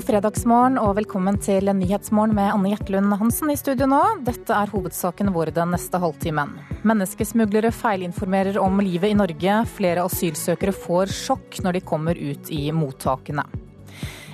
God 0.00 0.06
fredagsmorgen 0.08 0.78
og 0.80 0.94
velkommen 0.96 1.36
til 1.44 1.68
Nyhetsmorgen 1.76 2.32
med 2.32 2.46
Anne 2.54 2.70
Gjertlund 2.70 3.12
Hansen 3.20 3.50
i 3.52 3.56
studio 3.60 3.84
nå. 3.90 3.98
Dette 4.24 4.54
er 4.56 4.70
hovedsakene 4.72 5.28
våre 5.34 5.52
den 5.52 5.74
neste 5.74 6.00
halvtimen. 6.00 6.54
Menneskesmuglere 6.88 7.68
feilinformerer 7.68 8.56
om 8.62 8.80
livet 8.80 9.12
i 9.12 9.18
Norge. 9.18 9.58
Flere 9.68 10.06
asylsøkere 10.08 10.72
får 10.72 11.12
sjokk 11.12 11.60
når 11.66 11.76
de 11.76 11.84
kommer 11.90 12.16
ut 12.16 12.48
i 12.48 12.62
mottakene. 12.72 13.44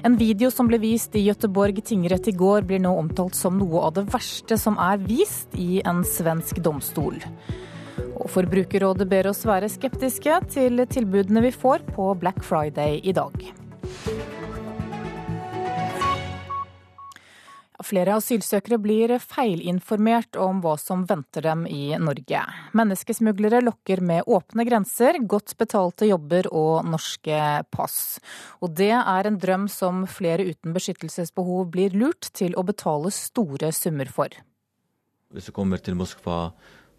En 0.06 0.14
video 0.20 0.52
som 0.54 0.70
ble 0.70 0.78
vist 0.84 1.18
i 1.18 1.24
Gøteborg 1.26 1.82
tingrett 1.82 2.30
i 2.30 2.36
går, 2.38 2.62
blir 2.70 2.84
nå 2.86 2.94
omtalt 3.00 3.34
som 3.34 3.58
noe 3.58 3.82
av 3.88 3.98
det 3.98 4.06
verste 4.14 4.62
som 4.62 4.78
er 4.78 5.02
vist 5.02 5.58
i 5.58 5.80
en 5.82 6.06
svensk 6.06 6.62
domstol. 6.62 7.18
Og 8.12 8.30
Forbrukerrådet 8.38 9.10
ber 9.10 9.34
oss 9.34 9.42
være 9.50 9.72
skeptiske 9.74 10.40
til 10.46 10.86
tilbudene 10.86 11.42
vi 11.50 11.56
får 11.58 11.88
på 11.90 12.12
Black 12.22 12.46
Friday 12.46 13.00
i 13.02 13.18
dag. 13.18 14.35
Flere 17.86 18.16
asylsøkere 18.18 18.80
blir 18.82 19.12
feilinformert 19.22 20.34
om 20.42 20.58
hva 20.64 20.72
som 20.80 21.04
venter 21.06 21.44
dem 21.46 21.66
i 21.70 21.94
Norge. 22.02 22.40
Menneskesmuglere 22.74 23.60
lokker 23.62 24.02
med 24.02 24.26
åpne 24.26 24.64
grenser, 24.66 25.20
godt 25.22 25.54
betalte 25.60 26.08
jobber 26.08 26.48
og 26.50 26.88
norske 26.90 27.38
pass. 27.70 28.18
Og 28.58 28.74
det 28.80 28.90
er 28.96 29.30
en 29.30 29.38
drøm 29.38 29.68
som 29.70 30.02
flere 30.10 30.48
uten 30.48 30.74
beskyttelsesbehov 30.74 31.70
blir 31.76 31.94
lurt 31.94 32.32
til 32.34 32.58
å 32.58 32.66
betale 32.66 33.14
store 33.14 33.70
summer 33.76 34.10
for. 34.10 34.34
Hvis 35.30 35.46
du 35.46 35.54
kommer 35.54 35.78
til 35.78 35.94
Moskva, 35.98 36.50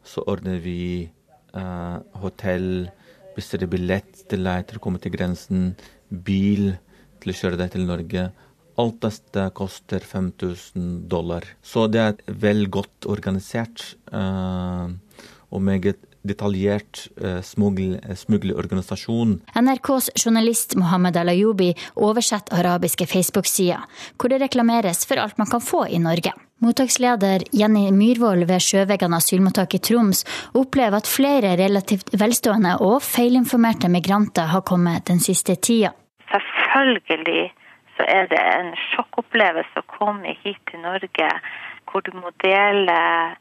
så 0.08 0.24
ordner 0.30 0.62
vi 0.64 1.04
eh, 1.04 1.98
hotell, 2.24 2.88
bestiller 3.36 3.68
billett 3.72 4.24
til 4.32 4.48
deg 4.48 4.70
til 4.70 4.80
å 4.80 4.88
komme 4.88 5.04
til 5.04 5.12
grensen, 5.20 5.74
bil 6.08 6.78
til 7.20 7.34
å 7.34 7.40
kjøre 7.42 7.60
deg 7.60 7.76
til 7.76 7.90
Norge 7.90 8.30
Alt 8.78 9.00
dette 9.02 9.48
koster 9.58 10.04
5000 10.06 11.08
dollar. 11.10 11.44
Så 11.62 11.88
det 11.90 12.02
er 12.04 12.20
vel 12.30 12.68
godt 12.70 13.08
organisert 13.10 13.96
uh, 14.14 14.86
og 15.50 15.64
meget 15.66 15.98
detaljert 16.28 17.08
uh, 17.18 17.42
smuglerorganisasjon. 17.42 19.38
NRKs 19.58 20.12
journalist 20.20 20.76
Mohammed 20.78 21.18
Alayoubi 21.18 21.72
oversetter 21.96 22.60
arabiske 22.60 23.08
Facebook-sider, 23.10 23.88
hvor 24.18 24.30
det 24.30 24.42
reklameres 24.44 25.06
for 25.08 25.18
alt 25.22 25.38
man 25.42 25.50
kan 25.50 25.64
få 25.64 25.88
i 25.90 25.98
Norge. 26.04 26.36
Mottaksleder 26.62 27.44
Jenny 27.54 27.92
Myhrvold 27.94 28.48
ved 28.50 28.62
Sjøvegan 28.66 29.14
asylmottak 29.14 29.76
i 29.78 29.82
Troms 29.82 30.24
opplever 30.58 30.98
at 30.98 31.10
flere 31.10 31.54
relativt 31.60 32.10
velstående 32.18 32.80
og 32.82 33.02
feilinformerte 33.06 33.90
migranter 33.94 34.50
har 34.54 34.66
kommet 34.66 35.06
den 35.10 35.22
siste 35.22 35.56
tida. 35.56 35.94
Selvfølgelig 36.34 37.52
så 37.98 38.06
er 38.08 38.30
det 38.32 38.42
en 38.42 38.74
sjokkopplevelse 38.92 39.82
å 39.82 39.90
komme 39.98 40.36
hit 40.44 40.62
til 40.70 40.84
Norge 40.86 41.32
hvor 41.88 42.04
du 42.04 42.12
må 42.20 42.34
dele 42.44 42.98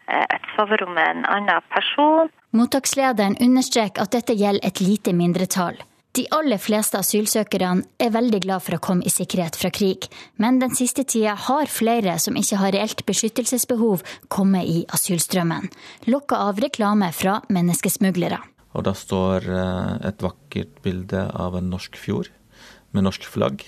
eh, 0.06 0.22
et 0.22 0.48
soverom 0.54 0.94
med 0.96 1.10
en 1.10 1.26
annen 1.28 1.66
person. 1.74 2.30
Mottakslederen 2.56 3.36
understreker 3.42 4.06
at 4.06 4.14
dette 4.14 4.36
gjelder 4.38 4.64
et 4.66 4.80
lite 4.80 5.14
mindretall. 5.16 5.78
De 6.16 6.24
aller 6.32 6.56
fleste 6.56 6.96
asylsøkerne 6.96 7.84
er 8.00 8.12
veldig 8.14 8.38
glad 8.46 8.64
for 8.64 8.78
å 8.78 8.80
komme 8.80 9.04
i 9.04 9.12
sikkerhet 9.12 9.58
fra 9.60 9.68
krig, 9.68 10.06
men 10.40 10.62
den 10.62 10.72
siste 10.78 11.04
tida 11.04 11.34
har 11.36 11.68
flere 11.68 12.14
som 12.22 12.38
ikke 12.40 12.60
har 12.62 12.72
reelt 12.72 13.02
beskyttelsesbehov, 13.04 14.04
kommet 14.32 14.64
i 14.64 14.78
asylstrømmen, 14.96 15.68
lokka 16.08 16.38
av 16.46 16.62
reklame 16.64 17.10
fra 17.12 17.42
menneskesmuglere. 17.52 18.40
Og 18.76 18.86
da 18.88 18.94
står 18.96 19.50
eh, 19.52 19.92
et 20.08 20.24
vakkert 20.24 20.80
bilde 20.84 21.26
av 21.36 21.58
en 21.58 21.68
norsk 21.74 22.00
fjord 22.00 22.32
med 22.96 23.04
norsk 23.04 23.28
flagg. 23.28 23.66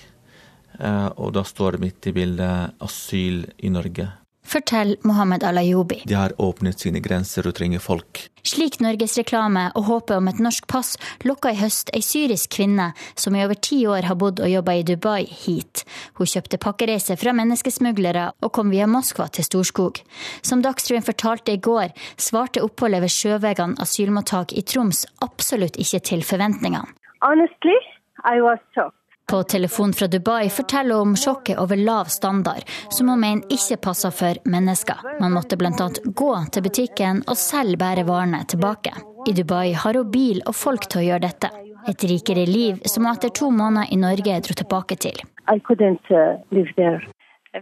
Eh, 0.78 1.10
og 1.16 1.34
da 1.36 1.44
står 1.44 1.76
det 1.76 1.84
midt 1.86 2.06
i 2.06 2.14
bildet 2.16 2.78
'asyl 2.80 3.44
i 3.58 3.68
Norge'. 3.70 4.08
Fortell 4.48 4.96
Mohammed 5.04 5.44
Alayoubi. 5.44 6.02
De 6.06 6.14
har 6.14 6.32
åpnet 6.40 6.80
sine 6.80 7.02
grenser 7.04 7.44
og 7.46 7.54
trenger 7.58 7.82
folk. 7.84 8.22
Slik 8.48 8.78
Norges 8.80 9.18
reklame 9.18 9.66
og 9.76 9.84
håpet 9.90 10.14
om 10.16 10.30
et 10.30 10.40
norsk 10.40 10.64
pass 10.72 10.94
lokka 11.28 11.52
i 11.52 11.58
høst 11.58 11.92
ei 11.92 12.00
syrisk 12.00 12.54
kvinne 12.56 12.86
som 13.14 13.36
i 13.36 13.42
over 13.44 13.60
ti 13.60 13.82
år 13.84 14.08
har 14.08 14.16
bodd 14.16 14.40
og 14.40 14.48
jobba 14.48 14.78
i 14.78 14.86
Dubai, 14.88 15.26
hit. 15.28 15.84
Hun 16.16 16.30
kjøpte 16.32 16.60
pakkereise 16.64 17.18
fra 17.20 17.34
menneskesmuglere 17.36 18.30
og 18.40 18.52
kom 18.56 18.72
via 18.72 18.88
Moskva 18.88 19.28
til 19.28 19.44
Storskog. 19.44 20.00
Som 20.40 20.64
Dagsrevyen 20.64 21.04
fortalte 21.04 21.52
i 21.52 21.60
går, 21.60 21.92
svarte 22.16 22.64
oppholdet 22.64 23.04
ved 23.04 23.12
Sjøvegan 23.12 23.76
asylmottak 23.84 24.56
i 24.56 24.64
Troms 24.64 25.04
absolutt 25.20 25.76
ikke 25.76 26.00
til 26.00 26.24
forventningene. 26.24 26.88
Honestly, 27.20 27.76
I 28.24 28.40
was 28.40 28.58
shocked 28.72 28.97
på 29.30 29.42
telefon 29.42 29.92
fra 29.92 30.06
Dubai 30.06 30.50
forteller 30.50 30.94
hun 30.94 31.08
om 31.08 31.16
sjokket 31.16 31.58
over 31.58 31.76
lav 31.76 32.04
standard, 32.04 32.62
som 32.90 33.08
hun 33.08 33.20
mener 33.20 33.52
ikke 33.52 33.76
passer 33.86 34.12
for 34.20 34.40
mennesker. 34.48 35.02
Man 35.20 35.34
måtte 35.36 35.58
bl.a. 35.60 35.88
gå 36.22 36.30
til 36.52 36.64
butikken 36.64 37.22
og 37.28 37.36
selv 37.36 37.76
bære 37.82 38.06
varene 38.08 38.40
tilbake. 38.48 38.94
I 39.28 39.34
Dubai 39.36 39.74
har 39.82 39.98
hun 40.00 40.10
bil 40.10 40.40
og 40.46 40.56
folk 40.56 40.88
til 40.88 41.02
å 41.02 41.06
gjøre 41.08 41.26
dette. 41.26 41.50
Et 41.88 42.04
rikere 42.10 42.46
liv 42.48 42.80
som 42.88 43.04
hun 43.04 43.12
etter 43.12 43.32
to 43.40 43.50
måneder 43.52 43.92
i 43.92 44.00
Norge 44.00 44.40
dro 44.46 44.56
tilbake 44.62 44.96
til. 45.04 45.20
Uh, 45.48 45.60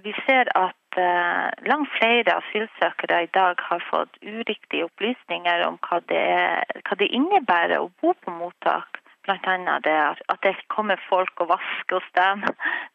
Vi 0.07 0.13
ser 0.27 0.51
at 0.59 1.01
uh, 1.03 1.47
langt 1.71 1.91
flere 1.99 2.39
asylsøkere 2.43 3.25
i 3.27 3.33
dag 3.35 3.55
har 3.71 3.83
fått 3.91 4.15
uriktige 4.23 4.87
opplysninger 4.87 5.67
om 5.67 5.81
hva 5.89 5.99
det, 6.11 6.23
er, 6.23 6.81
hva 6.87 6.99
det 7.03 7.11
innebærer 7.11 7.83
å 7.83 7.91
bo 8.03 8.15
på 8.15 8.39
mottak. 8.39 9.03
Bl.a. 9.27 9.79
det 9.85 9.95
at 10.33 10.43
det 10.47 10.55
kommer 10.73 11.01
folk 11.11 11.43
og 11.43 11.51
vasker 11.55 11.99
hos 11.99 12.09
dem. 12.19 12.45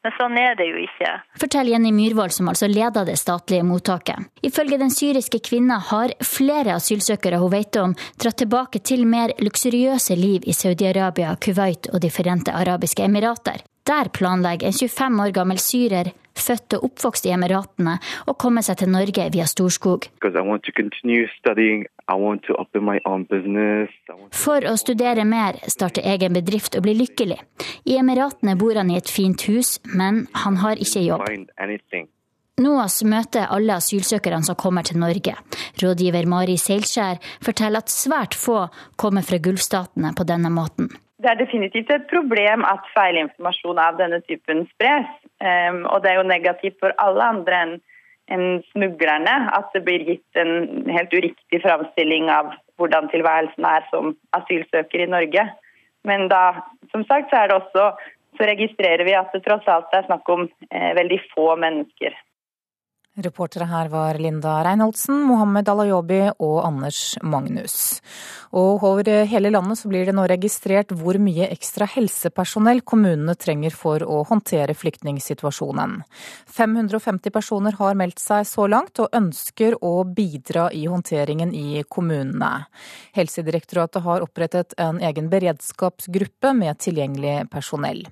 Men 0.03 0.15
sånn 0.17 0.37
er 0.39 0.55
det 0.59 0.67
jo 0.69 0.79
ikke. 0.81 1.11
Forteller 1.41 1.75
Jenny 1.75 1.91
Myhrvold, 1.95 2.33
som 2.35 2.49
altså 2.51 2.69
leder 2.71 3.07
det 3.07 3.17
statlige 3.19 3.65
mottaket. 3.67 4.29
Ifølge 4.47 4.79
den 4.81 4.93
syriske 4.93 5.41
kvinna 5.43 5.81
har 5.91 6.15
flere 6.25 6.77
asylsøkere 6.79 7.41
hun 7.41 7.53
vet 7.53 7.81
om, 7.81 7.95
dratt 8.21 8.39
tilbake 8.41 8.79
til 8.79 9.03
mer 9.09 9.35
luksuriøse 9.41 10.17
liv 10.19 10.47
i 10.47 10.55
Saudi-Arabia, 10.55 11.35
Kuwait 11.41 11.91
og 11.93 12.01
De 12.01 12.09
forente 12.09 12.55
arabiske 12.55 13.03
emirater. 13.05 13.61
Der 13.91 14.11
planlegger 14.15 14.71
en 14.71 14.77
25 14.77 15.23
år 15.25 15.35
gammel 15.35 15.59
syrer 15.59 16.13
født 16.37 16.77
og 16.77 16.85
oppvokst 16.89 17.27
i 17.27 17.33
Emiratene, 17.35 17.97
å 18.27 18.35
komme 18.39 18.63
seg 18.65 18.79
til 18.81 18.91
Norge 18.91 19.27
via 19.33 19.47
Storskog. 19.49 20.07
For 24.43 24.69
å 24.71 24.77
studere 24.79 25.27
mer, 25.27 25.59
starte 25.75 26.05
egen 26.13 26.39
bedrift 26.39 26.77
og 26.79 26.87
bli 26.87 26.95
lykkelig. 27.03 27.39
I 27.91 27.99
Emiratene 28.01 28.57
bor 28.59 28.79
han 28.79 28.91
i 28.93 28.97
et 28.99 29.11
fint 29.11 29.47
hus, 29.49 29.77
men 29.91 30.25
han 30.45 30.59
har 30.63 30.81
ikke 30.81 31.05
jobb. 31.05 31.27
NOAS 32.61 32.99
møter 33.07 33.47
alle 33.49 33.77
asylsøkerne 33.79 34.43
som 34.45 34.57
kommer 34.59 34.85
til 34.85 34.99
Norge. 35.01 35.33
Rådgiver 35.81 36.27
Mari 36.29 36.57
Seilskjær 36.61 37.17
forteller 37.41 37.81
at 37.81 37.89
svært 37.89 38.35
få 38.37 38.67
kommer 39.01 39.25
fra 39.25 39.39
Gulfstatene 39.41 40.11
på 40.13 40.27
denne 40.29 40.51
måten. 40.53 40.91
Det 41.21 41.29
er 41.29 41.37
definitivt 41.37 41.91
et 41.93 42.07
problem 42.09 42.63
at 42.65 42.87
feilinformasjon 42.95 43.79
av 43.81 43.99
denne 43.99 44.21
typen 44.25 44.63
spres. 44.71 45.07
Um, 45.41 45.83
og 45.85 46.01
det 46.01 46.11
er 46.11 46.19
jo 46.19 46.29
negativt 46.29 46.79
for 46.81 46.95
alle 47.01 47.31
andre 47.35 47.63
enn 47.65 47.79
en 48.31 48.61
smuglerne 48.69 49.33
at 49.51 49.73
det 49.75 49.81
blir 49.83 50.05
gitt 50.07 50.39
en 50.39 50.87
helt 50.87 51.11
uriktig 51.11 51.59
framstilling 51.65 52.29
av 52.31 52.53
hvordan 52.79 53.09
tilværelsen 53.11 53.65
er 53.67 53.83
som 53.89 54.13
asylsøker 54.37 55.03
i 55.03 55.09
Norge. 55.09 55.43
Men 56.07 56.29
da, 56.31 56.61
som 56.93 57.03
sagt, 57.09 57.33
så 57.33 57.57
også 57.57 57.89
så 58.39 58.47
registrerer 58.47 59.03
vi 59.05 59.13
at 59.17 59.33
det 59.35 59.43
tross 59.45 59.67
alt 59.69 59.91
er 59.93 60.07
snakk 60.07 60.29
om 60.31 60.45
eh, 60.71 60.91
veldig 60.97 61.19
få 61.33 61.51
mennesker. 61.59 62.15
Reportere 63.19 63.65
her 63.67 63.89
var 63.91 64.15
Linda 64.23 64.53
Reinholdsen, 64.63 65.17
Mohammed 65.27 65.67
Alayobi 65.67 66.21
og 66.39 66.61
Anders 66.63 67.17
Magnus. 67.19 67.99
Og 68.55 68.85
over 68.87 69.09
hele 69.27 69.49
landet 69.51 69.81
blir 69.91 70.07
det 70.07 70.13
nå 70.15 70.23
registrert 70.31 70.93
hvor 70.95 71.19
mye 71.19 71.49
ekstra 71.51 71.89
helsepersonell 71.91 72.79
kommunene 72.87 73.35
trenger 73.35 73.75
for 73.75 74.05
å 74.07 74.21
håndtere 74.29 74.77
flyktningsituasjonen. 74.79 75.97
550 76.55 77.35
personer 77.35 77.75
har 77.81 77.99
meldt 77.99 78.23
seg 78.23 78.47
så 78.47 78.69
langt, 78.71 79.03
og 79.03 79.11
ønsker 79.11 79.75
å 79.83 80.05
bidra 80.07 80.69
i 80.71 80.85
håndteringen 80.87 81.51
i 81.51 81.83
kommunene. 81.91 82.53
Helsedirektoratet 83.19 84.07
har 84.07 84.23
opprettet 84.23 84.79
en 84.79 85.03
egen 85.03 85.27
beredskapsgruppe 85.27 86.55
med 86.55 86.79
tilgjengelig 86.79 87.41
personell. 87.51 88.05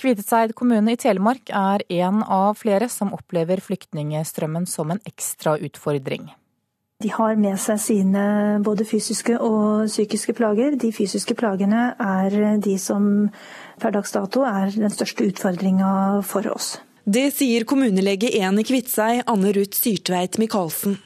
Kviteseid 0.00 0.54
kommune 0.56 0.94
i 0.94 0.98
Telemark 1.00 1.50
er 1.52 1.84
en 2.00 2.22
av 2.24 2.56
flere 2.60 2.88
som 2.88 3.12
opplever 3.12 3.60
flyktningstrømmen 3.60 4.64
som 4.68 4.92
en 4.94 5.02
ekstra 5.04 5.58
utfordring. 5.60 6.30
De 7.00 7.08
har 7.12 7.36
med 7.40 7.56
seg 7.60 7.80
sine 7.80 8.22
både 8.64 8.84
fysiske 8.84 9.38
og 9.40 9.86
psykiske 9.88 10.34
plager. 10.36 10.76
De 10.80 10.90
fysiske 10.92 11.36
plagene 11.36 11.94
er 11.96 12.36
de 12.60 12.76
som 12.80 13.30
per 13.80 13.94
dags 13.96 14.12
dato 14.12 14.44
er 14.44 14.72
den 14.74 14.92
største 14.92 15.24
utfordringa 15.28 16.20
for 16.28 16.48
oss. 16.52 16.74
Det 17.04 17.30
sier 17.32 17.64
kommunelege 17.68 18.28
1 18.36 18.60
i 18.60 18.66
Kviteseid, 18.68 19.22
Anne 19.28 19.54
Ruth 19.56 19.80
Syrtveit 19.80 20.36
Michaelsen. 20.40 20.98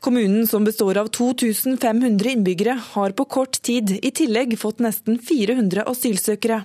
Kommunen, 0.00 0.46
som 0.46 0.64
består 0.64 0.98
av 0.98 1.10
2500 1.14 2.30
innbyggere, 2.30 2.78
har 2.92 3.14
på 3.16 3.24
kort 3.24 3.60
tid 3.62 3.94
i 4.02 4.10
tillegg 4.10 4.56
fått 4.58 4.82
nesten 4.82 5.18
400 5.18 5.86
asylsøkere. 5.86 6.62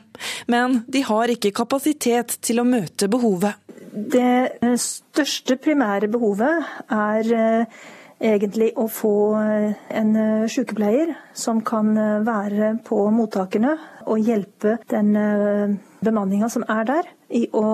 Men 0.48 0.82
de 0.88 1.04
har 1.06 1.32
ikke 1.34 1.54
kapasitet 1.56 2.40
til 2.42 2.62
å 2.62 2.68
møte 2.68 3.10
behovet. 3.12 3.60
Det 3.98 4.78
største 4.82 5.58
primære 5.62 6.10
behovet 6.12 6.66
er 6.94 7.32
eh, 7.34 7.80
egentlig 8.22 8.72
å 8.78 8.88
få 8.92 9.14
eh, 9.40 9.80
en 10.02 10.12
eh, 10.22 10.50
sykepleier 10.52 11.16
som 11.38 11.64
kan 11.66 11.94
være 12.26 12.76
på 12.86 13.00
mottakene 13.14 13.78
og 14.06 14.22
hjelpe 14.22 14.78
den 14.92 15.14
bemanninga 16.04 16.50
som 16.52 16.66
er 16.70 16.86
der, 16.88 17.10
i 17.34 17.48
å 17.52 17.66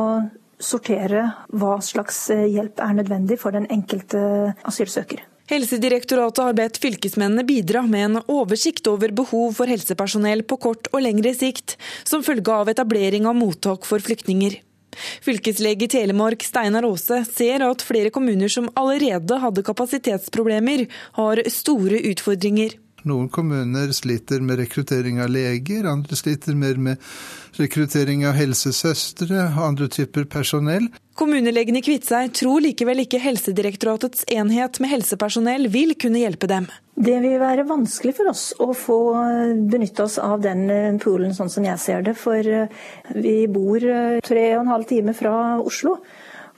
sortere 0.64 1.28
hva 1.52 1.78
slags 1.84 2.26
hjelp 2.32 2.82
er 2.84 2.98
nødvendig 2.98 3.40
for 3.42 3.56
den 3.56 3.70
enkelte 3.74 4.24
asylsøker. 4.64 5.24
Helsedirektoratet 5.52 6.40
har 6.40 6.56
bedt 6.56 6.78
fylkesmennene 6.80 7.44
bidra 7.44 7.82
med 7.84 8.06
en 8.06 8.20
oversikt 8.32 8.88
over 8.88 9.12
behov 9.12 9.58
for 9.58 9.68
helsepersonell 9.68 10.46
på 10.48 10.58
kort 10.64 10.88
og 10.94 11.04
lengre 11.04 11.34
sikt, 11.36 11.76
som 12.08 12.24
følge 12.24 12.54
av 12.56 12.72
etablering 12.72 13.28
av 13.28 13.36
mottak 13.36 13.84
for 13.88 14.04
flyktninger. 14.04 14.56
Fylkeslege 15.26 15.88
i 15.88 15.92
Telemark 15.92 16.46
Steinar 16.46 16.86
Aase 16.88 17.24
ser 17.28 17.66
at 17.66 17.84
flere 17.84 18.14
kommuner 18.14 18.52
som 18.52 18.70
allerede 18.80 19.40
hadde 19.42 19.66
kapasitetsproblemer, 19.66 20.86
har 21.18 21.44
store 21.52 22.00
utfordringer. 22.14 22.78
Noen 23.04 23.30
kommuner 23.30 23.92
sliter 23.92 24.40
med 24.40 24.62
rekruttering 24.62 25.20
av 25.22 25.32
leger, 25.34 25.88
andre 25.90 26.16
sliter 26.16 26.56
mer 26.56 26.78
med 26.80 27.02
rekruttering 27.60 28.24
av 28.28 28.38
helsesøstre 28.38 29.50
og 29.50 29.64
andre 29.66 29.90
typer 29.92 30.24
personell. 30.32 30.88
Kommunelegen 31.20 31.78
i 31.78 31.84
Kviteseid 31.86 32.32
tror 32.40 32.64
likevel 32.64 33.04
ikke 33.04 33.20
Helsedirektoratets 33.22 34.24
enhet 34.34 34.80
med 34.82 34.90
helsepersonell 34.96 35.68
vil 35.74 35.94
kunne 36.00 36.24
hjelpe 36.24 36.50
dem. 36.50 36.66
Det 36.96 37.20
vil 37.22 37.38
være 37.42 37.68
vanskelig 37.70 38.16
for 38.18 38.32
oss 38.32 38.48
å 38.62 38.72
få 38.78 38.98
benytte 39.70 40.08
oss 40.08 40.18
av 40.22 40.42
den 40.42 40.66
eh, 40.74 40.98
poolen 41.02 41.34
sånn 41.38 41.52
som 41.54 41.66
jeg 41.66 41.82
ser 41.82 42.04
det. 42.06 42.16
For 42.18 42.38
eh, 42.40 42.84
vi 43.14 43.44
bor 43.52 43.84
eh, 43.84 44.20
tre 44.26 44.46
og 44.56 44.64
en 44.64 44.74
halv 44.74 44.90
time 44.90 45.16
fra 45.18 45.36
Oslo. 45.62 46.00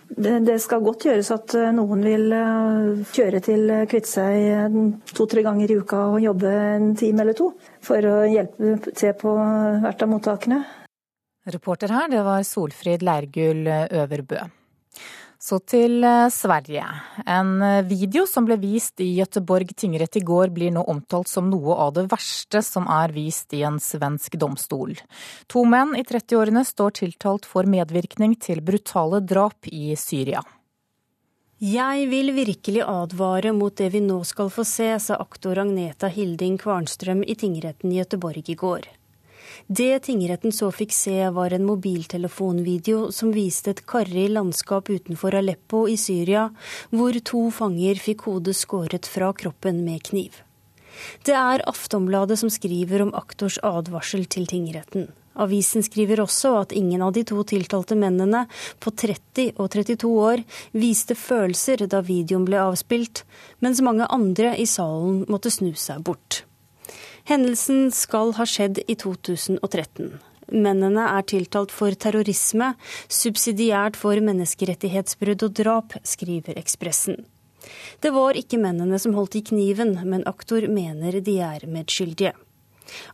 Det 0.06 0.60
skal 0.62 0.84
godt 0.86 1.07
gjøres 1.07 1.31
at 1.34 1.54
eh, 1.57 1.72
noen 1.74 2.04
vil 2.06 2.34
eh, 2.36 3.06
kjøre 3.16 3.42
til 3.44 3.72
Kviteseid 3.90 4.44
eh, 4.54 4.75
to-tre 5.18 5.42
ganger 5.46 5.72
i 5.72 5.78
uka 5.81 6.02
og 6.13 6.22
jobbe 6.24 6.52
en 6.52 6.92
time 6.98 7.25
eller 7.25 7.38
to 7.38 7.50
for 7.84 8.06
å 8.06 8.19
hjelpe 8.30 8.94
til 8.94 9.16
på 9.18 9.34
hvert 9.84 10.06
av 10.06 10.12
mottakene. 10.12 10.62
Reporter 11.46 11.94
her, 11.94 12.07
det 12.10 12.22
var 12.25 12.46
Solfrid 12.46 13.06
Leirgull 13.06 13.68
Øverbø. 13.69 14.46
Så 15.45 15.59
til 15.62 16.01
eh, 16.01 16.25
Sverige. 16.33 16.86
En 17.30 17.59
eh, 17.62 17.83
video 17.86 18.24
som 18.25 18.47
ble 18.47 18.56
vist 18.57 19.01
i 19.03 19.12
Göteborg 19.19 19.75
tingrett 19.77 20.18
i 20.18 20.24
går, 20.25 20.50
blir 20.56 20.74
nå 20.74 20.81
omtalt 20.89 21.30
som 21.30 21.51
noe 21.51 21.75
av 21.83 21.92
det 21.94 22.07
verste 22.09 22.63
som 22.65 22.88
er 22.89 23.13
vist 23.13 23.53
i 23.53 23.62
en 23.68 23.77
svensk 23.77 24.39
domstol. 24.42 24.95
To 25.53 25.68
menn 25.69 25.94
i 26.00 26.01
30-årene 26.07 26.65
står 26.65 26.97
tiltalt 27.03 27.45
for 27.45 27.69
medvirkning 27.69 28.33
til 28.42 28.63
brutale 28.65 29.21
drap 29.21 29.69
i 29.69 29.94
Syria. 30.00 30.42
Jeg 31.62 32.09
vil 32.09 32.33
virkelig 32.33 32.81
advare 32.81 33.53
mot 33.53 33.77
det 33.77 33.94
vi 33.94 34.01
nå 34.01 34.24
skal 34.25 34.50
få 34.50 34.65
se, 34.65 34.89
sa 35.00 35.21
aktor 35.21 35.62
Agneta 35.62 36.09
Hilding 36.09 36.57
Kvarnstrøm 36.65 37.21
i 37.21 37.38
tingretten 37.38 37.94
i 37.94 38.01
Gøteborg 38.01 38.50
i 38.50 38.57
går. 38.65 38.94
Det 39.68 40.06
tingretten 40.07 40.54
så 40.56 40.72
fikk 40.74 40.94
se, 40.96 41.18
var 41.36 41.54
en 41.54 41.66
mobiltelefonvideo 41.68 43.10
som 43.16 43.34
viste 43.36 43.74
et 43.74 43.84
karrig 43.90 44.28
landskap 44.34 44.90
utenfor 44.90 45.38
Aleppo 45.40 45.86
i 45.90 45.98
Syria, 45.98 46.50
hvor 46.92 47.18
to 47.25 47.48
fanger 47.56 48.00
fikk 48.02 48.28
hodet 48.30 48.56
skåret 48.57 49.10
fra 49.10 49.31
kroppen 49.34 49.84
med 49.86 50.04
kniv. 50.10 50.42
Det 51.28 51.36
er 51.36 51.63
Aftonbladet 51.68 52.40
som 52.40 52.52
skriver 52.54 53.04
om 53.04 53.13
aktors 53.18 53.60
advarsel 53.63 54.25
til 54.31 54.48
tingretten. 54.48 55.10
Avisen 55.36 55.84
skriver 55.84 56.22
også 56.24 56.54
at 56.62 56.72
ingen 56.72 57.02
av 57.04 57.12
de 57.16 57.25
to 57.28 57.42
tiltalte 57.44 57.98
mennene 58.00 58.46
på 58.80 58.94
30 58.96 59.60
og 59.60 59.68
32 59.74 60.12
år 60.30 60.44
viste 60.72 61.18
følelser 61.19 61.84
da 61.92 62.00
videoen 62.06 62.48
ble 62.48 62.62
avspilt, 62.63 63.25
mens 63.60 63.84
mange 63.84 64.07
andre 64.07 64.56
i 64.56 64.68
salen 64.69 65.25
måtte 65.28 65.52
snu 65.52 65.74
seg 65.75 66.06
bort. 66.07 66.44
Hendelsen 67.25 67.88
skal 67.89 68.36
ha 68.38 68.45
skjedd 68.45 68.83
i 68.86 68.94
2013. 69.01 70.12
Mennene 70.54 71.07
er 71.10 71.24
tiltalt 71.25 71.72
for 71.74 71.95
terrorisme, 71.98 72.75
subsidiært 73.10 73.98
for 73.98 74.19
menneskerettighetsbrudd 74.22 75.48
og 75.48 75.56
drap, 75.57 75.95
skriver 76.06 76.60
Ekspressen. 76.62 77.24
Det 77.98 78.12
var 78.13 78.38
ikke 78.38 78.60
mennene 78.62 79.00
som 79.01 79.16
holdt 79.18 79.39
i 79.39 79.42
kniven, 79.48 79.95
men 80.06 80.22
aktor 80.30 80.68
mener 80.69 81.18
de 81.25 81.39
er 81.42 81.66
medskyldige. 81.66 82.36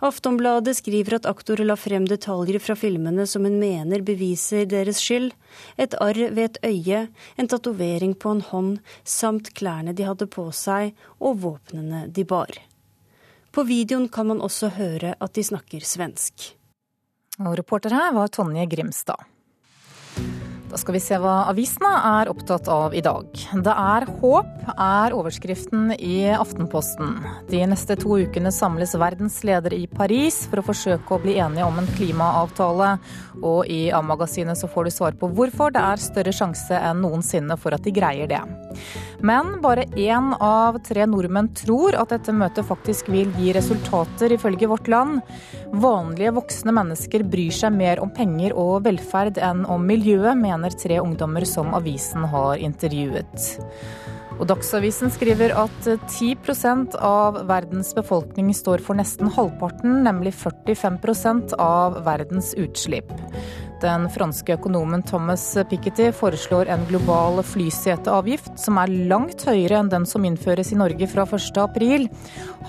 Aftonbladet 0.04 0.74
skriver 0.82 1.16
at 1.22 1.30
aktor 1.30 1.62
la 1.64 1.78
frem 1.80 2.04
detaljer 2.10 2.60
fra 2.60 2.76
filmene 2.76 3.24
som 3.24 3.48
hun 3.48 3.56
mener 3.62 4.04
beviser 4.04 4.66
deres 4.68 5.00
skyld. 5.00 5.32
Et 5.80 5.96
arr 6.04 6.20
ved 6.36 6.44
et 6.50 6.60
øye, 6.68 7.06
en 7.40 7.48
tatovering 7.48 8.18
på 8.20 8.36
en 8.36 8.44
hånd, 8.50 8.76
samt 9.08 9.54
klærne 9.56 9.96
de 9.96 10.10
hadde 10.10 10.28
på 10.28 10.50
seg 10.52 10.92
og 11.24 11.40
våpnene 11.46 12.10
de 12.12 12.28
bar. 12.28 12.60
På 13.52 13.64
videoen 13.68 14.08
kan 14.08 14.30
man 14.32 14.40
også 14.40 14.70
høre 14.78 15.16
at 15.20 15.36
de 15.36 15.44
snakker 15.44 15.84
svensk. 15.84 16.54
Og 17.42 17.58
reporter 17.60 17.92
her 17.92 18.14
var 18.16 18.32
Tonje 18.32 18.64
Grimstad. 18.72 19.28
Da 20.72 20.78
skal 20.80 20.96
vi 20.96 21.02
se 21.04 21.18
hva 21.20 21.50
avisene 21.52 21.90
er 22.08 22.30
opptatt 22.32 22.70
av 22.72 22.94
i 22.96 23.02
dag. 23.04 23.26
Det 23.36 23.74
er 23.76 24.06
håp, 24.22 24.52
er 24.72 25.12
overskriften 25.12 25.92
i 25.98 26.30
Aftenposten. 26.32 27.18
De 27.50 27.60
neste 27.68 27.98
to 28.00 28.22
ukene 28.22 28.54
samles 28.56 28.96
verdens 28.96 29.42
ledere 29.44 29.82
i 29.84 29.90
Paris 29.92 30.46
for 30.46 30.62
å 30.62 30.66
forsøke 30.70 31.12
å 31.12 31.20
bli 31.26 31.36
enige 31.44 31.68
om 31.68 31.82
en 31.82 31.92
klimaavtale. 31.98 32.94
Og 33.42 33.68
i 33.68 33.82
A-magasinet 33.92 34.62
så 34.62 34.72
får 34.72 34.88
du 34.88 34.96
svar 34.96 35.20
på 35.20 35.28
hvorfor 35.36 35.76
det 35.76 35.84
er 35.84 36.06
større 36.08 36.36
sjanse 36.40 36.80
enn 36.80 37.04
noensinne 37.04 37.60
for 37.60 37.76
at 37.76 37.84
de 37.84 37.92
greier 38.00 38.32
det. 38.32 38.40
Men 39.26 39.58
bare 39.64 39.86
én 40.00 40.32
av 40.38 40.80
tre 40.86 41.06
nordmenn 41.10 41.52
tror 41.58 41.98
at 42.00 42.14
dette 42.14 42.36
møtet 42.36 42.68
faktisk 42.68 43.12
vil 43.14 43.32
gi 43.40 43.54
resultater, 43.58 44.36
ifølge 44.36 44.70
Vårt 44.72 44.90
Land. 44.92 45.22
Vanlige 45.84 46.34
voksne 46.36 46.76
mennesker 46.76 47.26
bryr 47.28 47.54
seg 47.56 47.76
mer 47.76 48.02
om 48.04 48.12
penger 48.14 48.56
og 48.58 48.86
velferd 48.88 49.40
enn 49.42 49.66
om 49.70 49.86
miljøet, 49.88 50.38
mener 50.38 50.74
tre 50.76 51.02
ungdommer 51.04 51.46
som 51.48 51.74
avisen 51.78 52.28
har 52.32 52.62
intervjuet. 52.62 53.52
Og 54.40 54.48
Dagsavisen 54.50 55.12
skriver 55.14 55.54
at 55.58 55.88
10% 55.88 56.96
av 56.98 57.42
verdens 57.50 57.92
befolkning 57.98 58.54
står 58.56 58.82
for 58.86 58.98
nesten 58.98 59.30
halvparten, 59.32 60.02
nemlig 60.06 60.34
45% 60.40 61.58
av 61.62 62.00
verdens 62.08 62.54
utslipp. 62.58 63.12
Den 63.82 64.06
franske 64.14 64.54
økonomen 64.54 65.02
Thomas 65.10 65.44
Piketty 65.70 66.12
foreslår 66.14 66.70
en 66.70 66.84
global 66.86 67.42
flyseteavgift 67.46 68.60
som 68.62 68.78
er 68.78 68.94
langt 69.10 69.42
høyere 69.48 69.80
enn 69.82 69.90
den 69.90 70.06
som 70.06 70.26
innføres 70.28 70.70
i 70.70 70.78
Norge 70.78 71.10
fra 71.10 71.26
1.4. 71.26 72.06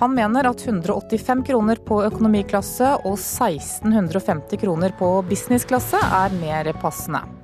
Han 0.01 0.17
mener 0.17 0.49
at 0.49 0.65
185 0.65 1.45
kroner 1.51 1.85
på 1.85 2.01
økonomiklasse 2.07 2.95
og 3.03 3.21
1650 3.21 4.65
kroner 4.65 4.97
på 4.97 5.13
businessklasse 5.29 6.01
er 6.23 6.41
mer 6.41 6.73
passende. 6.81 7.42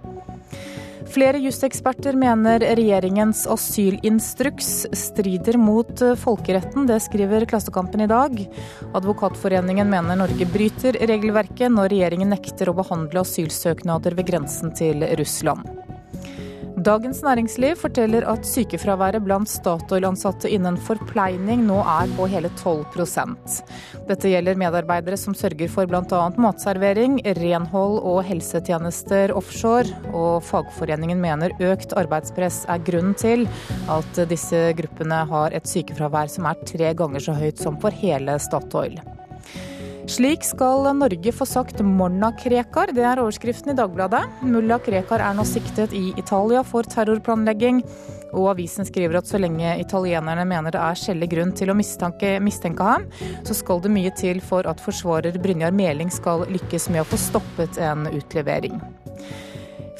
Flere 1.09 1.39
juseksperter 1.41 2.13
mener 2.21 2.61
regjeringens 2.61 3.47
asylinstruks 3.49 4.87
strider 4.93 5.57
mot 5.57 6.03
eh, 6.05 6.15
folkeretten. 6.21 6.87
Det 6.87 7.01
skriver 7.01 7.47
Klassekampen 7.49 8.05
i 8.05 8.09
dag. 8.11 8.37
Advokatforeningen 8.95 9.89
mener 9.89 10.21
Norge 10.21 10.49
bryter 10.53 11.01
regelverket 11.09 11.73
når 11.73 11.95
regjeringen 11.95 12.29
nekter 12.35 12.69
å 12.69 12.77
behandle 12.77 13.25
asylsøknader 13.25 14.19
ved 14.19 14.29
grensen 14.29 14.75
til 14.77 15.07
Russland. 15.17 15.65
Dagens 16.79 17.25
Næringsliv 17.27 17.75
forteller 17.81 18.23
at 18.31 18.45
sykefraværet 18.47 19.25
blant 19.25 19.51
Statoil-ansatte 19.51 20.51
innen 20.53 20.77
forpleining 20.79 21.65
nå 21.67 21.79
er 21.83 22.11
på 22.15 22.29
hele 22.31 22.51
12% 22.61 23.57
Dette 24.07 24.31
gjelder 24.31 24.61
medarbeidere 24.61 25.19
som 25.19 25.35
sørger 25.35 25.73
for 25.73 25.91
bl.a. 25.91 26.21
matservering, 26.39 27.19
renhold 27.41 27.99
og 27.99 28.21
helsetjenester 28.29 29.35
offshore. 29.35 29.91
Og 30.15 30.45
fagforeningen 30.47 31.19
mener 31.21 31.57
økt 31.59 31.97
arbeidspress 31.99 32.63
er 32.71 32.85
grunnen 32.87 33.17
til 33.19 33.49
at 33.91 34.23
disse 34.31 34.69
gruppene 34.79 35.25
har 35.33 35.57
et 35.59 35.67
sykefravær 35.67 36.31
som 36.31 36.47
er 36.47 36.63
tre 36.69 36.95
ganger 36.95 37.27
så 37.27 37.35
høyt 37.41 37.59
som 37.59 37.81
for 37.83 37.91
hele 38.05 38.39
Statoil. 38.39 39.01
Slik 40.09 40.45
skal 40.45 40.87
Norge 40.97 41.33
få 41.37 41.45
sagt 41.45 41.83
Morna 41.85 42.31
Krekar, 42.33 42.89
det 42.97 43.03
er 43.05 43.21
overskriften 43.21 43.75
i 43.75 43.77
Dagbladet. 43.77 44.23
Mulla 44.41 44.79
Krekar 44.81 45.21
er 45.21 45.35
nå 45.37 45.45
siktet 45.45 45.93
i 45.93 46.15
Italia 46.17 46.63
for 46.65 46.89
terrorplanlegging. 46.89 47.83
Og 48.33 48.47
avisen 48.55 48.89
skriver 48.89 49.19
at 49.21 49.29
så 49.29 49.37
lenge 49.37 49.75
italienerne 49.83 50.47
mener 50.49 50.73
det 50.73 50.81
er 50.81 50.97
skjellig 50.97 51.29
grunn 51.35 51.53
til 51.53 51.69
å 51.69 51.77
mistenke, 51.77 52.39
mistenke 52.41 52.87
ham, 52.89 53.05
så 53.45 53.57
skal 53.57 53.85
det 53.85 53.93
mye 53.93 54.15
til 54.17 54.41
for 54.41 54.65
at 54.71 54.81
forsvarer 54.81 55.37
Brynjar 55.45 55.77
Meling 55.77 56.09
skal 56.13 56.47
lykkes 56.49 56.89
med 56.95 57.05
å 57.05 57.09
få 57.13 57.21
stoppet 57.21 57.77
en 57.77 58.09
utlevering. 58.09 58.81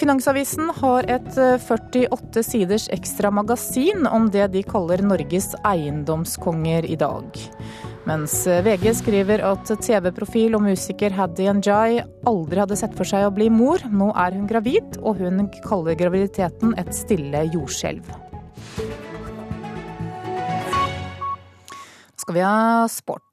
Finansavisen 0.01 0.73
har 0.79 1.05
et 1.11 1.37
48 1.37 2.47
siders 2.49 2.89
ekstra 2.95 3.33
magasin 3.35 4.09
om 4.09 4.33
det 4.33 4.49
de 4.57 4.65
kaller 4.65 5.05
Norges 5.05 5.53
eiendomskonger 5.69 6.89
i 6.89 6.97
dag. 6.97 7.43
Mens 8.09 8.33
VG 8.65 8.87
skriver 8.97 9.43
at 9.45 9.69
TV-profil 9.85 10.55
og 10.57 10.63
musiker 10.65 11.13
Haddy 11.13 11.45
Njay 11.59 11.99
aldri 12.31 12.63
hadde 12.63 12.79
sett 12.81 12.95
for 12.97 13.05
seg 13.09 13.27
å 13.27 13.35
bli 13.37 13.51
mor. 13.53 13.83
Nå 13.93 14.09
er 14.17 14.33
hun 14.33 14.47
gravid, 14.49 14.97
og 15.03 15.21
hun 15.21 15.45
kaller 15.67 15.99
graviditeten 15.99 16.73
et 16.81 16.89
stille 16.97 17.45
jordskjelv. 17.53 18.09
Nå 21.69 22.25
skal 22.25 22.39
vi 22.39 22.47
ha 22.47 22.89
sport. 22.89 23.25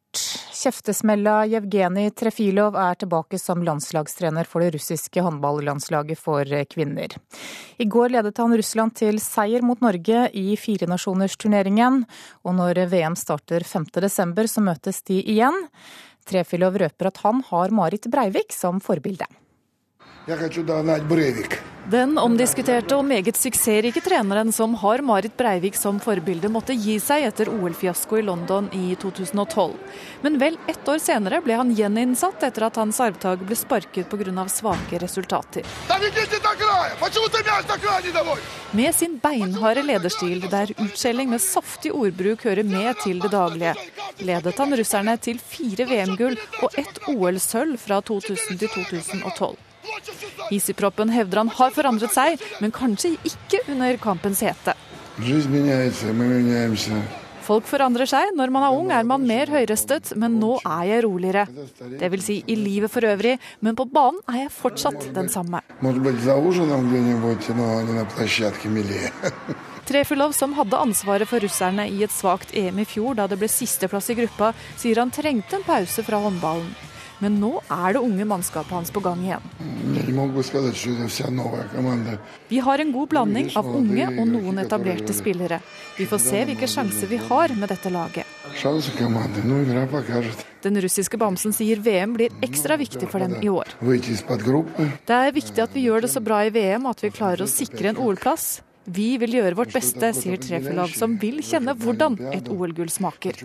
Kjeftesmella 0.56 1.46
Jevgenij 1.52 2.14
Trefilov 2.16 2.78
er 2.80 2.96
tilbake 2.96 3.40
som 3.40 3.64
landslagstrener 3.64 4.48
for 4.48 4.64
det 4.64 4.72
russiske 4.78 5.20
håndballandslaget 5.26 6.20
for 6.20 6.48
kvinner. 6.72 7.12
I 7.78 7.86
går 7.92 8.16
ledet 8.16 8.40
han 8.40 8.56
Russland 8.56 8.96
til 8.96 9.20
seier 9.20 9.66
mot 9.68 9.84
Norge 9.84 10.30
i 10.32 10.56
firenasjonersturneringen, 10.56 12.06
og 12.48 12.56
når 12.56 12.86
VM 12.94 13.20
starter 13.20 13.68
5.12, 13.68 14.48
så 14.48 14.64
møtes 14.64 15.04
de 15.12 15.20
igjen. 15.20 15.60
Trefilov 16.26 16.80
røper 16.80 17.12
at 17.12 17.24
han 17.28 17.44
har 17.52 17.76
Marit 17.76 18.08
Breivik 18.08 18.56
som 18.56 18.80
forbilde. 18.80 19.28
Jeg 20.26 20.40
vil 20.40 20.72
ha 20.72 21.00
Breivik. 21.12 21.60
Den 21.86 22.16
omdiskuterte 22.18 22.96
og 22.98 23.04
meget 23.06 23.38
suksessrike 23.38 24.02
treneren 24.02 24.50
som 24.50 24.72
har 24.82 25.04
Marit 25.06 25.36
Breivik 25.38 25.76
som 25.78 26.00
forbilde, 26.02 26.50
måtte 26.50 26.74
gi 26.74 26.96
seg 26.98 27.28
etter 27.28 27.52
OL-fiasko 27.54 28.18
i 28.18 28.24
London 28.26 28.72
i 28.74 28.96
2012. 28.98 29.76
Men 30.24 30.40
vel 30.42 30.58
ett 30.66 30.90
år 30.90 30.98
senere 31.04 31.44
ble 31.46 31.60
han 31.60 31.74
gjeninnsatt 31.78 32.42
etter 32.48 32.66
at 32.66 32.80
hans 32.82 32.98
arvtaker 33.06 33.46
ble 33.46 33.58
sparket 33.60 34.10
pga. 34.10 34.48
svake 34.50 34.98
resultater. 35.04 35.62
Med 38.72 38.96
sin 38.96 39.20
beinharde 39.22 39.86
lederstil, 39.86 40.42
der 40.50 40.74
utskjelling 40.80 41.30
med 41.30 41.42
saftig 41.42 41.94
ordbruk 41.94 42.48
hører 42.50 42.64
med 42.64 42.98
til 43.04 43.22
det 43.22 43.30
daglige, 43.30 43.76
ledet 44.26 44.58
han 44.58 44.74
russerne 44.82 45.18
til 45.22 45.38
fire 45.38 45.86
VM-gull 45.86 46.42
og 46.64 46.82
ett 46.82 47.00
OL-sølv 47.14 47.78
fra 47.78 48.02
2000 48.02 48.58
til 48.58 48.74
2012. 48.74 49.75
Hissigproppen 50.50 51.12
hevder 51.14 51.44
han 51.44 51.54
har 51.58 51.76
forandret 51.76 52.14
seg, 52.16 52.42
men 52.62 52.74
kanskje 52.76 53.16
ikke 53.28 53.64
under 53.72 54.02
kampens 54.02 54.44
hete. 54.46 54.76
Folk 57.46 57.68
forandrer 57.70 58.10
seg. 58.10 58.32
Når 58.38 58.52
man 58.54 58.66
er 58.66 58.76
ung 58.76 58.90
er 58.94 59.06
man 59.08 59.26
mer 59.28 59.52
høyrøstet, 59.54 60.16
men 60.20 60.40
nå 60.42 60.56
er 60.64 60.88
jeg 60.90 61.04
roligere. 61.06 61.46
Det 62.00 62.10
vil 62.14 62.24
si 62.26 62.40
i 62.50 62.56
livet 62.58 62.92
for 62.92 63.06
øvrig, 63.06 63.36
men 63.62 63.78
på 63.78 63.86
banen 63.86 64.18
er 64.32 64.46
jeg 64.46 64.56
fortsatt 64.56 65.12
den 65.16 65.30
samme. 65.30 65.62
Trefilov, 69.86 70.34
som 70.40 70.58
hadde 70.58 70.82
ansvaret 70.88 71.30
for 71.30 71.46
russerne 71.46 71.86
i 71.92 72.02
et 72.08 72.16
svakt 72.16 72.56
EM 72.58 72.82
i 72.82 72.90
fjor, 72.90 73.14
da 73.22 73.30
det 73.30 73.38
ble 73.42 73.52
sisteplass 73.52 74.10
i 74.10 74.18
gruppa, 74.18 74.52
sier 74.82 75.04
han 75.04 75.14
trengte 75.14 75.60
en 75.60 75.70
pause 75.70 76.06
fra 76.08 76.24
håndballen. 76.26 76.74
Men 77.26 77.40
nå 77.42 77.56
er 77.74 77.96
det 77.96 78.02
unge 78.06 78.26
mannskapet 78.30 78.70
hans 78.76 78.92
på 78.94 79.02
gang 79.02 79.24
igjen. 79.26 79.46
Vi 82.52 82.60
har 82.62 82.84
en 82.84 82.92
god 82.94 83.10
blanding 83.10 83.50
av 83.58 83.70
unge 83.80 84.10
og 84.12 84.28
noen 84.30 84.62
etablerte 84.62 85.16
spillere. 85.18 85.58
Vi 85.98 86.06
får 86.12 86.22
se 86.22 86.44
hvilke 86.52 86.70
sjanser 86.70 87.10
vi 87.10 87.18
har 87.18 87.56
med 87.58 87.74
dette 87.74 87.90
laget. 87.90 88.30
Den 90.68 90.80
russiske 90.86 91.18
bamsen 91.18 91.58
sier 91.58 91.82
VM 91.82 92.14
blir 92.14 92.38
ekstra 92.46 92.78
viktig 92.78 93.10
for 93.10 93.26
dem 93.26 93.36
i 93.42 93.50
år. 93.50 93.74
Det 93.82 95.18
er 95.18 95.36
viktig 95.42 95.66
at 95.66 95.74
vi 95.74 95.88
gjør 95.88 96.06
det 96.06 96.14
så 96.14 96.22
bra 96.22 96.44
i 96.46 96.54
VM 96.54 96.86
at 96.94 97.02
vi 97.02 97.14
klarer 97.16 97.42
å 97.42 97.50
sikre 97.50 97.90
en 97.90 98.02
OL-plass. 98.06 98.60
Vi 98.86 99.16
vil 99.18 99.40
gjøre 99.40 99.58
vårt 99.58 99.74
beste, 99.74 100.14
sier 100.14 100.38
Trefilov, 100.38 100.94
som 100.94 101.18
vil 101.18 101.42
kjenne 101.42 101.74
hvordan 101.74 102.20
et 102.30 102.54
OL-gull 102.54 102.92
smaker. 102.94 103.42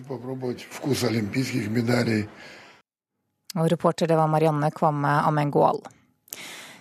Og 3.59 3.71
reporter 3.73 4.07
det 4.11 4.19
var 4.19 4.31
Marianne 4.31 4.71
Kvamme 4.75 5.21
Amengual. 5.27 5.83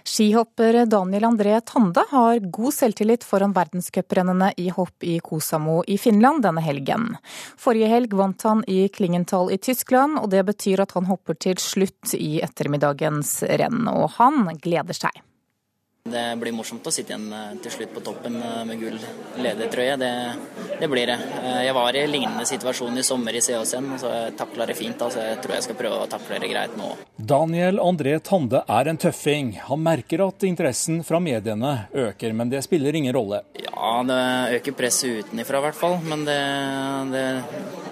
Skihopper 0.09 0.85
Daniel 0.89 1.23
André 1.23 1.59
Tande 1.61 2.03
har 2.09 2.39
god 2.39 2.73
selvtillit 2.73 3.23
foran 3.23 3.53
verdenscuprennene 3.53 4.53
i 4.57 4.69
hopp 4.73 5.03
i 5.05 5.19
Kosamo 5.19 5.83
i 5.88 5.97
Finland 6.01 6.41
denne 6.43 6.63
helgen. 6.65 7.11
Forrige 7.57 7.91
helg 7.91 8.15
vant 8.17 8.41
han 8.47 8.63
i 8.67 8.88
Klingenthal 8.88 9.51
i 9.53 9.59
Tyskland, 9.61 10.17
og 10.17 10.31
det 10.33 10.43
betyr 10.47 10.81
at 10.81 10.95
han 10.97 11.09
hopper 11.11 11.38
til 11.38 11.61
slutt 11.61 12.15
i 12.17 12.39
ettermiddagens 12.41 13.43
renn. 13.61 13.85
Og 13.91 14.15
han 14.17 14.49
gleder 14.57 14.97
seg. 14.97 15.21
Det 16.07 16.35
blir 16.39 16.55
morsomt 16.55 16.85
å 16.87 16.91
sitte 16.93 17.11
igjen 17.11 17.27
eh, 17.35 17.57
til 17.61 17.73
slutt 17.73 17.91
på 17.93 18.01
toppen 18.01 18.37
eh, 18.39 18.61
med 18.65 18.79
gull 18.79 18.95
ledertrøye. 19.43 19.97
Det, 19.99 20.11
det, 20.79 20.87
blir 20.87 21.09
det. 21.11 21.17
Eh, 21.43 21.59
jeg 21.67 21.75
var 21.75 21.97
i 21.97 22.05
lignende 22.07 22.45
situasjon 22.47 22.97
i 22.97 23.03
sommer 23.05 23.35
i 23.35 23.41
COC-en, 23.43 23.91
så 23.99 24.13
jeg 24.13 24.37
takla 24.39 24.65
det 24.69 24.77
fint. 24.79 25.01
Altså 25.05 25.25
jeg 25.27 25.41
tror 25.43 25.57
jeg 25.57 25.67
skal 25.67 25.77
prøve 25.81 25.99
å 26.05 26.07
takle 26.09 26.39
det 26.41 26.49
greit 26.53 26.77
nå. 26.79 26.93
Daniel 27.19 27.81
André 27.83 28.15
Tande 28.25 28.63
er 28.63 28.89
en 28.89 29.01
tøffing. 29.01 29.51
Han 29.67 29.83
merker 29.85 30.23
at 30.25 30.47
interessen 30.47 31.03
fra 31.05 31.19
mediene 31.21 31.75
øker, 31.91 32.33
men 32.33 32.55
det 32.55 32.63
spiller 32.65 32.95
ingen 32.95 33.13
rolle. 33.13 33.43
Ja, 33.59 33.91
det 34.07 34.23
øker 34.61 34.79
presset 34.79 35.27
utenifra 35.27 35.59
i 35.59 35.67
hvert 35.67 35.77
fall, 35.77 35.99
men 36.07 36.25
det, 36.25 36.39
det 37.11 37.27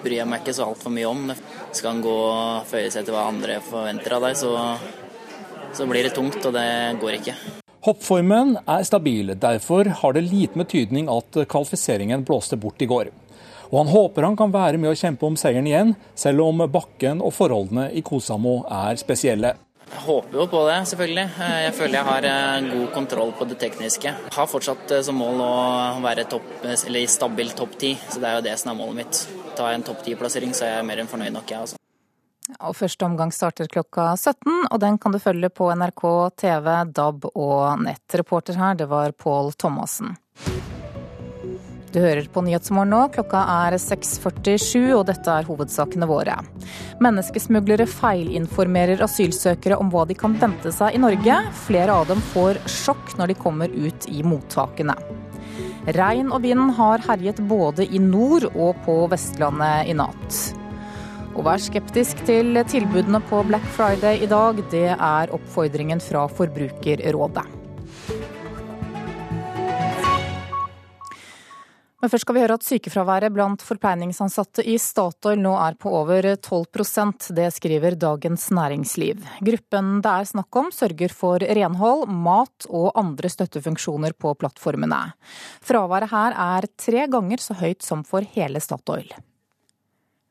bryr 0.01 0.21
jeg 0.21 0.31
meg 0.31 0.41
ikke 0.41 0.57
så 0.57 0.71
altfor 0.71 0.95
mye 0.95 1.11
om. 1.11 1.29
Skal 1.69 1.91
han 1.91 2.03
gå 2.07 2.17
og 2.31 2.65
føye 2.71 2.89
seg 2.89 3.05
til 3.05 3.19
hva 3.19 3.27
andre 3.29 3.61
forventer 3.67 4.17
av 4.17 4.29
deg, 4.29 4.41
så, 4.41 4.57
så 5.75 5.91
blir 5.91 6.07
det 6.07 6.15
tungt, 6.17 6.41
og 6.47 6.55
det 6.55 6.67
går 7.03 7.21
ikke. 7.21 7.39
Hoppformen 7.87 8.57
er 8.67 8.83
stabil, 8.83 9.29
derfor 9.39 9.87
har 10.01 10.15
det 10.17 10.25
liten 10.27 10.59
betydning 10.59 11.07
at 11.07 11.37
kvalifiseringen 11.47 12.25
blåste 12.27 12.57
bort 12.59 12.83
i 12.83 12.87
går. 12.89 13.13
Og 13.69 13.77
han 13.79 13.91
håper 13.93 14.27
han 14.27 14.35
kan 14.35 14.51
være 14.51 14.81
med 14.81 14.91
å 14.91 14.97
kjempe 14.99 15.23
om 15.23 15.37
seieren 15.39 15.69
igjen, 15.69 15.93
selv 16.11 16.43
om 16.43 16.65
bakken 16.67 17.23
og 17.23 17.31
forholdene 17.37 17.85
i 17.95 18.03
Kosamo 18.03 18.57
er 18.81 18.99
spesielle. 18.99 19.53
Jeg 19.87 20.03
håper 20.03 20.35
jo 20.35 20.49
på 20.51 20.65
det, 20.67 20.75
selvfølgelig. 20.91 21.25
Jeg 21.63 21.73
føler 21.79 21.95
jeg 21.95 22.09
har 22.09 22.29
eh, 22.33 22.69
god 22.73 22.91
kontroll 22.97 23.31
på 23.39 23.47
det 23.47 23.61
tekniske. 23.63 24.11
Jeg 24.11 24.35
har 24.35 24.51
fortsatt 24.51 24.97
eh, 24.97 25.05
som 25.07 25.23
mål 25.23 25.47
å 25.47 25.51
være 26.03 26.27
topp, 26.27 26.67
stabil 27.07 27.55
topp 27.55 27.79
ti, 27.79 27.95
så 28.11 28.19
det 28.19 28.27
er 28.33 28.41
jo 28.41 28.47
det 28.51 28.59
som 28.59 28.75
er 28.75 28.81
målet 28.83 28.99
mitt. 29.05 29.25
Tar 29.55 29.71
jeg 29.71 29.79
en 29.79 29.91
topp 29.93 30.03
ti-plassering, 30.03 30.51
så 30.51 30.67
er 30.67 30.75
jeg 30.81 30.91
mer 30.91 31.05
enn 31.05 31.15
fornøyd 31.15 31.39
nok, 31.39 31.55
jeg. 31.55 31.63
Altså. 31.63 31.86
Og 32.61 32.75
Første 32.77 33.05
omgang 33.05 33.31
starter 33.35 33.67
klokka 33.71 34.13
17, 34.15 34.69
og 34.71 34.79
den 34.79 34.97
kan 35.01 35.11
du 35.11 35.19
følge 35.19 35.49
på 35.51 35.67
NRK 35.75 36.03
TV, 36.39 36.69
DAB 36.95 37.27
og 37.33 37.83
nett. 37.83 38.05
Reporter 38.15 38.55
her, 38.59 38.77
det 38.79 38.87
var 38.91 39.11
Pål 39.11 39.51
Thomassen. 39.59 40.15
Du 41.91 42.01
hører 42.03 42.27
på 42.31 42.43
Nyhetsmorgen 42.43 42.91
nå. 42.91 42.99
Klokka 43.15 43.41
er 43.65 43.77
6.47, 43.81 44.91
og 44.93 45.05
dette 45.07 45.31
er 45.33 45.47
hovedsakene 45.47 46.07
våre. 46.09 46.35
Menneskesmuglere 47.03 47.87
feilinformerer 47.89 49.01
asylsøkere 49.05 49.79
om 49.79 49.91
hva 49.93 50.03
de 50.07 50.17
kan 50.19 50.35
vente 50.39 50.73
seg 50.75 50.95
i 50.95 51.01
Norge. 51.01 51.39
Flere 51.65 51.95
av 51.95 52.11
dem 52.11 52.21
får 52.33 52.61
sjokk 52.69 53.15
når 53.19 53.31
de 53.31 53.39
kommer 53.39 53.73
ut 53.73 54.07
i 54.11 54.23
mottakene. 54.23 54.97
Regn 55.95 56.33
og 56.35 56.43
vind 56.43 56.73
har 56.75 57.03
herjet 57.07 57.39
både 57.47 57.87
i 57.87 57.99
nord 58.03 58.49
og 58.51 58.75
på 58.85 58.99
Vestlandet 59.11 59.87
i 59.87 59.95
natt. 59.95 60.56
Og 61.37 61.45
vær 61.45 61.61
skeptisk 61.61 62.23
til 62.25 62.57
tilbudene 62.65 63.21
på 63.29 63.43
Black 63.45 63.65
Friday 63.77 64.23
i 64.25 64.29
dag. 64.31 64.57
Det 64.73 64.87
er 64.89 65.33
oppfordringen 65.37 66.01
fra 66.01 66.25
Forbrukerrådet. 66.33 67.45
Men 71.97 72.11
først 72.13 72.27
skal 72.27 72.37
vi 72.37 72.41
høre 72.43 72.55
at 72.57 72.65
sykefraværet 72.65 73.33
blant 73.33 73.63
forpleiningsansatte 73.65 74.65
i 74.69 74.75
Statoil 74.81 75.39
nå 75.41 75.53
er 75.61 75.77
på 75.81 75.93
over 75.97 76.27
12% 76.35 77.31
Det 77.37 77.47
skriver 77.55 77.97
Dagens 77.97 78.49
Næringsliv. 78.53 79.21
Gruppen 79.45 79.95
det 80.05 80.13
er 80.13 80.29
snakk 80.29 80.61
om 80.61 80.69
sørger 80.73 81.13
for 81.13 81.41
renhold, 81.41 82.05
mat 82.09 82.69
og 82.69 82.91
andre 82.97 83.33
støttefunksjoner 83.33 84.17
på 84.17 84.33
plattformene. 84.41 85.03
Fraværet 85.65 86.13
her 86.13 86.37
er 86.49 86.69
tre 86.77 87.09
ganger 87.09 87.41
så 87.41 87.57
høyt 87.61 87.81
som 87.85 88.05
for 88.05 88.25
hele 88.37 88.61
Statoil. 88.61 89.09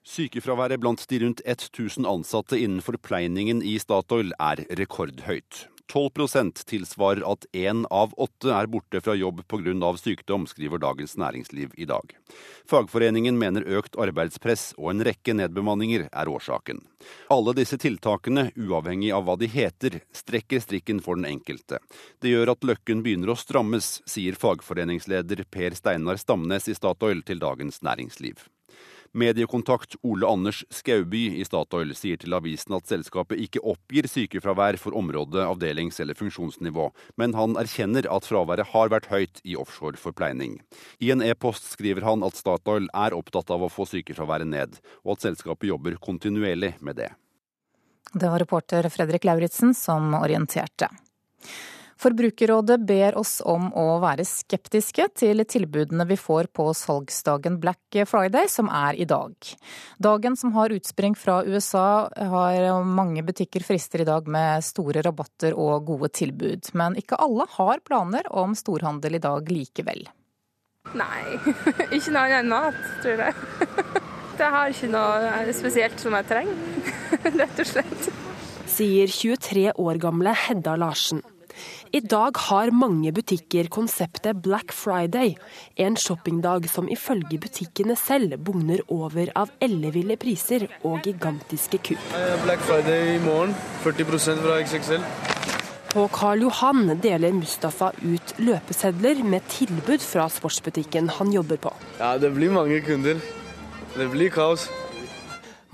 Sykefraværet 0.07 0.79
blant 0.81 1.03
de 1.11 1.19
rundt 1.25 1.41
1000 1.45 2.07
ansatte 2.07 2.59
innenfor 2.63 2.95
pleiningen 3.03 3.63
i 3.67 3.75
Statoil 3.83 4.31
er 4.39 4.63
rekordhøyt. 4.79 5.67
12% 5.93 6.65
tilsvarer 6.67 7.23
at 7.27 7.47
én 7.55 7.85
av 7.95 8.15
åtte 8.19 8.51
er 8.55 8.67
borte 8.71 9.01
fra 9.03 9.15
jobb 9.15 9.43
pga. 9.49 9.93
sykdom, 9.99 10.47
skriver 10.47 10.79
Dagens 10.79 11.17
Næringsliv 11.17 11.75
i 11.77 11.85
dag. 11.85 12.15
Fagforeningen 12.67 13.39
mener 13.39 13.67
økt 13.67 13.99
arbeidspress 13.99 14.75
og 14.79 14.91
en 14.91 15.05
rekke 15.07 15.35
nedbemanninger 15.35 16.09
er 16.13 16.29
årsaken. 16.29 16.83
Alle 17.31 17.55
disse 17.55 17.79
tiltakene, 17.79 18.51
uavhengig 18.57 19.13
av 19.13 19.27
hva 19.27 19.37
de 19.39 19.47
heter, 19.47 20.01
strekker 20.13 20.63
strikken 20.63 21.03
for 21.03 21.19
den 21.19 21.31
enkelte. 21.31 21.79
Det 22.21 22.35
gjør 22.35 22.55
at 22.57 22.67
løkken 22.67 23.03
begynner 23.03 23.35
å 23.35 23.39
strammes, 23.39 24.01
sier 24.07 24.35
fagforeningsleder 24.35 25.47
Per 25.51 25.79
Steinar 25.79 26.19
Stamnes 26.19 26.69
i 26.69 26.75
Statoil 26.75 27.23
til 27.23 27.43
Dagens 27.43 27.83
Næringsliv. 27.83 28.47
Mediekontakt 29.17 29.97
Ole 30.05 30.29
Anders 30.29 30.59
Skauby 30.69 31.23
i 31.41 31.45
Statoil 31.49 31.95
sier 31.97 32.21
til 32.21 32.37
avisen 32.37 32.75
at 32.77 32.91
selskapet 32.91 33.41
ikke 33.41 33.63
oppgir 33.65 34.05
sykefravær 34.13 34.77
for 34.81 34.97
område, 34.99 35.41
avdelings- 35.41 36.03
eller 36.05 36.19
funksjonsnivå, 36.19 36.91
men 37.17 37.33
han 37.39 37.57
erkjenner 37.57 38.09
at 38.13 38.29
fraværet 38.29 38.75
har 38.75 38.93
vært 38.93 39.09
høyt 39.09 39.41
i 39.45 39.57
offshore 39.57 39.97
forpleining. 39.97 40.59
I 41.01 41.15
en 41.15 41.25
e-post 41.25 41.71
skriver 41.73 42.05
han 42.05 42.27
at 42.27 42.37
Statoil 42.37 42.91
er 42.93 43.17
opptatt 43.17 43.55
av 43.55 43.65
å 43.65 43.73
få 43.73 43.89
sykefraværet 43.89 44.53
ned, 44.53 44.77
og 45.07 45.17
at 45.17 45.25
selskapet 45.31 45.71
jobber 45.73 45.97
kontinuerlig 45.97 46.75
med 46.85 47.01
det. 47.01 47.09
Det 48.13 48.29
var 48.29 48.45
reporter 48.45 48.85
Fredrik 48.93 49.25
Lauritzen 49.25 49.73
som 49.75 50.13
orienterte. 50.21 50.91
Forbrukerrådet 51.97 52.77
ber 52.85 53.17
oss 53.17 53.39
om 53.41 53.71
å 53.73 53.85
være 54.03 54.25
skeptiske 54.29 55.07
til 55.17 55.41
tilbudene 55.49 56.05
vi 56.09 56.19
får 56.21 56.51
på 56.53 56.69
salgsdagen 56.77 57.57
Black 57.63 57.97
Friday, 58.09 58.51
som 58.53 58.69
er 58.69 58.99
i 59.01 59.07
dag. 59.09 59.33
Dagen 59.97 60.37
som 60.37 60.53
har 60.53 60.75
utspring 60.77 61.17
fra 61.17 61.39
USA, 61.47 62.09
har 62.13 62.85
mange 62.85 63.25
butikker 63.25 63.65
frister 63.65 64.05
i 64.05 64.09
dag 64.09 64.29
med 64.29 64.65
store 64.65 65.01
rabatter 65.07 65.57
og 65.57 65.87
gode 65.89 66.13
tilbud. 66.13 66.69
Men 66.77 66.99
ikke 67.01 67.17
alle 67.17 67.49
har 67.57 67.81
planer 67.87 68.29
om 68.29 68.53
storhandel 68.59 69.17
i 69.17 69.23
dag 69.25 69.49
likevel. 69.49 70.05
Nei, 70.97 71.23
ikke 71.97 72.13
noe 72.13 72.27
annet 72.27 72.43
enn 72.43 72.53
mat, 72.53 72.83
tror 73.03 73.25
jeg. 73.25 73.39
Jeg 74.37 74.53
har 74.53 74.69
ikke 74.69 74.89
noe 74.93 75.53
spesielt 75.57 76.03
som 76.03 76.13
jeg 76.13 76.27
trenger, 76.29 76.59
rett 77.41 77.63
og 77.63 77.69
slett. 77.71 78.11
Sier 78.69 79.09
23 79.09 79.71
år 79.81 80.01
gamle 80.03 80.35
Hedda 80.37 80.75
Larsen. 80.77 81.23
I 81.97 82.01
dag 82.05 82.37
har 82.51 82.69
mange 82.77 83.09
butikker 83.15 83.71
konseptet 83.73 84.43
Black 84.45 84.73
Friday, 84.75 85.31
en 85.81 85.95
shoppingdag 85.97 86.67
som 86.69 86.91
ifølge 86.93 87.39
butikkene 87.41 87.95
selv 87.97 88.35
bugner 88.45 88.83
over 88.93 89.31
av 89.39 89.55
elleville 89.65 90.19
priser 90.21 90.67
og 90.85 91.07
gigantiske 91.07 91.81
kupp. 91.89 92.11
Black 92.43 92.61
Friday 92.69 93.15
i 93.15 93.23
morgen, 93.25 93.55
40 93.87 94.43
fra 94.43 94.59
XXL. 94.67 95.07
På 95.95 96.05
Karl 96.13 96.45
Johan 96.45 96.99
deler 97.01 97.33
Mustafa 97.33 97.95
ut 98.03 98.35
løpesedler 98.45 99.23
med 99.25 99.47
tilbud 99.49 100.05
fra 100.05 100.27
sportsbutikken 100.29 101.09
han 101.17 101.33
jobber 101.33 101.63
på. 101.69 101.73
Ja, 102.03 102.19
Det 102.19 102.35
blir 102.35 102.53
mange 102.53 102.83
kunder. 102.85 103.23
Det 103.97 104.11
blir 104.13 104.29
kaos. 104.29 104.69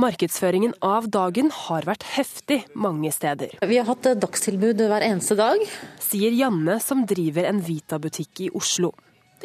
Markedsføringen 0.03 0.73
av 0.83 1.05
dagen 1.15 1.53
har 1.55 1.85
vært 1.87 2.03
heftig 2.17 2.57
mange 2.75 3.13
steder. 3.15 3.53
Vi 3.63 3.77
har 3.79 3.87
hatt 3.87 4.09
dagstilbud 4.19 4.81
hver 4.91 5.05
eneste 5.07 5.37
dag. 5.39 5.63
Sier 6.03 6.35
Janne 6.35 6.81
som 6.83 7.05
driver 7.07 7.47
en 7.47 7.61
Vita-butikk 7.63 8.43
i 8.43 8.49
Oslo. 8.59 8.91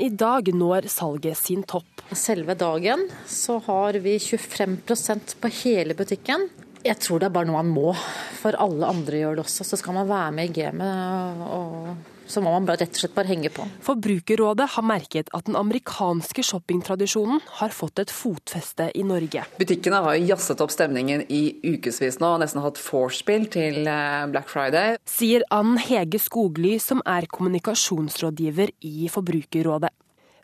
I 0.02 0.10
dag 0.10 0.50
når 0.50 0.88
salget 0.90 1.38
sin 1.38 1.62
topp. 1.68 2.02
Selve 2.10 2.56
dagen 2.58 3.06
så 3.30 3.60
har 3.68 4.00
vi 4.02 4.16
25% 4.18 5.38
på 5.44 5.54
hele 5.60 5.94
butikken. 5.98 6.48
Jeg 6.82 6.98
tror 7.06 7.22
det 7.22 7.30
er 7.30 7.38
bare 7.38 7.52
noe 7.52 7.62
man 7.62 7.74
må, 7.78 7.94
for 8.42 8.58
alle 8.58 8.90
andre 8.90 9.22
gjør 9.22 9.38
det 9.38 9.46
også. 9.46 9.68
Så 9.68 9.78
skal 9.78 10.00
man 10.00 10.10
være 10.10 10.36
med 10.40 10.50
i 10.50 10.58
gamet 10.58 11.46
og 11.54 12.17
så 12.28 12.44
må 12.44 12.52
man 12.54 12.68
bare, 12.68 12.84
rett 12.84 12.96
og 12.96 13.02
slett 13.02 13.16
bare 13.16 13.32
henge 13.32 13.52
på. 13.54 13.66
Forbrukerrådet 13.86 14.70
har 14.76 14.86
merket 14.86 15.32
at 15.36 15.48
den 15.48 15.58
amerikanske 15.60 16.44
shoppingtradisjonen 16.46 17.42
har 17.60 17.76
fått 17.76 18.04
et 18.04 18.14
fotfeste 18.14 18.90
i 18.98 19.06
Norge. 19.08 19.46
Butikkene 19.60 20.02
har 20.06 20.20
jazzet 20.22 20.64
opp 20.64 20.74
stemningen 20.74 21.26
i 21.34 21.44
ukevis 21.66 22.20
nå, 22.24 22.34
og 22.36 22.44
nesten 22.44 22.64
hatt 22.64 22.82
vorspiel 22.82 23.48
til 23.54 23.88
eh, 23.88 24.26
Black 24.34 24.52
Friday. 24.52 24.98
Sier 25.10 25.46
Ann 25.54 25.78
Hege 25.82 26.22
Skogly, 26.22 26.78
som 26.84 27.04
er 27.08 27.30
kommunikasjonsrådgiver 27.32 28.76
i 28.88 29.08
Forbrukerrådet. 29.12 29.94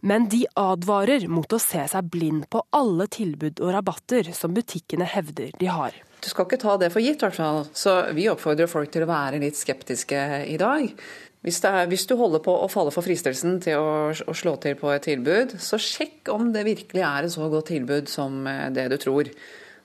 Men 0.04 0.25
de 0.28 0.42
advarer 0.60 1.30
mot 1.32 1.54
å 1.56 1.62
se 1.63 1.86
seg 1.88 2.10
blind 2.12 2.50
på 2.52 2.60
alle 2.75 3.08
tilbud 3.08 3.62
og 3.63 3.72
rabatter 3.72 4.34
som 4.36 4.52
butikkene 4.56 5.08
hevder 5.08 5.54
de 5.62 5.70
har. 5.72 5.96
Du 6.20 6.28
skal 6.32 6.48
ikke 6.48 6.60
ta 6.60 6.75
det 6.80 6.90
for 6.92 7.04
gitt, 7.04 7.22
i 7.22 7.25
hvert 7.25 7.38
fall. 7.38 7.62
Så 7.75 7.94
vi 8.16 8.28
oppfordrer 8.32 8.68
folk 8.72 8.92
til 8.92 9.06
å 9.06 9.10
være 9.10 9.40
litt 9.44 9.60
skeptiske 9.60 10.20
i 10.52 10.58
dag. 10.60 10.92
Hvis, 11.44 11.60
er, 11.68 11.90
hvis, 11.92 12.06
du 12.08 12.16
holder 12.16 12.40
på 12.44 12.54
å 12.56 12.70
falle 12.72 12.94
for 12.96 13.04
fristelsen 13.04 13.58
til 13.64 13.82
å, 13.82 14.14
å, 14.14 14.36
slå 14.38 14.56
til 14.64 14.78
på 14.80 14.94
et 14.94 15.04
tilbud, 15.04 15.58
så 15.60 15.80
sjekk 15.82 16.32
om 16.32 16.54
det 16.56 16.64
virkelig 16.70 17.04
er 17.04 17.28
et 17.28 17.34
så 17.34 17.50
godt 17.52 17.68
tilbud 17.74 18.08
som 18.12 18.48
eh, 18.48 18.70
det 18.72 18.88
du 18.94 18.96
tror. 19.02 19.28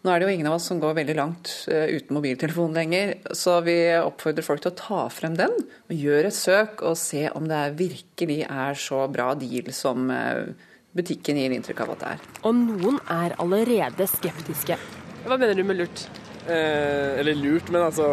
Nå 0.06 0.12
er 0.12 0.20
det 0.20 0.28
jo 0.28 0.34
ingen 0.36 0.46
av 0.46 0.54
oss 0.60 0.68
som 0.70 0.78
går 0.78 0.94
veldig 1.00 1.16
langt 1.18 1.50
uh, 1.72 1.90
uten 1.90 2.14
mobiltelefon 2.14 2.76
lenger, 2.76 3.16
så 3.34 3.56
vi 3.66 3.74
oppfordrer 3.98 4.46
folk 4.46 4.62
til 4.62 4.70
å 4.70 4.78
ta 4.78 5.00
frem 5.10 5.34
den 5.34 5.56
og 5.58 5.90
gjøre 5.90 6.30
et 6.30 6.36
søk 6.38 6.84
og 6.86 6.94
se 7.00 7.24
om 7.34 7.48
det 7.50 7.64
virkelig 7.80 8.44
er 8.46 8.78
så 8.78 9.02
bra 9.10 9.32
deal 9.40 9.72
som 9.74 10.06
uh, 10.14 10.46
butikken 10.94 11.42
gir 11.42 11.56
inntrykk 11.56 11.82
av 11.82 11.92
at 11.96 12.04
det 12.04 12.14
er. 12.14 12.24
Og 12.46 12.54
noen 12.62 13.02
er 13.10 13.34
allerede 13.42 14.06
skeptiske. 14.14 14.78
Hva 15.26 15.34
mener 15.34 15.58
du 15.58 15.66
med 15.66 15.82
lurt? 15.82 16.06
Eh, 16.48 17.18
eller 17.20 17.36
lurt, 17.36 17.68
men 17.68 17.82
altså 17.84 18.06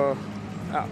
ja. 0.73 0.83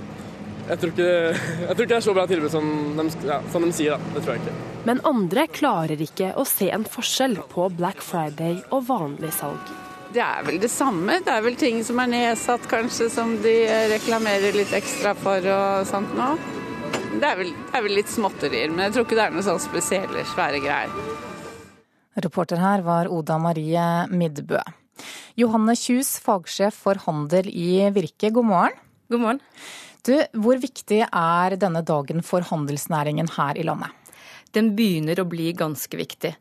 Jeg 0.63 0.79
tror, 0.79 0.91
ikke, 0.93 1.05
jeg 1.35 1.75
tror 1.75 1.83
ikke 1.83 1.91
det 1.91 1.97
er 1.97 2.03
så 2.05 2.13
bra 2.15 2.23
tilbud 2.29 2.51
som 2.53 2.67
de, 2.95 3.03
ja, 3.27 3.41
som 3.51 3.65
de 3.65 3.71
sier, 3.75 3.97
da. 3.97 4.13
Det 4.15 4.21
tror 4.23 4.37
jeg 4.37 4.43
ikke. 4.45 4.53
Men 4.87 5.01
andre 5.09 5.43
klarer 5.51 6.03
ikke 6.05 6.29
å 6.39 6.45
se 6.47 6.69
en 6.71 6.85
forskjell 6.87 7.35
på 7.51 7.65
Black 7.75 7.99
Friday 8.03 8.61
og 8.69 8.85
vanlig 8.87 9.33
salg. 9.35 9.73
Det 10.15 10.21
er 10.23 10.45
vel 10.47 10.61
det 10.63 10.69
samme. 10.71 11.17
Det 11.25 11.33
er 11.33 11.43
vel 11.43 11.57
ting 11.59 11.81
som 11.83 11.99
er 11.99 12.11
nedsatt 12.13 12.69
kanskje, 12.71 13.09
som 13.11 13.35
de 13.43 13.57
reklamerer 13.91 14.55
litt 14.55 14.71
ekstra 14.77 15.11
for 15.19 15.43
og 15.51 15.89
sånt 15.89 16.15
nå. 16.15 16.31
Det 17.19 17.27
er 17.27 17.37
vel, 17.41 17.51
det 17.51 17.77
er 17.77 17.85
vel 17.89 17.97
litt 17.99 18.13
småtterier, 18.13 18.71
men 18.71 18.87
jeg 18.87 18.95
tror 18.95 19.07
ikke 19.07 19.19
det 19.19 19.27
er 19.27 19.35
noe 19.35 19.45
sånn 19.45 19.61
spesielle, 19.61 20.25
svære 20.31 20.63
greier. 20.63 20.95
Reporter 22.23 22.61
her 22.61 22.85
var 22.85 23.11
Oda 23.11 23.35
Marie 23.41 23.83
Midbø. 24.13 24.61
Johanne 25.39 25.75
Kjus, 25.75 26.15
fagsjef 26.23 26.77
for 26.85 27.03
handel 27.07 27.49
i 27.51 27.81
Virke, 27.91 28.31
god 28.31 28.47
morgen. 28.47 28.83
God 29.11 29.27
morgen. 29.27 29.41
Du, 30.03 30.17
hvor 30.35 30.59
viktig 30.59 30.99
er 31.05 31.53
denne 31.55 31.79
dagen 31.87 32.19
for 32.27 32.43
handelsnæringen 32.43 33.29
her 33.37 33.55
i 33.55 33.63
landet? 33.63 33.93
Den 34.53 34.73
begynner 34.75 35.21
å 35.21 35.29
bli 35.31 35.53
ganske 35.55 35.95
viktig. 35.95 36.33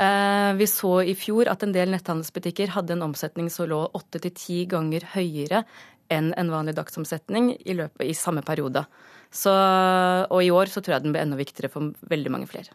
Eh, 0.00 0.52
vi 0.56 0.68
så 0.70 0.94
i 1.04 1.12
fjor 1.18 1.50
at 1.52 1.60
en 1.62 1.74
del 1.74 1.92
netthandelsbutikker 1.92 2.72
hadde 2.72 2.96
en 2.96 3.04
omsetning 3.10 3.50
som 3.52 3.68
lå 3.68 3.82
åtte 3.92 4.22
til 4.24 4.32
ti 4.32 4.58
ganger 4.70 5.04
høyere 5.12 5.66
enn 6.10 6.32
en 6.40 6.50
vanlig 6.50 6.74
dagsomsetning 6.78 7.52
i 7.60 7.76
løpet 7.76 8.08
i 8.08 8.16
samme 8.16 8.40
periode. 8.46 8.86
Så, 9.30 9.52
og 9.52 10.40
i 10.40 10.50
år 10.50 10.72
så 10.72 10.80
tror 10.80 10.96
jeg 10.96 11.04
den 11.04 11.12
blir 11.12 11.22
enda 11.22 11.38
viktigere 11.38 11.70
for 11.70 11.92
veldig 12.10 12.32
mange 12.32 12.48
flere. 12.50 12.72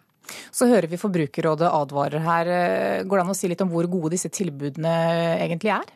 Så 0.53 0.69
hører 0.69 0.87
vi 0.89 1.01
Forbrukerrådet 1.01 1.73
advarer 1.73 2.21
her. 2.21 2.53
Går 3.03 3.17
det 3.17 3.25
an 3.25 3.33
å 3.33 3.37
si 3.37 3.49
litt 3.49 3.65
om 3.65 3.73
hvor 3.73 3.89
gode 3.89 4.13
disse 4.13 4.29
tilbudene 4.33 4.93
egentlig 5.41 5.73
er? 5.73 5.89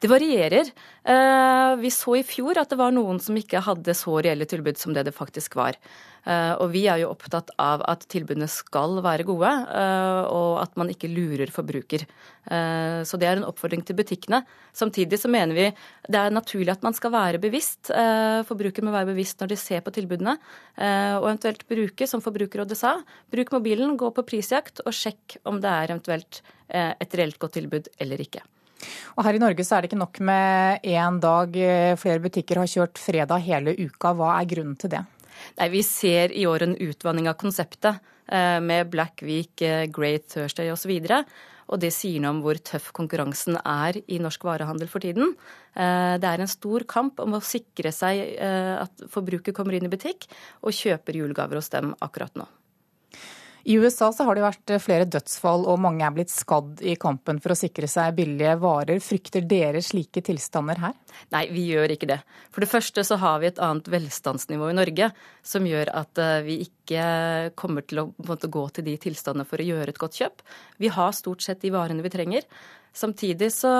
Det 0.00 0.08
varierer. 0.08 0.70
Eh, 1.04 1.76
vi 1.76 1.90
så 1.92 2.14
i 2.16 2.22
fjor 2.24 2.56
at 2.56 2.70
det 2.72 2.78
var 2.80 2.92
noen 2.96 3.18
som 3.20 3.36
ikke 3.36 3.60
hadde 3.60 3.92
så 3.92 4.14
reelle 4.24 4.46
tilbud 4.48 4.78
som 4.80 4.94
det 4.96 5.02
det 5.04 5.12
faktisk 5.12 5.58
var. 5.60 5.76
Eh, 6.24 6.54
og 6.56 6.70
vi 6.72 6.86
er 6.88 7.02
jo 7.02 7.10
opptatt 7.12 7.52
av 7.60 7.84
at 7.84 8.06
tilbudene 8.08 8.48
skal 8.48 9.02
være 9.04 9.26
gode, 9.28 9.50
eh, 9.52 10.20
og 10.24 10.62
at 10.62 10.78
man 10.80 10.88
ikke 10.92 11.12
lurer 11.12 11.52
forbruker. 11.52 12.08
Så 12.50 13.18
det 13.20 13.28
er 13.28 13.36
en 13.36 13.44
oppfordring 13.46 13.82
til 13.86 13.94
butikkene. 13.94 14.40
Samtidig 14.74 15.20
så 15.20 15.28
mener 15.30 15.54
vi 15.54 15.66
det 16.08 16.18
er 16.18 16.32
naturlig 16.32 16.72
at 16.72 16.82
man 16.82 16.96
skal 16.96 17.12
være 17.12 17.38
bevisst. 17.38 17.92
Forbruker 18.48 18.82
må 18.82 18.94
være 18.94 19.12
bevisst 19.12 19.38
når 19.38 19.52
de 19.52 19.58
ser 19.60 19.84
på 19.84 19.92
tilbudene, 19.94 20.34
og 20.80 21.28
eventuelt 21.28 21.62
bruke, 21.68 22.08
som 22.10 22.24
Forbrukerrådet 22.24 22.80
sa, 22.80 22.96
bruk 23.30 23.52
mobilen, 23.54 23.92
gå 24.00 24.08
på 24.16 24.24
prisjakt 24.26 24.82
og 24.82 24.96
sjekk 24.96 25.36
om 25.44 25.60
det 25.62 25.70
er 25.70 25.92
eventuelt 25.92 26.40
et 26.72 27.20
reelt 27.20 27.38
godt 27.38 27.60
tilbud 27.60 27.92
eller 28.00 28.24
ikke. 28.24 28.42
Og 29.16 29.24
her 29.26 29.36
i 29.36 29.42
Norge 29.42 29.64
så 29.66 29.76
er 29.76 29.82
det 29.82 29.90
ikke 29.90 30.02
nok 30.02 30.20
med 30.24 30.84
én 30.88 31.20
dag. 31.22 31.56
Flere 32.00 32.22
butikker 32.24 32.62
har 32.62 32.70
kjørt 32.70 33.00
fredag 33.00 33.44
hele 33.46 33.76
uka. 33.78 34.14
Hva 34.16 34.36
er 34.38 34.48
grunnen 34.50 34.78
til 34.80 34.92
det? 34.94 35.04
Nei, 35.58 35.68
Vi 35.72 35.82
ser 35.86 36.34
i 36.36 36.46
år 36.48 36.66
en 36.66 36.76
utvanning 36.80 37.28
av 37.30 37.38
konseptet 37.40 38.00
eh, 38.26 38.58
med 38.64 38.90
Black 38.92 39.24
Week, 39.26 39.54
eh, 39.62 39.86
Great 39.92 40.28
Thursday 40.32 40.70
osv. 40.72 40.92
Og 41.70 41.78
det 41.78 41.92
sier 41.94 42.22
noe 42.22 42.34
om 42.34 42.40
hvor 42.42 42.58
tøff 42.66 42.90
konkurransen 42.96 43.60
er 43.62 44.00
i 44.10 44.18
norsk 44.22 44.44
varehandel 44.46 44.90
for 44.90 45.02
tiden. 45.04 45.36
Eh, 45.74 46.16
det 46.20 46.30
er 46.30 46.42
en 46.42 46.50
stor 46.50 46.86
kamp 46.90 47.20
om 47.22 47.38
å 47.38 47.44
sikre 47.44 47.94
seg 47.94 48.24
at 48.40 49.06
forbruker 49.10 49.54
kommer 49.56 49.76
inn 49.76 49.86
i 49.86 49.92
butikk 49.92 50.26
og 50.64 50.74
kjøper 50.74 51.22
julegaver 51.22 51.60
hos 51.60 51.70
dem 51.72 51.94
akkurat 52.02 52.34
nå. 52.38 52.48
I 53.64 53.76
USA 53.76 54.08
så 54.12 54.24
har 54.24 54.36
det 54.36 54.44
vært 54.44 54.72
flere 54.80 55.06
dødsfall 55.10 55.66
og 55.68 55.80
mange 55.82 56.04
er 56.06 56.14
blitt 56.16 56.32
skadd 56.32 56.80
i 56.80 56.94
kampen 57.00 57.40
for 57.42 57.52
å 57.52 57.58
sikre 57.58 57.88
seg 57.90 58.16
billige 58.16 58.54
varer. 58.62 59.02
Frykter 59.04 59.44
dere 59.48 59.82
slike 59.84 60.22
tilstander 60.24 60.80
her? 60.80 60.96
Nei, 61.34 61.44
vi 61.52 61.66
gjør 61.68 61.92
ikke 61.94 62.08
det. 62.10 62.20
For 62.54 62.64
det 62.64 62.70
første 62.70 63.04
så 63.06 63.18
har 63.20 63.42
vi 63.42 63.50
et 63.50 63.60
annet 63.62 63.90
velstandsnivå 63.92 64.70
i 64.72 64.78
Norge 64.78 65.10
som 65.46 65.68
gjør 65.68 65.92
at 66.00 66.20
eh, 66.22 66.40
vi 66.46 66.60
ikke 66.64 67.52
kommer 67.58 67.84
til 67.84 68.04
å 68.04 68.08
måte, 68.26 68.48
gå 68.48 68.66
til 68.74 68.86
de 68.88 68.96
tilstandene 69.00 69.48
for 69.48 69.60
å 69.60 69.68
gjøre 69.68 69.92
et 69.92 70.00
godt 70.00 70.20
kjøp. 70.20 70.44
Vi 70.80 70.92
har 70.94 71.16
stort 71.16 71.44
sett 71.44 71.60
de 71.64 71.74
varene 71.74 72.04
vi 72.04 72.12
trenger. 72.12 72.48
Samtidig 72.90 73.52
så 73.54 73.70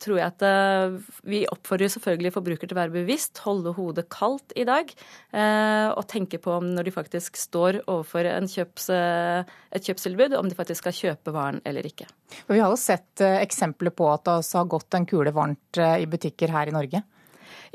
tror 0.00 0.16
jeg 0.16 0.32
at 0.32 0.42
eh, 0.46 0.94
vi 1.28 1.42
oppfordrer 1.52 1.90
selvfølgelig 1.92 2.32
forbruker 2.32 2.70
til 2.70 2.76
å 2.76 2.78
være 2.78 2.94
bevisst, 2.94 3.42
holde 3.44 3.74
hodet 3.76 4.06
kaldt 4.12 4.54
i 4.56 4.64
dag, 4.68 4.88
eh, 5.36 5.88
og 5.92 6.06
tenke 6.08 6.40
på 6.40 6.54
om 6.56 6.70
når 6.72 6.88
de 6.88 6.94
faktisk 6.94 7.36
står 7.36 7.82
overfor 7.84 8.30
kjøps, 8.54 8.88
eh, 8.96 9.52
et 9.76 9.86
kjøpstilbud, 9.90 10.38
om 10.38 10.48
de 10.48 10.56
faktisk 10.56 10.86
skal 10.86 10.96
kjøpe 10.96 11.34
varen 11.36 11.60
eller 11.68 11.84
ikke. 11.86 12.08
Vi 12.48 12.62
har 12.62 12.72
jo 12.72 12.80
sett 12.80 13.20
eksempler 13.20 13.92
på 13.92 14.08
at 14.08 14.24
det 14.24 14.38
også 14.40 14.62
har 14.62 14.72
gått 14.72 14.96
en 14.96 15.08
kule 15.10 15.34
varmt 15.36 15.80
i 15.80 16.08
butikker 16.08 16.52
her 16.54 16.70
i 16.70 16.74
Norge. 16.74 17.02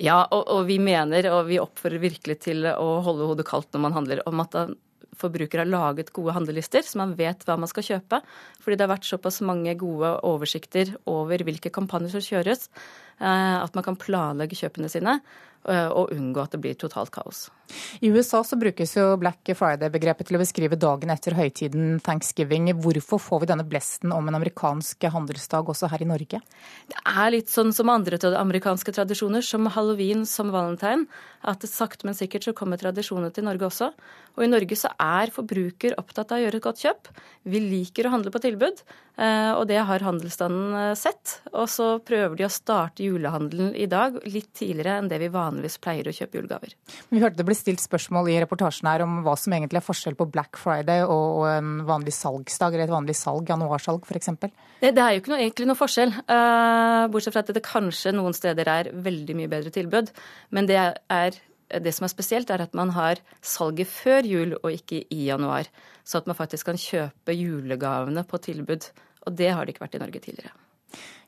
Ja, 0.01 0.25
og, 0.25 0.49
og, 0.51 0.65
vi 0.67 0.80
mener, 0.82 1.30
og 1.32 1.45
vi 1.47 1.62
oppfordrer 1.62 2.01
virkelig 2.04 2.41
til 2.49 2.65
å 2.67 2.99
holde 3.06 3.30
hodet 3.30 3.45
kaldt 3.47 3.69
når 3.75 3.86
man 3.86 3.95
handler, 3.95 4.23
om 4.28 4.41
at 4.43 4.58
forbruker 5.19 5.63
har 5.63 5.69
laget 5.69 6.12
gode 6.15 6.36
handlelister, 6.36 6.86
så 6.86 6.99
man 7.01 7.15
vet 7.19 7.45
hva 7.47 7.58
man 7.60 7.71
skal 7.71 7.86
kjøpe. 7.88 8.21
Fordi 8.63 8.78
det 8.78 8.86
har 8.86 8.93
vært 8.95 9.10
såpass 9.10 9.41
mange 9.45 9.75
gode 9.80 10.12
oversikter 10.28 10.95
over 11.12 11.45
hvilke 11.47 11.71
kampanjer 11.73 12.15
som 12.15 12.25
kjøres, 12.25 12.69
eh, 13.19 13.58
at 13.62 13.75
man 13.78 13.88
kan 13.88 13.99
planlegge 13.99 14.60
kjøpene 14.60 14.91
sine 14.91 15.19
eh, 15.19 15.89
og 15.89 16.13
unngå 16.15 16.43
at 16.43 16.56
det 16.56 16.63
blir 16.63 16.80
totalt 16.80 17.13
kaos. 17.15 17.47
I 17.99 18.12
USA 18.13 18.43
så 18.43 18.58
brukes 18.60 18.95
jo 18.97 19.08
Black 19.21 19.51
Friday-begrepet 19.58 20.30
til 20.30 20.38
å 20.38 20.41
beskrive 20.41 20.80
dagen 20.80 21.13
etter 21.13 21.36
høytiden 21.38 21.99
thanksgiving. 22.06 22.71
Hvorfor 22.82 23.21
får 23.21 23.43
vi 23.43 23.51
denne 23.51 23.67
blesten 23.67 24.13
om 24.15 24.28
en 24.30 24.39
amerikansk 24.39 25.08
handelsdag 25.13 25.71
også 25.73 25.89
her 25.91 26.06
i 26.06 26.10
Norge? 26.10 26.41
Det 26.91 26.99
er 27.06 27.34
litt 27.34 27.51
sånn 27.54 27.73
som 27.75 27.91
andre 27.93 28.19
amerikanske 28.39 28.95
tradisjoner, 28.95 29.45
som 29.45 29.69
halloween, 29.73 30.25
som 30.30 30.54
valentine. 30.54 31.08
At 31.45 31.65
sakte, 31.69 32.08
men 32.08 32.17
sikkert 32.17 32.47
så 32.47 32.56
kommer 32.58 32.80
tradisjoner 32.82 33.34
til 33.34 33.45
Norge 33.45 33.67
også. 33.67 33.91
Og 34.36 34.43
i 34.43 34.51
Norge 34.51 34.78
så 34.80 34.91
er 35.01 35.34
forbruker 35.34 35.95
opptatt 35.99 36.34
av 36.34 36.39
å 36.39 36.45
gjøre 36.45 36.60
et 36.60 36.65
godt 36.65 36.84
kjøp. 36.84 37.10
Vi 37.47 37.62
liker 37.62 38.08
å 38.08 38.13
handle 38.15 38.34
på 38.34 38.41
tilbud, 38.43 38.82
eh, 39.21 39.51
og 39.54 39.67
det 39.69 39.80
har 39.88 40.06
handelsstanden 40.06 40.75
eh, 40.82 40.95
sett. 40.99 41.38
Og 41.54 41.69
så 41.71 41.88
prøver 42.04 42.36
de 42.39 42.47
å 42.47 42.51
starte 42.51 43.06
julehandelen 43.06 43.73
i 43.78 43.88
dag 43.91 44.17
litt 44.25 44.51
tidligere 44.58 44.97
enn 44.99 45.12
det 45.12 45.21
vi 45.21 45.32
vanligvis 45.32 45.78
pleier 45.84 46.10
å 46.10 46.15
kjøpe 46.15 46.41
julegaver. 46.41 46.75
Vi 47.13 47.21
hørte 47.23 47.39
det 47.39 47.47
ble 47.47 47.55
stilt 47.58 47.82
spørsmål 47.84 48.30
i 48.32 48.38
reportasjen 48.44 48.88
her 48.89 49.04
om 49.06 49.18
hva 49.26 49.34
som 49.39 49.56
egentlig 49.56 49.80
er 49.82 49.86
forskjell 49.86 50.18
på 50.20 50.28
Black 50.34 50.60
Friday 50.60 51.04
og 51.04 51.46
en 51.50 51.80
vanlig 51.88 52.13
salgsdag, 52.18 52.76
eller 52.76 52.88
et 52.88 52.94
vanlig 52.94 53.15
salg, 53.18 53.50
januarsalg 53.50 54.06
f.eks. 54.06 54.32
Det, 54.82 54.91
det 54.91 55.02
er 55.02 55.15
jo 55.15 55.24
ikke 55.24 55.34
noe, 55.34 55.41
egentlig 55.41 55.70
noe 55.72 55.80
forskjell, 55.80 56.13
uh, 56.28 57.08
bortsett 57.13 57.36
fra 57.36 57.44
at 57.46 57.54
det 57.56 57.65
kanskje 57.65 58.15
noen 58.15 58.36
steder 58.38 58.72
er 58.72 58.91
veldig 59.06 59.38
mye 59.39 59.52
bedre 59.52 59.74
tilbud. 59.76 60.12
Men 60.56 60.70
det 60.70 60.80
er 60.82 61.39
det 61.82 61.96
som 61.98 62.06
er 62.06 62.13
spesielt, 62.13 62.52
er 62.54 62.65
at 62.65 62.76
man 62.78 62.91
har 62.96 63.22
salget 63.41 63.89
før 63.89 64.28
jul 64.28 64.54
og 64.62 64.70
ikke 64.70 65.02
i 65.10 65.26
januar. 65.30 65.70
Så 66.06 66.22
at 66.22 66.30
man 66.30 66.38
faktisk 66.38 66.70
kan 66.70 66.80
kjøpe 66.80 67.34
julegavene 67.34 68.24
på 68.30 68.41
tilbud. 68.46 68.86
Og 69.26 69.34
det 69.34 69.50
har 69.52 69.65
det 69.65 69.74
ikke 69.74 69.88
vært 69.88 69.98
i 69.98 70.04
Norge 70.04 70.22
tidligere. 70.22 70.54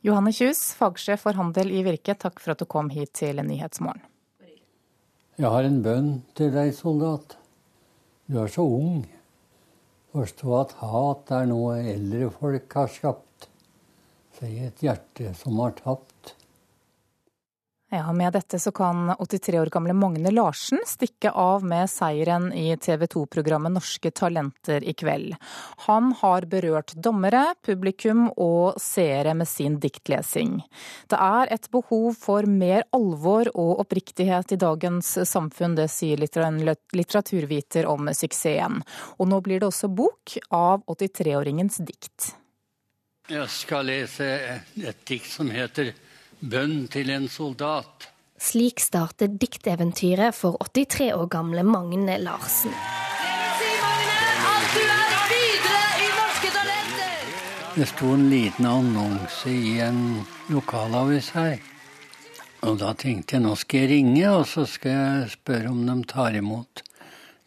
Johanne 0.05 0.31
Kjus, 0.35 0.75
fagsjef 0.77 1.25
for 1.25 1.37
handel 1.39 1.73
i 1.73 1.81
Virke, 1.85 2.13
takk 2.15 2.37
for 2.39 2.53
at 2.53 2.61
du 2.61 2.69
kom 2.69 2.91
hit 2.93 3.15
til 3.17 3.41
Nyhetsmorgen. 3.41 4.05
Jeg 5.37 5.51
har 5.53 5.67
en 5.67 5.83
bønn 5.85 6.07
til 6.33 6.47
deg, 6.49 6.71
soldat. 6.73 7.35
Du 8.25 8.39
er 8.41 8.49
så 8.49 8.63
ung. 8.65 9.03
Forstå 10.09 10.55
at 10.57 10.71
hat 10.79 11.33
er 11.37 11.45
noe 11.51 11.75
eldre 11.91 12.31
folk 12.33 12.73
har 12.79 12.89
skapt. 12.89 13.45
Sier 14.39 14.71
et 14.71 14.81
hjerte 14.81 15.35
som 15.37 15.59
har 15.61 15.75
tapt. 15.77 16.06
Ja, 17.89 18.13
Med 18.13 18.33
dette 18.33 18.59
så 18.59 18.71
kan 18.71 19.15
83 19.19 19.59
år 19.59 19.69
gamle 19.71 19.93
Magne 19.95 20.31
Larsen 20.31 20.81
stikke 20.85 21.31
av 21.31 21.63
med 21.63 21.87
seieren 21.87 22.49
i 22.51 22.75
TV 22.75 23.05
2-programmet 23.07 23.71
Norske 23.71 24.11
talenter 24.11 24.83
i 24.83 24.91
kveld. 24.93 25.37
Han 25.85 26.09
har 26.19 26.43
berørt 26.51 26.91
dommere, 26.99 27.53
publikum 27.63 28.25
og 28.35 28.75
seere 28.83 29.31
med 29.39 29.47
sin 29.47 29.77
diktlesing. 29.79 30.57
Det 31.07 31.15
er 31.15 31.53
et 31.55 31.69
behov 31.71 32.17
for 32.19 32.43
mer 32.43 32.83
alvor 32.91 33.47
og 33.53 33.79
oppriktighet 33.85 34.51
i 34.51 34.59
dagens 34.59 35.13
samfunn, 35.23 35.77
det 35.79 35.87
sier 35.87 36.19
litteraturviter 36.19 37.87
om 37.87 38.11
suksessen. 38.11 38.81
Og 39.15 39.31
nå 39.31 39.39
blir 39.45 39.63
det 39.63 39.69
også 39.69 39.87
bok 39.87 40.35
av 40.51 40.83
83-åringens 40.91 41.79
dikt. 41.87 42.33
Jeg 43.31 43.47
skal 43.51 43.87
lese 43.87 44.27
et 44.75 45.07
dikt 45.07 45.31
som 45.31 45.47
heter 45.55 45.93
Bønn 46.37 46.85
til 46.93 47.09
en 47.09 47.25
soldat. 47.33 48.11
Slik 48.37 48.77
starter 48.77 49.31
dikteventyret 49.41 50.35
for 50.37 50.59
83 50.61 51.07
år 51.15 51.29
gamle 51.33 51.63
Magne 51.65 52.19
Larsen. 52.21 52.75
Det 57.73 57.87
sto 57.89 58.11
en 58.13 58.27
liten 58.29 58.67
annonse 58.69 59.49
i 59.49 59.79
en 59.81 60.21
lokalavis 60.53 61.31
her. 61.33 61.57
Og 62.69 62.77
da 62.83 62.91
tenkte 62.93 63.37
jeg 63.37 63.45
nå 63.45 63.55
skal 63.57 63.83
jeg 63.83 63.89
ringe, 63.95 64.27
og 64.29 64.45
så 64.49 64.65
skal 64.69 64.93
jeg 64.93 65.31
spørre 65.33 65.71
om 65.73 65.79
de 65.89 65.95
tar 66.09 66.37
imot 66.37 66.83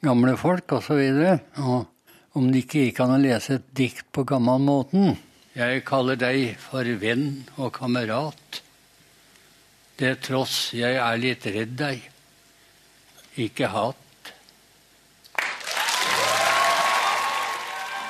gamle 0.02 0.34
folk 0.38 0.74
osv. 0.80 0.98
Og, 0.98 1.62
og 1.62 2.38
om 2.38 2.50
det 2.50 2.64
ikke 2.64 2.88
gikk 2.88 2.98
an 3.04 3.14
å 3.14 3.20
lese 3.22 3.60
et 3.60 3.70
dikt 3.70 4.10
på 4.10 4.26
gammelmåten. 4.26 5.14
Jeg 5.54 5.84
kaller 5.86 6.18
deg 6.18 6.58
for 6.58 6.90
venn 6.98 7.44
og 7.54 7.70
kamerat. 7.78 8.62
Det 10.00 10.14
tross 10.24 10.70
jeg 10.72 10.96
er 10.96 11.18
litt 11.20 11.44
redd 11.44 11.74
deg. 11.76 12.04
Ikke 13.40 13.68
hat. 13.68 14.06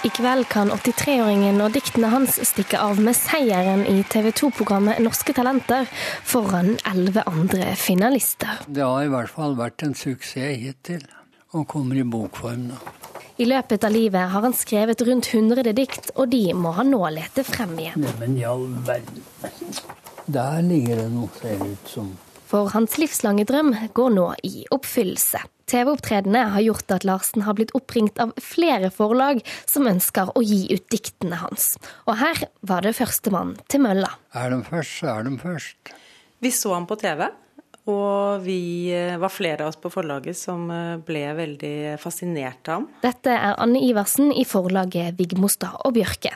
I 0.01 0.09
kveld 0.17 0.47
kan 0.49 0.71
83-åringen 0.73 1.59
og 1.61 1.75
diktene 1.75 2.09
hans 2.13 2.39
stikke 2.49 2.79
av 2.81 3.03
med 3.05 3.19
seieren 3.19 3.83
i 3.91 3.99
TV 4.09 4.31
2-programmet 4.39 5.03
Norske 5.05 5.35
talenter 5.37 5.91
foran 6.25 6.79
elleve 6.89 7.27
andre 7.29 7.75
finalister. 7.77 8.63
Det 8.71 8.87
har 8.87 9.05
i 9.05 9.11
hvert 9.13 9.35
fall 9.35 9.59
vært 9.59 9.85
en 9.85 9.93
suksess 9.99 10.63
hittil, 10.63 11.03
og 11.53 11.67
kommer 11.75 11.99
i 11.99 12.07
bokform 12.07 12.71
nå. 12.71 12.79
I 13.41 13.49
løpet 13.51 13.85
av 13.85 13.93
livet 13.93 14.31
har 14.31 14.47
han 14.47 14.55
skrevet 14.57 15.03
rundt 15.09 15.29
100 15.35 15.75
dikt, 15.77 16.15
og 16.15 16.31
de 16.33 16.47
må 16.55 16.73
han 16.79 16.95
nå 16.95 17.03
lete 17.19 17.45
frem 17.45 17.75
igjen. 17.83 18.07
men 18.23 18.39
i 18.39 18.47
all 18.47 18.69
verden. 18.87 19.27
Der 20.27 20.61
ligger 20.67 21.05
det 21.05 21.09
noe, 21.15 21.31
ser 21.41 21.57
det 21.61 21.73
ut 21.77 21.89
som. 21.89 22.11
For 22.51 22.71
hans 22.75 22.97
livslange 22.99 23.45
drøm 23.47 23.73
går 23.95 24.15
nå 24.17 24.27
i 24.47 24.65
oppfyllelse. 24.75 25.39
TV-opptredenene 25.71 26.49
har 26.51 26.65
gjort 26.65 26.95
at 26.97 27.05
Larsen 27.07 27.45
har 27.47 27.55
blitt 27.55 27.71
oppringt 27.79 28.19
av 28.23 28.33
flere 28.43 28.91
forlag 28.91 29.39
som 29.71 29.87
ønsker 29.87 30.33
å 30.35 30.43
gi 30.43 30.65
ut 30.73 30.89
diktene 30.91 31.39
hans. 31.45 31.77
Og 32.11 32.19
her 32.19 32.43
var 32.67 32.83
det 32.83 32.97
førstemann 32.99 33.55
til 33.71 33.85
mølla. 33.87 34.11
Er 34.35 34.51
de 34.51 34.65
først, 34.67 34.99
så 34.99 35.13
er 35.15 35.29
de 35.29 35.37
først. 35.39 35.95
Vi 36.43 36.51
så 36.57 36.75
ham 36.75 36.89
på 36.91 36.99
TV, 36.99 37.29
og 37.93 38.43
vi 38.43 38.91
eh, 38.97 39.17
var 39.21 39.33
flere 39.33 39.65
av 39.65 39.71
oss 39.71 39.79
på 39.81 39.93
forlaget 39.93 40.39
som 40.39 40.67
eh, 40.75 40.99
ble 41.07 41.23
veldig 41.39 41.75
fascinert 42.03 42.67
av 42.67 42.81
ham. 42.81 42.91
Dette 43.05 43.35
er 43.35 43.59
Anne 43.61 43.83
Iversen 43.87 44.35
i 44.35 44.47
forlaget 44.49 45.15
Vigmostad 45.21 45.85
og 45.85 45.95
Bjørke. 45.97 46.35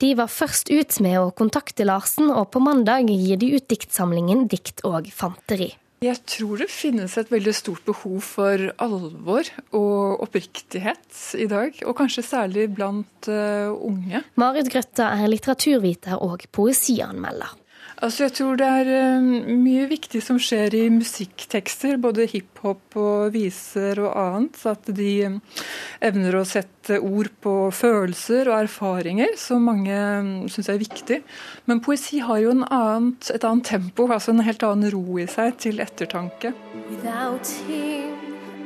De 0.00 0.14
var 0.16 0.30
først 0.32 0.70
ut 0.72 0.96
med 1.04 1.18
å 1.20 1.28
kontakte 1.36 1.84
Larsen, 1.84 2.30
og 2.32 2.48
på 2.54 2.62
mandag 2.64 3.10
gir 3.12 3.36
de 3.40 3.52
ut 3.58 3.66
diktsamlingen 3.68 4.46
Dikt 4.48 4.80
og 4.88 5.10
fanteri. 5.12 5.74
Jeg 6.00 6.16
tror 6.24 6.62
det 6.62 6.70
finnes 6.72 7.12
et 7.20 7.28
veldig 7.28 7.52
stort 7.52 7.84
behov 7.84 8.22
for 8.24 8.70
alvor 8.80 9.50
og 9.76 10.22
oppriktighet 10.24 11.18
i 11.36 11.44
dag. 11.50 11.76
Og 11.84 11.92
kanskje 11.98 12.24
særlig 12.24 12.70
blant 12.72 13.28
uh, 13.28 13.68
unge. 13.76 14.22
Marit 14.40 14.72
Grøtta 14.72 15.10
er 15.18 15.28
litteraturviter 15.28 16.16
og 16.24 16.46
poesianmelder. 16.56 17.52
Altså 18.00 18.24
jeg 18.24 18.32
tror 18.38 18.56
det 18.56 18.66
er 18.66 18.88
eh, 18.96 19.24
mye 19.60 19.84
viktig 19.90 20.22
som 20.24 20.38
skjer 20.40 20.72
i 20.78 20.86
musikktekster, 20.92 21.98
både 22.00 22.24
hiphop 22.30 22.96
og 22.96 23.34
viser 23.34 24.00
og 24.00 24.14
annet. 24.16 24.56
At 24.70 24.88
de 24.96 25.10
eh, 25.26 25.66
evner 26.08 26.38
å 26.38 26.46
sette 26.48 26.96
ord 26.96 27.28
på 27.44 27.54
følelser 27.76 28.48
og 28.48 28.62
erfaringer, 28.62 29.36
som 29.36 29.68
mange 29.68 29.92
mm, 29.92 30.48
syns 30.52 30.72
er 30.72 30.80
viktig. 30.80 31.20
Men 31.68 31.82
poesi 31.84 32.22
har 32.24 32.40
jo 32.40 32.56
annet, 32.56 33.34
et 33.34 33.44
annet 33.44 33.68
tempo, 33.68 34.08
altså 34.08 34.32
en 34.32 34.46
helt 34.48 34.64
annen 34.64 34.88
ro 34.96 35.20
i 35.20 35.28
seg 35.28 35.60
til 35.60 35.84
ettertanke. 35.84 36.54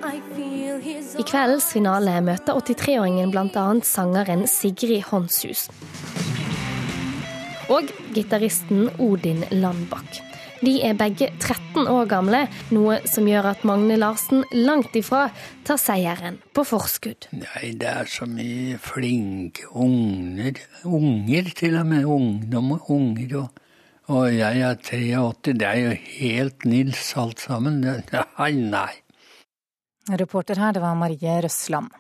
I 0.05 1.27
kveldens 1.27 1.69
finale 1.75 2.21
møter 2.23 2.63
83-åringen 2.63 3.35
bl.a. 3.35 3.67
sangeren 3.83 4.47
Sigrid 4.47 5.09
Håndshus 5.11 5.67
og 7.73 7.91
gitaristen 8.15 8.89
Odin 9.03 9.45
Landbakk. 9.53 10.21
De 10.65 10.79
er 10.87 10.95
begge 10.97 11.29
13 11.43 11.89
år 11.91 12.07
gamle, 12.09 12.45
noe 12.73 13.01
som 13.11 13.27
gjør 13.29 13.51
at 13.51 13.65
Magne 13.69 13.99
Larsen 14.01 14.45
langt 14.55 14.95
ifra 14.97 15.27
tar 15.67 15.81
seieren 15.81 16.39
på 16.57 16.65
forskudd. 16.65 17.29
Nei, 17.37 17.75
det 17.81 17.91
er 17.91 18.09
så 18.09 18.29
mye 18.31 18.79
flinke 18.81 19.69
unger, 19.75 20.63
unger 20.89 21.51
til 21.59 21.77
og 21.81 21.91
med. 21.91 22.07
Ungdom 22.09 22.73
og 22.79 22.93
unger. 22.97 23.37
Og, 23.43 23.67
og 24.15 24.31
jeg 24.33 24.65
er 24.65 24.81
83. 24.81 25.53
Det 25.53 25.69
er 25.69 25.83
jo 25.83 25.99
helt 26.15 26.65
Nils 26.69 27.11
alt 27.21 27.45
sammen. 27.45 27.83
Nei, 28.39 28.53
nei. 28.63 28.93
Reporter 30.05 30.61
her, 30.61 30.73
det 30.77 30.85
var 30.85 30.97
Marie 31.01 31.39
Røsland. 31.45 31.93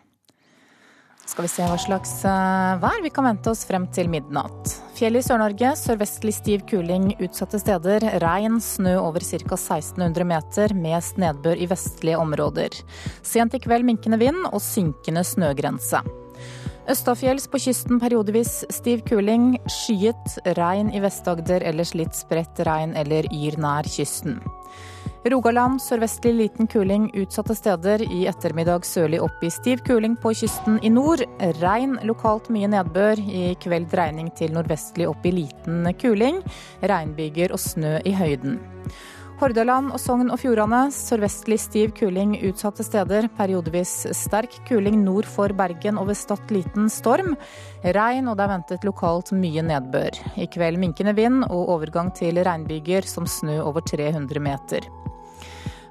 Skal 1.24 1.46
vi 1.46 1.50
se 1.50 1.64
hva 1.64 1.76
slags 1.80 2.10
eh, 2.28 2.74
vær 2.82 3.00
vi 3.02 3.10
kan 3.12 3.24
vente 3.26 3.48
oss 3.50 3.64
frem 3.66 3.86
til 3.96 4.10
midnatt. 4.12 4.74
Fjell 4.94 5.16
i 5.18 5.22
Sør-Norge, 5.24 5.70
sørvestlig 5.80 6.34
stiv 6.36 6.66
kuling 6.68 7.08
utsatte 7.16 7.58
steder. 7.62 8.04
Regn, 8.22 8.60
snø 8.62 8.98
over 9.00 9.24
ca. 9.24 9.40
1600 9.56 10.28
meter, 10.28 10.74
mest 10.76 11.18
nedbør 11.18 11.58
i 11.64 11.70
vestlige 11.70 12.20
områder. 12.20 12.76
Sent 13.24 13.56
i 13.56 13.62
kveld 13.64 13.88
minkende 13.88 14.20
vind 14.20 14.44
og 14.50 14.60
synkende 14.62 15.24
snøgrense. 15.24 16.04
Østafjells 16.92 17.46
på 17.48 17.62
kysten 17.64 17.96
periodevis 18.02 18.58
stiv 18.76 19.06
kuling. 19.08 19.54
Skyet. 19.72 20.36
Regn 20.58 20.92
i 20.92 21.00
Vest-Agder, 21.00 21.64
ellers 21.64 21.94
litt 21.96 22.12
spredt 22.18 22.60
regn 22.68 22.92
eller 23.00 23.24
yr 23.32 23.56
nær 23.64 23.88
kysten. 23.88 24.42
Rogaland 25.24 25.78
sørvestlig 25.80 26.34
liten 26.36 26.66
kuling 26.68 27.06
utsatte 27.16 27.54
steder. 27.56 28.02
I 28.12 28.26
ettermiddag 28.28 28.84
sørlig 28.84 29.22
opp 29.24 29.40
i 29.40 29.48
stiv 29.48 29.80
kuling 29.86 30.18
på 30.20 30.34
kysten 30.36 30.76
i 30.84 30.90
nord. 30.92 31.22
Regn, 31.62 31.94
lokalt 32.04 32.50
mye 32.52 32.68
nedbør. 32.68 33.22
I 33.24 33.54
kveld 33.56 33.88
dreining 33.88 34.28
til 34.36 34.52
nordvestlig 34.52 35.06
opp 35.08 35.24
i 35.24 35.32
liten 35.32 35.88
kuling. 35.96 36.42
Regnbyger 36.84 37.54
og 37.56 37.62
snø 37.62 38.02
i 38.04 38.12
høyden. 38.12 38.58
Hordaland 39.40 39.94
og 39.96 39.98
Sogn 39.98 40.28
og 40.28 40.38
Fjordane 40.42 40.90
sørvestlig 40.94 41.56
stiv 41.62 41.94
kuling 41.96 42.36
utsatte 42.44 42.84
steder. 42.84 43.30
Periodevis 43.38 43.94
sterk 44.12 44.58
kuling 44.68 45.00
nord 45.06 45.24
for 45.24 45.56
Bergen 45.56 45.96
og 46.02 46.10
ved 46.12 46.20
Stad 46.20 46.52
liten 46.52 46.92
storm. 46.92 47.32
Regn 47.96 48.28
og 48.28 48.36
det 48.36 48.44
er 48.44 48.52
ventet 48.52 48.84
lokalt 48.84 49.32
mye 49.32 49.64
nedbør. 49.72 50.20
I 50.36 50.50
kveld 50.52 50.82
minkende 50.84 51.16
vind 51.16 51.48
og 51.48 51.72
overgang 51.78 52.12
til 52.12 52.44
regnbyger 52.44 53.08
som 53.08 53.24
snø 53.24 53.62
over 53.64 53.80
300 53.88 54.44
meter. 54.44 54.92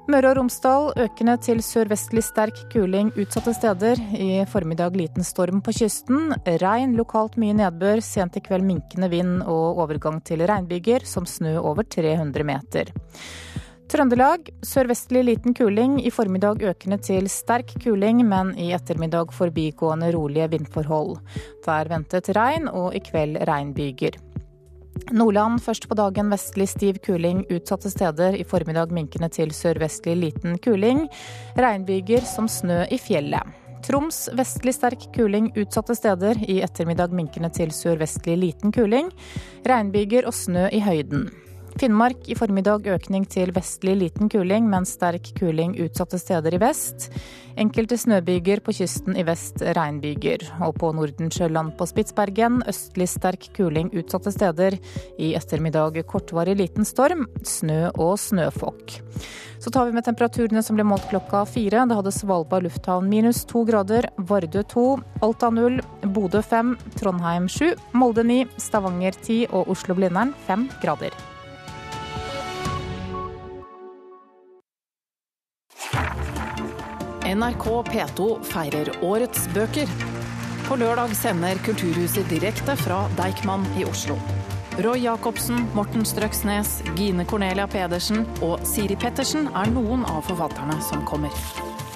Møre 0.04 0.34
og 0.34 0.36
Romsdal 0.36 0.90
økende 1.00 1.34
til 1.40 1.62
sørvestlig 1.64 2.20
sterk 2.26 2.58
kuling 2.74 3.08
utsatte 3.16 3.54
steder. 3.56 4.00
I 4.12 4.44
formiddag 4.52 4.98
liten 5.00 5.24
storm 5.24 5.62
på 5.64 5.72
kysten. 5.78 6.34
Regn, 6.60 6.92
lokalt 6.98 7.38
mye 7.40 7.54
nedbør. 7.56 8.02
Sent 8.04 8.36
i 8.36 8.42
kveld 8.44 8.66
minkende 8.68 9.08
vind 9.08 9.38
og 9.48 9.80
overgang 9.80 10.20
til 10.20 10.44
regnbyger, 10.44 11.06
som 11.08 11.24
snø 11.24 11.56
over 11.56 11.88
300 11.88 12.44
meter. 12.44 12.92
Trøndelag 13.88 14.52
sørvestlig 14.60 15.24
liten 15.24 15.56
kuling. 15.56 15.96
I 16.04 16.12
formiddag 16.12 16.60
økende 16.68 17.00
til 17.00 17.30
sterk 17.32 17.72
kuling, 17.80 18.20
men 18.28 18.52
i 18.60 18.74
ettermiddag 18.76 19.32
forbigående 19.32 20.12
rolige 20.12 20.52
vindforhold. 20.52 21.16
Det 21.64 21.80
er 21.80 21.92
ventet 21.96 22.28
regn, 22.36 22.68
og 22.68 22.92
i 22.92 23.00
kveld 23.08 23.40
regnbyger. 23.48 24.20
Nordland 25.14 25.60
først 25.62 25.88
på 25.88 25.96
dagen 25.98 26.30
vestlig 26.32 26.68
stiv 26.70 26.98
kuling 27.04 27.44
utsatte 27.52 27.90
steder. 27.90 28.36
I 28.38 28.46
formiddag 28.46 28.92
minkende 28.94 29.28
til 29.32 29.52
sørvestlig 29.54 30.16
liten 30.20 30.58
kuling. 30.62 31.04
Regnbyger 31.58 32.24
som 32.28 32.48
snø 32.48 32.84
i 32.90 32.98
fjellet. 32.98 33.42
Troms 33.84 34.30
vestlig 34.32 34.72
sterk 34.78 35.08
kuling 35.12 35.50
utsatte 35.60 35.96
steder. 35.98 36.40
I 36.48 36.62
ettermiddag 36.64 37.12
minkende 37.12 37.50
til 37.52 37.74
sørvestlig 37.74 38.38
liten 38.40 38.72
kuling. 38.72 39.10
Regnbyger 39.68 40.30
og 40.30 40.34
snø 40.34 40.70
i 40.72 40.80
høyden. 40.80 41.28
Finnmark 41.74 42.28
i 42.30 42.36
formiddag 42.38 42.86
økning 42.86 43.24
til 43.26 43.50
vestlig 43.54 43.96
liten 43.98 44.28
kuling, 44.30 44.68
men 44.70 44.86
sterk 44.86 45.32
kuling 45.34 45.74
utsatte 45.82 46.20
steder 46.22 46.54
i 46.54 46.60
vest. 46.62 47.08
Enkelte 47.58 47.98
snøbyger 47.98 48.62
på 48.62 48.74
kysten 48.78 49.18
i 49.18 49.24
vest 49.26 49.58
regnbyger. 49.74 50.46
Og 50.66 50.76
på 50.78 50.92
Nordensjøland 50.94 51.74
på 51.78 51.88
Spitsbergen 51.90 52.62
østlig 52.70 53.08
sterk 53.10 53.50
kuling 53.58 53.90
utsatte 53.90 54.30
steder. 54.34 54.78
I 55.18 55.32
ettermiddag 55.34 55.98
kortvarig 56.10 56.54
liten 56.62 56.86
storm, 56.86 57.26
snø 57.42 57.90
og 57.90 58.16
snøfokk. 58.22 59.00
Så 59.58 59.74
tar 59.74 59.90
vi 59.90 59.98
med 59.98 60.06
temperaturene 60.06 60.62
som 60.62 60.78
ble 60.78 60.86
målt 60.86 61.10
klokka 61.10 61.42
fire. 61.50 61.88
Det 61.90 61.98
hadde 61.98 62.14
Svalbard 62.14 62.68
lufthavn 62.68 63.10
minus 63.10 63.42
to 63.50 63.66
grader, 63.66 64.12
Vardø 64.30 64.62
to, 64.70 64.88
Alta 65.26 65.50
null, 65.50 65.82
Bodø 66.06 66.42
fem, 66.42 66.76
Trondheim 67.00 67.50
sju, 67.50 67.72
Molde 67.98 68.26
ni, 68.30 68.42
Stavanger 68.62 69.22
ti 69.26 69.44
og 69.50 69.74
Oslo-Blindern 69.74 70.36
fem 70.46 70.68
grader. 70.82 71.33
NRK 77.24 77.66
P2 77.88 78.24
feirer 78.44 78.90
årets 79.02 79.46
bøker. 79.54 79.88
På 80.66 80.76
lørdag 80.76 81.14
sender 81.16 81.56
Kulturhuset 81.64 82.28
direkte 82.28 82.76
fra 82.76 83.04
Deichman 83.16 83.64
i 83.80 83.86
Oslo. 83.88 84.18
Roy 84.84 85.06
Jacobsen, 85.06 85.62
Morten 85.72 86.04
Strøksnes, 86.04 86.82
Gine 86.98 87.24
Cornelia 87.24 87.64
Pedersen 87.70 88.26
og 88.44 88.64
Siri 88.68 88.96
Pettersen 89.00 89.48
er 89.56 89.72
noen 89.72 90.04
av 90.10 90.24
forfatterne 90.28 90.76
som 90.84 91.04
kommer. 91.08 91.32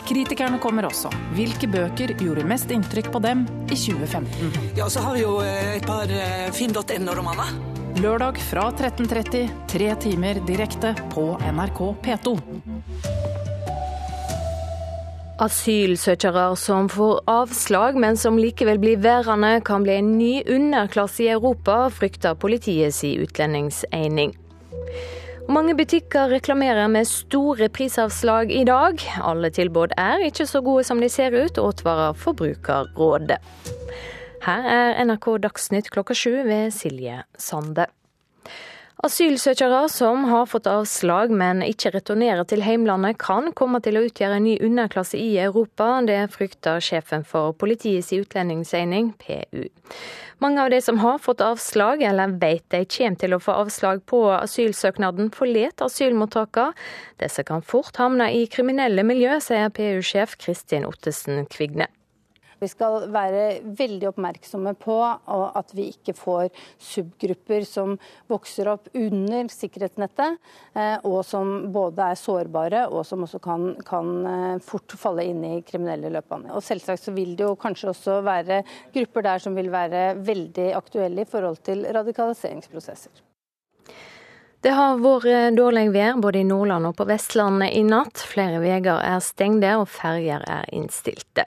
Kritikerne 0.08 0.60
kommer 0.62 0.88
også. 0.88 1.10
Hvilke 1.36 1.68
bøker 1.68 2.14
gjorde 2.16 2.46
mest 2.48 2.72
inntrykk 2.72 3.10
på 3.12 3.20
dem 3.20 3.44
i 3.68 3.76
2015? 3.76 4.72
Ja, 4.78 4.88
så 4.88 5.04
har 5.04 5.18
vi 5.18 5.26
jo 5.26 5.40
eh, 5.44 5.74
et 5.76 5.88
par 5.88 6.08
eh, 6.08 6.48
finn.no-romaner. 6.56 7.52
Lørdag 8.00 8.40
fra 8.48 8.70
13.30, 8.70 9.48
tre 9.68 9.92
timer 10.00 10.40
direkte 10.48 10.94
på 11.12 11.34
NRK 11.50 11.82
P2. 12.06 12.38
Asylsøkere 15.38 16.56
som 16.58 16.88
får 16.90 17.20
avslag, 17.30 17.94
men 17.94 18.16
som 18.18 18.40
likevel 18.40 18.80
blir 18.82 18.98
værende, 19.04 19.60
kan 19.62 19.84
bli 19.86 19.94
en 20.00 20.16
ny 20.18 20.32
underklasse 20.50 21.22
i 21.22 21.28
Europa, 21.30 21.84
frykter 21.94 22.34
politiets 22.34 23.04
utlendingsening. 23.06 24.34
Mange 25.48 25.76
butikker 25.78 26.28
reklamerer 26.34 26.90
med 26.92 27.06
store 27.08 27.70
prisavslag 27.72 28.50
i 28.52 28.64
dag. 28.68 28.98
Alle 29.24 29.52
tilbud 29.54 29.94
er 29.96 30.26
ikke 30.26 30.44
så 30.50 30.60
gode 30.60 30.84
som 30.84 30.98
de 31.00 31.08
ser 31.08 31.32
ut, 31.38 31.62
advarer 31.62 32.18
Forbrukerrådet. 32.18 33.38
Her 34.42 34.66
er 34.74 34.98
NRK 35.06 35.30
Dagsnytt 35.46 35.88
klokka 35.94 36.18
sju 36.18 36.34
ved 36.50 36.74
Silje 36.74 37.22
Sande. 37.38 37.86
Asylsøkere 39.06 39.84
som 39.94 40.24
har 40.26 40.48
fått 40.50 40.66
avslag, 40.66 41.30
men 41.30 41.60
ikke 41.62 41.92
returnerer 41.94 42.42
til 42.50 42.64
heimlandet, 42.66 43.20
kan 43.22 43.52
komme 43.54 43.78
til 43.84 43.94
å 43.94 44.02
utgjøre 44.08 44.40
en 44.40 44.46
ny 44.48 44.56
underklasse 44.58 45.14
i 45.22 45.36
Europa. 45.38 46.00
Det 46.02 46.16
frykter 46.34 46.82
sjefen 46.82 47.22
for 47.22 47.54
Politiets 47.54 48.10
utlendingsenhet, 48.16 49.12
PU. 49.22 49.68
Mange 50.42 50.64
av 50.64 50.72
de 50.74 50.80
som 50.82 50.98
har 50.98 51.22
fått 51.22 51.44
avslag, 51.46 52.02
eller 52.02 52.34
vet 52.42 52.66
de 52.74 52.82
kommer 52.90 53.22
til 53.22 53.36
å 53.36 53.40
få 53.42 53.54
avslag 53.62 54.02
på 54.10 54.24
asylsøknaden, 54.34 55.30
forlater 55.34 55.86
asylmottakene. 55.86 56.74
Disse 57.22 57.46
kan 57.46 57.62
fort 57.62 58.02
havne 58.02 58.32
i 58.34 58.48
kriminelle 58.50 59.06
miljø, 59.06 59.38
sier 59.42 59.70
PU-sjef 59.74 60.34
Kristin 60.42 60.86
Ottesen 60.90 61.46
Kvigne. 61.46 61.86
Vi 62.58 62.68
skal 62.70 63.06
være 63.14 63.42
veldig 63.78 64.08
oppmerksomme 64.10 64.74
på 64.78 64.96
at 65.02 65.74
vi 65.76 65.88
ikke 65.92 66.14
får 66.16 66.48
subgrupper 66.82 67.66
som 67.68 67.94
vokser 68.30 68.70
opp 68.72 68.88
under 68.98 69.50
sikkerhetsnettet, 69.52 70.38
eh, 70.74 70.96
og 71.06 71.20
som 71.26 71.70
både 71.74 72.10
er 72.10 72.18
sårbare 72.18 72.86
og 72.88 73.06
som 73.06 73.22
også 73.26 73.40
kan, 73.42 73.70
kan 73.86 74.10
eh, 74.26 74.58
fort 74.64 74.96
falle 74.98 75.28
inn 75.30 75.44
i 75.46 75.54
kriminelle 75.66 76.10
løpene. 76.14 76.50
Og 76.54 76.64
Selvsagt 76.64 77.06
så 77.06 77.14
vil 77.14 77.36
det 77.38 77.46
jo 77.46 77.54
kanskje 77.58 77.92
også 77.92 78.18
være 78.26 78.62
grupper 78.94 79.28
der 79.28 79.42
som 79.42 79.56
vil 79.58 79.70
være 79.72 80.10
veldig 80.18 80.72
aktuelle 80.78 81.24
i 81.24 81.30
forhold 81.30 81.62
til 81.66 81.86
radikaliseringsprosesser. 81.94 83.24
Det 84.58 84.72
har 84.74 84.98
vært 84.98 85.54
dårlig 85.54 85.84
vær 85.94 86.16
både 86.18 86.40
i 86.42 86.46
Nordland 86.46 86.88
og 86.88 86.96
på 86.98 87.06
Vestlandet 87.06 87.76
i 87.78 87.84
natt. 87.86 88.18
Flere 88.26 88.58
veier 88.58 88.90
er 88.90 89.22
stengte 89.22 89.76
og 89.78 89.86
ferger 89.86 90.42
er 90.42 90.66
innstilte. 90.74 91.46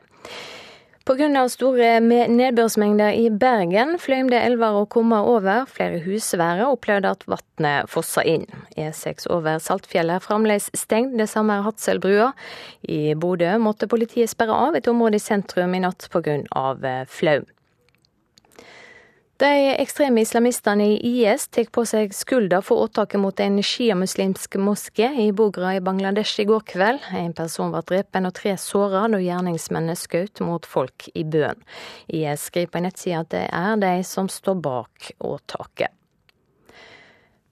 Pga. 1.02 1.48
store 1.50 2.00
nedbørsmengder 2.30 3.16
i 3.18 3.30
Bergen 3.34 3.96
fløymde 4.00 4.38
elver 4.38 4.76
og 4.78 4.90
kummer 4.94 5.26
over. 5.26 5.66
Flere 5.66 5.98
husværer 6.04 6.70
opplevde 6.70 7.10
at 7.10 7.26
vannet 7.26 7.90
fossa 7.90 8.22
inn. 8.22 8.46
E6 8.78 9.26
over 9.34 9.58
Saltfjellet 9.58 10.20
er 10.20 10.22
fremdeles 10.22 10.70
stengt, 10.78 11.18
det 11.18 11.26
samme 11.30 11.58
er 11.58 11.66
Hatselbrua. 11.66 12.30
I 12.86 13.16
Bodø 13.18 13.56
måtte 13.58 13.90
politiet 13.90 14.30
sperre 14.30 14.54
av 14.68 14.78
et 14.78 14.88
område 14.92 15.18
i 15.18 15.26
sentrum 15.26 15.74
i 15.74 15.82
natt 15.82 16.06
pga. 16.14 16.38
flaum. 17.10 17.50
De 19.42 19.76
ekstreme 19.82 20.22
islamistene 20.22 20.86
i 20.86 20.98
IS 21.24 21.48
tar 21.48 21.66
på 21.74 21.82
seg 21.90 22.12
skylda 22.14 22.60
for 22.62 22.84
åtaket 22.86 23.18
mot 23.18 23.40
en 23.42 23.56
sjiamuslimsk 23.66 24.60
moské 24.62 25.08
i 25.24 25.32
Bogra 25.34 25.72
i 25.74 25.80
Bangladesh 25.82 26.44
i 26.44 26.46
går 26.46 26.62
kveld. 26.70 27.08
En 27.18 27.34
person 27.34 27.72
ble 27.74 27.82
drept 27.90 28.20
og 28.20 28.36
tre 28.38 28.54
såret 28.62 29.10
da 29.10 29.18
gjerningsmennene 29.18 29.96
skjøt 29.98 30.44
mot 30.46 30.68
folk 30.70 31.08
i 31.18 31.24
bøen. 31.26 31.58
IS 32.06 32.44
skriver 32.52 32.70
på 32.70 32.84
nettsida 32.86 33.24
at 33.24 33.32
det 33.34 33.42
er 33.50 33.82
de 33.82 33.96
som 34.06 34.30
står 34.30 34.60
bak 34.62 35.10
åtaket. 35.18 35.90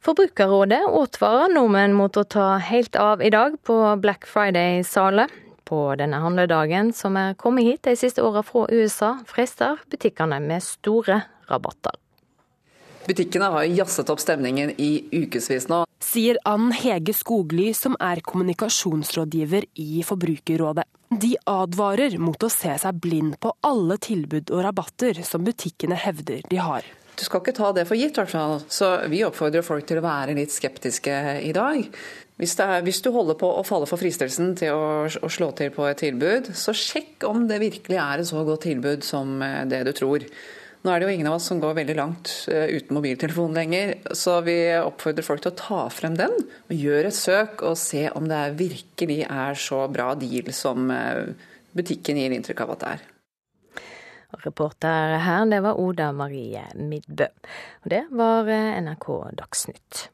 Forbrukerrådet 0.06 0.84
advarer 0.86 1.56
nordmenn 1.56 1.98
mot 1.98 2.22
å 2.22 2.24
ta 2.38 2.52
helt 2.70 3.02
av 3.02 3.26
i 3.26 3.34
dag 3.34 3.58
på 3.66 3.80
Black 3.98 4.30
Friday-salet. 4.30 5.34
På 5.66 5.82
denne 5.98 6.22
handledagen, 6.22 6.94
som 6.94 7.18
er 7.18 7.34
kommet 7.34 7.66
hit 7.66 7.84
de 7.90 7.98
siste 7.98 8.22
åra 8.22 8.46
fra 8.46 8.68
USA, 8.70 9.16
frister 9.26 9.82
butikkene 9.90 10.38
med 10.46 10.62
store 10.66 11.24
rabatter. 11.50 11.98
Butikkene 13.10 13.50
har 13.50 13.66
jazzet 13.74 14.10
opp 14.14 14.22
stemningen 14.22 14.76
i 14.78 14.92
ukevis 15.12 15.66
nå. 15.72 15.84
Sier 16.04 16.38
Ann 16.48 16.70
Hege 16.76 17.14
Skogly, 17.18 17.72
som 17.74 17.98
er 18.00 18.22
kommunikasjonsrådgiver 18.26 19.66
i 19.82 20.04
Forbrukerrådet. 20.06 20.86
De 21.10 21.34
advarer 21.50 22.20
mot 22.22 22.44
å 22.46 22.52
se 22.54 22.76
seg 22.78 23.02
blind 23.02 23.40
på 23.42 23.52
alle 23.66 23.98
tilbud 23.98 24.54
og 24.54 24.64
rabatter 24.68 25.24
som 25.26 25.44
butikkene 25.46 25.98
hevder 25.98 26.46
de 26.52 26.62
har. 26.62 26.86
Du 27.20 27.26
skal 27.26 27.42
ikke 27.42 27.56
ta 27.58 27.74
det 27.76 27.84
for 27.90 28.00
gitt, 28.00 28.14
i 28.16 28.22
hvert 28.22 28.32
fall. 28.32 28.60
Så 28.72 28.94
vi 29.12 29.26
oppfordrer 29.26 29.66
folk 29.66 29.90
til 29.90 30.00
å 30.00 30.06
være 30.06 30.38
litt 30.38 30.54
skeptiske 30.56 31.16
i 31.44 31.52
dag. 31.56 31.82
Hvis, 32.40 32.54
er, 32.64 32.78
hvis 32.86 33.02
du 33.04 33.10
holder 33.12 33.36
på 33.42 33.50
å 33.52 33.66
falle 33.68 33.90
for 33.90 34.00
fristelsen 34.00 34.54
til 34.62 34.72
å, 34.72 34.86
å, 35.10 35.32
slå 35.34 35.50
til 35.58 35.74
på 35.76 35.90
et 35.90 36.00
tilbud, 36.00 36.54
så 36.56 36.72
sjekk 36.78 37.26
om 37.28 37.50
det 37.50 37.60
virkelig 37.60 38.00
er 38.00 38.22
et 38.22 38.30
så 38.30 38.46
godt 38.48 38.64
tilbud 38.70 39.04
som 39.04 39.42
eh, 39.44 39.66
det 39.68 39.82
du 39.90 39.92
tror. 39.98 40.24
Nå 40.80 40.94
er 40.94 41.02
det 41.02 41.10
jo 41.10 41.12
ingen 41.18 41.28
av 41.28 41.36
oss 41.36 41.50
som 41.50 41.60
går 41.60 41.76
veldig 41.82 41.96
langt 41.98 42.32
eh, 42.48 42.72
uten 42.72 42.96
mobiltelefon 42.96 43.56
lenger, 43.58 43.98
så 44.16 44.38
vi 44.46 44.56
oppfordrer 44.80 45.26
folk 45.28 45.44
til 45.44 45.52
å 45.52 45.60
ta 45.60 45.80
frem 45.92 46.16
den 46.16 46.32
og 46.40 46.72
gjøre 46.72 47.12
et 47.12 47.18
søk 47.18 47.66
og 47.68 47.76
se 47.80 48.06
om 48.16 48.30
det 48.32 48.44
virkelig 48.62 49.26
er 49.28 49.60
så 49.60 49.82
bra 49.92 50.14
deal 50.20 50.54
som 50.56 50.88
eh, 50.96 51.36
butikken 51.76 52.22
gir 52.22 52.36
inntrykk 52.36 52.64
av 52.64 52.72
at 52.78 52.86
det 52.86 52.94
er. 52.94 53.04
Reporter 54.46 55.18
her, 55.26 55.44
det 55.52 55.60
var 55.66 55.82
Oda 55.82 56.14
Marie 56.16 56.64
Midbø. 56.78 57.28
Og 57.84 57.92
det 57.92 58.06
var 58.16 58.48
eh, 58.48 58.80
NRK 58.80 59.10
Dagsnytt. 59.36 60.06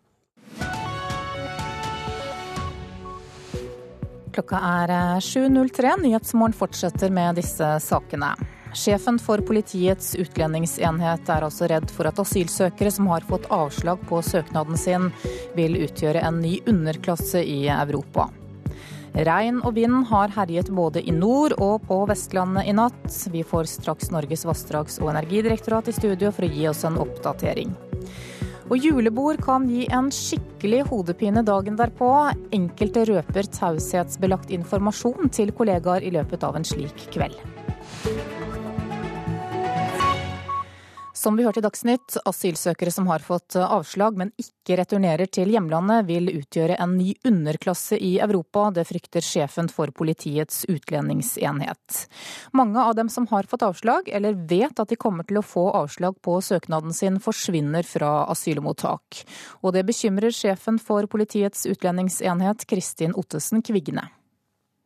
Klokka 4.33 4.65
er 4.81 4.97
7.03. 5.21 5.93
Nyhetsmorgen 6.01 6.57
fortsetter 6.57 7.13
med 7.13 7.37
disse 7.37 7.75
sakene. 7.85 8.33
Sjefen 8.75 9.15
for 9.23 9.39
Politiets 9.47 10.17
utlendingsenhet 10.19 11.29
er 11.31 11.45
altså 11.47 11.69
redd 11.71 11.87
for 11.95 12.09
at 12.09 12.19
asylsøkere 12.19 12.91
som 12.91 13.07
har 13.07 13.23
fått 13.23 13.47
avslag 13.53 14.01
på 14.09 14.19
søknaden 14.19 14.75
sin, 14.79 15.11
vil 15.55 15.77
utgjøre 15.85 16.19
en 16.27 16.41
ny 16.43 16.57
underklasse 16.67 17.39
i 17.39 17.61
Europa. 17.71 18.27
Regn 19.15 19.61
og 19.63 19.77
vind 19.77 20.01
har 20.09 20.33
herjet 20.35 20.67
både 20.75 20.99
i 21.07 21.13
nord 21.15 21.55
og 21.63 21.87
på 21.87 22.01
Vestlandet 22.09 22.67
i 22.67 22.75
natt. 22.75 23.07
Vi 23.31 23.45
får 23.47 23.71
straks 23.77 24.11
Norges 24.11 24.43
vassdrags- 24.43 24.99
og 24.99 25.13
energidirektorat 25.13 25.87
i 25.87 25.95
studio 25.95 26.33
for 26.35 26.43
å 26.43 26.51
gi 26.51 26.67
oss 26.67 26.83
en 26.83 26.99
oppdatering. 26.99 27.71
Og 28.67 28.81
julebord 28.81 29.39
kan 29.45 29.69
gi 29.71 29.85
en 29.93 30.11
skikkelig 30.11 30.83
hodepine 30.89 31.45
dagen 31.47 31.79
derpå. 31.79 32.11
Enkelte 32.51 33.05
røper 33.07 33.47
taushetsbelagt 33.55 34.51
informasjon 34.51 35.31
til 35.31 35.55
kollegaer 35.55 36.03
i 36.03 36.11
løpet 36.17 36.43
av 36.43 36.59
en 36.59 36.67
slik 36.67 37.07
kveld. 37.13 37.39
Som 41.25 41.37
vi 41.37 41.43
hørte 41.43 41.57
i 41.57 41.63
Dagsnytt, 41.65 42.19
asylsøkere 42.29 42.91
som 42.93 43.07
har 43.09 43.23
fått 43.25 43.55
avslag, 43.57 44.13
men 44.13 44.29
ikke 44.37 44.75
returnerer 44.77 45.25
til 45.25 45.49
hjemlandet, 45.49 46.05
vil 46.05 46.29
utgjøre 46.29 46.75
en 46.83 46.91
ny 46.99 47.15
underklasse 47.25 47.97
i 47.97 48.11
Europa. 48.21 48.67
Det 48.75 48.83
frykter 48.85 49.25
sjefen 49.25 49.65
for 49.73 49.89
Politiets 49.89 50.67
utlendingsenhet. 50.69 52.03
Mange 52.53 52.83
av 52.83 52.93
dem 52.99 53.09
som 53.09 53.25
har 53.31 53.49
fått 53.49 53.65
avslag, 53.65 54.11
eller 54.13 54.37
vet 54.37 54.77
at 54.77 54.93
de 54.93 54.99
kommer 55.01 55.25
til 55.25 55.41
å 55.41 55.45
få 55.45 55.63
avslag 55.79 56.19
på 56.21 56.37
søknaden 56.45 56.93
sin, 56.93 57.17
forsvinner 57.17 57.89
fra 57.89 58.27
asylmottak. 58.29 59.23
Og 59.65 59.73
det 59.73 59.81
bekymrer 59.89 60.29
sjefen 60.29 60.77
for 60.77 61.09
Politiets 61.09 61.65
utlendingsenhet, 61.65 62.69
Kristin 62.69 63.17
Ottesen 63.17 63.65
Kvigne. 63.65 64.11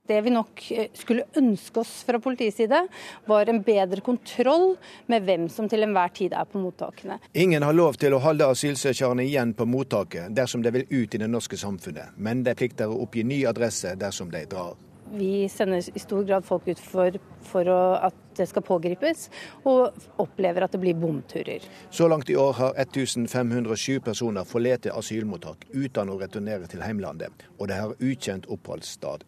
Det 0.09 0.21
vi 0.25 0.31
nok 0.33 0.63
eh, 0.71 0.87
skulle 0.97 1.27
ønske 1.37 1.83
oss 1.83 1.91
fra 2.07 2.17
politiets 2.19 2.57
side, 2.57 2.81
var 3.29 3.49
en 3.51 3.61
bedre 3.61 4.01
kontroll 4.01 4.71
med 5.05 5.27
hvem 5.27 5.45
som 5.53 5.69
til 5.69 5.85
enhver 5.85 6.09
tid 6.17 6.33
er 6.33 6.49
på 6.49 6.61
mottakene. 6.63 7.19
Ingen 7.37 7.61
har 7.61 7.77
lov 7.77 7.99
til 8.01 8.17
å 8.17 8.23
holde 8.23 8.47
asylsøkerne 8.49 9.27
igjen 9.27 9.53
på 9.53 9.69
mottaket 9.69 10.33
dersom 10.33 10.65
de 10.65 10.73
vil 10.73 10.87
ut 10.89 11.13
i 11.13 11.21
det 11.21 11.29
norske 11.29 11.61
samfunnet, 11.61 12.17
men 12.17 12.41
de 12.41 12.57
plikter 12.57 12.89
å 12.89 13.03
oppgi 13.05 13.21
ny 13.21 13.43
adresse 13.45 13.93
dersom 14.01 14.33
de 14.33 14.47
drar. 14.49 14.73
Vi 15.13 15.49
sender 15.49 15.85
i 15.93 16.01
stor 16.01 16.25
grad 16.25 16.45
folk 16.45 16.67
ut 16.67 16.81
for, 16.81 17.15
for 17.45 17.69
å, 17.69 17.79
at 18.09 18.17
det 18.37 18.45
skal 18.49 18.65
pågripes, 18.65 19.27
og 19.69 19.97
opplever 20.21 20.65
at 20.65 20.73
det 20.73 20.81
blir 20.81 20.97
bomturer. 20.97 21.65
Så 21.93 22.09
langt 22.09 22.29
i 22.29 22.37
år 22.37 22.53
har 22.59 22.77
1507 22.81 23.99
personer 24.05 24.45
forlatt 24.45 24.89
asylmottak 24.93 25.65
uten 25.73 26.13
å 26.13 26.17
returnere 26.21 26.69
til 26.69 26.85
heimlandet, 26.85 27.49
og 27.57 27.69
de 27.69 27.81
har 27.81 27.97
ukjent 27.97 28.49
oppholdssted. 28.53 29.25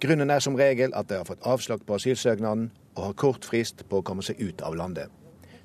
Grunnen 0.00 0.30
er 0.30 0.42
som 0.44 0.56
regel 0.58 0.92
at 0.94 1.08
de 1.08 1.16
har 1.20 1.28
fått 1.28 1.44
avslag 1.48 1.84
på 1.86 1.96
asylsøknaden 1.96 2.70
og 2.96 3.04
har 3.04 3.14
kort 3.16 3.46
frist 3.48 3.86
på 3.88 4.00
å 4.00 4.04
komme 4.04 4.24
seg 4.24 4.40
ut 4.42 4.60
av 4.64 4.76
landet. 4.76 5.12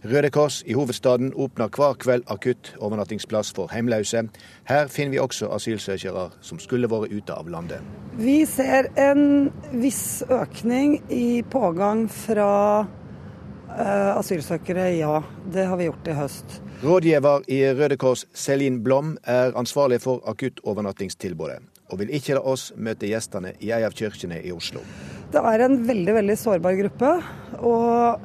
Røde 0.02 0.32
Kors 0.34 0.63
i 0.65 0.74
hovedstaden 0.74 1.34
åpner 1.38 1.70
hver 1.70 1.98
kveld 2.02 2.24
akutt 2.34 2.72
overnattingsplass 2.82 3.52
for 3.54 3.70
hjemløse. 3.70 4.24
Her 4.65 4.88
finner 4.89 5.13
vi 5.13 5.20
også 5.22 5.52
asylsøkere 5.54 6.24
som 6.41 6.62
skulle 6.63 6.89
vært 6.89 7.13
ute 7.13 7.36
av 7.36 7.52
landet. 7.54 7.86
Vi 8.17 8.39
ser 8.50 8.89
en 8.98 9.52
viss 9.84 10.24
økning 10.26 10.98
i 11.13 11.44
pågang 11.44 12.08
fra 12.10 12.50
uh, 12.82 14.12
asylsøkere, 14.15 14.88
ja. 14.98 15.20
Det 15.54 15.67
har 15.70 15.78
vi 15.78 15.91
gjort 15.91 16.10
i 16.10 16.17
høst. 16.17 16.58
Rådgiver 16.82 17.46
i 17.54 17.62
Røde 17.78 18.00
Kors, 18.02 18.26
Celine 18.34 18.82
Blom, 18.82 19.20
er 19.22 19.54
ansvarlig 19.54 20.02
for 20.02 20.24
akuttovernattingstilbudet 20.34 21.62
og 21.91 21.99
vil 21.99 22.13
ikke 22.15 22.38
la 22.38 22.43
oss 22.47 22.71
møte 22.80 23.10
gjestene 23.10 23.54
i 23.60 23.73
ei 23.75 23.84
av 23.86 23.95
kirkene 23.97 24.39
i 24.41 24.54
Oslo. 24.56 24.84
Det 25.32 25.39
er 25.39 25.65
en 25.65 25.77
veldig 25.88 26.15
veldig 26.17 26.38
sårbar 26.39 26.77
gruppe. 26.80 27.12
og 27.60 28.21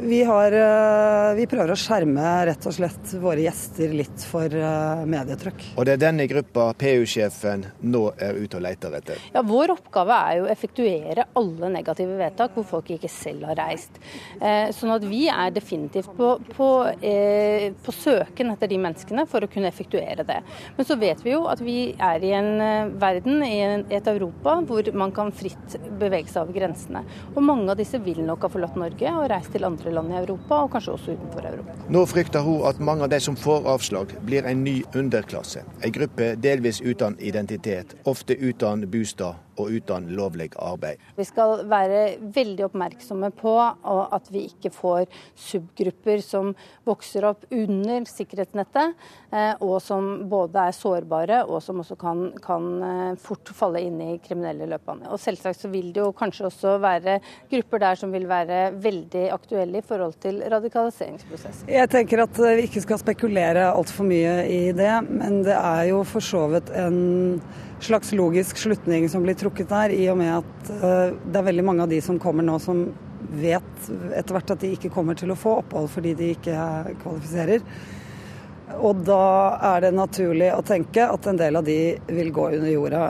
vi, 0.00 0.24
har, 0.24 0.52
eh, 0.52 1.34
vi, 1.34 1.46
prøver 1.50 1.72
å 1.72 1.78
skjerme 1.78 2.24
rett 2.48 2.66
og 2.68 2.74
slett 2.74 3.12
våre 3.20 3.42
gjester 3.44 3.92
litt 3.96 4.24
for 4.28 4.52
eh, 4.52 5.02
medietrykk. 5.08 5.64
Og 5.76 5.86
det 5.86 5.96
er 5.96 6.02
denne 6.02 6.26
gruppa 6.30 6.68
PU-sjefen 6.78 7.64
nå 7.88 8.04
er 8.14 8.38
ute 8.38 8.58
og 8.58 8.64
leter 8.64 8.94
etter? 8.98 9.22
Ja, 9.34 9.42
Vår 9.48 9.72
oppgave 9.74 10.18
er 10.28 10.38
jo 10.38 10.46
å 10.46 10.50
effektuere 10.52 11.28
alle 11.38 11.70
negative 11.72 12.18
vedtak 12.20 12.54
hvor 12.56 12.66
folk 12.68 12.92
ikke 12.94 13.10
selv 13.12 13.48
har 13.50 13.58
reist. 13.58 14.00
Eh, 14.40 14.70
sånn 14.76 14.94
at 14.94 15.06
vi 15.08 15.24
er 15.32 15.54
definitivt 15.54 16.12
på, 16.16 16.34
på, 16.54 16.70
eh, 17.02 17.68
på, 17.84 17.94
søken 17.98 18.54
etter 18.54 18.70
de 18.70 18.80
menneskene 18.82 19.26
for 19.30 19.44
å 19.44 19.50
kunne 19.50 19.70
effektuere 19.72 20.26
det. 20.28 20.40
Men 20.76 20.88
så 20.88 20.98
vet 21.00 21.24
vi 21.24 21.34
jo 21.34 21.44
at 21.50 21.62
vi 21.64 21.78
er 21.94 22.24
i 22.24 22.32
en 22.38 22.94
verden, 23.00 23.42
i 23.44 23.58
et 23.94 24.08
Europa, 24.10 24.58
hvor 24.68 24.92
man 24.96 25.12
kan 25.14 25.32
fritt 25.34 25.78
bevege 25.98 26.30
seg 26.30 26.44
over 26.44 26.56
grensene. 26.56 27.04
Og 27.34 27.42
mange 27.44 27.72
av 27.72 27.80
disse 27.80 27.98
vil 28.02 28.22
nok 28.26 28.46
ha 28.46 28.52
forlatt 28.52 28.78
Norge 28.78 29.14
og 29.18 29.28
reist 29.32 29.52
til 29.54 29.66
andre 29.66 29.87
andre 29.88 29.94
land 29.94 30.12
i 30.12 30.16
Europa, 30.16 30.62
og 30.62 30.70
kanskje 30.72 30.92
også 30.92 31.16
utenfor 31.16 31.48
Europa. 31.48 31.76
Nå 31.88 32.04
frykter 32.06 32.40
hun 32.44 32.64
at 32.68 32.80
mange 32.80 33.04
av 33.04 33.10
de 33.10 33.20
som 33.20 33.36
får 33.36 33.66
avslag, 33.66 34.14
blir 34.26 34.46
en 34.46 34.64
ny 34.64 34.82
underklasse. 34.94 35.64
En 35.84 35.92
gruppe 35.92 36.34
delvis 36.36 36.80
uten 36.80 37.16
identitet, 37.20 37.96
ofte 38.04 38.36
uten 38.36 38.90
bostad 38.90 39.47
og 39.58 39.72
uten 39.74 40.08
lovlig 40.16 40.50
arbeid. 40.62 41.00
Vi 41.18 41.26
skal 41.26 41.64
være 41.68 42.02
veldig 42.34 42.66
oppmerksomme 42.68 43.30
på 43.36 43.54
at 43.58 44.30
vi 44.32 44.46
ikke 44.48 44.72
får 44.74 45.06
subgrupper 45.38 46.22
som 46.24 46.52
vokser 46.88 47.26
opp 47.28 47.46
under 47.54 48.06
sikkerhetsnettet, 48.08 48.94
eh, 49.32 49.54
og 49.64 49.78
som 49.84 50.08
både 50.30 50.68
er 50.68 50.76
sårbare 50.76 51.42
og 51.46 51.60
som 51.64 51.82
også 51.82 51.98
kan, 52.00 52.24
kan 52.44 52.68
eh, 52.84 53.18
fort 53.20 53.52
falle 53.56 53.82
inn 53.84 54.00
i 54.04 54.10
kriminelle 54.24 54.68
løpene. 54.70 55.08
Og 55.12 55.20
Selvsagt 55.22 55.60
så 55.60 55.70
vil 55.72 55.90
det 55.94 56.02
jo 56.02 56.12
kanskje 56.16 56.48
også 56.48 56.76
være 56.82 57.18
grupper 57.50 57.84
der 57.84 58.00
som 58.00 58.14
vil 58.14 58.28
være 58.30 58.60
veldig 58.78 59.26
aktuelle 59.34 59.82
i 59.82 59.86
forhold 59.86 60.16
til 60.22 60.40
radikaliseringsprosessen. 60.48 61.68
Jeg 61.72 61.90
tenker 61.92 62.24
at 62.24 62.38
vi 62.38 62.68
ikke 62.68 62.84
skal 62.84 63.00
spekulere 63.02 63.68
altfor 63.72 64.08
mye 64.08 64.36
i 64.48 64.62
det, 64.76 64.94
men 65.08 65.42
det 65.46 65.56
er 65.56 65.88
jo 65.92 66.04
for 66.08 66.24
så 66.24 66.46
vidt 66.52 66.72
en 66.78 66.98
slags 67.84 68.12
logisk 68.12 68.56
slutning 68.56 69.08
som 69.08 69.22
blir 69.22 69.36
trukket 69.38 69.68
der, 69.70 69.94
i 69.94 70.08
og 70.10 70.18
med 70.20 70.32
at 70.40 70.72
uh, 70.82 71.14
det 71.24 71.38
er 71.40 71.46
veldig 71.50 71.66
mange 71.66 71.86
av 71.86 71.92
de 71.92 72.00
som 72.04 72.18
kommer 72.22 72.46
nå 72.46 72.58
som 72.62 72.88
vet 73.34 73.88
etter 74.16 74.34
hvert 74.34 74.52
at 74.54 74.60
de 74.62 74.74
ikke 74.76 74.92
kommer 74.94 75.18
til 75.18 75.32
å 75.34 75.38
få 75.38 75.58
opphold 75.62 75.88
fordi 75.90 76.14
de 76.18 76.32
ikke 76.36 76.58
kvalifiserer. 77.02 77.64
Og 78.78 79.00
da 79.00 79.22
er 79.64 79.86
det 79.86 79.90
naturlig 79.96 80.50
å 80.52 80.60
tenke 80.66 81.06
at 81.08 81.26
en 81.26 81.38
del 81.40 81.56
av 81.56 81.64
de 81.64 81.96
vil 82.12 82.28
gå 82.36 82.50
under 82.58 82.68
jorda, 82.68 83.02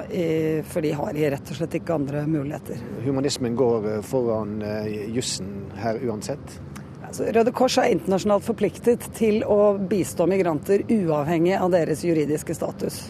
for 0.71 0.87
de 0.87 0.93
har 0.95 1.19
rett 1.35 1.51
og 1.51 1.59
slett 1.59 1.75
ikke 1.81 1.97
andre 1.99 2.23
muligheter. 2.31 2.79
Humanismen 3.03 3.59
går 3.59 3.89
eh, 3.91 4.01
foran 4.07 4.63
jussen 5.11 5.51
her 5.83 5.99
uansett? 6.07 6.61
Altså, 7.09 7.27
Røde 7.33 7.53
Kors 7.57 7.79
er 7.81 7.91
internasjonalt 7.95 8.45
forpliktet 8.45 9.07
til 9.17 9.41
å 9.49 9.79
bistå 9.91 10.27
migranter 10.29 10.85
uavhengig 10.93 11.57
av 11.57 11.73
deres 11.73 12.05
juridiske 12.05 12.57
status. 12.57 13.07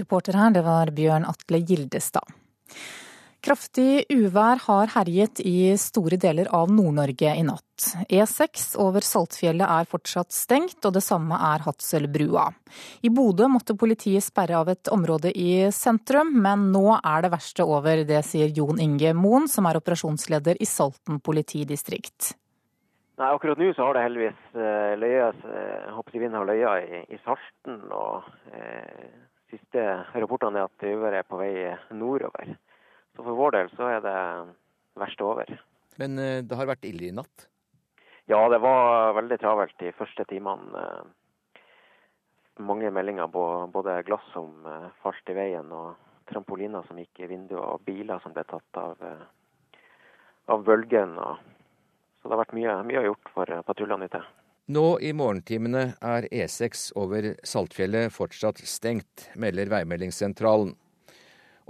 Reporter 0.00 0.38
her, 0.38 0.54
det 0.54 0.62
var 0.66 0.92
Bjørn 0.96 1.26
Atle 1.28 1.62
Gildestad. 1.64 2.36
Kraftig 3.46 4.08
uvær 4.10 4.58
har 4.64 4.90
herjet 4.90 5.38
i 5.46 5.76
store 5.78 6.16
deler 6.18 6.48
av 6.56 6.70
Nord-Norge 6.72 7.30
i 7.30 7.44
natt. 7.46 7.84
E6 8.10 8.72
over 8.82 9.04
Saltfjellet 9.06 9.70
er 9.70 9.86
fortsatt 9.86 10.34
stengt, 10.34 10.80
og 10.82 10.96
det 10.96 11.02
samme 11.06 11.38
er 11.52 11.62
Hatselbrua. 11.62 12.48
I 13.06 13.12
Bodø 13.14 13.46
måtte 13.52 13.76
politiet 13.78 14.26
sperre 14.26 14.56
av 14.58 14.72
et 14.72 14.90
område 14.90 15.30
i 15.30 15.68
sentrum, 15.70 16.32
men 16.42 16.72
nå 16.74 16.96
er 16.96 17.22
det 17.22 17.30
verste 17.36 17.62
over. 17.62 18.02
Det 18.08 18.24
sier 18.26 18.50
Jon 18.56 18.82
Inge 18.82 19.14
Moen, 19.14 19.46
som 19.52 19.70
er 19.70 19.78
operasjonsleder 19.78 20.58
i 20.58 20.66
Salten 20.66 21.22
politidistrikt. 21.22 22.32
Nei, 23.16 23.30
Akkurat 23.30 23.62
nå 23.62 23.70
så 23.76 23.86
har 23.86 23.94
det 23.94 24.08
heldigvis 24.08 24.58
eh, 24.58 24.96
løya, 24.98 25.30
eh, 25.54 26.02
vinden 26.18 26.34
har 26.40 26.50
løya 26.50 26.74
i, 26.82 27.04
i 27.14 27.22
Salten. 27.22 27.78
og 27.94 28.26
eh, 28.50 29.06
siste 29.50 29.82
rapportene 30.14 30.62
er 30.62 30.68
at 30.68 30.86
uværet 30.86 31.20
er 31.20 31.28
på 31.28 31.38
vei 31.40 31.52
nordover. 31.94 32.56
Så 33.16 33.24
for 33.24 33.38
vår 33.38 33.54
del 33.56 33.70
så 33.76 33.90
er 33.94 34.00
det 34.04 34.16
verst 35.00 35.22
over. 35.24 35.52
Men 36.00 36.18
eh, 36.20 36.42
det 36.44 36.58
har 36.58 36.68
vært 36.68 36.84
ille 36.88 37.08
i 37.08 37.14
natt? 37.14 37.46
Ja, 38.28 38.40
det 38.50 38.58
var 38.60 39.14
veldig 39.16 39.38
travelt 39.40 39.76
de 39.80 39.92
første 39.96 40.26
timene. 40.28 40.82
Mange 42.66 42.90
meldinger 42.90 43.28
på 43.30 43.44
både 43.72 44.00
glass 44.08 44.24
som 44.34 44.66
eh, 44.66 44.88
falt 45.02 45.32
i 45.32 45.36
veien, 45.36 45.72
og 45.72 45.94
trampoliner 46.28 46.84
som 46.88 46.98
gikk 47.00 47.22
i 47.22 47.30
vinduet, 47.30 47.62
og 47.62 47.84
biler 47.86 48.20
som 48.24 48.34
ble 48.36 48.44
tatt 48.50 48.80
av, 48.82 49.04
eh, 49.06 49.78
av 50.52 50.64
bølgen. 50.66 51.14
Så 51.16 52.26
det 52.26 52.34
har 52.34 52.42
vært 52.42 52.56
mye, 52.58 52.80
mye 52.88 53.06
gjort 53.06 53.32
for 53.32 53.62
patruljene 53.68 54.10
ute. 54.10 54.24
Nå 54.66 54.96
i 54.98 55.12
morgentimene 55.14 55.92
er 56.02 56.24
E6 56.34 56.88
over 56.98 57.28
Saltfjellet 57.46 58.10
fortsatt 58.10 58.58
stengt, 58.66 59.28
melder 59.38 59.68
Veimeldingssentralen. 59.70 60.72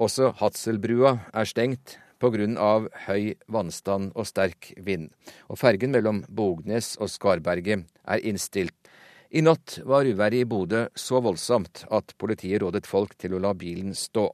Også 0.01 0.31
Hatselbrua 0.39 1.11
er 1.37 1.45
stengt 1.45 1.99
pga. 2.17 2.89
høy 3.07 3.35
vannstand 3.53 4.13
og 4.17 4.25
sterk 4.25 4.73
vind, 4.81 5.11
og 5.51 5.59
fergen 5.61 5.93
mellom 5.93 6.23
Bognes 6.31 6.97
og 6.97 7.13
Skarberget 7.13 7.85
er 8.09 8.25
innstilt. 8.25 8.73
I 9.29 9.43
natt 9.45 9.81
var 9.85 10.09
uværet 10.09 10.41
i 10.41 10.49
Bodø 10.49 10.87
så 10.97 11.21
voldsomt 11.21 11.85
at 11.91 12.17
politiet 12.17 12.63
rådet 12.63 12.87
folk 12.87 13.13
til 13.19 13.35
å 13.35 13.43
la 13.45 13.53
bilen 13.53 13.93
stå. 13.93 14.31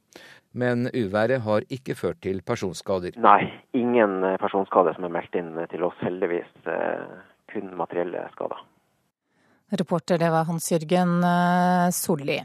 Men 0.55 0.87
uværet 0.95 1.43
har 1.43 1.67
ikke 1.67 1.97
ført 1.99 2.21
til 2.23 2.43
personskader. 2.47 3.17
Nei, 3.17 3.51
ingen 3.75 4.23
eh, 4.23 4.39
personskader 4.39 4.95
som 4.95 5.09
er 5.09 5.15
meldt 5.17 5.35
inn 5.35 5.57
til 5.73 5.83
oss, 5.83 5.97
heldigvis. 6.05 6.53
Eh, 7.53 7.61
kun 7.61 7.77
materielle 7.77 8.29
skader. 8.33 8.59
Reporter 9.73 10.19
det 10.19 10.31
var 10.31 10.45
Hans 10.45 10.73
Jørgen 10.73 11.25
eh, 11.25 11.91
Solli. 11.93 12.43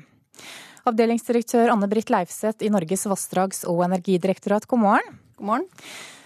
Avdelingsdirektør 0.87 1.69
Anne 1.73 1.87
Britt 1.87 2.09
Leifseth 2.09 2.63
i 2.63 2.69
Norges 2.69 3.07
vassdrags- 3.07 3.65
og 3.67 3.83
energidirektorat, 3.83 4.67
god 4.67 4.79
morgen. 4.79 5.19
God 5.37 5.45
morgen. 5.45 5.67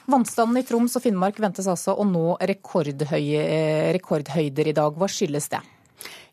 Vannstanden 0.06 0.58
i 0.58 0.64
Troms 0.66 0.96
og 0.98 1.02
Finnmark 1.02 1.40
ventes 1.40 1.68
altså 1.68 1.96
å 1.96 2.04
nå 2.06 2.38
rekordhøyder 2.42 4.68
i 4.68 4.74
dag. 4.74 4.94
Hva 4.98 5.08
skyldes 5.10 5.50
det? 5.50 5.60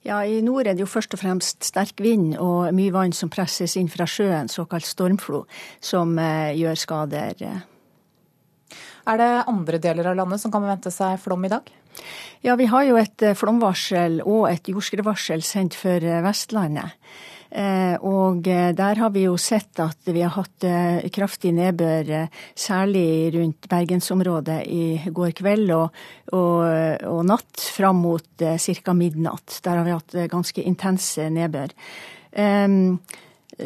Ja, 0.06 0.24
I 0.24 0.42
nord 0.42 0.66
er 0.66 0.74
det 0.74 0.80
jo 0.84 0.88
først 0.88 1.14
og 1.14 1.20
fremst 1.20 1.64
sterk 1.66 2.00
vind 2.00 2.36
og 2.40 2.74
mye 2.74 2.92
vann 2.94 3.12
som 3.12 3.28
presses 3.32 3.76
inn 3.76 3.88
fra 3.92 4.06
sjøen, 4.08 4.48
såkalt 4.48 4.86
stormflo, 4.86 5.46
som 5.80 6.18
eh, 6.18 6.56
gjør 6.58 6.74
skader. 6.80 7.34
Er 9.08 9.20
det 9.20 9.30
andre 9.48 9.80
deler 9.80 10.10
av 10.10 10.18
landet 10.18 10.42
som 10.42 10.52
kan 10.52 10.66
vente 10.68 10.92
seg 10.92 11.16
flom 11.22 11.46
i 11.48 11.52
dag? 11.52 11.68
Ja, 12.44 12.54
vi 12.60 12.68
har 12.70 12.84
jo 12.86 12.98
et 13.00 13.24
eh, 13.24 13.36
flomvarsel 13.36 14.20
og 14.22 14.46
et 14.50 14.68
jordskredvarsel 14.70 15.42
sendt 15.42 15.76
for 15.78 16.04
eh, 16.04 16.20
Vestlandet. 16.22 16.98
Eh, 17.48 17.94
og 18.04 18.44
der 18.44 18.98
har 19.00 19.12
vi 19.14 19.22
jo 19.24 19.38
sett 19.40 19.80
at 19.80 20.10
vi 20.12 20.20
har 20.20 20.34
hatt 20.34 20.66
kraftig 21.14 21.54
nedbør, 21.56 22.28
særlig 22.52 23.32
rundt 23.38 23.70
bergensområdet 23.72 24.58
i 24.68 24.82
går 25.16 25.32
kveld 25.38 25.72
og, 25.72 25.96
og, 26.36 26.60
og 27.08 27.22
natt 27.24 27.64
fram 27.72 28.04
mot 28.04 28.44
ca. 28.44 28.92
midnatt. 28.92 29.62
Der 29.64 29.80
har 29.80 29.88
vi 29.88 29.96
hatt 29.96 30.18
ganske 30.28 30.66
intense 30.68 31.30
nedbør. 31.32 31.72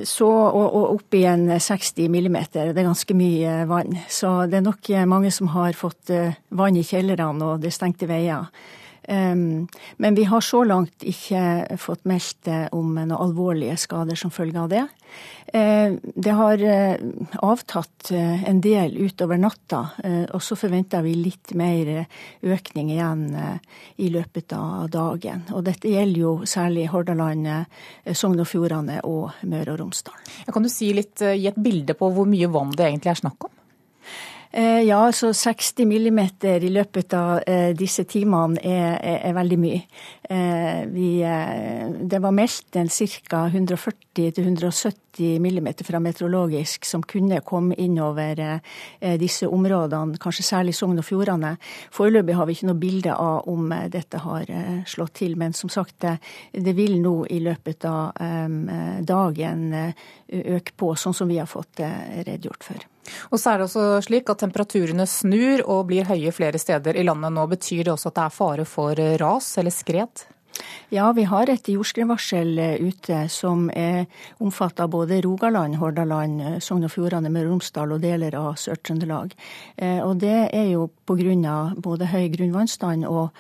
Så, 0.08 0.26
og, 0.26 0.66
og 0.72 0.94
opp 0.94 1.16
i 1.18 1.26
en 1.28 1.48
60 1.52 2.08
millimeter. 2.08 2.70
Det 2.72 2.80
er 2.80 2.88
ganske 2.88 3.16
mye 3.16 3.56
vann. 3.68 3.98
Så 4.08 4.46
det 4.48 4.60
er 4.60 4.64
nok 4.64 4.88
mange 5.10 5.32
som 5.34 5.50
har 5.52 5.76
fått 5.76 6.12
vann 6.48 6.78
i 6.80 6.84
kjellerne 6.86 7.50
og 7.50 7.60
det 7.60 7.74
stengte 7.76 8.08
veier. 8.08 8.48
Men 9.08 10.14
vi 10.14 10.24
har 10.24 10.40
så 10.40 10.62
langt 10.64 11.02
ikke 11.02 11.76
fått 11.80 12.04
meldt 12.08 12.48
eh, 12.50 12.66
om 12.72 12.94
noen 12.94 13.14
alvorlige 13.16 13.76
skader 13.80 14.18
som 14.18 14.30
følge 14.30 14.60
av 14.60 14.68
det. 14.70 14.82
Eh, 15.52 15.94
det 16.02 16.34
har 16.38 16.62
eh, 16.62 17.02
avtatt 17.42 18.12
en 18.12 18.60
del 18.62 18.94
utover 18.98 19.40
natta, 19.40 19.82
og 20.34 20.42
så 20.42 20.56
forventer 20.58 21.04
vi 21.04 21.14
litt 21.18 21.52
mer 21.58 21.90
økning 22.42 22.90
igjen 22.94 23.24
i 24.02 24.08
løpet 24.12 24.54
av 24.56 24.88
dagen. 24.92 25.44
Og 25.54 25.64
dette 25.66 25.90
gjelder 25.90 26.20
jo 26.20 26.32
særlig 26.48 26.88
Hordaland, 26.92 27.48
Sogn 28.10 28.42
og 28.42 28.50
Fjordane 28.50 29.00
og 29.06 29.42
Møre 29.48 29.74
og 29.74 29.82
Romsdal. 29.84 30.18
Kan 30.52 30.66
du 30.66 30.70
si 30.72 30.92
litt, 30.96 31.22
gi 31.22 31.48
et 31.48 31.62
bilde 31.62 31.96
på 31.98 32.10
hvor 32.12 32.28
mye 32.28 32.50
vann 32.52 32.74
det 32.74 32.88
egentlig 32.90 33.14
er 33.14 33.22
snakk 33.22 33.48
om? 33.48 33.54
Eh, 34.54 34.82
ja, 34.84 34.98
altså 35.06 35.30
60 35.32 35.86
millimeter 35.88 36.60
i 36.60 36.68
løpet 36.68 37.14
av 37.16 37.38
eh, 37.48 37.70
disse 37.72 38.04
timene 38.04 38.60
er, 38.60 38.98
er, 39.00 39.22
er 39.30 39.36
veldig 39.38 39.56
mye. 39.56 39.78
Eh, 40.28 40.82
vi, 40.92 41.06
det 42.12 42.20
var 42.20 42.34
meldt 42.36 42.76
en 42.76 42.90
ca. 42.92 43.46
140-170 43.48 45.40
millimeter 45.40 45.88
fra 45.88 46.02
meteorologisk 46.04 46.84
som 46.84 47.00
kunne 47.04 47.40
komme 47.44 47.76
innover 47.80 48.60
disse 49.20 49.48
områdene, 49.48 50.20
kanskje 50.20 50.44
særlig 50.44 50.76
Sogn 50.76 51.00
og 51.00 51.04
Fjordane. 51.08 51.54
Foreløpig 51.92 52.36
har 52.36 52.48
vi 52.48 52.56
ikke 52.56 52.68
noe 52.68 52.80
bilde 52.80 53.16
av 53.16 53.48
om 53.48 53.72
dette 53.92 54.20
har 54.24 54.48
slått 54.88 55.18
til, 55.20 55.36
men 55.40 55.56
som 55.56 55.72
sagt, 55.72 56.08
det 56.52 56.76
vil 56.76 57.00
nå 57.00 57.18
i 57.32 57.40
løpet 57.44 57.84
av 57.88 58.16
dagen 59.04 59.68
øke 59.76 60.76
på, 60.76 60.96
sånn 60.96 61.16
som 61.16 61.28
vi 61.28 61.40
har 61.40 61.48
fått 61.48 61.84
redegjort 61.84 62.72
for. 62.72 62.91
Og 63.30 63.40
så 63.40 63.52
er 63.52 63.60
det 63.60 63.68
også 63.68 63.86
slik 64.06 64.30
at 64.30 64.42
Temperaturene 64.44 65.06
snur 65.10 65.64
og 65.66 65.88
blir 65.90 66.06
høye 66.08 66.32
flere 66.34 66.60
steder 66.60 66.98
i 66.98 67.06
landet 67.06 67.34
nå. 67.34 67.46
Betyr 67.50 67.86
det 67.86 67.94
også 67.94 68.12
at 68.12 68.18
det 68.20 68.26
er 68.26 68.36
fare 68.36 68.68
for 68.68 69.02
ras 69.22 69.56
eller 69.60 69.74
skred? 69.74 70.26
Ja, 70.92 71.06
vi 71.16 71.24
har 71.24 71.48
et 71.48 71.68
jordskredvarsel 71.72 72.58
eh, 72.60 72.82
ute 72.84 73.22
som 73.32 73.70
er 73.72 74.04
omfatta 74.44 74.84
både 74.92 75.22
Rogaland, 75.24 75.78
Hordaland, 75.80 76.42
eh, 76.42 76.58
Sogn 76.60 76.84
og 76.84 76.92
Fjordane, 76.92 77.30
Møre 77.32 77.48
og 77.48 77.54
Romsdal 77.54 77.94
og 77.94 78.02
deler 78.02 78.36
av 78.36 78.58
Sør-Trøndelag. 78.60 79.32
Eh, 79.76 80.02
og 80.04 80.20
det 80.20 80.36
er 80.52 80.68
jo 80.74 80.90
pga. 81.08 81.72
både 81.76 82.06
høy 82.12 82.28
grunnvannstand 82.32 83.04
og, 83.08 83.30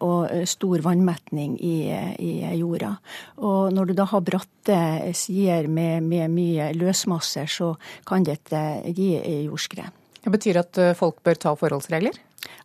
og 0.00 0.48
stor 0.48 0.82
vannmetning 0.84 1.56
i, 1.60 1.76
i, 2.18 2.32
jorda. 2.56 2.94
Og 3.36 3.72
når 3.72 3.90
du 3.90 3.94
da 3.96 4.04
har 4.08 4.20
bratte 4.24 4.80
sider 5.12 5.68
med, 5.68 6.02
med 6.02 6.30
mye 6.32 6.72
løsmasser, 6.76 7.46
så 7.46 7.74
kan 8.06 8.24
dette 8.24 8.82
gi 8.96 9.14
jordskred. 9.44 9.99
Det 10.20 10.32
betyr 10.34 10.60
at 10.60 10.82
folk 10.98 11.22
bør 11.24 11.38
ta 11.40 11.54
forholdsregler? 11.56 12.18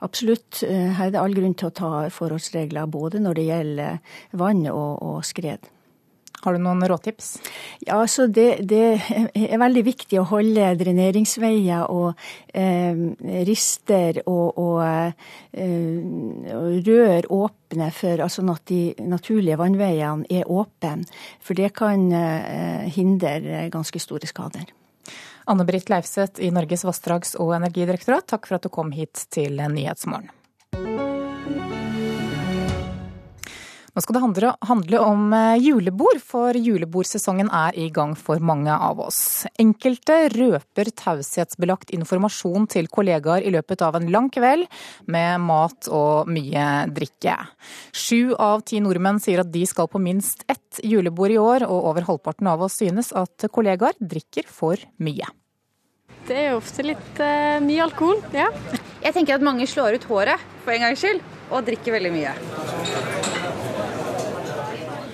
Absolutt. 0.06 0.64
Eh, 0.64 0.91
her 0.97 1.08
er 1.08 1.16
det 1.16 1.22
all 1.22 1.36
grunn 1.36 1.56
til 1.58 1.70
å 1.70 1.76
ta 1.76 1.93
forholdsregler 2.14 2.91
både 2.91 3.22
når 3.24 3.39
det 3.39 3.47
gjelder 3.49 4.20
vann 4.38 4.68
og, 4.72 4.91
og 5.01 5.24
skred. 5.28 5.72
Har 6.45 6.53
du 6.53 6.62
noen 6.62 6.84
råtips? 6.86 7.39
Ja, 7.88 7.95
altså 8.03 8.28
det, 8.30 8.68
det, 8.70 8.99
er 9.34 9.58
veldig 9.58 9.82
viktig 9.88 10.20
å 10.22 10.28
holde 10.30 10.68
dreneringsveier 10.78 11.88
og 11.89 12.20
eh, 12.53 12.93
rister 13.47 14.20
og, 14.30 14.60
og 14.62 14.84
eh, 15.58 16.86
rør 16.86 17.32
åpne 17.34 17.89
for 17.97 18.22
altså 18.28 18.45
at 18.53 18.68
de 18.70 18.84
naturlige 19.10 19.58
vannveiene 19.58 20.30
er 20.30 20.45
åpne. 20.45 21.08
For 21.41 21.58
det 21.58 21.74
kan 21.82 22.12
eh, 22.14 22.91
hindre 22.93 23.72
ganske 23.74 24.03
store 24.03 24.30
skader. 24.30 24.70
Anne 25.46 25.66
Britt 25.66 25.89
Leifseth 25.89 26.41
i 26.41 26.50
Norges 26.52 26.86
vassdrags- 26.88 27.36
og 27.38 27.54
energidirektorat, 27.58 28.26
takk 28.32 28.50
for 28.50 28.58
at 28.58 28.66
du 28.66 28.72
kom 28.74 28.89
hit 28.96 29.28
til 29.34 29.62
Nyhetsmorgen. 29.62 30.32
Nå 33.96 34.02
skal 34.04 34.18
det 34.18 34.50
handle 34.68 35.00
om 35.00 35.30
eh, 35.32 35.56
julebord, 35.64 36.18
for 36.20 36.58
julebordsesongen 36.60 37.48
er 37.48 37.78
i 37.80 37.86
gang 37.96 38.12
for 38.20 38.43
mange 38.43 38.74
av 38.76 39.00
oss. 39.00 39.46
Enkelte 39.62 40.18
røper 40.34 40.89
taushetsbelagt 41.00 41.93
informasjon 41.96 42.68
til 42.74 42.89
kollegaer 42.91 43.46
i 43.48 43.54
løpet 43.56 43.86
av 43.88 43.96
en 43.96 44.10
lang 44.12 44.28
kveld 44.36 44.68
med 45.08 45.39
mat 45.48 45.88
og 45.88 46.28
mye 46.28 46.66
drikke. 46.91 47.38
Sju 47.96 48.36
av 48.36 48.66
ti 48.68 48.82
nordmenn 48.84 49.22
sier 49.24 49.46
at 49.46 49.54
de 49.54 49.64
skal 49.64 49.88
på 49.88 50.02
minst 50.04 50.43
ett 50.52 50.84
julebord 50.84 51.32
i 51.32 51.39
år, 51.39 51.64
og 51.64 51.88
over 51.93 52.10
halvparten 52.10 52.52
av 52.52 52.66
oss 52.68 52.76
synes 52.82 53.14
at 53.16 53.48
kollegaer 53.48 53.96
drikker 54.04 54.43
for 54.52 54.76
mye. 55.00 55.32
Det 56.28 56.36
er 56.36 56.52
jo 56.52 56.60
ofte 56.60 56.84
litt 56.84 57.22
uh, 57.22 57.62
mye 57.64 57.86
alkohol, 57.86 58.20
ja. 58.36 58.50
Jeg 59.06 59.16
tenker 59.16 59.38
at 59.38 59.46
mange 59.46 59.70
slår 59.70 60.02
ut 60.02 60.10
håret 60.10 60.43
for 60.66 60.76
en 60.76 60.88
gangs 60.89 61.06
skyld, 61.06 61.24
og 61.54 61.64
drikker 61.70 61.96
veldig 61.96 62.14
mye. 62.18 63.35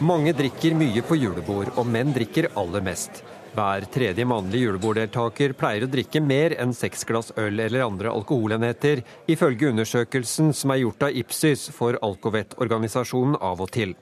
Mange 0.01 0.31
drikker 0.33 0.73
mye 0.73 1.01
på 1.05 1.13
julebord, 1.13 1.67
og 1.77 1.85
menn 1.85 2.09
drikker 2.15 2.47
aller 2.57 2.81
mest. 2.81 3.19
Hver 3.53 3.83
tredje 3.93 4.23
mannlige 4.25 4.65
juleborddeltaker 4.65 5.51
pleier 5.53 5.83
å 5.85 5.89
drikke 5.91 6.17
mer 6.25 6.55
enn 6.57 6.71
seks 6.73 7.03
glass 7.05 7.29
øl 7.37 7.59
eller 7.61 7.83
andre 7.85 8.09
alkoholenheter, 8.09 9.03
ifølge 9.29 9.69
undersøkelsen 9.69 10.55
som 10.57 10.73
er 10.73 10.79
gjort 10.81 11.05
av 11.05 11.19
Ipsys 11.21 11.67
for 11.75 11.99
Alcovet-organisasjonen 12.01 13.37
av 13.45 13.61
og 13.61 13.69
til. 13.75 13.93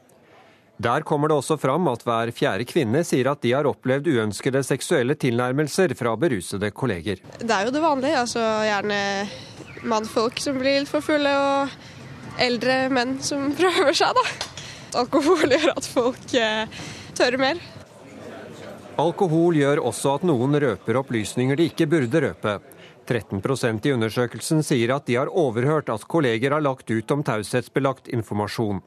Der 0.80 1.04
kommer 1.04 1.28
det 1.28 1.36
også 1.42 1.58
fram 1.60 1.90
at 1.92 2.06
hver 2.08 2.32
fjerde 2.32 2.70
kvinne 2.70 3.02
sier 3.04 3.28
at 3.34 3.42
de 3.44 3.52
har 3.58 3.68
opplevd 3.68 4.08
uønskede 4.08 4.62
seksuelle 4.64 5.18
tilnærmelser 5.20 5.98
fra 6.00 6.14
berusede 6.16 6.70
kolleger. 6.72 7.20
Det 7.42 7.52
er 7.58 7.68
jo 7.68 7.74
det 7.76 7.82
vanlige, 7.84 8.22
altså 8.22 8.46
gjerne 8.70 9.02
mannfolk 9.84 10.40
som 10.40 10.64
blir 10.64 10.80
litt 10.80 10.94
for 10.94 11.04
fulle, 11.04 11.36
og 11.36 12.40
eldre 12.40 12.86
menn 12.88 13.18
som 13.20 13.50
prøver 13.60 14.00
seg, 14.00 14.16
da 14.16 14.56
alkohol 14.98 15.52
gjør 15.56 15.76
at 15.76 15.90
folk 15.90 16.34
eh, 16.38 16.82
tør 17.18 17.38
mer. 17.42 17.62
Alkohol 19.00 19.56
gjør 19.56 19.80
også 19.88 20.18
at 20.18 20.28
noen 20.28 20.58
røper 20.60 21.00
opplysninger 21.00 21.60
de 21.60 21.70
ikke 21.70 21.88
burde 21.88 22.24
røpe. 22.26 22.60
13% 23.10 23.88
i 23.88 23.94
undersøkelsen 23.96 24.62
sier 24.66 24.92
at 24.94 25.08
de 25.10 25.16
har 25.18 25.32
overhørt 25.34 25.90
at 25.90 26.04
kolleger 26.06 26.54
har 26.54 26.62
lagt 26.62 26.92
ut 26.92 27.14
om 27.16 27.24
taushetsbelagt 27.26 28.12
informasjon. 28.14 28.84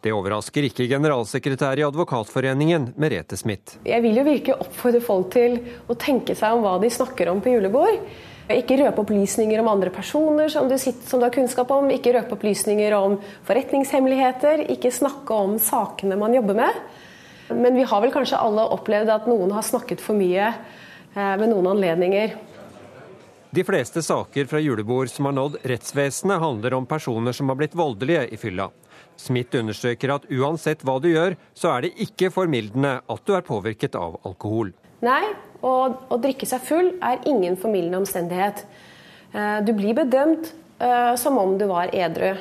Det 0.00 0.14
overrasker 0.16 0.64
ikke 0.68 0.86
generalsekretær 0.88 1.76
i 1.80 1.84
Advokatforeningen, 1.84 2.92
Merete 2.96 3.36
Smith. 3.36 3.76
Jeg 3.84 4.00
vil 4.04 4.16
jo 4.16 4.24
virkelig 4.24 4.56
oppfordre 4.64 5.02
folk 5.04 5.28
til 5.34 5.58
å 5.90 5.98
tenke 6.00 6.36
seg 6.38 6.56
om 6.56 6.64
hva 6.64 6.78
de 6.80 6.92
snakker 6.94 7.28
om 7.32 7.42
på 7.44 7.52
julebord. 7.52 8.00
Ikke 8.52 8.76
røpe 8.78 9.02
opplysninger 9.02 9.58
om 9.58 9.68
andre 9.72 9.90
personer 9.90 10.50
som 10.52 10.68
du, 10.70 10.76
sitter, 10.78 11.02
som 11.08 11.18
du 11.18 11.26
har 11.26 11.34
kunnskap 11.34 11.70
om. 11.74 11.88
Ikke 11.90 12.12
røpe 12.14 12.36
opplysninger 12.36 12.94
om 12.94 13.16
forretningshemmeligheter. 13.48 14.68
Ikke 14.70 14.94
snakke 14.94 15.34
om 15.34 15.56
sakene 15.62 16.18
man 16.20 16.36
jobber 16.36 16.60
med. 16.60 16.82
Men 17.50 17.74
vi 17.74 17.86
har 17.86 18.02
vel 18.02 18.14
kanskje 18.14 18.38
alle 18.38 18.68
opplevd 18.74 19.10
at 19.10 19.26
noen 19.30 19.54
har 19.54 19.66
snakket 19.66 20.02
for 20.02 20.18
mye 20.18 20.46
eh, 20.50 21.34
ved 21.40 21.48
noen 21.50 21.72
anledninger. 21.74 22.36
De 23.56 23.62
fleste 23.64 24.02
saker 24.02 24.46
fra 24.50 24.60
julebord 24.60 25.10
som 25.10 25.26
har 25.30 25.34
nådd 25.34 25.60
rettsvesenet, 25.66 26.42
handler 26.42 26.74
om 26.76 26.86
personer 26.86 27.34
som 27.34 27.48
har 27.50 27.58
blitt 27.58 27.74
voldelige 27.78 28.26
i 28.34 28.38
fylla. 28.38 28.68
Smith 29.16 29.56
understreker 29.56 30.12
at 30.12 30.26
uansett 30.30 30.82
hva 30.84 30.98
du 31.00 31.08
gjør, 31.08 31.38
så 31.56 31.72
er 31.72 31.86
det 31.86 31.94
ikke 32.04 32.30
formildende 32.34 32.98
at 33.00 33.22
du 33.24 33.32
er 33.34 33.46
påvirket 33.46 33.96
av 33.98 34.18
alkohol. 34.28 34.74
Nei, 35.06 35.22
å 35.66 36.18
drikke 36.22 36.46
seg 36.48 36.62
full 36.64 36.92
er 37.04 37.24
ingen 37.28 37.58
formildende 37.60 38.02
omstendighet. 38.04 38.64
Eh, 39.32 39.58
du 39.66 39.72
blir 39.76 39.96
bedømt 39.96 40.52
uh, 40.80 41.14
som 41.18 41.38
om 41.38 41.56
du 41.58 41.66
var 41.70 41.92
edru. 41.94 42.36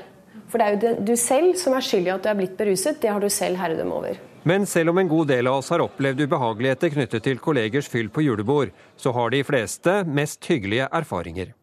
For 0.51 0.61
det 0.61 0.65
er 0.65 0.75
jo 0.75 0.93
du 1.07 1.15
selv 1.19 1.57
som 1.59 1.75
er 1.75 1.83
skyld 1.83 2.07
i 2.07 2.13
at 2.13 2.23
du 2.23 2.29
er 2.31 2.37
blitt 2.37 2.55
beruset. 2.59 2.99
Det 3.01 3.11
har 3.11 3.23
du 3.23 3.29
selv 3.33 3.59
herredømme 3.59 3.99
over. 3.99 4.19
Men 4.45 4.67
selv 4.69 4.93
om 4.93 4.99
en 5.01 5.09
god 5.09 5.31
del 5.33 5.49
av 5.49 5.57
oss 5.57 5.71
har 5.73 5.81
opplevd 5.81 6.21
ubehageligheter 6.27 6.91
knyttet 6.93 7.25
til 7.25 7.39
kollegers 7.41 7.89
fyll 7.89 8.11
på 8.13 8.21
julebord, 8.27 8.69
så 8.95 9.13
har 9.15 9.33
de 9.33 9.41
fleste 9.47 10.03
mest 10.05 10.45
hyggelige 10.45 10.85
erfaringer. 10.93 11.55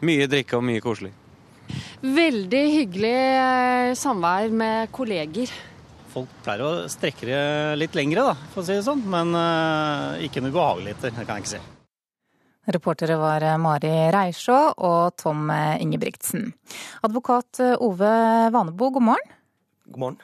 Mye 0.00 0.28
drikke 0.30 0.56
og 0.56 0.64
mye 0.64 0.80
koselig. 0.80 1.12
Veldig 2.00 2.62
hyggelig 2.72 3.12
eh, 3.12 3.90
samvær 3.98 4.48
med 4.56 4.88
kolleger. 4.96 5.52
Folk 6.10 6.30
pleier 6.44 6.64
å 6.66 6.70
strekke 6.90 7.28
det 7.28 7.42
litt 7.78 7.98
lengre, 7.98 8.30
da, 8.32 8.48
for 8.52 8.62
å 8.62 8.66
si 8.66 8.76
det 8.76 8.86
sånn. 8.86 9.02
Men 9.10 9.34
uh, 9.36 10.18
ikke 10.24 10.42
noe 10.42 10.54
behageligheter, 10.54 11.14
det 11.14 11.26
kan 11.26 11.38
jeg 11.38 11.46
ikke 11.46 11.54
si. 11.56 11.62
Reportere 12.70 13.16
var 13.18 13.44
Mari 13.58 13.92
Reisjå 14.14 14.58
og 14.86 15.16
Tom 15.18 15.48
Ingebrigtsen. 15.50 16.50
Advokat 17.06 17.62
Ove 17.80 18.14
Vanebo, 18.52 18.90
god 18.94 19.06
morgen. 19.10 19.36
God 19.90 19.98
morgen. 19.98 20.18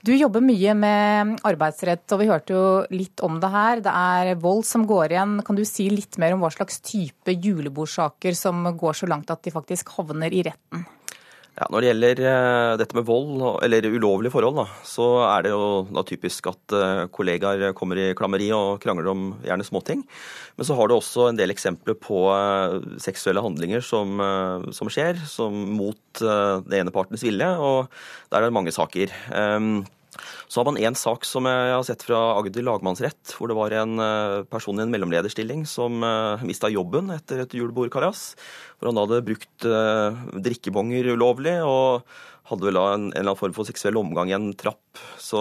Du 0.00 0.14
jobber 0.16 0.40
mye 0.40 0.72
med 0.74 1.34
arbeidsrett, 1.44 2.06
og 2.14 2.22
vi 2.22 2.28
hørte 2.30 2.54
jo 2.54 2.64
litt 2.94 3.20
om 3.24 3.36
det 3.42 3.50
her. 3.52 3.82
Det 3.84 3.92
er 3.92 4.40
vold 4.40 4.64
som 4.64 4.86
går 4.88 5.12
igjen. 5.12 5.36
Kan 5.44 5.58
du 5.58 5.64
si 5.68 5.90
litt 5.92 6.16
mer 6.22 6.32
om 6.32 6.40
hva 6.42 6.50
slags 6.54 6.80
type 6.80 7.34
julebordsaker 7.34 8.36
som 8.38 8.64
går 8.78 9.02
så 9.02 9.10
langt 9.10 9.30
at 9.34 9.44
de 9.44 9.52
faktisk 9.52 9.92
havner 9.98 10.32
i 10.32 10.44
retten? 10.48 10.86
Ja, 11.52 11.66
Når 11.68 11.82
det 11.82 11.88
gjelder 11.90 12.20
uh, 12.24 12.74
dette 12.80 12.96
med 12.96 13.04
vold, 13.04 13.42
eller 13.60 13.84
ulovlige 13.92 14.32
forhold, 14.32 14.56
da, 14.56 14.64
så 14.88 15.08
er 15.26 15.44
det 15.44 15.50
jo 15.52 15.66
da 15.92 16.04
typisk 16.08 16.48
at 16.48 16.74
uh, 16.74 17.02
kollegaer 17.12 17.74
kommer 17.76 18.00
i 18.00 18.06
klammeri 18.16 18.48
og 18.56 18.80
krangler 18.80 19.10
om 19.12 19.26
gjerne 19.44 19.66
småting. 19.66 20.00
Men 20.56 20.68
så 20.68 20.76
har 20.78 20.88
du 20.88 20.96
også 20.96 21.28
en 21.28 21.36
del 21.36 21.52
eksempler 21.52 21.98
på 22.00 22.24
uh, 22.32 22.80
seksuelle 23.04 23.44
handlinger 23.44 23.84
som, 23.84 24.16
som 24.72 24.88
skjer, 24.92 25.20
som 25.28 25.52
mot 25.76 26.22
det 26.22 26.78
ene 26.78 26.92
partens 26.94 27.24
vilje, 27.24 27.50
og 27.60 27.92
der 28.32 28.40
er 28.40 28.48
det 28.48 28.56
mange 28.56 28.72
saker. 28.72 29.12
Um, 29.28 29.82
så 30.46 30.60
har 30.60 30.68
man 30.68 30.80
en 30.80 30.96
sak 30.98 31.24
som 31.24 31.46
jeg 31.48 31.70
har 31.72 31.84
sett 31.88 32.04
fra 32.04 32.18
Agder 32.36 32.66
lagmannsrett, 32.66 33.32
hvor 33.38 33.48
det 33.48 33.56
var 33.56 33.72
en 33.80 33.96
person 34.52 34.76
i 34.76 34.84
en 34.84 34.92
mellomlederstilling 34.92 35.64
som 35.68 36.04
mista 36.44 36.68
jobben 36.68 37.08
etter 37.14 37.40
et 37.46 37.56
julebordkaras 37.56 38.34
hvor 38.82 38.90
han 38.90 38.98
da 38.98 39.06
hadde 39.06 39.24
brukt 39.28 39.64
uh, 39.70 40.16
drikkebonger 40.42 41.12
ulovlig 41.14 41.54
og 41.62 42.02
hadde 42.50 42.66
vel 42.66 42.78
en, 42.80 43.04
en, 43.04 43.04
eller 43.12 43.28
annen 43.30 43.38
form 43.38 43.52
for 43.54 43.68
seksuell 43.68 43.94
omgang 44.00 44.32
i 44.32 44.34
en 44.34 44.48
trapp. 44.58 44.98
Så, 45.22 45.38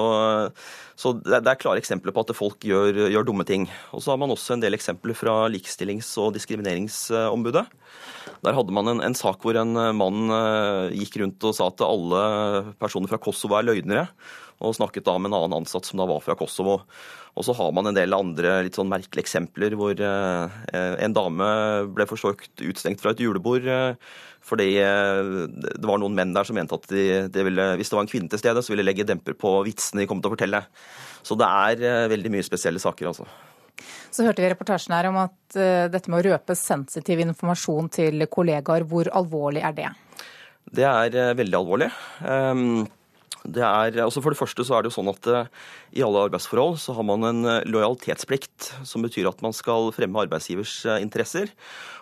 så 0.93 1.15
det, 1.17 1.39
det, 1.41 1.49
er 1.49 1.57
klare 1.57 1.81
eksempler 1.81 2.13
på 2.13 2.21
at 2.21 2.35
folk 2.37 2.61
gjør, 2.61 3.07
gjør, 3.09 3.25
dumme 3.25 3.45
ting. 3.49 3.65
Og 3.97 4.03
så 4.05 4.13
har 4.13 4.21
man 4.21 4.29
også 4.29 4.53
en 4.53 4.61
del 4.61 4.77
eksempler 4.77 5.17
fra 5.17 5.49
Likestillings- 5.49 6.13
og 6.21 6.35
diskrimineringsombudet. 6.37 7.65
Der 8.45 8.55
hadde 8.55 8.77
man 8.77 8.93
en, 8.93 9.01
en, 9.09 9.17
sak 9.17 9.41
hvor 9.41 9.57
en 9.57 9.73
mann 9.97 10.35
gikk 10.93 11.17
rundt 11.23 11.49
og 11.49 11.57
sa 11.57 11.71
at 11.73 11.81
alle 11.87 12.21
personer 12.77 13.09
fra 13.09 13.19
Kosovo 13.25 13.57
er 13.57 13.65
løgnere, 13.71 14.05
og 14.61 14.75
snakket 14.77 15.07
da 15.07 15.17
med 15.17 15.31
en 15.31 15.39
annen 15.39 15.61
ansatt 15.61 15.87
som 15.87 15.99
da 16.01 16.07
var 16.09 16.21
fra 16.23 16.35
Kosovo. 16.39 16.81
Og 17.39 17.45
så 17.47 17.55
har 17.55 17.71
man 17.75 17.87
en 17.87 17.95
del 17.95 18.13
andre 18.15 18.57
litt 18.65 18.77
sånn 18.77 18.91
merkelige 18.91 19.23
eksempler 19.23 19.75
hvor 19.79 19.95
eh, 19.95 20.57
en 21.05 21.15
dame 21.15 21.47
ble 21.95 22.07
forsøkt 22.09 22.63
utstengt 22.67 23.01
fra 23.03 23.13
et 23.13 23.23
julebord 23.23 23.67
eh, 23.71 24.11
fordi 24.43 24.73
eh, 24.81 25.31
det 25.53 25.87
var 25.87 26.01
noen 26.01 26.17
menn 26.17 26.35
der 26.35 26.47
som 26.47 26.57
mente 26.57 26.75
at 26.75 26.89
de, 26.91 27.05
de 27.31 27.47
ville, 27.47 27.67
hvis 27.79 27.91
det 27.91 27.97
var 27.97 28.05
en 28.05 28.11
kvinne 28.11 28.31
til 28.31 28.41
stede, 28.41 28.63
så 28.65 28.73
ville 28.73 28.85
legge 28.85 29.07
demper 29.07 29.37
på 29.39 29.53
vitsene 29.67 30.03
de 30.03 30.09
kom 30.09 30.19
til 30.19 30.31
å 30.31 30.35
fortelle. 30.35 30.63
Så 31.23 31.37
det 31.39 31.47
er 31.47 32.09
veldig 32.11 32.33
mye 32.33 32.45
spesielle 32.45 32.81
saker, 32.81 33.11
altså. 33.11 33.29
Så 34.11 34.25
hørte 34.25 34.43
vi 34.43 34.49
reportasjen 34.51 34.93
her 34.97 35.07
om 35.07 35.19
at 35.21 35.59
dette 35.93 36.11
med 36.11 36.19
å 36.19 36.33
røpe 36.33 36.57
sensitiv 36.57 37.21
informasjon 37.23 37.87
til 37.93 38.25
kollegaer, 38.33 38.83
hvor 38.89 39.07
alvorlig 39.15 39.61
er 39.63 39.77
det? 39.77 39.91
Det 40.73 40.89
er 40.89 41.37
veldig 41.37 41.57
alvorlig. 41.61 41.91
Um, 42.25 42.81
det 43.41 43.61
er, 43.65 43.95
altså 44.03 44.21
for 44.21 44.33
det 44.33 44.37
første 44.37 44.63
så 44.65 44.75
er 44.77 44.83
det 44.83 44.91
jo 44.91 44.97
sånn 44.99 45.09
at 45.09 45.27
uh, 45.31 45.69
I 45.97 46.03
alle 46.05 46.27
arbeidsforhold 46.27 46.75
så 46.81 46.93
har 46.93 47.05
man 47.07 47.25
en 47.25 47.47
uh, 47.47 47.63
lojalitetsplikt, 47.65 48.67
som 48.85 49.01
betyr 49.01 49.29
at 49.31 49.41
man 49.41 49.55
skal 49.57 49.89
fremme 49.95 50.21
arbeidsgivers 50.21 50.75
uh, 50.85 50.99
interesser. 51.01 51.49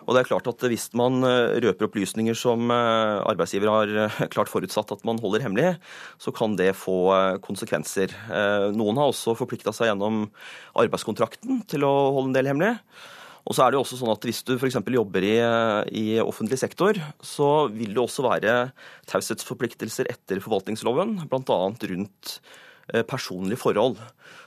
Og 0.04 0.12
det 0.12 0.22
er 0.22 0.28
klart 0.28 0.50
at 0.50 0.64
Hvis 0.68 0.90
man 0.96 1.20
røper 1.22 1.86
opplysninger 1.86 2.36
som 2.36 2.70
arbeidsgiver 2.72 3.68
har 3.68 4.28
klart 4.32 4.48
forutsatt 4.48 4.90
at 4.94 5.04
man 5.04 5.20
holder 5.20 5.44
hemmelig, 5.44 5.74
så 6.18 6.32
kan 6.32 6.56
det 6.56 6.72
få 6.74 7.36
konsekvenser. 7.44 8.14
Noen 8.72 8.98
har 8.98 9.12
også 9.12 9.36
forplikta 9.38 9.74
seg 9.76 9.90
gjennom 9.90 10.24
arbeidskontrakten 10.72 11.62
til 11.70 11.84
å 11.84 11.92
holde 12.16 12.32
en 12.32 12.38
del 12.38 12.50
hemmelig. 12.50 12.72
Og 13.48 13.56
så 13.56 13.64
er 13.64 13.72
det 13.72 13.78
jo 13.78 13.84
også 13.84 13.98
sånn 14.00 14.12
at 14.12 14.24
Hvis 14.26 14.42
du 14.46 14.54
f.eks. 14.56 14.78
jobber 14.94 15.26
i, 15.26 15.36
i, 15.96 16.06
offentlig 16.22 16.60
sektor, 16.60 16.98
så 17.24 17.68
vil 17.72 17.94
det 17.96 18.02
også 18.02 18.26
være 18.26 18.56
taushetsforpliktelser 19.10 20.10
etter 20.12 20.42
forvaltningsloven, 20.44 21.22
bl.a. 21.30 21.58
rundt 21.92 22.34
eh, 22.92 23.04
personlige 23.08 23.60
forhold. 23.62 23.98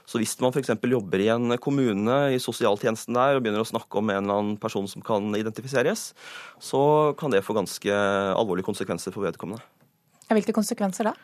Så 0.06 0.20
hvis 0.20 0.36
man 0.42 0.54
f.eks. 0.54 0.72
jobber 0.78 1.22
i 1.24 1.30
en 1.32 1.56
kommune 1.62 2.18
i 2.36 2.40
sosialtjenesten 2.42 3.16
der 3.16 3.38
og 3.38 3.44
begynner 3.44 3.64
å 3.64 3.68
snakke 3.68 4.00
om 4.00 4.10
en 4.12 4.22
eller 4.22 4.40
annen 4.40 4.58
person 4.62 4.88
som 4.90 5.04
kan 5.04 5.32
identifiseres, 5.36 6.12
så 6.62 6.82
kan 7.18 7.34
det 7.34 7.44
få 7.44 7.56
ganske 7.56 8.00
alvorlige 8.34 8.68
konsekvenser 8.68 9.14
for 9.14 9.26
vedkommende. 9.26 9.64
Hvilke 10.32 10.54
konsekvenser 10.56 11.10
da? 11.10 11.16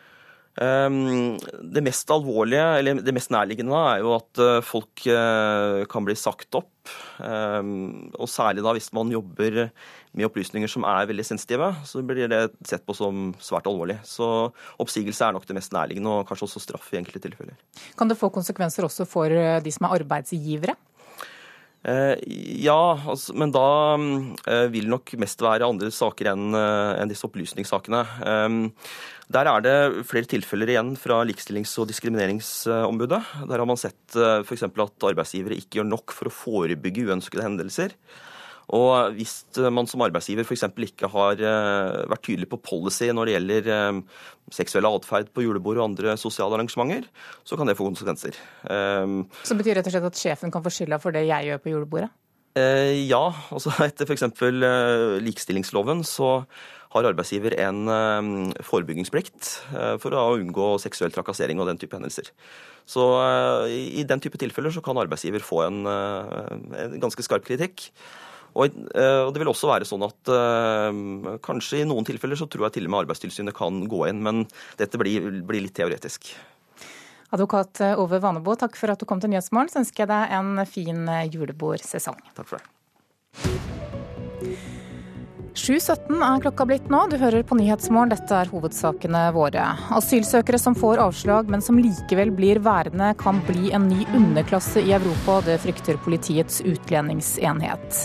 Ehm, 0.59 1.37
det 1.71 1.83
mest 1.85 2.11
alvorlige, 2.11 2.65
eller 2.79 2.99
det 2.99 3.13
mest 3.15 3.31
nærliggende, 3.31 3.77
er 3.93 4.01
jo 4.03 4.11
at 4.17 4.41
eh, 4.43 4.59
folk 4.65 5.05
eh, 5.07 5.85
kan 5.91 6.07
bli 6.07 6.15
sagt 6.19 6.59
opp. 6.59 6.91
Ehm, 7.23 8.11
og 8.17 8.27
særlig 8.27 8.65
da 8.65 8.73
hvis 8.75 8.91
man 8.97 9.13
jobber 9.13 9.69
med 10.11 10.27
opplysninger 10.27 10.67
som 10.67 10.83
er 10.83 11.07
veldig 11.07 11.23
sensitive, 11.23 11.71
så 11.87 12.03
blir 12.03 12.27
det 12.27 12.41
sett 12.67 12.83
på 12.83 12.95
som 12.97 13.29
svært 13.39 13.69
alvorlig. 13.71 14.01
Så 14.03 14.51
oppsigelse 14.81 15.29
er 15.29 15.37
nok 15.37 15.47
det 15.47 15.55
mest 15.55 15.71
nærliggende, 15.75 16.19
og 16.19 16.27
kanskje 16.27 16.49
også 16.49 16.65
straff 16.65 16.91
i 16.91 16.99
enkelte 16.99 17.23
tilfeller. 17.29 17.55
Kan 17.95 18.11
det 18.11 18.19
få 18.19 18.31
konsekvenser 18.33 18.89
også 18.89 19.07
for 19.07 19.31
eh, 19.31 19.61
de 19.63 19.71
som 19.71 19.87
er 19.87 20.01
arbeidsgivere? 20.01 20.75
Eh, 21.81 22.13
ja, 22.61 22.93
altså, 23.09 23.33
men 23.33 23.53
da 23.53 23.97
eh, 23.97 24.67
vil 24.69 24.89
nok 24.91 25.15
mest 25.21 25.41
være 25.41 25.65
andre 25.65 25.89
saker 25.93 26.29
enn 26.35 26.53
enn 26.53 27.09
disse 27.09 27.25
opplysningssakene. 27.25 28.01
Eh, 28.21 28.57
der 29.31 29.47
er 29.47 29.63
det 29.63 29.75
flere 30.09 30.27
tilfeller 30.29 30.73
igjen 30.73 30.93
fra 30.99 31.21
Likestillings- 31.25 31.77
og 31.79 31.87
diskrimineringsombudet. 31.89 33.21
Der 33.47 33.63
har 33.63 33.69
man 33.69 33.79
sett 33.79 34.17
f.eks. 34.43 34.65
at 34.67 35.07
arbeidsgivere 35.07 35.55
ikke 35.55 35.79
gjør 35.79 35.87
nok 35.87 36.11
for 36.11 36.27
å 36.27 36.35
forebygge 36.35 37.07
uønskede 37.07 37.45
hendelser. 37.45 37.95
Og 38.71 39.17
hvis 39.17 39.33
man 39.73 39.89
som 39.89 40.03
arbeidsgiver 40.05 40.47
f.eks. 40.47 40.63
ikke 40.87 41.09
har 41.11 41.41
vært 42.07 42.23
tydelig 42.23 42.47
på 42.51 42.61
policy 42.63 43.09
når 43.11 43.27
det 43.27 43.33
gjelder 43.35 43.69
seksuell 44.55 44.87
atferd 44.87 45.33
på 45.35 45.43
julebord 45.43 45.81
og 45.81 45.89
andre 45.89 46.15
sosiale 46.19 46.55
arrangementer, 46.55 47.09
så 47.43 47.59
kan 47.59 47.67
det 47.67 47.75
få 47.75 47.89
konsekvenser. 47.89 48.39
Så 49.43 49.59
betyr 49.59 49.75
rett 49.79 49.91
og 49.91 49.95
slett 49.97 50.07
at 50.07 50.23
sjefen 50.23 50.55
kan 50.55 50.63
få 50.63 50.71
skylda 50.71 51.01
for 51.03 51.11
det 51.11 51.25
jeg 51.27 51.51
gjør 51.51 51.63
på 51.65 51.73
julebordet? 51.75 52.13
Eh, 52.59 53.07
ja, 53.07 53.23
altså 53.53 53.71
etter 53.85 54.07
f.eks. 54.07 54.25
Eh, 54.27 55.17
likestillingsloven 55.23 56.03
så 56.07 56.41
har 56.91 57.07
arbeidsgiver 57.07 57.55
en 57.63 57.85
eh, 57.87 58.57
forebyggingsplikt 58.67 59.51
for 60.03 60.17
å 60.17 60.25
unngå 60.35 60.73
seksuell 60.83 61.13
trakassering 61.15 61.61
og 61.61 61.69
den 61.71 61.79
type 61.79 61.95
hendelser. 61.95 62.33
Så 62.89 63.05
i 63.71 64.03
den 64.03 64.19
type 64.19 64.39
tilfeller 64.41 64.73
så 64.73 64.81
kan 64.83 64.97
arbeidsgiver 64.99 65.43
få 65.45 65.61
en, 65.67 65.85
en 65.85 66.95
ganske 66.99 67.23
skarp 67.23 67.45
kritikk. 67.47 67.85
Og, 68.51 68.73
det 68.75 69.39
vil 69.39 69.51
også 69.51 69.69
være 69.69 69.87
sånn 69.87 70.03
at 70.03 70.31
kanskje 71.45 71.81
i 71.81 71.87
noen 71.87 72.07
tilfeller 72.07 72.39
så 72.39 72.49
tror 72.51 72.67
jeg 72.67 72.77
til 72.77 72.89
og 72.89 72.93
med 72.93 73.05
Arbeidstilsynet 73.05 73.55
kan 73.55 73.83
gå 73.87 74.01
inn, 74.09 74.19
men 74.25 74.43
dette 74.81 74.99
blir, 74.99 75.29
blir 75.47 75.63
litt 75.63 75.75
teoretisk. 75.77 76.33
Advokat 77.31 77.79
Ove 77.95 78.19
Vanebo, 78.19 78.57
takk 78.59 78.75
for 78.75 78.91
at 78.91 78.99
du 78.99 79.07
kom 79.07 79.23
til 79.23 79.31
Nyhetsmorgen. 79.31 79.71
Så 79.71 79.85
ønsker 79.85 80.03
jeg 80.03 80.11
deg 80.11 80.35
en 80.35 80.65
fin 80.67 81.05
julebordsesong. 81.31 82.19
Takk 82.35 82.51
for 82.51 82.59
det. 82.59 83.80
7.17 85.51 86.21
er 86.23 86.41
klokka 86.45 86.63
blitt 86.67 86.85
nå. 86.87 87.01
Du 87.11 87.17
hører 87.19 87.43
på 87.43 87.57
Nyhetsmorgen. 87.59 88.13
Dette 88.13 88.37
er 88.39 88.51
hovedsakene 88.53 89.25
våre. 89.35 89.65
Asylsøkere 89.91 90.59
som 90.61 90.77
får 90.79 91.01
avslag, 91.03 91.51
men 91.51 91.63
som 91.63 91.79
likevel 91.81 92.31
blir 92.31 92.61
værende, 92.63 93.09
kan 93.19 93.41
bli 93.49 93.73
en 93.75 93.89
ny 93.91 94.05
underklasse 94.15 94.79
i 94.79 94.93
Europa. 94.95 95.41
Det 95.49 95.59
frykter 95.65 95.99
Politiets 96.05 96.61
utlendingsenhet. 96.63 97.99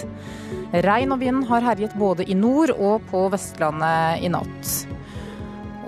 Regn 0.89 1.15
og 1.15 1.23
vind 1.23 1.47
har 1.47 1.63
herjet 1.69 1.95
både 2.01 2.27
i 2.27 2.35
nord 2.35 2.75
og 2.75 3.07
på 3.13 3.29
Vestlandet 3.31 4.27
i 4.27 4.33
natt. 4.35 4.75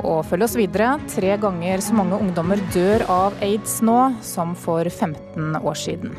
Og 0.06 0.22
følg 0.30 0.46
oss 0.46 0.54
videre. 0.54 0.94
Tre 1.10 1.34
ganger 1.42 1.82
så 1.82 1.98
mange 1.98 2.22
ungdommer 2.22 2.62
dør 2.70 3.02
av 3.10 3.42
aids 3.42 3.80
nå 3.82 3.98
som 4.22 4.54
for 4.54 4.86
15 4.86 5.58
år 5.58 5.86
siden. 5.86 6.14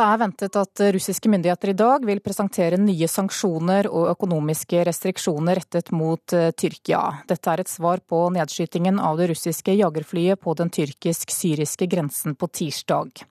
Det 0.00 0.06
er 0.08 0.16
ventet 0.16 0.56
at 0.56 0.80
russiske 0.94 1.28
myndigheter 1.28 1.74
i 1.74 1.76
dag 1.76 2.04
vil 2.08 2.22
presentere 2.24 2.78
nye 2.80 3.04
sanksjoner 3.10 3.84
og 3.90 4.06
økonomiske 4.14 4.80
restriksjoner 4.88 5.58
rettet 5.60 5.90
mot 5.92 6.32
eh, 6.32 6.54
Tyrkia. 6.56 7.00
Dette 7.28 7.50
er 7.52 7.60
et 7.60 7.68
svar 7.68 8.00
på 8.08 8.22
nedskytingen 8.32 8.96
av 8.96 9.20
det 9.20 9.26
russiske 9.28 9.74
jagerflyet 9.76 10.40
på 10.40 10.54
den 10.56 10.72
tyrkisk-syriske 10.72 11.84
grensen 11.92 12.32
på 12.32 12.48
tirsdag. 12.48 13.26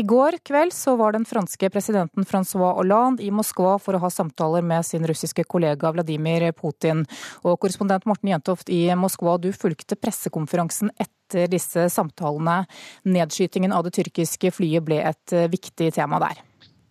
I 0.00 0.06
går 0.14 0.38
kveld 0.48 0.72
så 0.72 0.94
var 0.96 1.12
den 1.12 1.28
franske 1.28 1.68
presidenten 1.74 2.24
Francois 2.24 2.72
Hollande 2.78 3.20
i 3.20 3.28
Moskva 3.28 3.74
for 3.76 3.92
å 3.92 4.00
ha 4.06 4.08
samtaler 4.08 4.64
med 4.64 4.88
sin 4.88 5.04
russiske 5.04 5.44
kollega 5.44 5.92
Vladimir 5.92 6.48
Putin. 6.56 7.04
Og 7.44 7.60
korrespondent 7.60 8.08
Morten 8.08 8.32
Jentoft 8.32 8.72
i 8.72 8.86
Moskva, 8.96 9.36
du 9.36 9.52
fulgte 9.52 10.00
pressekonferansen 10.00 10.88
etter 10.96 11.12
etter 11.24 11.50
disse 11.50 11.88
samtalene. 11.90 12.64
Nedskytingen 13.04 13.72
av 13.72 13.84
det 13.86 13.96
tyrkiske 13.98 14.52
flyet 14.54 14.84
ble 14.84 15.00
et 15.02 15.32
eh, 15.32 15.48
viktig 15.50 15.92
tema 15.96 16.20
der. 16.22 16.42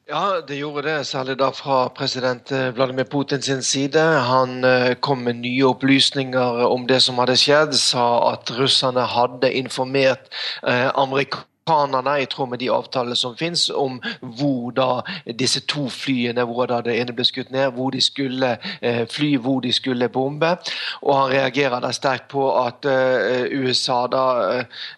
Ja, 0.10 0.42
det 0.48 0.58
gjorde 0.60 0.82
det, 0.84 1.06
særlig 1.08 1.38
da 1.40 1.48
fra 1.56 1.88
president 1.96 2.52
eh, 2.52 2.74
Vladimir 2.76 3.08
Putin 3.08 3.42
sin 3.42 3.64
side. 3.64 4.02
Han 4.28 4.64
eh, 4.68 4.96
kom 5.00 5.24
med 5.24 5.40
nye 5.40 5.64
opplysninger 5.70 6.66
om 6.68 6.88
det 6.88 7.00
som 7.06 7.22
hadde 7.22 7.38
skjedd, 7.40 7.74
sa 7.80 8.34
at 8.34 8.52
russerne 8.58 9.06
hadde 9.08 9.54
informert 9.56 10.28
eh, 10.68 10.90
amerikanerne 10.92 11.48
amerikanerne, 11.66 12.22
i 12.22 12.26
tråd 12.26 12.50
med 12.50 12.60
de 12.60 12.70
avtalene 12.70 13.16
som 13.16 13.36
finnes, 13.36 13.70
om 13.70 14.02
hvor 14.22 14.72
da 14.72 15.04
disse 15.26 15.62
to 15.68 15.90
flyene, 15.90 16.44
hvor 16.44 16.68
da 16.68 16.82
det 16.82 17.00
ene 17.00 17.14
ble 17.14 17.26
skutt 17.26 17.52
ned, 17.52 17.72
hvor 17.74 17.92
de 17.92 18.02
skulle 18.02 18.58
eh, 18.82 19.08
fly, 19.08 19.38
hvor 19.38 19.62
de 19.62 19.72
skulle 19.74 20.10
bombe. 20.10 20.58
Og 21.02 21.16
han 21.18 21.32
reagerer 21.32 21.80
da 21.80 21.92
sterkt 21.92 22.30
på 22.30 22.44
at 22.66 22.86
uh, 22.86 23.46
USA 23.52 24.08
da 24.08 24.26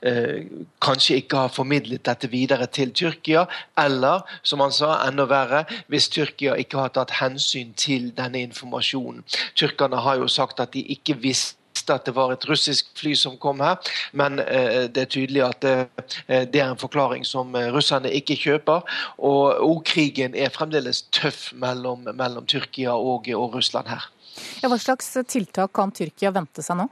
uh, 0.06 0.46
kanskje 0.82 1.20
ikke 1.22 1.38
har 1.38 1.54
formidlet 1.54 2.06
dette 2.06 2.30
videre 2.30 2.68
til 2.68 2.92
Tyrkia, 2.94 3.46
eller, 3.78 4.26
som 4.44 4.60
han 4.60 4.72
sa, 4.72 4.96
enda 5.08 5.26
verre, 5.30 5.66
hvis 5.88 6.10
Tyrkia 6.10 6.56
ikke 6.60 6.80
har 6.80 6.94
tatt 6.96 7.18
hensyn 7.20 7.74
til 7.78 8.12
denne 8.18 8.42
informasjonen. 8.46 9.24
Tyrkerne 9.56 10.02
har 10.02 10.22
jo 10.22 10.28
sagt 10.28 10.60
at 10.60 10.74
de 10.74 10.82
ikke 10.96 11.18
visste 11.22 11.65
visste 11.86 11.94
at 11.94 12.06
det 12.06 12.16
var 12.16 12.34
et 12.34 12.46
russisk 12.50 12.88
fly 12.98 13.16
som 13.16 13.38
kom 13.38 13.62
her, 13.62 13.78
men 14.14 14.40
eh, 14.40 14.90
det 14.90 15.06
er 15.06 15.10
tydelig 15.10 15.44
at 15.46 15.64
eh, 15.64 15.86
det 16.50 16.60
er 16.60 16.72
en 16.72 16.80
forklaring 16.80 17.26
som 17.26 17.54
eh, 17.56 17.72
russerne 17.72 18.10
ikke 18.10 18.36
kjøper. 18.36 18.82
Og, 19.20 19.84
krigen 19.86 20.34
er 20.36 20.50
fremdeles 20.50 21.06
tøff 21.12 21.54
mellom, 21.54 22.08
mellom 22.16 22.46
Tyrkia 22.46 22.96
og, 22.96 23.30
og 23.30 23.56
Russland 23.56 23.88
her. 23.88 24.10
Ja, 24.62 24.70
hva 24.70 24.78
slags 24.80 25.14
tiltak 25.30 25.74
kan 25.76 25.92
Tyrkia 25.92 26.32
vente 26.34 26.64
seg 26.64 26.80
nå? 26.80 26.88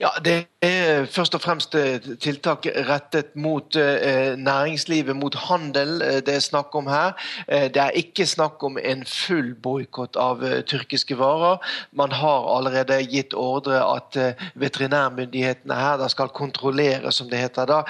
Ja, 0.00 0.08
Det 0.24 0.46
er 0.62 1.04
først 1.08 1.34
og 1.34 1.40
fremst 1.40 1.74
eh, 1.74 2.00
tiltak 2.20 2.66
rettet 2.88 3.36
mot 3.36 3.76
eh, 3.76 4.36
næringslivet, 4.36 5.16
mot 5.16 5.34
handel 5.34 6.02
eh, 6.04 6.18
det 6.26 6.34
er 6.34 6.44
snakk 6.44 6.74
om 6.76 6.86
her. 6.90 7.12
Det 7.48 7.80
er 7.80 7.96
ikke 7.96 8.26
snakk 8.26 8.62
om 8.64 8.78
en 8.78 9.04
full 9.08 9.54
boikott 9.54 10.16
av 10.20 10.42
tyrkiske 10.68 11.16
varer. 11.18 11.58
Man 11.96 12.12
har 12.12 12.48
allerede 12.56 13.00
gitt 13.08 13.34
ordre 13.34 13.80
at 13.84 14.18
veterinærmyndighetene 14.54 15.74
her 15.74 16.08
skal 16.08 16.28
kontrollere, 16.28 17.12
som 17.12 17.30
det 17.30 17.40
heter 17.40 17.68
da, 17.70 17.80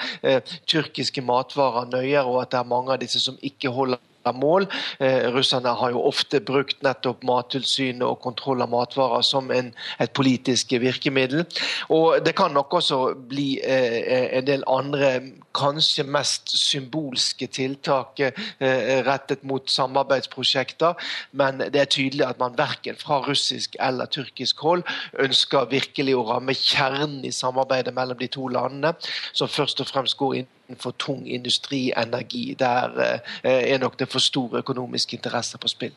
tyrkiske 0.67 1.21
matvarer 1.21 1.89
nøyere, 1.91 2.25
og 2.25 2.41
at 2.41 2.51
det 2.51 2.61
er 2.61 2.71
mange 2.71 2.93
av 2.95 3.01
disse 3.03 3.19
som 3.19 3.37
ikke 3.41 3.73
holder 3.73 3.99
mål. 4.29 4.67
Eh, 4.99 5.25
russerne 5.33 5.73
har 5.73 5.91
jo 5.91 6.05
ofte 6.05 6.39
brukt 6.39 6.83
nettopp 6.85 7.23
Mattilsynet 7.25 8.05
og 8.05 8.21
kontroll 8.21 8.61
av 8.61 8.69
matvarer 8.69 9.25
som 9.25 9.49
en, 9.51 9.73
et 9.99 10.13
politisk 10.13 10.71
virkemiddel. 10.71 11.45
Og 11.89 12.21
Det 12.25 12.35
kan 12.35 12.53
nok 12.53 12.73
også 12.73 13.15
bli 13.15 13.59
eh, 13.63 14.37
en 14.37 14.45
del 14.45 14.63
andre 14.67 15.21
kanskje 15.57 16.05
mest 16.07 16.53
symbolske 16.53 17.47
tiltak 17.47 18.19
eh, 18.19 19.01
rettet 19.03 19.43
mot 19.43 19.69
samarbeidsprosjekter. 19.69 20.93
Men 21.31 21.57
det 21.57 21.81
er 21.81 21.91
tydelig 21.91 22.25
at 22.27 22.39
man 22.39 22.57
verken 22.57 22.95
fra 22.99 23.21
russisk 23.25 23.75
eller 23.79 24.05
tyrkisk 24.05 24.59
hold 24.61 24.85
ønsker 25.19 25.69
virkelig 25.71 26.15
å 26.15 26.25
ramme 26.29 26.53
kjernen 26.55 27.25
i 27.25 27.33
samarbeidet 27.35 27.93
mellom 27.93 28.19
de 28.19 28.29
to 28.31 28.47
landene, 28.47 28.93
som 29.33 29.51
først 29.51 29.81
og 29.81 29.91
fremst 29.91 30.17
går 30.19 30.41
inn 30.41 30.51
for 30.79 30.95
tung 30.97 31.25
industrienergi. 31.27 32.55
Der 32.59 33.21
eh, 33.43 33.73
er 33.73 33.81
nok 33.81 33.97
det 33.99 34.09
for 34.11 34.23
store 34.23 34.63
økonomiske 34.63 35.17
interesser 35.17 35.61
på 35.61 35.71
spill. 35.71 35.93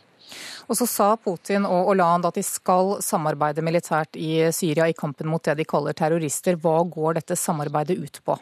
Og 0.68 0.78
så 0.78 0.86
sa 0.88 1.08
Putin 1.20 1.66
og 1.68 1.90
Hollande 1.90 2.30
at 2.30 2.38
de 2.38 2.44
skal 2.46 2.96
samarbeide 3.04 3.62
militært 3.64 4.16
i 4.16 4.48
Syria 4.56 4.88
i 4.88 4.96
kampen 4.96 5.28
mot 5.30 5.44
det 5.44 5.58
de 5.60 5.66
kaller 5.68 5.96
terrorister. 5.96 6.56
Hva 6.56 6.78
går 6.88 7.20
dette 7.20 7.36
samarbeidet 7.38 7.98
ut 8.00 8.22
på? 8.24 8.38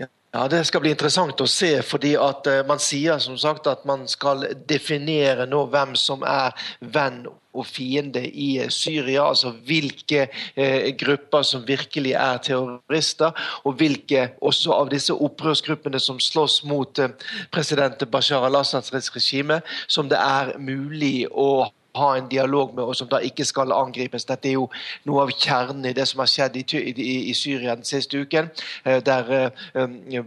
Ja. 0.00 0.10
Ja, 0.32 0.48
Det 0.48 0.60
skal 0.64 0.80
bli 0.84 0.92
interessant 0.94 1.40
å 1.42 1.46
se. 1.50 1.82
fordi 1.82 2.14
at 2.14 2.46
eh, 2.46 2.62
Man 2.66 2.78
sier 2.78 3.18
som 3.18 3.38
sagt 3.38 3.66
at 3.66 3.84
man 3.84 4.06
skal 4.08 4.46
definere 4.66 5.46
nå 5.46 5.64
hvem 5.66 5.96
som 5.98 6.22
er 6.22 6.54
venn 6.80 7.24
og 7.26 7.66
fiende 7.66 8.22
i 8.22 8.60
Syria. 8.70 9.24
Altså 9.26 9.50
hvilke 9.66 10.28
eh, 10.54 10.94
grupper 10.94 11.42
som 11.42 11.66
virkelig 11.66 12.12
er 12.14 12.38
terrorister, 12.46 13.34
og 13.64 13.74
hvilke 13.82 14.28
også 14.40 14.70
av 14.76 14.92
disse 14.94 15.12
opprørsgruppene 15.14 15.98
som 15.98 16.22
slåss 16.22 16.62
mot 16.62 17.02
eh, 17.02 17.10
president 17.50 18.06
Bashar 18.10 18.46
al-Assads 18.46 18.94
regime, 18.94 19.60
som 19.88 20.08
det 20.08 20.22
er 20.22 20.54
mulig 20.62 21.26
å 21.32 21.66
ha 22.00 22.10
en 22.16 22.28
dialog 22.30 22.74
med, 22.74 22.84
og 22.84 22.96
som 22.96 23.08
da 23.10 23.20
ikke 23.24 23.46
skal 23.48 23.74
angripes. 23.76 24.26
Dette 24.28 24.50
er 24.50 24.58
jo 24.58 24.68
noe 25.08 25.26
av 25.26 25.34
kjernen 25.36 25.90
i 25.90 25.96
det 25.96 26.08
som 26.10 26.22
har 26.24 26.30
skjedd 26.30 26.58
i, 26.60 26.64
i, 26.90 27.16
i 27.30 27.34
Syria 27.36 27.76
den 27.76 27.88
siste 27.88 28.24
uken. 28.24 28.50
Eh, 28.84 29.00
der 29.04 29.52
uh, 29.76 30.24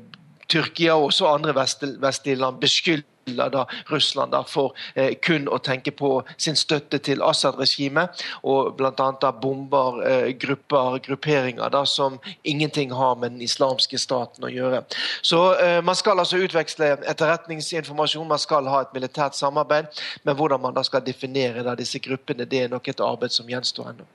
Tyrkia 0.49 0.95
og 0.97 1.09
også 1.09 1.31
andre 1.31 1.55
vestlige 1.55 2.39
land 2.39 2.61
beskylder 2.61 3.09
da 3.25 3.65
Russland 3.89 4.31
da 4.31 4.43
for 4.47 4.73
eh, 4.95 5.13
kun 5.21 5.47
å 5.47 5.59
tenke 5.63 5.91
på 5.91 6.23
sin 6.37 6.55
støtte 6.59 6.99
til 7.03 7.23
Assad-regimet, 7.23 8.23
og 8.43 8.75
bl.a. 8.77 9.31
bomber 9.41 10.01
eh, 10.07 10.31
grupper, 10.39 10.99
grupperinger 11.05 11.69
da, 11.73 11.85
som 11.85 12.19
ingenting 12.43 12.91
har 12.91 13.15
med 13.15 13.35
den 13.35 13.45
islamske 13.45 13.99
staten 13.99 14.45
å 14.45 14.51
gjøre. 14.51 14.83
Så 15.21 15.41
eh, 15.59 15.79
Man 15.83 15.95
skal 15.95 16.19
altså 16.19 16.39
utveksle 16.41 16.93
etterretningsinformasjon, 17.11 18.27
man 18.27 18.41
skal 18.41 18.67
ha 18.71 18.83
et 18.83 18.93
militært 18.95 19.37
samarbeid, 19.37 19.89
men 20.23 20.37
hvordan 20.37 20.61
man 20.63 20.75
da 20.75 20.83
skal 20.83 21.03
definere 21.05 21.63
da, 21.63 21.75
disse 21.75 22.01
gruppene, 22.03 22.47
det 22.49 22.65
er 22.65 22.73
nok 22.73 22.87
et 22.89 23.01
arbeid 23.03 23.33
som 23.35 23.49
gjenstår 23.49 23.93
ennå. 23.93 24.07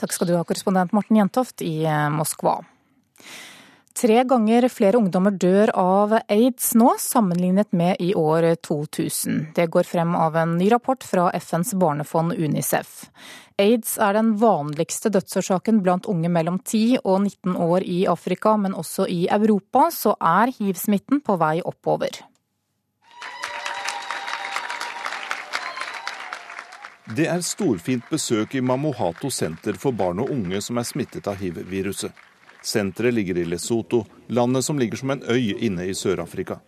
Takk 0.00 0.14
skal 0.14 0.28
du 0.28 0.34
ha, 0.34 0.42
korrespondent 0.46 0.94
Morten 0.96 1.20
Jentoft 1.20 1.62
i 1.62 1.84
eh, 1.86 2.06
Moskva. 2.12 2.58
Tre 3.94 4.24
ganger 4.24 4.64
flere 4.74 4.98
ungdommer 4.98 5.30
dør 5.38 5.70
av 5.78 6.16
aids 6.26 6.72
nå, 6.74 6.96
sammenlignet 6.98 7.70
med 7.70 8.00
i 8.02 8.08
år 8.18 8.48
2000. 8.66 9.52
Det 9.54 9.68
går 9.70 9.86
frem 9.86 10.16
av 10.18 10.34
en 10.34 10.56
ny 10.58 10.66
rapport 10.72 11.06
fra 11.06 11.28
FNs 11.38 11.70
barnefond 11.78 12.34
Unicef. 12.34 13.04
Aids 13.54 13.94
er 14.02 14.18
den 14.18 14.32
vanligste 14.42 15.14
dødsårsaken 15.14 15.78
blant 15.86 16.10
unge 16.10 16.26
mellom 16.26 16.58
10 16.58 17.04
og 17.04 17.22
19 17.22 17.54
år 17.54 17.86
i 17.86 18.00
Afrika, 18.10 18.56
men 18.58 18.74
også 18.74 19.06
i 19.06 19.28
Europa 19.30 19.86
så 19.94 20.16
er 20.18 20.50
hiv-smitten 20.58 21.22
på 21.22 21.38
vei 21.38 21.60
oppover. 21.62 22.18
Det 27.14 27.30
er 27.30 27.46
storfint 27.46 28.10
besøk 28.10 28.58
i 28.58 28.64
Mamohato 28.64 29.30
senter 29.30 29.78
for 29.78 29.94
barn 29.94 30.18
og 30.24 30.34
unge 30.34 30.58
som 30.66 30.82
er 30.82 30.90
smittet 30.90 31.30
av 31.30 31.38
hiv-viruset. 31.38 32.10
Senteret 32.64 33.14
ligger 33.14 33.38
i 33.38 33.44
Lesotho, 33.44 34.06
landet 34.28 34.64
som 34.64 34.78
ligger 34.78 34.96
som 34.96 35.10
en 35.10 35.22
øy 35.28 35.52
inne 35.60 35.84
i 35.84 35.94
Sør-Afrika. 35.94 36.60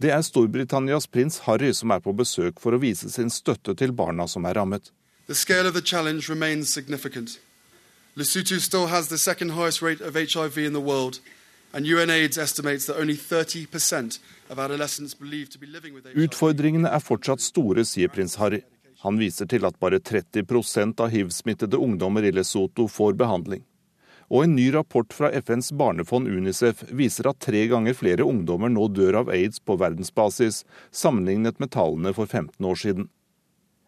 Det 0.00 0.10
er 0.10 0.22
Storbritannias 0.24 1.06
prins 1.06 1.38
Harry 1.44 1.72
som 1.76 1.92
er 1.92 2.00
på 2.00 2.14
besøk 2.16 2.60
for 2.60 2.72
å 2.72 2.80
vise 2.80 3.10
sin 3.12 3.28
støtte 3.28 3.74
til 3.76 3.92
barna 3.92 4.24
som 4.28 4.48
er 4.48 4.56
rammet. 4.56 4.88
Lesotho 8.16 8.58
still 8.60 8.86
has 8.86 9.08
the 9.08 9.18
second 9.18 9.50
highest 9.50 9.82
rate 9.82 10.00
of 10.00 10.14
HIV 10.14 10.56
in 10.56 10.72
the 10.72 10.80
world, 10.80 11.20
and 11.74 11.84
UNAIDS 11.84 12.38
estimates 12.38 12.86
that 12.86 12.96
only 12.96 13.14
30% 13.14 14.18
of 14.48 14.58
adolescents 14.58 15.12
believed 15.14 15.52
to 15.52 15.58
be 15.58 15.66
living 15.66 15.92
with 15.92 16.06
HIV. 16.06 16.16
Utfordringene 16.16 16.88
er 16.88 17.04
fortsatt 17.04 17.44
store, 17.44 17.84
sier 17.84 18.08
prins 18.08 18.38
Harry. 18.40 18.62
Han 19.04 19.20
viser 19.20 19.44
til 19.44 19.68
at 19.68 19.76
bare 19.76 20.00
30% 20.00 21.00
av 21.04 21.12
hiv-smittede 21.12 21.76
ungdommer 21.76 22.24
i 22.24 22.32
Lesotho 22.32 22.88
får 22.88 23.20
behandling. 23.20 23.66
Og 24.28 24.44
en 24.44 24.56
ny 24.56 24.70
rapport 24.74 25.12
fra 25.14 25.30
FNs 25.30 25.72
barnefond 25.72 26.28
Unicef 26.28 26.82
viser 26.90 27.28
at 27.30 27.38
tre 27.44 27.66
ganger 27.70 27.94
flere 27.94 28.26
ungdommer 28.26 28.72
nå 28.72 28.88
dør 28.90 29.20
av 29.22 29.30
aids 29.30 29.62
på 29.62 29.76
verdensbasis, 29.78 30.64
sammenlignet 30.90 31.60
med 31.62 31.70
tallene 31.76 32.14
for 32.16 32.26
15 32.26 32.66
år 32.66 32.80
siden. 32.82 33.08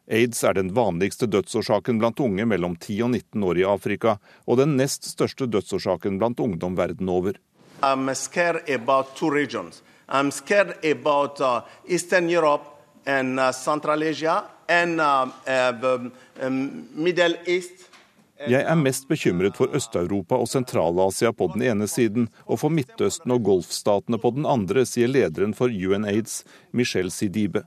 Aids 0.08 0.40
er 0.44 0.54
den 0.56 0.70
vanligste 0.72 1.26
dødsårsaken 1.28 1.98
blant 2.00 2.20
unge 2.24 2.46
mellom 2.48 2.78
10 2.78 3.02
og 3.04 3.10
19 3.10 3.44
år 3.44 3.58
i 3.60 3.66
Afrika, 3.68 4.16
og 4.46 4.62
den 4.62 4.78
nest 4.78 5.04
største 5.10 5.50
dødsårsaken 5.50 6.16
blant 6.22 6.40
ungdom 6.40 6.78
verden 6.78 7.08
over. 7.08 7.34
I'm 7.82 8.14
scared 8.14 8.68
about 8.70 9.16
two 9.16 9.30
regions. 9.30 9.82
I'm 10.08 10.30
scared 10.30 10.84
about 10.84 11.40
uh, 11.40 11.60
Eastern 11.86 12.28
Europe 12.28 12.64
and 13.06 13.38
uh, 13.38 13.52
Central 13.52 14.02
Asia 14.02 14.44
and 14.68 15.00
uh, 15.00 15.26
uh, 15.46 16.08
um, 16.40 16.88
Middle 16.94 17.34
East. 17.46 17.87
Jeg 18.46 18.62
er 18.62 18.78
mest 18.78 19.08
bekymret 19.10 19.56
for 19.58 19.72
Øst-Europa 19.74 20.36
og 20.38 20.46
Sentral-Asia 20.46 21.32
på 21.34 21.48
den 21.56 21.64
ene 21.66 21.88
siden, 21.90 22.28
og 22.46 22.60
for 22.62 22.70
Midtøsten 22.70 23.32
og 23.34 23.42
Golfstatene 23.42 24.20
på 24.22 24.30
den 24.36 24.46
andre, 24.46 24.84
sier 24.86 25.10
lederen 25.10 25.56
for 25.58 25.66
UNAIDS, 25.66 26.44
Michel 26.70 27.10
Sidibe. 27.10 27.64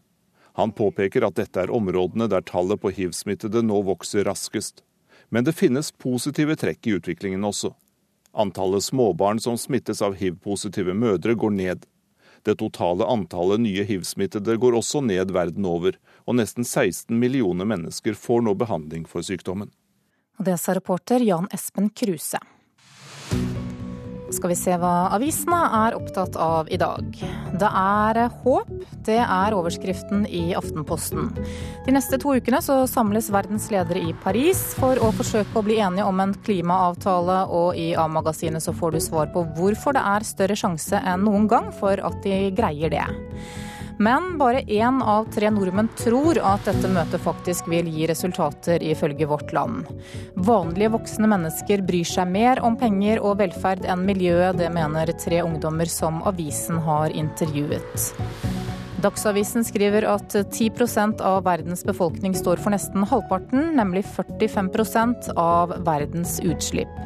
Han 0.56 0.72
påpeker 0.72 1.26
at 1.28 1.36
dette 1.36 1.60
er 1.60 1.74
områdene 1.76 2.30
der 2.32 2.46
tallet 2.48 2.80
på 2.80 2.92
hiv-smittede 2.96 3.66
nå 3.68 3.82
vokser 3.90 4.24
raskest. 4.24 4.80
Men 5.28 5.44
det 5.44 5.58
finnes 5.60 5.92
positive 5.92 6.56
trekk 6.56 6.88
i 6.88 6.96
utviklingen 7.00 7.44
også. 7.44 7.74
Antallet 8.32 8.88
småbarn 8.88 9.44
som 9.44 9.60
smittes 9.60 10.00
av 10.02 10.16
hiv-positive 10.16 10.96
mødre, 10.96 11.36
går 11.36 11.52
ned. 11.52 11.84
Det 12.48 12.58
totale 12.64 13.06
antallet 13.12 13.60
nye 13.60 13.84
hiv-smittede 13.84 14.56
går 14.56 14.80
også 14.80 15.04
ned 15.04 15.36
verden 15.36 15.68
over, 15.68 16.00
og 16.24 16.40
nesten 16.40 16.64
16 16.64 17.12
millioner 17.12 17.68
mennesker 17.68 18.16
får 18.16 18.48
nå 18.48 18.56
behandling 18.56 19.04
for 19.04 19.20
sykdommen. 19.20 19.68
Og 20.42 20.46
det 20.48 20.56
sa 20.58 20.74
reporter 20.74 21.22
Jan 21.22 21.46
Espen 21.54 21.92
Kruse. 21.94 22.40
Skal 24.34 24.50
vi 24.50 24.56
se 24.58 24.74
hva 24.80 25.12
avisene 25.14 25.60
er 25.84 25.94
opptatt 25.94 26.34
av 26.40 26.72
i 26.74 26.80
dag. 26.82 27.20
Det 27.62 27.70
er 27.70 28.20
håp. 28.42 28.72
Det 29.06 29.20
er 29.22 29.54
overskriften 29.54 30.24
i 30.26 30.56
Aftenposten. 30.58 31.30
De 31.86 31.94
neste 31.94 32.18
to 32.24 32.34
ukene 32.34 32.58
så 32.66 32.80
samles 32.90 33.30
verdens 33.30 33.70
ledere 33.70 34.02
i 34.02 34.16
Paris 34.24 34.64
for 34.80 34.98
å 34.98 35.12
forsøke 35.14 35.62
å 35.62 35.68
bli 35.68 35.78
enige 35.78 36.10
om 36.10 36.24
en 36.26 36.34
klimaavtale, 36.34 37.44
og 37.46 37.78
i 37.78 37.92
A-magasinet 37.94 38.66
så 38.66 38.74
får 38.74 38.98
du 38.98 39.04
svar 39.12 39.30
på 39.36 39.46
hvorfor 39.60 39.94
det 39.94 40.08
er 40.16 40.26
større 40.26 40.58
sjanse 40.58 41.06
enn 41.06 41.28
noen 41.28 41.46
gang 41.52 41.70
for 41.70 42.02
at 42.02 42.18
de 42.26 42.48
greier 42.58 42.90
det. 42.90 43.06
Men 44.02 44.38
bare 44.38 44.64
én 44.66 45.02
av 45.06 45.28
tre 45.30 45.52
nordmenn 45.54 45.90
tror 46.00 46.40
at 46.42 46.66
dette 46.66 46.90
møtet 46.90 47.22
faktisk 47.22 47.68
vil 47.70 47.86
gi 47.94 48.08
resultater, 48.10 48.82
ifølge 48.82 49.28
Vårt 49.30 49.54
Land. 49.54 49.92
Vanlige 50.34 50.90
voksne 50.96 51.30
mennesker 51.30 51.84
bryr 51.86 52.08
seg 52.10 52.32
mer 52.34 52.64
om 52.66 52.80
penger 52.82 53.22
og 53.22 53.38
velferd 53.44 53.86
enn 53.86 54.02
miljøet. 54.08 54.58
Det 54.58 54.72
mener 54.74 55.14
tre 55.22 55.44
ungdommer 55.46 55.92
som 55.92 56.18
avisen 56.26 56.82
har 56.82 57.14
intervjuet. 57.14 58.10
Dagsavisen 59.02 59.66
skriver 59.66 60.06
at 60.10 60.34
10% 60.34 61.22
av 61.26 61.44
verdens 61.46 61.86
befolkning 61.86 62.34
står 62.38 62.62
for 62.62 62.74
nesten 62.74 63.06
halvparten, 63.06 63.72
nemlig 63.78 64.04
45% 64.18 65.30
av 65.38 65.78
verdens 65.86 66.40
utslipp. 66.42 66.98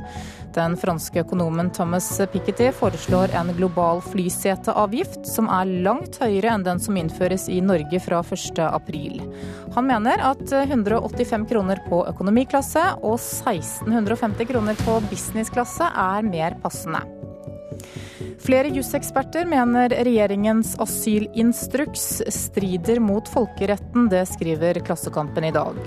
Den 0.55 0.77
franske 0.79 1.19
økonomen 1.25 1.67
Thomas 1.75 2.07
Piketty 2.31 2.69
foreslår 2.77 3.33
en 3.35 3.51
global 3.57 3.99
flyseteavgift 4.05 5.27
som 5.27 5.49
er 5.51 5.67
langt 5.83 6.15
høyere 6.23 6.53
enn 6.55 6.63
den 6.63 6.79
som 6.79 6.95
innføres 6.99 7.49
i 7.51 7.59
Norge 7.59 7.99
fra 7.99 8.21
1.4. 8.23 9.27
Han 9.75 9.89
mener 9.89 10.23
at 10.31 10.45
185 10.47 11.47
kroner 11.51 11.83
på 11.89 12.05
økonomiklasse 12.07 12.85
og 13.01 13.19
1650 13.19 14.51
kroner 14.53 14.79
på 14.85 14.99
businessklasse 15.11 15.91
er 15.91 16.27
mer 16.31 16.55
passende. 16.63 17.03
Flere 18.45 18.69
juseksperter 18.75 19.47
mener 19.49 19.89
regjeringens 19.89 20.75
asylinstruks 20.79 22.23
strider 22.29 22.99
mot 22.99 23.29
folkeretten. 23.29 24.09
Det 24.09 24.25
skriver 24.29 24.81
Klassekampen 24.85 25.43
i 25.43 25.53
dag. 25.55 25.79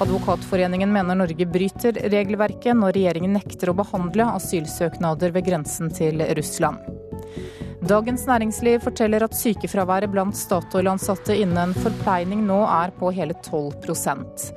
Advokatforeningen 0.00 0.92
mener 0.92 1.18
Norge 1.20 1.46
bryter 1.46 2.00
regelverket 2.12 2.78
når 2.78 2.96
regjeringen 2.96 3.36
nekter 3.36 3.72
å 3.72 3.76
behandle 3.82 4.30
asylsøknader 4.38 5.36
ved 5.36 5.50
grensen 5.50 5.92
til 5.94 6.24
Russland. 6.38 7.00
Dagens 7.80 8.26
Næringsliv 8.28 8.82
forteller 8.84 9.24
at 9.24 9.32
sykefraværet 9.34 10.12
blant 10.12 10.36
Statoil-ansatte 10.36 11.32
innen 11.40 11.72
forpleining 11.80 12.42
nå 12.44 12.58
er 12.68 12.92
på 12.92 13.08
hele 13.16 13.32
12% 13.46 14.50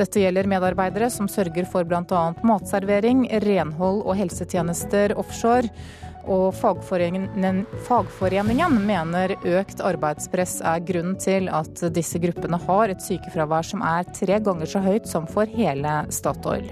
Dette 0.00 0.22
gjelder 0.22 0.48
medarbeidere 0.48 1.10
som 1.12 1.28
sørger 1.28 1.68
for 1.68 1.84
bl.a. 1.84 2.22
matservering, 2.40 3.26
renhold 3.44 4.00
og 4.00 4.16
helsetjenester 4.16 5.12
offshore. 5.20 5.68
Og 6.28 6.50
fagforeningen, 6.58 7.64
fagforeningen, 7.86 8.76
mener 8.86 9.36
økt 9.38 9.80
arbeidspress 9.84 10.60
er 10.66 10.84
grunnen 10.84 11.16
til 11.20 11.48
at 11.48 11.82
disse 11.94 12.20
gruppene 12.22 12.60
har 12.66 12.92
et 12.92 13.02
sykefravær 13.04 13.66
som 13.72 13.84
er 13.86 14.08
tre 14.12 14.40
ganger 14.44 14.68
så 14.68 14.84
høyt 14.84 15.08
som 15.08 15.28
for 15.30 15.48
hele 15.48 16.00
Statoil. 16.12 16.68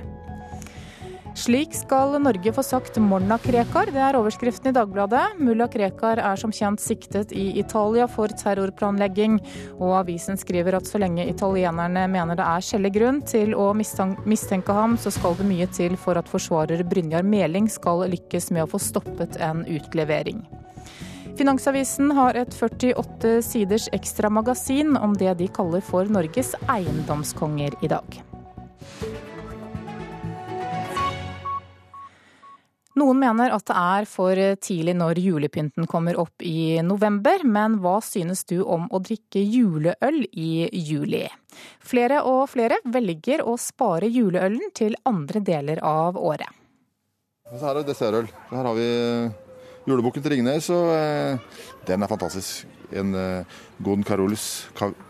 Slik 1.35 1.75
skal 1.75 2.17
Norge 2.23 2.53
få 2.53 2.63
sagt 2.63 2.97
Morna 2.97 3.37
Krekar, 3.39 3.91
det 3.93 4.01
er 4.03 4.17
overskriften 4.19 4.71
i 4.71 4.75
Dagbladet. 4.77 5.39
Mulla 5.41 5.69
Krekar 5.71 6.21
er 6.23 6.41
som 6.41 6.53
kjent 6.55 6.81
siktet 6.83 7.33
i 7.37 7.59
Italia 7.61 8.09
for 8.11 8.33
terrorplanlegging, 8.33 9.39
og 9.79 9.95
avisen 10.01 10.41
skriver 10.41 10.79
at 10.79 10.89
så 10.89 11.01
lenge 11.03 11.29
italienerne 11.29 12.07
mener 12.11 12.39
det 12.39 12.47
er 12.47 12.65
skjellig 12.65 12.93
grunn 12.97 13.21
til 13.29 13.55
å 13.55 13.71
mistenke 13.77 14.77
ham, 14.77 14.97
så 14.99 15.13
skal 15.15 15.37
det 15.39 15.49
mye 15.49 15.69
til 15.75 15.99
for 16.01 16.19
at 16.19 16.31
forsvarer 16.31 16.83
Brynjar 16.89 17.27
Meling 17.27 17.69
skal 17.73 18.07
lykkes 18.09 18.51
med 18.55 18.65
å 18.65 18.71
få 18.73 18.83
stoppet 18.83 19.39
en 19.45 19.67
utlevering. 19.69 20.43
Finansavisen 21.39 22.11
har 22.19 22.35
et 22.35 22.55
48 22.57 23.37
siders 23.47 23.87
ekstra 23.95 24.31
magasin 24.33 24.97
om 24.99 25.15
det 25.15 25.37
de 25.39 25.47
kaller 25.55 25.85
for 25.87 26.11
Norges 26.11 26.57
eiendomskonger 26.67 27.79
i 27.87 27.93
dag. 27.95 28.19
Noen 32.99 33.21
mener 33.21 33.53
at 33.55 33.67
det 33.69 33.77
er 33.79 34.07
for 34.09 34.41
tidlig 34.65 34.95
når 34.99 35.21
julepynten 35.23 35.87
kommer 35.91 36.19
opp 36.19 36.43
i 36.43 36.81
november, 36.83 37.45
men 37.47 37.77
hva 37.83 37.99
synes 38.03 38.43
du 38.49 38.63
om 38.65 38.89
å 38.91 39.01
drikke 39.05 39.43
juleøl 39.43 40.25
i 40.33 40.67
juli? 40.73 41.27
Flere 41.85 42.23
og 42.27 42.49
flere 42.51 42.81
velger 42.89 43.45
å 43.47 43.55
spare 43.61 44.09
juleølen 44.11 44.73
til 44.75 44.97
andre 45.09 45.43
deler 45.45 45.83
av 45.85 46.19
året. 46.19 46.49
Så 47.49 47.63
her 47.63 47.77
er 47.77 47.81
det 47.81 47.93
dessertøl. 47.93 48.27
Her 48.51 48.67
har 48.69 48.77
vi 48.77 48.89
julebukken 49.89 50.25
til 50.25 50.35
Ringnes, 50.35 50.69
og 50.75 50.91
eh, 50.93 51.63
den 51.89 52.05
er 52.05 52.11
fantastisk. 52.11 52.67
En 52.89 53.13
uh, 53.13 53.59
Gon 53.85 54.01
Carolus 54.01 54.65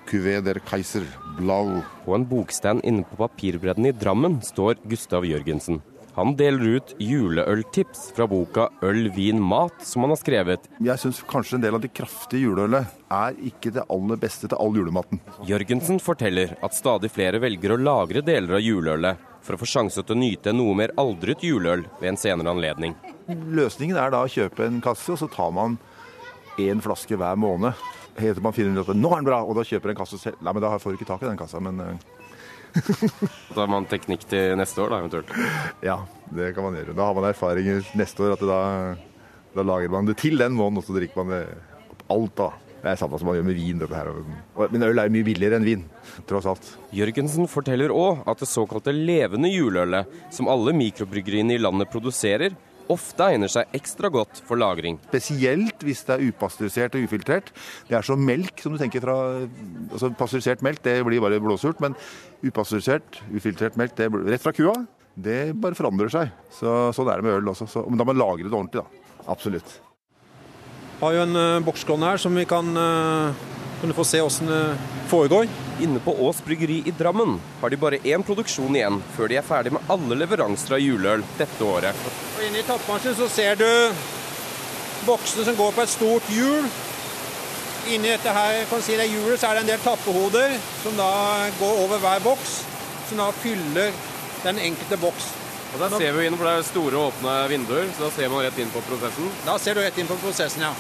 Cuvée 0.09 0.41
der 0.43 0.59
Kaiser 0.67 1.05
Blau. 1.39 1.79
På 2.03 2.17
en 2.17 2.27
bokstand 2.27 2.83
inne 2.83 3.07
på 3.07 3.21
Papirbredden 3.21 3.87
i 3.87 3.95
Drammen 3.95 4.41
står 4.43 4.81
Gustav 4.91 5.27
Jørgensen. 5.27 5.79
Han 6.19 6.33
deler 6.35 6.81
ut 6.81 6.97
juleøltips 6.99 8.09
fra 8.17 8.27
boka 8.27 8.65
'Øl, 8.83 9.07
vin, 9.15 9.39
mat', 9.39 9.85
som 9.87 10.03
han 10.03 10.11
har 10.11 10.19
skrevet. 10.19 10.65
Jeg 10.83 10.99
syns 10.99 11.21
kanskje 11.23 11.55
en 11.55 11.63
del 11.63 11.77
av 11.79 11.85
det 11.85 11.93
kraftige 11.95 12.43
juleølet 12.43 12.89
er 13.15 13.39
ikke 13.39 13.71
det 13.77 13.85
aller 13.87 14.19
beste 14.19 14.51
til 14.51 14.59
all 14.59 14.75
julematen. 14.75 15.21
Jørgensen 15.47 16.03
forteller 16.03 16.57
at 16.59 16.75
stadig 16.75 17.13
flere 17.15 17.39
velger 17.39 17.77
å 17.77 17.79
lagre 17.79 18.25
deler 18.27 18.59
av 18.59 18.67
juleølet 18.67 19.23
for 19.47 19.55
å 19.55 19.63
få 19.63 19.71
sjanse 19.71 20.03
til 20.03 20.17
å 20.17 20.19
nyte 20.19 20.57
noe 20.59 20.75
mer 20.75 20.97
aldret 20.99 21.47
juleøl 21.47 21.87
ved 22.01 22.11
en 22.11 22.19
senere 22.19 22.51
anledning. 22.51 22.99
Løsningen 23.31 24.03
er 24.03 24.11
da 24.11 24.27
å 24.27 24.35
kjøpe 24.35 24.67
en 24.67 24.83
kasse, 24.83 25.15
og 25.15 25.23
så 25.23 25.31
tar 25.31 25.55
man 25.55 25.79
én 26.59 26.83
flaske 26.83 27.15
hver 27.15 27.39
måned. 27.39 27.79
Helt 28.19 28.41
til 28.41 28.43
man 28.43 28.59
finner 28.59 28.83
ut 28.83 28.91
at 28.91 28.99
nå 28.99 29.15
er 29.15 29.23
den 29.23 29.31
bra, 29.31 29.45
og 29.47 29.55
da 29.55 29.63
kjøper 29.63 29.95
en 29.95 30.03
kasse 30.03 30.19
selv. 30.19 30.43
Nei, 30.43 30.51
men 30.51 30.67
da 30.67 30.75
får 30.83 30.91
du 30.91 30.99
ikke 30.99 31.13
tak 31.15 31.23
i 31.23 31.31
den 31.31 31.39
kassa, 31.39 31.63
men 31.63 31.79
da 33.55 33.61
har 33.63 33.71
man 33.71 33.89
teknikk 33.91 34.27
til 34.31 34.55
neste 34.59 34.83
år, 34.85 34.93
da 34.93 35.01
eventuelt? 35.03 35.35
Ja, 35.85 35.99
det 36.35 36.53
kan 36.57 36.67
man 36.67 36.79
gjøre. 36.79 36.97
Da 36.97 37.09
har 37.09 37.19
man 37.19 37.29
erfaringer 37.31 37.85
neste 37.99 38.25
år. 38.25 38.37
at 38.37 38.47
da, 38.47 38.61
da 39.57 39.67
lager 39.67 39.93
man 39.93 40.09
det 40.09 40.19
til 40.21 40.39
den 40.41 40.57
måneden, 40.57 40.83
og 40.83 40.89
så 40.89 40.97
drikker 40.97 41.23
man 41.23 41.37
det 41.37 41.45
opp 41.93 42.05
alt 42.15 42.37
da. 42.41 42.51
Det 42.79 42.93
er 42.93 42.99
samme 43.01 43.19
som 43.19 43.27
man 43.27 43.35
gjør 43.35 43.49
med 43.49 43.59
vin. 43.59 43.79
dette 43.81 43.97
her. 43.97 44.13
Men 44.71 44.87
øl 44.87 45.01
er 45.01 45.09
jo 45.09 45.15
mye 45.17 45.27
billigere 45.27 45.59
enn 45.59 45.67
vin, 45.67 45.85
tross 46.31 46.47
alt. 46.47 46.69
Jørgensen 46.95 47.51
forteller 47.51 47.91
òg 47.91 48.23
at 48.31 48.39
det 48.39 48.51
såkalte 48.51 48.95
levende 48.95 49.51
juleølet, 49.51 50.07
som 50.31 50.51
alle 50.53 50.75
mikrobryggeriene 50.77 51.57
i 51.57 51.63
landet 51.63 51.91
produserer, 51.91 52.55
ofte 52.93 53.27
egner 53.33 53.51
seg 53.53 53.73
ekstra 53.77 54.11
godt 54.13 54.41
for 54.47 54.61
lagring. 54.61 54.99
Spesielt 55.09 55.83
hvis 55.87 56.05
det 56.09 56.17
er 56.17 56.27
upasteurisert 56.29 56.97
og 56.99 57.09
ufiltrert. 57.09 57.51
Det 57.89 57.99
er 57.99 58.07
som 58.07 58.23
melk, 58.25 58.63
som 58.63 58.75
du 58.75 58.81
tenker 58.81 59.05
fra 59.05 59.17
altså 59.93 60.13
Pasteurisert 60.19 60.65
melk 60.65 60.83
det 60.85 60.99
blir 61.07 61.23
bare 61.25 61.41
blåsurt, 61.43 61.83
men 61.85 61.97
upasteurisert, 62.45 63.21
ufiltrert 63.35 63.79
melk 63.81 63.97
det 63.99 64.09
blir, 64.13 64.27
rett 64.33 64.45
fra 64.45 64.55
kua, 64.57 64.75
det 65.19 65.55
bare 65.59 65.79
forandrer 65.79 66.13
seg. 66.13 66.33
Så, 66.55 66.79
sånn 66.97 67.11
er 67.11 67.21
det 67.21 67.29
med 67.29 67.41
øl 67.41 67.53
også. 67.53 67.69
Så, 67.71 67.85
men 67.89 67.99
da 67.99 68.07
må 68.07 68.15
man 68.15 68.23
lagre 68.23 68.49
det 68.49 68.55
ordentlig, 68.55 68.85
da. 68.85 69.05
Absolutt. 69.29 69.79
Vi 70.99 71.05
har 71.05 71.15
jo 71.15 71.25
en 71.27 71.39
uh, 71.39 71.63
bokskånd 71.63 72.07
her 72.07 72.19
som 72.19 72.35
vi 72.35 72.47
kan 72.49 72.71
uh, 72.75 73.47
kan 73.81 73.89
du 73.91 73.95
få 73.95 74.05
se 74.05 74.21
åssen 74.21 74.47
det 74.51 74.77
foregår. 75.09 75.49
Inne 75.81 76.01
på 76.03 76.15
Ås 76.27 76.43
bryggeri 76.45 76.83
i 76.87 76.95
Drammen 76.99 77.39
har 77.61 77.71
de 77.71 77.79
bare 77.79 78.01
én 78.03 78.25
produksjon 78.27 78.77
igjen 78.77 78.99
før 79.17 79.31
de 79.31 79.39
er 79.39 79.47
ferdig 79.47 79.73
med 79.77 79.93
alle 79.93 80.19
leveranser 80.19 80.75
av 80.79 80.83
juleøl 80.83 81.23
dette 81.39 81.65
året. 81.65 82.07
Og 82.37 82.45
Inne 82.49 82.63
i 82.63 82.67
tappmaskinen 82.67 83.19
så 83.19 83.29
ser 83.31 83.59
du 83.61 83.69
boksene 85.07 85.47
som 85.47 85.59
går 85.59 85.75
på 85.77 85.85
et 85.85 85.95
stort 85.95 86.31
hjul. 86.35 86.67
Inni 87.89 88.11
dette 88.11 88.35
her, 88.35 88.65
kan 88.69 88.83
si 88.85 88.99
det 88.99 89.09
hjulet 89.09 89.41
så 89.41 89.49
er 89.49 89.59
det 89.59 89.65
en 89.65 89.73
del 89.73 89.85
tappehoder 89.85 90.59
som 90.83 90.99
da 90.99 91.11
går 91.61 91.85
over 91.87 92.03
hver 92.03 92.25
boks, 92.27 92.59
som 93.09 93.23
da 93.23 93.31
fyller 93.45 93.95
den 94.43 94.59
enkelte 94.71 94.99
boks. 95.01 95.31
Og 95.69 95.81
Der 95.81 95.99
ser 96.01 96.13
vi 96.17 96.27
inn, 96.27 96.37
for 96.37 96.49
det 96.49 96.53
er 96.59 96.63
store, 96.65 97.01
åpne 97.11 97.33
vinduer, 97.53 97.89
så 97.97 98.07
da 98.07 98.11
ser 98.17 98.31
man 98.33 98.45
rett 98.45 98.59
inn 98.61 98.71
på 98.73 98.83
prosessen. 98.89 99.29
Da 99.45 99.59
ser 99.61 99.77
du 99.77 99.83
rett 99.85 99.99
inn 100.01 100.09
på 100.09 100.17
prosessen, 100.21 100.65
ja. 100.65 100.73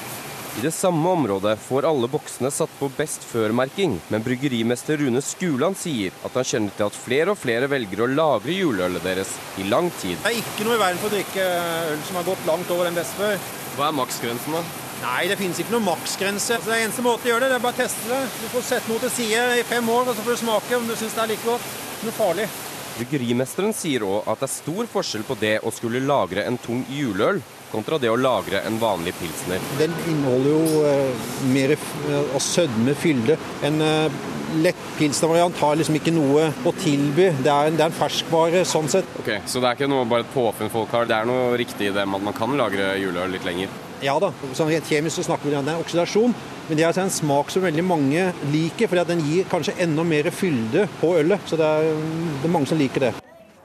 I 0.58 0.60
det 0.60 0.72
samme 0.74 1.06
området 1.08 1.52
får 1.62 1.86
alle 1.86 2.08
boksene 2.10 2.48
satt 2.50 2.72
på 2.80 2.88
best 2.96 3.22
før-merking, 3.22 3.92
men 4.10 4.24
bryggerimester 4.26 4.98
Rune 4.98 5.20
Skuland 5.22 5.78
sier 5.78 6.16
at 6.26 6.34
han 6.34 6.48
kjenner 6.50 6.72
til 6.74 6.88
at 6.88 6.96
flere 6.98 7.30
og 7.30 7.38
flere 7.38 7.68
velger 7.70 8.00
å 8.02 8.08
lagre 8.10 8.56
juleølet 8.56 9.04
deres 9.06 9.36
i 9.62 9.68
lang 9.70 9.86
tid. 10.00 10.16
Det 10.24 10.32
er 10.32 10.40
ikke 10.40 10.66
noe 10.66 10.74
i 10.74 10.80
verden 10.80 10.98
for 10.98 11.12
å 11.12 11.14
drikke 11.14 11.44
øl 11.92 12.02
som 12.08 12.18
har 12.18 12.26
gått 12.26 12.42
langt 12.48 12.72
over 12.74 12.88
den 12.88 12.98
best 12.98 13.14
før. 13.20 13.38
Hva 13.76 13.86
er 13.86 13.94
maksgrensen, 14.00 14.56
da? 14.58 14.62
Nei, 15.04 15.20
det 15.30 15.36
finnes 15.38 15.60
ikke 15.62 15.76
noen 15.76 15.86
maksgrense. 15.92 16.56
Altså, 16.56 16.72
det 16.72 16.74
er 16.80 16.86
eneste 16.88 17.04
måte 17.06 17.28
å 17.28 17.30
gjøre 17.30 17.44
det, 17.44 17.52
det 17.52 17.60
er 17.60 17.66
bare 17.68 17.78
å 17.78 17.82
teste 17.84 18.10
det. 18.10 18.18
Du 18.40 18.48
får 18.56 18.66
sette 18.72 18.90
noe 18.90 19.04
til 19.04 19.14
side 19.14 19.44
i 19.60 19.68
fem 19.68 19.92
år, 19.94 20.10
og 20.10 20.18
så 20.18 20.24
får 20.26 20.34
du 20.34 20.42
smake 20.42 20.80
om 20.80 20.90
du 20.90 20.96
syns 20.98 21.14
det 21.14 21.22
er 21.22 21.30
like 21.36 21.46
godt. 21.46 21.70
Noe 22.02 22.16
farlig. 22.18 22.48
Bryggerimesteren 22.96 23.78
sier 23.78 24.02
òg 24.10 24.26
at 24.26 24.42
det 24.42 24.48
er 24.48 24.56
stor 24.56 24.90
forskjell 24.90 25.28
på 25.28 25.38
det 25.38 25.54
å 25.62 25.70
skulle 25.70 26.02
lagre 26.02 26.48
en 26.50 26.58
tung 26.58 26.82
juleøl 26.90 27.38
kontra 27.72 27.98
det 28.00 28.10
å 28.12 28.16
lagre 28.18 28.62
en 28.66 28.78
vanlig 28.80 29.14
pilsner. 29.18 29.62
Den 29.80 29.94
inneholder 30.08 30.50
jo 30.54 30.82
uh, 30.86 31.46
mer 31.52 31.76
av 31.76 32.42
sødme, 32.42 32.94
fylde. 32.98 33.38
En 33.66 33.80
uh, 33.82 34.20
lett 34.62 34.84
pilsnervariant 34.98 35.58
har 35.60 35.76
liksom 35.78 35.98
ikke 35.98 36.14
noe 36.14 36.48
å 36.66 36.72
tilby. 36.80 37.28
Det 37.42 37.52
er, 37.52 37.70
en, 37.70 37.76
det 37.78 37.84
er 37.84 37.92
en 37.92 37.98
ferskvare 37.98 38.64
sånn 38.68 38.88
sett. 38.90 39.10
Ok, 39.20 39.34
Så 39.46 39.62
det 39.62 39.70
er 39.70 39.78
ikke 39.78 39.90
noe 39.90 40.08
bare 40.08 40.26
et 40.26 40.32
påfunn 40.34 40.72
folk 40.72 40.94
har, 40.96 41.08
det 41.08 41.18
er 41.18 41.28
noe 41.28 41.52
riktig 41.60 41.90
i 41.90 41.94
det 41.94 42.06
at 42.06 42.24
man 42.28 42.36
kan 42.36 42.56
lagre 42.58 42.94
juleøl 43.00 43.36
litt 43.36 43.46
lenger? 43.48 43.72
Ja 44.04 44.14
da. 44.22 44.30
Sånn 44.54 44.70
rent 44.70 44.86
kjemisk 44.86 45.18
så 45.18 45.26
snakker 45.26 45.50
vi 45.50 45.58
om 45.58 45.66
det 45.66 45.74
er 45.74 45.82
oksidasjon. 45.82 46.34
Men 46.68 46.76
det 46.76 46.84
er 46.84 46.90
altså 46.90 47.06
en 47.06 47.14
smak 47.14 47.50
som 47.52 47.64
veldig 47.64 47.84
mange 47.86 48.28
liker, 48.52 48.90
fordi 48.90 49.06
den 49.08 49.24
gir 49.26 49.48
kanskje 49.50 49.78
enda 49.84 50.04
mer 50.06 50.28
fylde 50.34 50.86
på 51.00 51.16
ølet. 51.18 51.48
Så 51.48 51.58
det 51.58 51.66
er, 51.78 51.96
det 52.42 52.46
er 52.48 52.54
mange 52.54 52.70
som 52.70 52.80
liker 52.80 53.08
det. 53.08 53.16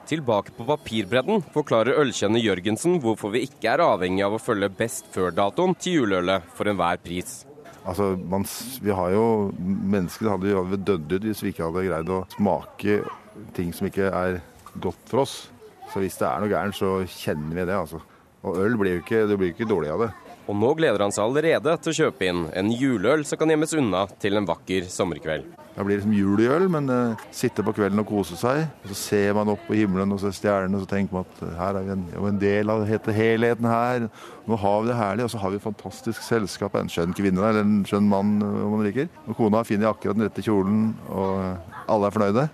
Tilbake 0.10 0.52
på 0.58 0.66
papirbredden 0.68 1.44
forklarer 1.54 2.00
ølkjenner 2.02 2.44
Jørgensen 2.44 2.98
hvorfor 3.04 3.32
vi 3.34 3.46
ikke 3.48 3.72
er 3.72 3.84
avhengig 3.86 4.26
av 4.26 4.36
å 4.36 4.42
følge 4.42 4.68
best 4.76 5.08
før-datoen 5.14 5.76
til 5.80 6.02
juleølet 6.02 6.50
for 6.58 6.68
enhver 6.68 7.00
pris. 7.04 7.44
Altså, 7.84 8.14
man, 8.16 8.44
vi 8.84 8.92
har 8.96 9.12
jo, 9.16 9.26
Mennesker 9.60 10.32
hadde 10.34 10.52
jo 10.52 10.64
dødd 10.76 11.16
ut 11.16 11.28
hvis 11.30 11.44
vi 11.44 11.54
ikke 11.54 11.68
hadde 11.70 11.86
greid 11.88 12.12
å 12.12 12.24
smake 12.36 13.00
ting 13.56 13.72
som 13.76 13.88
ikke 13.88 14.12
er 14.12 14.42
godt 14.84 15.08
for 15.08 15.24
oss. 15.24 15.38
Så 15.92 16.04
hvis 16.04 16.20
det 16.20 16.28
er 16.28 16.44
noe 16.44 16.52
gærent, 16.52 16.76
så 16.76 17.00
kjenner 17.08 17.60
vi 17.60 17.68
det. 17.70 17.80
altså. 17.80 18.04
Og 18.44 18.60
øl 18.60 18.78
blir 18.80 18.98
jo 18.98 19.04
ikke, 19.04 19.26
det 19.30 19.40
blir 19.40 19.54
ikke 19.54 19.70
dårlig 19.70 19.92
av 19.94 20.06
det. 20.06 20.12
Og 20.52 20.58
nå 20.60 20.74
gleder 20.76 21.06
han 21.06 21.14
seg 21.16 21.24
allerede 21.24 21.76
til 21.80 21.94
å 21.94 22.00
kjøpe 22.02 22.28
inn 22.28 22.48
en 22.52 22.72
juleøl 22.76 23.24
som 23.28 23.40
kan 23.40 23.52
gjemmes 23.54 23.76
unna 23.80 24.08
til 24.20 24.36
en 24.40 24.48
vakker 24.48 24.90
sommerkveld. 24.92 25.48
Det 25.74 25.84
blir 25.88 25.98
liksom 25.98 26.14
jul 26.14 26.42
i 26.44 26.48
øl, 26.54 26.68
men 26.70 26.90
uh, 26.92 27.22
sitte 27.34 27.64
på 27.66 27.74
kvelden 27.74 28.02
og 28.04 28.08
kose 28.10 28.38
seg. 28.38 28.68
og 28.84 28.92
Så 28.92 28.98
ser 29.00 29.34
man 29.38 29.50
opp 29.50 29.64
på 29.66 29.78
himmelen 29.78 30.14
og 30.14 30.22
ser 30.22 30.36
stjernene 30.38 30.78
og 30.78 30.84
så 30.86 30.92
tenker 30.92 31.18
man 31.18 31.26
at 31.26 31.42
uh, 31.42 31.56
her 31.58 31.80
er 31.80 31.88
vi 31.88 31.94
en, 31.96 32.04
en 32.30 32.42
del 32.42 32.74
av 32.74 32.86
helheten 32.86 33.70
her. 33.70 34.08
Nå 34.46 34.60
har 34.62 34.84
vi 34.84 34.92
det 34.92 35.00
herlig, 35.00 35.26
og 35.26 35.34
så 35.34 35.42
har 35.42 35.54
vi 35.56 35.64
fantastisk 35.64 36.22
selskap. 36.26 36.78
En 36.78 36.92
skjønn 36.92 37.16
kvinne 37.18 37.42
eller 37.42 37.66
en 37.66 37.82
skjønn 37.90 38.10
mann 38.12 38.36
om 38.44 38.76
man 38.78 38.86
liker. 38.86 39.10
Og 39.26 39.38
kona 39.40 39.64
finner 39.68 39.90
akkurat 39.90 40.20
den 40.20 40.28
rette 40.28 40.46
kjolen, 40.46 40.92
og 41.10 41.88
alle 41.90 42.10
er 42.10 42.18
fornøyde. 42.20 42.50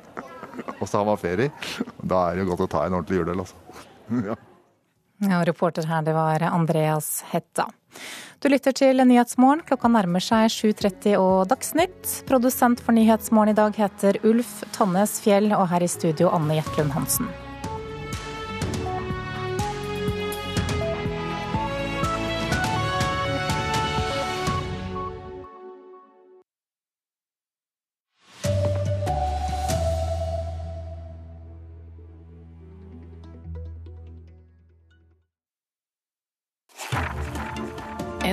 Og 0.79 0.85
så 0.87 0.99
har 0.99 1.07
man 1.07 1.19
ferie. 1.19 1.51
Da 1.99 2.29
er 2.29 2.37
det 2.37 2.45
jo 2.45 2.53
godt 2.53 2.67
å 2.67 2.71
ta 2.71 2.85
en 2.85 2.95
ordentlig 2.99 3.19
juleøl, 3.19 3.43
altså. 3.43 3.83
ja. 4.29 4.39
Ja, 5.19 5.41
reporter 5.43 5.83
her, 5.83 6.03
det 6.07 6.13
var 6.15 6.43
Andreas 6.47 7.25
Hetta. 7.27 7.65
Du 8.39 8.47
lytter 8.47 8.71
til 8.71 9.01
Nyhetsmorgen. 9.03 9.65
Klokka 9.67 9.89
nærmer 9.91 10.23
seg 10.23 10.45
7.30 10.53 11.17
og 11.19 11.49
Dagsnytt. 11.51 12.13
Produsent 12.29 12.79
for 12.79 12.95
Nyhetsmorgen 12.95 13.51
i 13.51 13.57
dag 13.57 13.75
heter 13.75 14.21
Ulf 14.23 14.61
Tannes 14.77 15.17
Fjell, 15.19 15.51
og 15.57 15.67
her 15.73 15.83
i 15.83 15.91
studio 15.91 16.31
Anne 16.31 16.55
Jetlund 16.61 16.95
Hansen. 16.95 17.27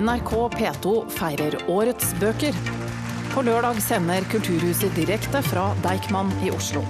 NRK 0.07 0.33
P2 0.55 0.91
feirer 1.11 1.57
årets 1.73 2.13
bøker. 2.21 2.55
På 3.33 3.43
lørdag 3.43 3.81
sender 3.83 4.23
Kulturhuset 4.31 4.95
direkte 4.95 5.41
fra 5.43 5.65
Deichman 5.83 6.31
i 6.47 6.53
Oslo. 6.55 6.85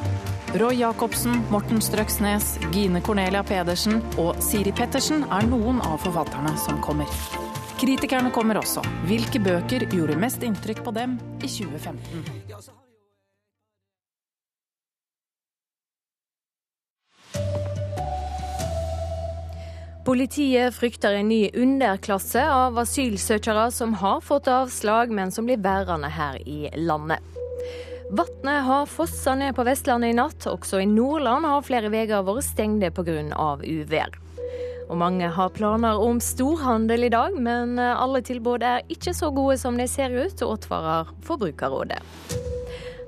Roy 0.60 0.82
Jacobsen, 0.82 1.38
Morten 1.52 1.80
Strøksnes, 1.80 2.58
Gine 2.74 3.00
Cornelia 3.00 3.40
Pedersen 3.46 4.02
og 4.20 4.36
Siri 4.44 4.74
Pettersen 4.76 5.24
er 5.32 5.48
noen 5.48 5.80
av 5.86 5.96
forfatterne 6.04 6.52
som 6.60 6.82
kommer. 6.84 7.08
Kritikerne 7.80 8.32
kommer 8.36 8.60
også. 8.60 8.84
Hvilke 9.08 9.40
bøker 9.40 9.88
gjorde 9.92 10.20
mest 10.20 10.44
inntrykk 10.44 10.84
på 10.84 10.96
dem 10.96 11.16
i 11.40 11.48
2015? 11.48 12.76
Politiet 20.07 20.74
frykter 20.74 21.16
en 21.18 21.28
ny 21.28 21.48
underklasse 21.50 22.44
av 22.46 22.76
asylsøkere 22.78 23.64
som 23.74 23.96
har 23.98 24.20
fått 24.22 24.46
avslag, 24.46 25.11
men 25.11 25.32
som 25.34 25.48
blir 25.48 25.59
værende 25.59 26.07
her 26.14 26.38
i 26.46 26.68
landet. 26.78 27.18
Vannet 28.14 28.62
har 28.68 28.86
fossa 28.86 29.34
ned 29.34 29.57
på 29.57 29.64
Vestlandet 29.66 30.12
i 30.12 30.14
natt. 30.14 30.46
Også 30.46 30.78
i 30.78 30.86
Nordland 30.86 31.48
har 31.50 31.66
flere 31.66 31.90
veier 31.90 32.22
vært 32.22 32.46
stengte 32.46 32.92
pga. 32.94 33.18
uvær. 33.66 34.14
Og 34.86 34.96
mange 34.96 35.26
har 35.26 35.50
planer 35.50 35.98
om 35.98 36.20
storhandel 36.22 37.09
i 37.09 37.11
dag, 37.11 37.34
men 37.34 37.74
alle 37.82 38.22
tilbud 38.22 38.62
er 38.62 38.86
ikke 38.86 39.11
så 39.11 39.32
gode 39.34 39.59
som 39.59 39.74
de 39.74 39.88
ser 39.90 40.14
ut, 40.14 40.38
advarer 40.38 41.11
Forbrukerrådet. 41.26 41.98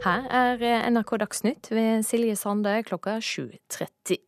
Her 0.03 0.27
er 0.35 0.91
NRK 0.91 1.15
Dagsnytt 1.23 1.71
ved 1.71 2.03
Silje 2.03 2.35
Sande 2.35 2.83
klokka 2.83 3.21
7.30. 3.23 4.28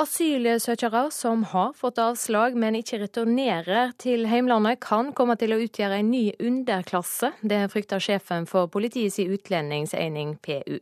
Asylsøkere 0.00 1.10
som 1.12 1.42
har 1.50 1.74
fått 1.76 1.98
avslag, 2.00 2.54
men 2.56 2.78
ikke 2.78 3.02
returnerer 3.02 3.90
til 4.00 4.22
heimlandet, 4.30 4.78
kan 4.80 5.10
komme 5.16 5.34
til 5.36 5.52
å 5.52 5.58
utgjøre 5.60 5.98
en 6.00 6.08
ny 6.08 6.22
underklasse. 6.40 7.34
Det 7.44 7.58
frykter 7.68 8.00
sjefen 8.00 8.46
for 8.48 8.70
politiets 8.72 9.18
utlendingsening 9.20 10.38
PU. 10.40 10.78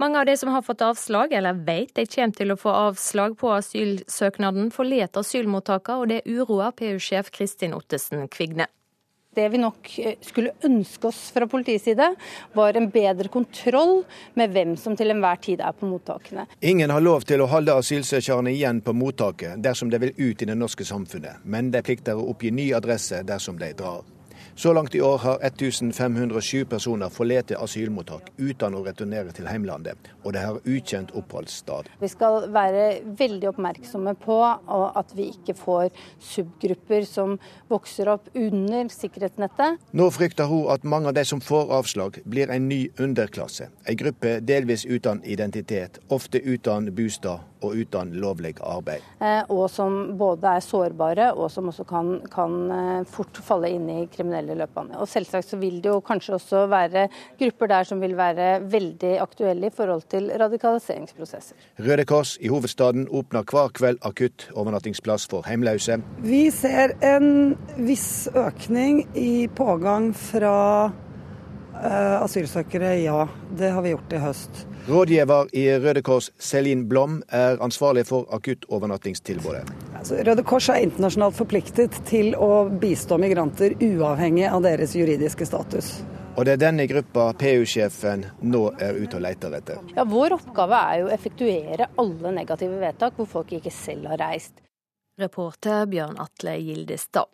Mange 0.00 0.22
av 0.22 0.30
de 0.30 0.38
som 0.40 0.54
har 0.54 0.64
fått 0.64 0.86
avslag, 0.86 1.36
eller 1.36 1.60
vet 1.68 1.92
de 1.98 2.06
kommer 2.08 2.38
til 2.38 2.54
å 2.54 2.58
få 2.62 2.72
avslag 2.72 3.36
på 3.36 3.52
asylsøknaden, 3.58 4.72
forlater 4.72 5.20
asylmottakene, 5.26 6.00
og 6.00 6.14
det 6.14 6.24
uroer 6.24 6.72
PU-sjef 6.80 7.28
Kristin 7.36 7.76
Ottesen 7.76 8.24
Kvigne. 8.32 8.70
Det 9.36 9.48
vi 9.52 9.60
nok 9.60 9.90
eh, 9.98 10.16
skulle 10.24 10.54
ønske 10.64 11.10
oss 11.10 11.18
fra 11.34 11.44
politiets 11.50 11.84
side, 11.84 12.08
var 12.56 12.78
en 12.78 12.88
bedre 12.90 13.28
kontroll 13.28 13.98
med 14.34 14.54
hvem 14.56 14.74
som 14.80 14.96
til 14.96 15.12
enhver 15.12 15.42
tid 15.44 15.60
er 15.60 15.76
på 15.76 15.90
mottakene. 15.90 16.46
Ingen 16.64 16.94
har 16.94 17.04
lov 17.04 17.28
til 17.28 17.44
å 17.44 17.50
holde 17.52 17.76
asylsøkerne 17.76 18.54
igjen 18.56 18.80
på 18.80 18.96
mottaket 18.96 19.60
dersom 19.60 19.92
de 19.92 20.00
vil 20.06 20.16
ut 20.16 20.42
i 20.42 20.48
det 20.48 20.56
norske 20.56 20.88
samfunnet, 20.88 21.44
men 21.44 21.68
de 21.74 21.84
plikter 21.84 22.16
å 22.16 22.30
oppgi 22.32 22.54
ny 22.54 22.70
adresse 22.76 23.20
dersom 23.28 23.60
de 23.60 23.74
drar. 23.76 24.15
Så 24.58 24.72
langt 24.72 24.94
i 24.94 25.00
år 25.00 25.18
har 25.18 25.38
1507 25.42 26.64
personer 26.64 27.10
forlatt 27.12 27.50
asylmottak 27.52 28.30
uten 28.38 28.72
å 28.72 28.78
returnere 28.86 29.34
til 29.36 29.44
heimlandet, 29.50 30.08
og 30.24 30.32
de 30.32 30.40
har 30.40 30.62
ukjent 30.64 31.10
oppholdssted. 31.12 31.90
Vi 32.00 32.08
skal 32.08 32.46
være 32.54 32.86
veldig 33.18 33.50
oppmerksomme 33.50 34.14
på 34.16 34.38
at 34.96 35.12
vi 35.18 35.26
ikke 35.34 35.52
får 35.58 35.90
subgrupper 36.24 37.04
som 37.04 37.34
vokser 37.68 38.08
opp 38.14 38.30
under 38.32 38.88
sikkerhetsnettet. 38.94 39.82
Nå 39.92 40.08
frykter 40.16 40.48
hun 40.48 40.70
at 40.72 40.88
mange 40.88 41.12
av 41.12 41.18
de 41.20 41.26
som 41.28 41.44
får 41.44 41.74
avslag, 41.76 42.22
blir 42.24 42.48
en 42.48 42.70
ny 42.70 42.86
underklasse. 42.96 43.68
En 43.84 44.00
gruppe 44.00 44.38
delvis 44.40 44.86
uten 44.88 45.20
identitet, 45.28 46.00
ofte 46.08 46.40
uten 46.40 46.88
bostad 46.96 47.44
og 47.60 47.76
uten 47.76 48.12
lovlig 48.20 48.54
arbeid. 48.60 49.04
Eh, 49.20 49.42
og 49.52 49.66
som 49.72 50.16
både 50.18 50.56
er 50.56 50.64
sårbare, 50.64 51.30
og 51.34 51.50
som 51.52 51.70
også 51.70 51.86
kan, 51.88 52.10
kan 52.32 52.56
eh, 52.72 53.04
fort 53.10 53.40
falle 53.44 53.70
inn 53.74 53.88
i 53.90 53.98
kriminelle 54.12 54.45
løpene. 54.54 54.98
Og 55.00 55.08
selvsagt 55.10 55.48
så 55.48 55.58
vil 55.58 55.80
det 55.82 55.90
jo 55.90 56.00
kanskje 56.04 56.36
også 56.36 56.66
være 56.70 57.08
grupper 57.40 57.72
der 57.72 57.88
som 57.88 58.00
vil 58.00 58.16
være 58.16 58.60
veldig 58.70 59.14
aktuelle 59.22 59.66
i 59.66 59.74
forhold 59.74 60.06
til 60.12 60.30
radikaliseringsprosesser. 60.30 61.56
Røde 61.82 62.04
Kors 62.04 62.36
i 62.40 62.52
hovedstaden 62.52 63.08
åpner 63.10 63.42
hver 63.42 63.72
kveld 63.74 63.98
akutt 64.06 64.48
overnattingsplass 64.54 65.26
for 65.30 65.46
hjemløse. 65.48 65.98
Vi 66.22 66.44
ser 66.54 66.94
en 67.02 67.56
viss 67.76 68.28
økning 68.36 69.02
i 69.16 69.48
pågang 69.48 70.12
fra 70.16 70.56
uh, 70.86 72.22
asylsøkere, 72.22 72.96
ja. 73.02 73.26
Det 73.58 73.72
har 73.72 73.82
vi 73.82 73.94
gjort 73.94 74.12
i 74.12 74.22
høst. 74.22 74.66
Rådgiver 74.86 75.48
i 75.52 75.64
Røde 75.82 76.02
Kors, 76.02 76.28
Celine 76.38 76.84
Blom, 76.88 77.22
er 77.28 77.58
ansvarlig 77.62 78.04
for 78.06 78.28
akuttovernattingstilbudet. 78.30 79.64
Altså, 79.98 80.20
Røde 80.26 80.44
Kors 80.46 80.68
er 80.70 80.84
internasjonalt 80.86 81.34
forpliktet 81.34 81.96
til 82.06 82.36
å 82.38 82.68
bistå 82.70 83.18
migranter 83.18 83.74
uavhengig 83.82 84.46
av 84.46 84.62
deres 84.62 84.94
juridiske 84.94 85.48
status. 85.48 85.90
Og 86.36 86.46
det 86.46 86.54
er 86.54 86.62
denne 86.68 86.86
gruppa 86.86 87.32
PU-sjefen 87.34 88.28
nå 88.46 88.62
er 88.78 89.00
ute 89.00 89.18
og 89.18 89.24
leter 89.26 89.58
etter. 89.58 89.82
Ja, 89.96 90.04
Vår 90.06 90.36
oppgave 90.36 90.78
er 90.92 91.00
jo 91.00 91.08
å 91.08 91.14
effektuere 91.16 91.90
alle 91.98 92.34
negative 92.38 92.78
vedtak 92.78 93.18
hvor 93.18 93.26
folk 93.32 93.56
ikke 93.58 93.74
selv 93.74 94.06
har 94.12 94.22
reist. 94.22 94.54
Reporter 95.18 95.88
Bjørn 95.90 96.20
Atle 96.22 96.60
Gildestad. 96.60 97.32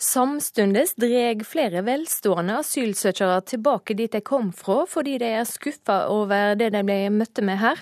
Samstundes 0.00 0.94
dreg 1.00 1.44
flere 1.48 1.84
velstående 1.86 2.58
asylsøkere 2.60 3.40
tilbake 3.48 3.96
dit 3.96 4.12
de 4.12 4.20
kom 4.20 4.50
fra, 4.52 4.82
fordi 4.90 5.16
de 5.22 5.30
er 5.38 5.48
skuffa 5.48 6.04
over 6.12 6.56
det 6.60 6.72
de 6.74 6.82
ble 6.86 6.98
møtte 7.14 7.44
med 7.46 7.60
her. 7.62 7.80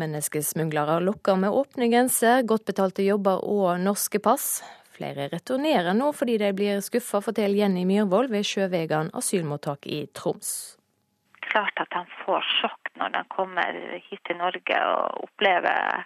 Menneskesmuglere 0.00 0.98
lokker 1.04 1.38
med 1.38 1.54
åpne 1.54 1.90
grenser, 1.92 2.42
godt 2.48 2.66
betalte 2.72 3.06
jobber 3.06 3.44
og 3.46 3.80
norske 3.84 4.18
pass. 4.22 4.62
Flere 4.96 5.28
returnerer 5.32 5.94
nå 5.96 6.10
fordi 6.16 6.36
de 6.42 6.52
blir 6.56 6.82
skuffa, 6.84 7.22
forteller 7.24 7.62
Jenny 7.62 7.84
Myhrvold 7.88 8.32
ved 8.32 8.46
Sjøvegan 8.48 9.12
asylmottak 9.16 9.86
i 9.86 10.04
Troms. 10.14 10.76
Klart 11.46 11.80
at 11.80 11.90
de 11.92 12.02
får 12.24 12.44
sjokk 12.58 12.92
når 13.00 13.14
de 13.16 13.22
kommer 13.32 13.80
hit 14.08 14.20
til 14.28 14.38
Norge 14.40 14.78
og 14.88 15.26
opplever 15.26 16.04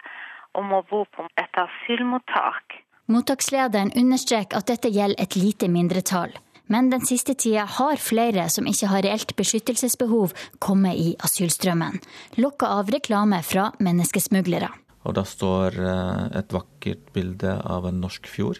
å 0.57 0.63
må 0.65 0.81
bo 0.89 1.03
på 1.13 1.27
et 1.37 1.59
asylmottak. 1.61 2.81
Mottakslederen 3.07 3.93
understreker 3.95 4.59
at 4.59 4.67
dette 4.67 4.91
gjelder 4.91 5.21
et 5.23 5.37
lite 5.39 5.69
mindretall. 5.71 6.33
Men 6.67 6.89
den 6.91 7.05
siste 7.07 7.37
tida 7.39 7.63
har 7.77 8.01
flere 8.03 8.49
som 8.51 8.67
ikke 8.67 8.89
har 8.91 9.05
reelt 9.05 9.31
beskyttelsesbehov, 9.39 10.33
kommet 10.59 10.99
i 10.99 11.13
asylstrømmen. 11.23 12.01
Lokka 12.43 12.67
av 12.81 12.91
reklame 12.91 13.39
fra 13.47 13.69
menneskesmuglere. 13.79 14.67
Og 15.07 15.15
da 15.15 15.23
står 15.23 15.79
eh, 15.79 16.25
et 16.41 16.51
vakkert 16.51 17.13
bilde 17.15 17.53
av 17.63 17.87
en 17.87 18.01
norsk 18.03 18.27
fjord 18.27 18.59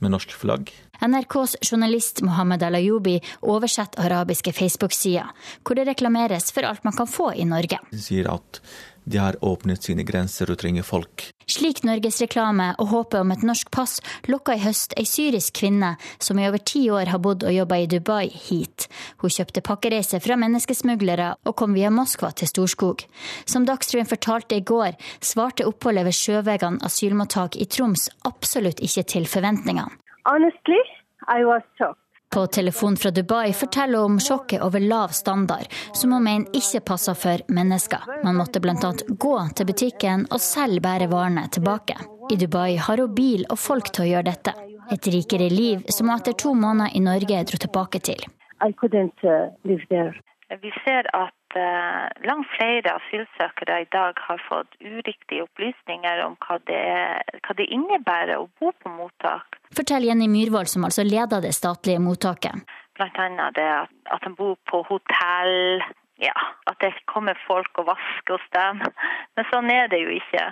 med 0.00 0.14
norsk 0.14 0.32
flagg. 0.32 0.72
NRKs 1.04 1.58
journalist 1.60 2.22
Mohammed 2.24 2.64
Alayoubi 2.64 3.18
oversetter 3.42 4.06
arabiske 4.06 4.54
Facebook-sider, 4.56 5.28
hvor 5.60 5.76
det 5.76 5.88
reklameres 5.90 6.48
for 6.54 6.64
alt 6.64 6.84
man 6.88 6.96
kan 6.96 7.10
få 7.10 7.34
i 7.36 7.44
Norge. 7.48 7.80
De 7.92 8.00
sier 8.00 8.30
at 8.32 8.62
de 9.04 9.18
har 9.18 9.36
åpnet 9.44 9.82
sine 9.82 10.04
grenser 10.06 10.50
og 10.50 10.58
trenger 10.60 10.86
folk. 10.86 11.28
Slik 11.50 11.82
norgesreklame 11.84 12.70
og 12.80 12.88
håpet 12.92 13.20
om 13.20 13.32
et 13.34 13.44
norsk 13.44 13.70
pass 13.74 13.98
lokka 14.30 14.56
i 14.56 14.62
høst 14.62 14.94
ei 15.00 15.04
syrisk 15.08 15.58
kvinne 15.60 15.94
som 16.18 16.38
i 16.40 16.46
over 16.48 16.62
ti 16.72 16.86
år 16.90 17.12
har 17.12 17.20
bodd 17.24 17.44
og 17.44 17.52
jobba 17.52 17.80
i 17.82 17.88
Dubai, 17.90 18.28
hit. 18.28 18.88
Hun 19.20 19.32
kjøpte 19.32 19.64
pakkereise 19.64 20.20
fra 20.24 20.38
menneskesmuglere 20.40 21.34
og 21.44 21.56
kom 21.60 21.76
via 21.76 21.92
Moskva 21.92 22.32
til 22.32 22.48
Storskog. 22.48 23.04
Som 23.44 23.68
Dagsrevyen 23.68 24.08
fortalte 24.08 24.56
i 24.56 24.64
går, 24.64 24.96
svarte 25.20 25.68
oppholdet 25.68 26.08
ved 26.08 26.16
Sjøvegan 26.16 26.80
asylmottak 26.84 27.60
i 27.60 27.68
Troms 27.68 28.08
absolutt 28.24 28.80
ikke 28.80 29.04
til 29.16 29.28
forventningene. 29.28 29.92
Honestly, 30.24 30.80
I 31.28 31.44
was 31.44 31.62
shocked. 31.76 32.03
På 32.34 32.46
telefon 32.46 32.96
fra 32.96 33.10
Dubai 33.10 33.52
forteller 33.52 33.98
om 33.98 34.20
sjokket 34.20 34.62
over 34.62 34.80
lav 34.80 35.08
standard, 35.08 35.66
som 35.92 36.12
hun 36.12 36.24
mener 36.24 36.56
ikke 36.58 36.80
passer 36.80 37.14
for 37.14 37.38
mennesker. 37.46 38.02
Man 38.24 38.34
måtte 38.40 38.58
bl.a. 38.60 38.90
gå 39.08 39.34
til 39.54 39.68
butikken 39.68 40.26
og 40.34 40.40
selv 40.42 40.82
bære 40.82 41.06
varene 41.12 41.44
tilbake. 41.54 41.94
I 42.34 42.36
Dubai 42.40 42.74
har 42.76 42.98
hun 42.98 43.14
bil 43.14 43.46
og 43.54 43.58
folk 43.58 43.92
til 43.94 44.02
å 44.06 44.08
gjøre 44.08 44.28
dette. 44.32 44.52
Et 44.90 45.06
rikere 45.14 45.46
liv 45.52 45.86
som 45.94 46.10
hun 46.10 46.16
etter 46.16 46.34
to 46.42 46.56
måneder 46.58 46.90
i 46.98 47.04
Norge 47.06 47.44
dro 47.52 47.62
tilbake 47.66 48.02
til. 48.10 48.26
Vi 50.64 50.72
ser 50.82 51.02
at 51.14 51.30
uh, 51.30 51.43
langt 52.24 52.48
flere 52.56 52.96
asylsøkere 52.98 53.80
i 53.82 53.88
dag 53.92 54.18
har 54.26 54.40
fått 54.48 54.76
uriktige 54.80 55.44
opplysninger 55.46 56.22
om 56.26 56.36
hva 56.44 56.58
det, 56.68 56.78
er, 56.78 57.40
hva 57.46 57.56
det 57.58 57.68
innebærer 57.74 58.40
å 58.40 58.48
bo 58.60 58.72
på 58.72 58.92
mottak. 58.94 59.60
Fortell 59.74 60.06
Jenny 60.08 60.28
Myhrvold, 60.30 60.70
som 60.70 60.86
altså 60.88 61.04
leder 61.06 61.44
det 61.44 61.54
statlige 61.56 62.02
mottaket. 62.02 62.64
Blant 62.94 63.18
annet 63.18 63.56
det 63.58 63.66
at, 63.66 63.94
at 64.14 64.26
de 64.26 64.34
bor 64.38 64.54
på 64.70 64.84
hotell, 64.88 65.82
ja, 66.22 66.34
at 66.70 66.78
det 66.82 66.92
kommer 67.10 67.38
folk 67.46 67.82
og 67.82 67.90
vasker 67.90 68.36
hos 68.36 68.46
dem. 68.54 68.84
Men 69.34 69.50
sånn 69.50 69.72
er 69.74 69.90
det 69.90 70.04
jo 70.04 70.14
ikke. 70.14 70.46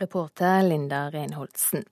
Reporter 0.00 0.64
Linda 0.64 1.06
Reinholdsen. 1.12 1.84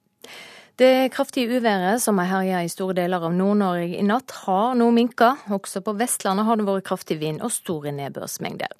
Det 0.74 1.12
kraftige 1.14 1.54
uværet 1.54 2.02
som 2.02 2.18
har 2.18 2.26
herja 2.26 2.60
i 2.66 2.68
store 2.72 2.96
deler 2.98 3.22
av 3.22 3.30
Nord-Norge 3.30 3.94
i 3.94 4.02
natt, 4.02 4.32
har 4.42 4.72
nå 4.74 4.88
minka. 4.90 5.28
Også 5.54 5.78
på 5.86 5.92
Vestlandet 5.94 6.48
har 6.48 6.58
det 6.58 6.64
vært 6.66 6.86
kraftig 6.88 7.20
vind 7.20 7.44
og 7.46 7.52
store 7.54 7.92
nedbørsmengder. 7.94 8.72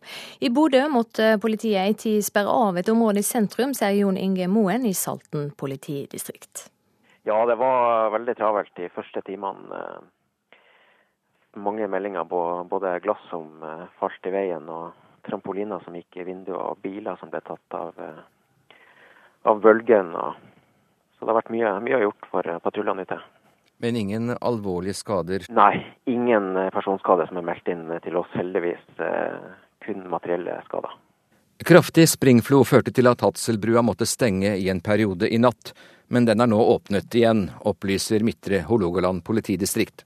I 0.43 0.49
Bodø 0.51 0.81
måtte 0.91 1.37
politiet 1.39 1.85
ei 1.85 1.93
tid 1.95 2.25
sperre 2.27 2.51
av 2.51 2.81
et 2.81 2.91
område 2.91 3.23
i 3.23 3.27
sentrum, 3.29 3.77
sier 3.79 3.95
Jon 3.95 4.19
Inge 4.19 4.49
Moen 4.51 4.89
i 4.91 4.91
Salten 4.91 5.53
politidistrikt. 5.55 6.65
Ja, 7.31 7.37
det 7.47 7.55
var 7.63 8.11
veldig 8.17 8.35
travelt 8.41 8.75
de 8.75 8.89
første 8.97 9.23
timene. 9.29 9.85
Mange 11.55 11.87
meldinger 11.87 12.27
på 12.27 12.41
både 12.73 12.97
glass 13.05 13.23
som 13.31 13.63
eh, 13.63 13.87
falt 14.01 14.27
i 14.27 14.33
veien, 14.35 14.67
og 14.67 14.99
trampoliner 15.31 15.79
som 15.87 15.95
gikk 15.95 16.19
i 16.19 16.27
vinduet, 16.27 16.59
og 16.59 16.83
biler 16.83 17.23
som 17.23 17.31
ble 17.31 17.39
tatt 17.47 17.79
av, 17.79 18.03
eh, 18.03 18.83
av 19.47 19.63
bølgen. 19.63 20.11
og 20.19 20.43
så 21.25 21.31
det 21.31 21.33
har 21.33 21.41
vært 21.41 21.55
mye, 21.55 21.71
mye 21.81 21.99
gjort 22.03 22.27
for 22.29 22.49
patruljene 22.61 23.07
ute. 23.07 23.17
Men 23.81 23.97
ingen 23.97 24.35
alvorlige 24.45 24.95
skader? 24.99 25.47
Nei, 25.57 25.81
ingen 26.05 26.53
personskader 26.73 27.31
som 27.31 27.41
er 27.41 27.47
meldt 27.49 27.71
inn 27.73 27.89
til 28.05 28.19
oss, 28.21 28.29
heldigvis. 28.37 28.83
Kun 29.85 30.05
materielle 30.13 30.59
skader. 30.69 30.93
Kraftig 31.65 32.05
springflo 32.13 32.61
førte 32.69 32.93
til 32.93 33.09
at 33.09 33.25
Hatselbrua 33.25 33.81
måtte 33.81 34.05
stenge 34.05 34.53
i 34.61 34.69
en 34.69 34.83
periode 34.85 35.31
i 35.33 35.41
natt, 35.41 35.73
men 36.13 36.29
den 36.29 36.45
er 36.45 36.51
nå 36.51 36.61
åpnet 36.61 37.17
igjen, 37.17 37.47
opplyser 37.65 38.25
Midtre 38.27 38.61
Hålogaland 38.69 39.25
politidistrikt. 39.25 40.05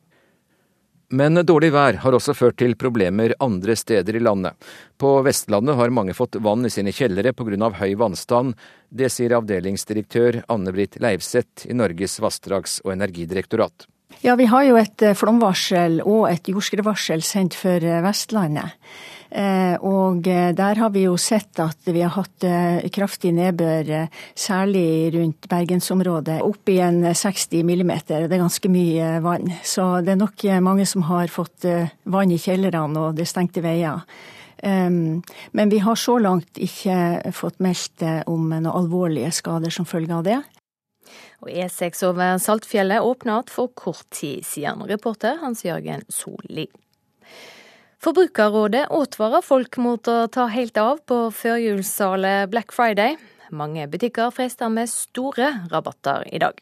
Men 1.09 1.40
dårlig 1.40 1.70
vær 1.72 1.96
har 2.02 2.12
også 2.12 2.34
ført 2.36 2.59
til 2.61 2.74
problemer 2.76 3.32
andre 3.40 3.72
steder 3.80 4.18
i 4.18 4.20
landet. 4.20 4.52
På 5.00 5.22
Vestlandet 5.24 5.78
har 5.78 5.92
mange 5.94 6.12
fått 6.12 6.36
vann 6.44 6.68
i 6.68 6.72
sine 6.72 6.92
kjellere 6.92 7.32
pga. 7.32 7.70
høy 7.80 7.94
vannstand. 7.96 8.54
Det 8.92 9.09
sier 9.09 9.32
avdelingsdirektør 9.32 10.44
Anne-Britt 10.48 11.00
Leivseth 11.00 11.64
i 11.64 11.72
Norges 11.72 12.20
vassdrags- 12.20 12.82
og 12.84 12.92
energidirektorat. 12.92 13.86
Ja, 14.20 14.36
Vi 14.36 14.44
har 14.44 14.64
jo 14.64 14.76
et 14.76 14.98
flomvarsel 15.16 16.02
og 16.04 16.28
et 16.28 16.44
jordskredvarsel 16.44 17.22
sendt 17.22 17.54
for 17.54 17.80
Vestlandet. 17.80 18.76
Og 19.29 20.24
der 20.24 20.79
har 20.81 20.91
vi 20.95 21.03
jo 21.05 21.16
sett 21.20 21.61
at 21.61 21.85
vi 21.85 22.01
har 22.01 22.14
hatt 22.14 22.47
kraftig 22.95 23.35
nedbør, 23.37 24.09
særlig 24.33 25.12
rundt 25.14 25.49
bergensområdet. 25.51 26.39
Opp 26.47 26.72
i 26.72 26.79
en 26.81 27.03
60 27.12 27.61
millimeter. 27.68 28.24
Det 28.24 28.39
er 28.39 28.45
ganske 28.47 28.72
mye 28.72 29.20
vann. 29.20 29.53
Så 29.61 30.01
det 30.01 30.14
er 30.14 30.22
nok 30.22 30.47
mange 30.64 30.87
som 30.89 31.05
har 31.11 31.29
fått 31.29 31.68
vann 32.09 32.33
i 32.33 32.41
kjellerne, 32.41 32.97
og 32.97 33.18
det 33.18 33.26
er 33.26 33.33
stengte 33.35 33.64
veier. 33.64 34.01
Men 34.64 35.70
vi 35.70 35.79
har 35.85 35.95
så 35.95 36.16
langt 36.18 36.59
ikke 36.59 37.31
fått 37.37 37.61
meldt 37.62 38.03
om 38.26 38.49
noen 38.49 38.72
alvorlige 38.72 39.31
skader 39.37 39.70
som 39.70 39.87
følge 39.87 40.16
av 40.16 40.24
det. 40.26 40.41
Og 41.45 41.53
E6 41.53 42.03
over 42.09 42.41
Saltfjellet 42.43 43.05
åpna 43.05 43.39
igjen 43.39 43.53
for 43.55 43.70
kort 43.79 44.09
tid 44.11 44.43
siden. 44.43 44.83
Reporter 44.89 45.39
Hans 45.45 45.62
Jørgen 45.64 46.03
Solli. 46.11 46.66
Forbrukerrådet 47.99 48.84
advarer 48.94 49.42
folk 49.42 49.74
mot 49.82 50.07
å 50.07 50.28
ta 50.30 50.44
helt 50.53 50.76
av 50.78 51.01
på 51.11 51.16
førjulssalet 51.34 52.46
Black 52.53 52.70
Friday. 52.70 53.16
Mange 53.51 53.88
butikker 53.90 54.30
frister 54.30 54.70
med 54.70 54.86
store 54.86 55.49
rabatter 55.72 56.22
i 56.30 56.38
dag. 56.38 56.61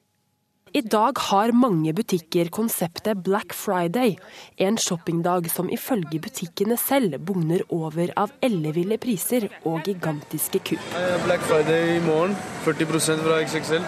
I 0.73 0.81
dag 0.81 1.21
har 1.29 1.53
mange 1.53 1.93
butikker 1.97 2.49
konseptet 2.53 3.21
Black 3.27 3.53
Friday, 3.53 4.15
en 4.57 4.81
shoppingdag 4.81 5.51
som 5.53 5.69
ifølge 5.73 6.23
butikkene 6.25 6.79
selv 6.81 7.19
bugner 7.29 7.61
over 7.69 8.15
av 8.17 8.33
elleville 8.41 8.97
priser 9.01 9.45
og 9.69 9.85
gigantiske 9.85 10.63
kupp. 10.71 10.87
Black 11.27 11.45
Friday 11.51 11.99
i 11.99 12.05
morgen, 12.07 12.33
40% 12.65 13.25
fra 13.27 13.43
XXL. 13.45 13.85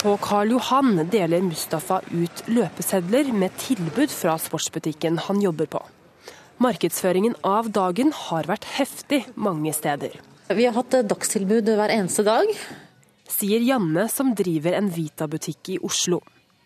På 0.00 0.16
Karl 0.20 0.56
Johan 0.56 1.04
deler 1.12 1.44
Mustafa 1.44 2.00
ut 2.08 2.42
løpesedler 2.48 3.30
med 3.36 3.52
tilbud 3.60 4.12
fra 4.12 4.38
sportsbutikken 4.40 5.20
han 5.28 5.44
jobber 5.44 5.68
på. 5.76 5.84
Markedsføringen 6.64 7.34
av 7.44 7.66
dagen 7.76 8.08
har 8.16 8.46
vært 8.48 8.64
heftig 8.78 9.18
mange 9.36 9.68
steder. 9.76 10.14
Vi 10.48 10.64
har 10.64 10.72
hatt 10.72 10.94
dagstilbud 11.10 11.66
hver 11.68 11.92
eneste 11.92 12.24
dag. 12.24 12.48
Sier 13.28 13.60
Janne 13.60 14.06
som 14.08 14.30
driver 14.38 14.76
en 14.78 14.88
Vita-butikk 14.94 15.74
i 15.74 15.76
Oslo. 15.84 16.22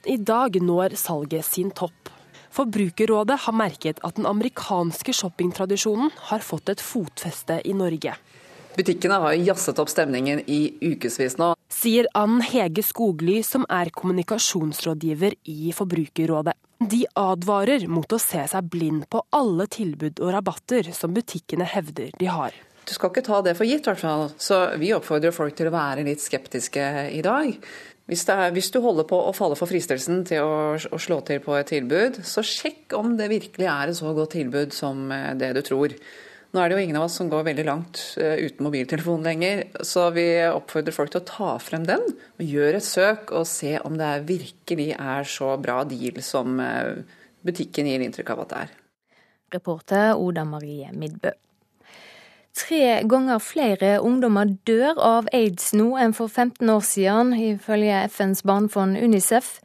I 0.06 0.14
dag 0.22 0.60
når 0.62 0.94
salget 1.00 1.48
sin 1.48 1.72
topp. 1.74 2.12
Forbrukerrådet 2.54 3.40
har 3.48 3.56
merket 3.58 3.98
at 4.06 4.20
den 4.20 4.28
amerikanske 4.30 5.16
shoppingtradisjonen 5.18 6.14
har 6.30 6.46
fått 6.46 6.70
et 6.70 6.84
fotfeste 6.84 7.58
i 7.66 7.74
Norge. 7.74 8.14
Butikkene 8.78 9.18
har 9.24 9.34
jazzet 9.50 9.82
opp 9.82 9.90
stemningen 9.90 10.44
i 10.46 10.60
ukevis 10.92 11.40
nå. 11.42 11.56
Sier 11.74 12.06
Ann 12.14 12.38
Hege 12.46 12.86
Skogly, 12.86 13.40
som 13.42 13.66
er 13.66 13.90
kommunikasjonsrådgiver 13.90 15.34
i 15.50 15.74
Forbrukerrådet. 15.74 16.54
De 16.78 17.02
advarer 17.18 17.88
mot 17.90 18.12
å 18.14 18.20
se 18.22 18.44
seg 18.46 18.70
blind 18.70 19.08
på 19.10 19.24
alle 19.34 19.66
tilbud 19.66 20.20
og 20.22 20.30
rabatter 20.36 20.92
som 20.94 21.14
butikkene 21.14 21.66
hevder 21.66 22.12
de 22.20 22.28
har. 22.30 22.54
Du 22.86 22.94
skal 22.94 23.10
ikke 23.10 23.24
ta 23.26 23.40
det 23.44 23.56
for 23.58 23.68
gitt, 23.68 23.84
hvert 23.84 24.00
fall. 24.00 24.28
Så 24.40 24.60
vi 24.80 24.94
oppfordrer 24.96 25.34
folk 25.34 25.56
til 25.58 25.68
å 25.68 25.74
være 25.74 26.06
litt 26.06 26.22
skeptiske 26.22 26.84
i 27.12 27.20
dag. 27.24 27.50
Hvis, 28.08 28.22
er, 28.32 28.54
hvis, 28.54 28.70
du 28.72 28.78
holder 28.80 29.04
på 29.10 29.18
å 29.20 29.34
falle 29.36 29.58
for 29.58 29.68
fristelsen 29.68 30.22
til 30.28 30.46
å, 30.46 30.78
å, 30.78 31.00
slå 31.02 31.18
til 31.28 31.42
på 31.44 31.58
et 31.58 31.68
tilbud, 31.68 32.22
så 32.24 32.40
sjekk 32.46 32.94
om 32.96 33.18
det 33.18 33.26
virkelig 33.34 33.68
er 33.68 33.90
et 33.90 33.98
så 33.98 34.14
godt 34.16 34.32
tilbud 34.38 34.72
som 34.72 35.10
eh, 35.12 35.34
det 35.36 35.50
du 35.58 35.60
tror. 35.66 35.92
Nå 36.48 36.62
er 36.62 36.70
det 36.70 36.78
jo 36.78 36.84
ingen 36.86 36.96
av 36.96 37.04
oss 37.04 37.18
som 37.20 37.28
går 37.28 37.44
veldig 37.50 37.64
langt 37.68 38.00
uh, 38.16 38.36
uten 38.40 38.64
mobiltelefon 38.64 39.26
lenger, 39.26 39.66
så 39.84 40.06
vi 40.16 40.26
oppfordrer 40.48 40.96
folk 40.96 41.12
til 41.12 41.20
å 41.20 41.28
ta 41.28 41.50
frem 41.60 41.84
den 41.88 42.04
og 42.08 42.44
gjøre 42.44 42.80
et 42.80 42.86
søk 42.86 43.34
og 43.36 43.44
se 43.50 43.74
om 43.84 43.98
det 44.00 44.14
virkelig 44.30 44.94
er 44.96 45.28
så 45.28 45.52
bra 45.60 45.82
deal 45.88 46.22
som 46.24 46.56
uh, 46.62 47.04
butikken 47.44 47.90
gir 47.90 48.04
inntrykk 48.04 48.32
av 48.32 48.46
at 48.46 48.54
det 48.54 48.62
er. 48.64 48.72
Reporter 49.58 50.16
Oda 50.16 50.44
Marie 50.48 50.88
Midbø. 50.92 51.34
Tre 52.58 53.02
ganger 53.06 53.38
flere 53.44 53.90
ungdommer 54.02 54.48
dør 54.66 54.98
av 55.04 55.28
aids 55.36 55.70
nå 55.76 55.92
enn 56.00 56.14
for 56.16 56.32
15 56.32 56.72
år 56.72 56.82
siden, 56.82 57.30
ifølge 57.36 58.00
FNs 58.08 58.42
barnefond 58.48 58.98
Unicef. 58.98 59.58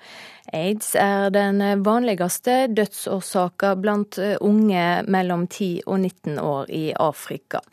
Aids 0.53 0.93
er 0.99 1.31
den 1.33 1.61
vanligste 1.83 2.67
dødsårsaken 2.69 3.81
blant 3.81 4.19
unge 4.39 4.87
mellom 5.07 5.47
10 5.47 5.71
og 5.85 5.99
19 5.99 6.39
år 6.39 6.69
i 6.69 6.83
Afrika. 6.93 7.63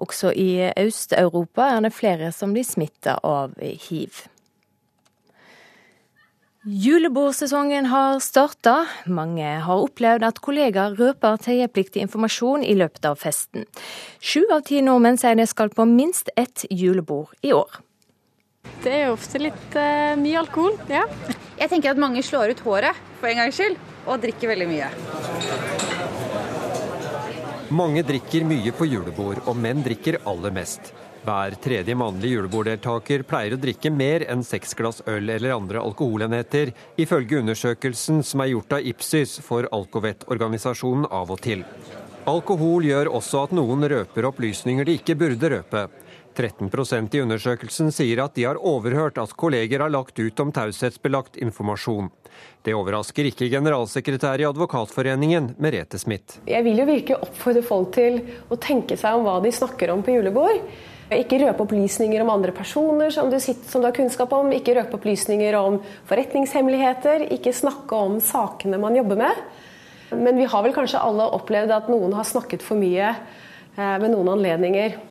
Også 0.00 0.32
i 0.32 0.70
Øst-Europa 0.80 1.62
er 1.76 1.80
det 1.84 1.92
flere 1.92 2.32
som 2.32 2.52
blir 2.56 2.64
smitta 2.64 3.18
av 3.24 3.56
hiv. 3.60 4.24
Julebordsesongen 6.64 7.86
har 7.88 8.18
starta. 8.20 8.82
Mange 9.08 9.48
har 9.64 9.80
opplevd 9.80 10.26
at 10.28 10.40
kollegaer 10.44 10.92
røper 10.98 11.38
teiepliktig 11.40 12.02
informasjon 12.04 12.64
i 12.68 12.74
løpet 12.76 13.08
av 13.08 13.16
festen. 13.16 13.64
Sju 14.20 14.42
av 14.52 14.66
ti 14.68 14.82
nordmenn 14.84 15.16
sier 15.20 15.40
de 15.40 15.46
skal 15.48 15.72
på 15.72 15.88
minst 15.88 16.28
ett 16.36 16.66
julebord 16.68 17.32
i 17.40 17.54
år. 17.56 17.80
Det 18.80 18.92
er 18.94 19.06
jo 19.08 19.16
ofte 19.16 19.40
litt 19.42 19.76
uh, 19.76 20.16
mye 20.20 20.40
alkohol, 20.40 20.78
ja. 20.88 21.04
Jeg 21.60 21.68
tenker 21.72 21.92
at 21.92 22.00
mange 22.00 22.22
slår 22.24 22.54
ut 22.54 22.64
håret 22.64 22.96
for 23.20 23.28
en 23.28 23.42
gangs 23.42 23.58
skyld, 23.58 23.76
og 24.06 24.22
drikker 24.22 24.54
veldig 24.54 24.68
mye. 24.70 24.88
Mange 27.70 28.02
drikker 28.02 28.46
mye 28.48 28.72
på 28.74 28.88
julebord, 28.88 29.44
og 29.46 29.58
menn 29.60 29.84
drikker 29.84 30.22
aller 30.26 30.54
mest. 30.56 30.90
Hver 31.20 31.52
tredje 31.60 31.92
mannlige 32.00 32.38
juleborddeltaker 32.38 33.26
pleier 33.28 33.52
å 33.52 33.60
drikke 33.60 33.90
mer 33.92 34.24
enn 34.32 34.40
seks 34.46 34.72
glass 34.78 35.02
øl 35.04 35.28
eller 35.28 35.52
andre 35.52 35.82
alkoholenheter, 35.84 36.72
ifølge 36.96 37.42
undersøkelsen 37.42 38.22
som 38.24 38.40
er 38.40 38.54
gjort 38.54 38.78
av 38.78 38.88
Ipsys 38.88 39.36
for 39.44 39.68
Alcovet-organisasjonen 39.76 41.10
av 41.12 41.30
og 41.34 41.42
til. 41.44 41.66
Alkohol 42.30 42.88
gjør 42.88 43.12
også 43.20 43.44
at 43.44 43.52
noen 43.56 43.84
røper 43.92 44.28
opplysninger 44.30 44.88
de 44.88 44.96
ikke 44.96 45.18
burde 45.20 45.52
røpe. 45.52 45.84
13% 46.36 47.16
i 47.16 47.22
undersøkelsen 47.24 47.90
sier 47.94 48.22
at 48.24 48.36
de 48.36 48.46
har 48.48 48.60
overhørt 48.60 49.18
at 49.20 49.34
kolleger 49.38 49.82
har 49.84 49.92
lagt 49.92 50.18
ut 50.18 50.42
om 50.42 50.52
taushetsbelagt 50.54 51.40
informasjon. 51.42 52.10
Det 52.64 52.74
overrasker 52.76 53.26
ikke 53.30 53.48
generalsekretær 53.52 54.40
i 54.42 54.46
Advokatforeningen, 54.48 55.54
Merete 55.60 55.98
Smith. 56.00 56.40
Jeg 56.48 56.64
vil 56.66 56.80
jo 56.80 56.86
virkelig 56.88 57.18
oppfordre 57.18 57.64
folk 57.66 57.92
til 57.96 58.20
å 58.52 58.58
tenke 58.60 58.98
seg 59.00 59.16
om 59.16 59.26
hva 59.26 59.38
de 59.44 59.52
snakker 59.54 59.92
om 59.92 60.04
på 60.04 60.14
julebord. 60.18 60.60
Ikke 61.10 61.40
røpe 61.42 61.64
opplysninger 61.64 62.22
om 62.22 62.30
andre 62.30 62.52
personer 62.54 63.10
som 63.10 63.32
du, 63.32 63.40
sitter, 63.42 63.66
som 63.66 63.82
du 63.82 63.88
har 63.88 63.96
kunnskap 63.96 64.30
om. 64.36 64.52
Ikke 64.54 64.76
røpe 64.76 64.94
opplysninger 65.00 65.56
om 65.58 65.80
forretningshemmeligheter. 66.06 67.26
Ikke 67.34 67.56
snakke 67.56 67.98
om 67.98 68.20
sakene 68.22 68.78
man 68.78 68.98
jobber 68.98 69.18
med. 69.24 69.44
Men 70.14 70.38
vi 70.38 70.46
har 70.52 70.62
vel 70.62 70.74
kanskje 70.74 71.02
alle 71.02 71.26
opplevd 71.34 71.74
at 71.74 71.90
noen 71.90 72.14
har 72.14 72.28
snakket 72.28 72.62
for 72.66 72.78
mye 72.78 73.10
eh, 73.10 73.96
ved 74.02 74.10
noen 74.12 74.36
anledninger. 74.36 75.09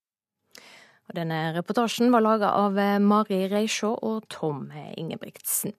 Denne 1.16 1.53
reportasjen 1.55 2.12
var 2.14 2.24
laga 2.26 2.51
av 2.57 2.78
eh, 2.80 2.97
Mari 3.01 3.45
Reisjå 3.49 3.95
og 3.95 4.28
Tom 4.30 4.68
Ingebrigtsen. 4.97 5.74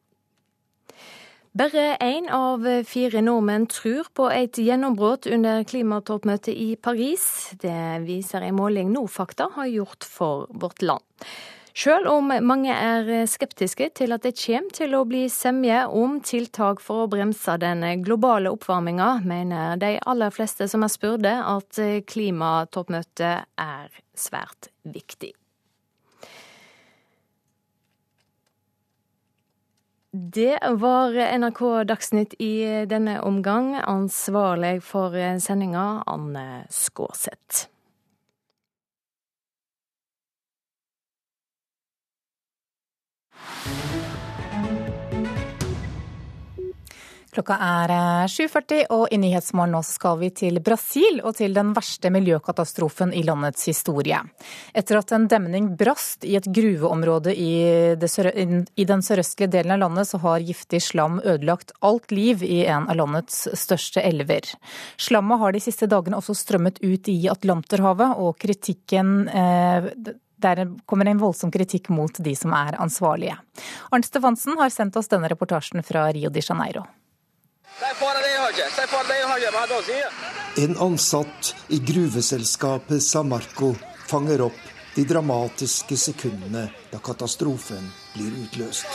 Bare 1.51 1.97
én 1.99 2.29
av 2.31 2.63
fire 2.87 3.21
nordmenn 3.27 3.65
tror 3.67 4.07
på 4.15 4.29
et 4.31 4.59
gjennombrudd 4.63 5.27
under 5.35 5.65
klimatoppmøtet 5.67 6.55
i 6.55 6.77
Paris. 6.79 7.25
Det 7.59 8.05
viser 8.05 8.47
en 8.47 8.55
måling 8.55 8.93
Nofakta 8.95 9.49
har 9.57 9.67
gjort 9.67 10.07
for 10.07 10.47
Vårt 10.55 10.83
Land. 10.87 11.03
Selv 11.75 12.11
om 12.11 12.33
mange 12.43 12.75
er 12.75 13.27
skeptiske 13.31 13.91
til 13.95 14.13
at 14.13 14.25
det 14.27 14.35
kommer 14.41 14.75
til 14.75 14.95
å 14.99 15.05
bli 15.09 15.25
semje 15.31 15.85
om 15.87 16.19
tiltak 16.25 16.83
for 16.83 17.05
å 17.05 17.11
bremse 17.11 17.57
den 17.63 17.85
globale 18.05 18.51
oppvarminga, 18.51 19.21
mener 19.25 19.77
de 19.81 19.97
aller 20.07 20.35
fleste 20.35 20.69
som 20.69 20.83
er 20.85 20.93
spurte 20.93 21.35
at 21.39 21.83
klimatoppmøtet 22.11 23.47
er 23.55 24.01
svært 24.19 24.73
viktig. 24.83 25.35
Det 30.13 30.59
var 30.83 31.15
NRK 31.15 31.61
Dagsnytt 31.87 32.35
i 32.43 32.85
denne 32.91 33.21
omgang. 33.23 33.77
Ansvarlig 33.79 34.81
for 34.83 35.15
sendinga, 35.39 36.03
Anne 36.11 36.65
Skårseth. 36.67 37.69
Klokka 47.31 47.55
er 47.63 47.93
7.40, 48.27 48.73
eh, 48.75 48.87
og 48.91 49.13
i 49.15 49.19
Nyhetsmorgen 49.23 49.77
nå 49.77 49.81
skal 49.87 50.19
vi 50.19 50.33
til 50.35 50.59
Brasil 50.67 51.21
og 51.23 51.37
til 51.39 51.55
den 51.55 51.71
verste 51.77 52.11
miljøkatastrofen 52.11 53.13
i 53.15 53.23
landets 53.23 53.69
historie. 53.71 54.19
Etter 54.75 54.99
at 54.99 55.15
en 55.15 55.29
demning 55.31 55.69
brast 55.79 56.27
i 56.27 56.35
et 56.39 56.49
gruveområde 56.51 57.35
i, 57.39 57.53
den 57.95 59.05
sørøstlige 59.07 59.53
delen 59.53 59.77
av 59.77 59.83
landet, 59.85 60.11
så 60.11 60.19
har 60.25 60.43
giftig 60.43 60.83
slam 60.83 61.21
ødelagt 61.23 61.71
alt 61.87 62.11
liv 62.11 62.43
i 62.43 62.65
en 62.67 62.91
av 62.91 62.99
landets 62.99 63.45
største 63.55 64.03
elver. 64.03 64.51
Slammet 64.99 65.39
har 65.39 65.55
de 65.55 65.63
siste 65.63 65.87
dagene 65.91 66.19
også 66.19 66.35
strømmet 66.35 66.83
ut 66.83 67.13
i 67.13 67.21
Atlanterhavet, 67.31 68.19
og 68.19 68.43
kritikken 68.43 69.31
eh, 69.31 69.93
der 70.43 70.65
kommer 70.87 71.09
en 71.11 71.21
voldsom 71.21 71.53
kritikk 71.55 71.91
mot 71.95 72.19
de 72.19 72.35
som 72.37 72.55
er 72.57 72.79
ansvarlige. 72.81 73.37
Arnt 73.91 74.09
Stefansen 74.09 74.59
har 74.59 74.73
sendt 74.75 74.97
oss 74.97 75.11
denne 75.13 75.31
reportasjen 75.31 75.85
fra 75.87 76.09
Rio 76.13 76.31
de 76.31 76.43
Janeiro. 76.45 76.87
En 80.57 80.77
ansatt 80.77 81.55
i 81.69 81.79
gruveselskapet 81.79 83.03
Samarco 83.03 83.75
fanger 84.11 84.43
opp 84.49 84.69
de 84.95 85.05
dramatiske 85.07 85.97
sekundene 85.97 86.67
da 86.91 86.99
katastrofen 86.99 87.91
blir 88.15 88.35
utløst. 88.45 88.87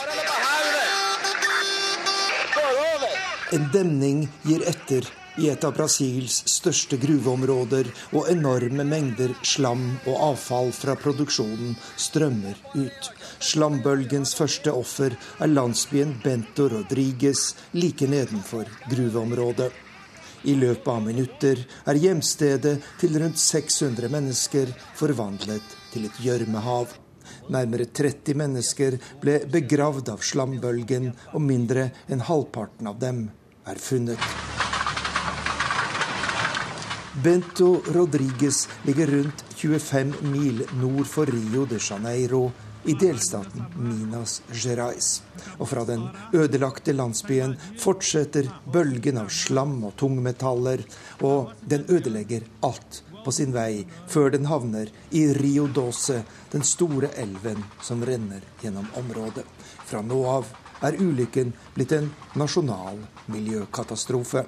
En 3.56 3.68
demning 3.72 4.26
gir 4.42 4.62
etter 4.68 5.06
i 5.38 5.48
et 5.52 5.64
av 5.64 5.74
Brasils 5.76 6.38
største 6.48 6.98
gruveområder, 7.00 7.88
og 8.16 8.30
enorme 8.32 8.86
mengder 8.88 9.34
slam 9.46 9.84
og 10.06 10.20
avfall 10.32 10.72
fra 10.74 10.96
produksjonen 11.00 11.76
strømmer 12.00 12.58
ut. 12.74 13.10
Slambølgens 13.38 14.34
første 14.38 14.72
offer 14.72 15.16
er 15.16 15.52
landsbyen 15.52 16.16
Bento 16.24 16.68
Rodriguez 16.72 17.50
like 17.76 18.08
nedenfor 18.08 18.70
gruveområdet. 18.90 19.72
I 20.46 20.54
løpet 20.54 20.88
av 20.92 21.00
minutter 21.02 21.62
er 21.90 21.98
hjemstedet 21.98 22.76
til 23.00 23.16
rundt 23.18 23.40
600 23.42 24.12
mennesker 24.12 24.70
forvandlet 24.94 25.74
til 25.92 26.06
et 26.06 26.20
gjørmehav. 26.22 26.92
Nærmere 27.50 27.88
30 27.90 28.38
mennesker 28.38 28.98
ble 29.22 29.40
begravd 29.50 30.12
av 30.14 30.22
slambølgen, 30.22 31.12
og 31.34 31.42
mindre 31.42 31.90
enn 32.06 32.22
halvparten 32.28 32.90
av 32.90 33.00
dem 33.02 33.26
er 33.66 33.82
funnet. 33.82 34.55
Bento 37.22 37.80
Rodriguez 37.86 38.68
ligger 38.82 39.06
rundt 39.06 39.44
25 39.54 40.14
mil 40.20 40.66
nord 40.80 41.06
for 41.06 41.26
Rio 41.26 41.64
de 41.64 41.78
Janeiro 41.90 42.52
i 42.84 42.92
delstaten 42.94 43.64
Minas 43.76 44.42
Gerais. 44.52 45.22
Og 45.58 45.68
fra 45.68 45.84
den 45.88 46.04
ødelagte 46.32 46.92
landsbyen 46.92 47.56
fortsetter 47.80 48.50
bølgen 48.72 49.22
av 49.22 49.32
slam 49.32 49.78
og 49.88 49.96
tungmetaller, 49.96 50.84
og 51.24 51.56
den 51.64 51.88
ødelegger 51.88 52.44
alt 52.68 53.00
på 53.24 53.32
sin 53.32 53.56
vei 53.56 53.86
før 54.12 54.36
den 54.36 54.46
havner 54.52 54.92
i 55.10 55.24
Rio 55.40 55.66
Dose, 55.72 56.20
den 56.52 56.68
store 56.68 57.14
elven 57.16 57.64
som 57.82 58.04
renner 58.04 58.44
gjennom 58.60 58.92
området. 59.00 59.48
Fra 59.88 60.04
nå 60.04 60.20
av 60.36 60.52
er 60.84 61.00
ulykken 61.00 61.56
blitt 61.74 61.96
en 61.96 62.12
nasjonal 62.36 63.00
miljøkatastrofe. 63.32 64.44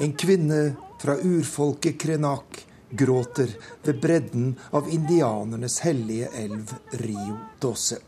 En 0.00 0.12
kvinne 0.12 0.76
fra 1.02 1.16
urfolket 1.16 2.00
Krenak 2.00 2.66
gråter 2.90 3.48
ved 3.82 4.00
bredden 4.00 4.52
av 4.70 4.88
indianernes 4.90 5.80
hellige 5.80 6.28
elv 6.38 6.74
Rio 6.90 7.38
Dose. 7.60 7.98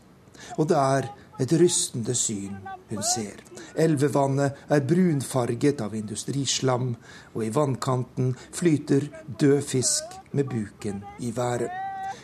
Og 0.55 0.69
det 0.71 0.77
er 0.77 1.09
et 1.43 1.53
rystende 1.59 2.15
syn 2.15 2.55
hun 2.89 3.03
ser. 3.03 3.43
Elvevannet 3.75 4.63
er 4.71 4.87
brunfarget 4.87 5.83
av 5.83 5.95
industrislam, 5.95 6.93
og 7.35 7.43
i 7.43 7.51
vannkanten 7.51 8.33
flyter 8.55 9.09
død 9.39 9.61
fisk 9.73 10.15
med 10.31 10.47
buken 10.47 11.03
i 11.19 11.31
været. 11.35 11.71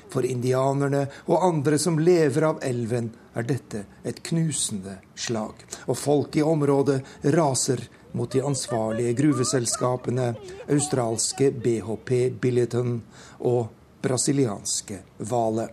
For 0.07 0.23
indianerne 0.23 1.05
og 1.27 1.43
andre 1.43 1.79
som 1.79 1.99
lever 1.99 2.47
av 2.47 2.63
elven, 2.63 3.11
er 3.37 3.45
dette 3.45 3.83
et 4.07 4.23
knusende 4.25 4.95
slag. 5.15 5.59
Og 5.91 5.97
folk 5.99 6.39
i 6.39 6.41
området 6.41 7.01
raser 7.35 7.83
mot 8.17 8.31
de 8.33 8.41
ansvarlige 8.45 9.13
gruveselskapene, 9.21 10.31
australske 10.69 11.51
BHP 11.51 12.13
Billiton 12.41 12.97
og 13.39 13.67
brasilianske 14.01 15.01
Vale. 15.29 15.69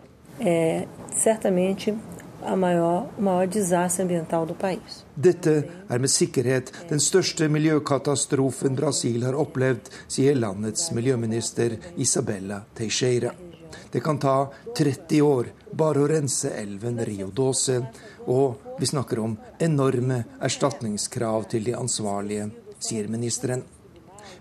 Dette 5.15 5.55
er 5.89 6.03
med 6.03 6.13
sikkerhet 6.13 6.73
den 6.91 7.01
største 7.01 7.49
miljøkatastrofen 7.49 8.77
Brasil 8.77 9.25
har 9.25 9.39
opplevd, 9.41 9.89
sier 10.09 10.37
landets 10.37 10.91
miljøminister 10.93 11.79
Isabella 11.97 12.61
Teixeira. 12.77 13.33
Det 13.91 14.03
kan 14.05 14.19
ta 14.19 14.51
30 14.77 15.23
år 15.23 15.49
bare 15.73 16.03
å 16.03 16.09
rense 16.11 16.51
elven 16.59 17.01
Rio 17.07 17.31
Dose, 17.31 17.81
og 18.27 18.79
vi 18.81 18.89
snakker 18.89 19.21
om 19.23 19.37
enorme 19.63 20.25
erstatningskrav 20.43 21.49
til 21.53 21.65
de 21.69 21.77
ansvarlige, 21.79 22.51
sier 22.83 23.09
ministeren. 23.09 23.65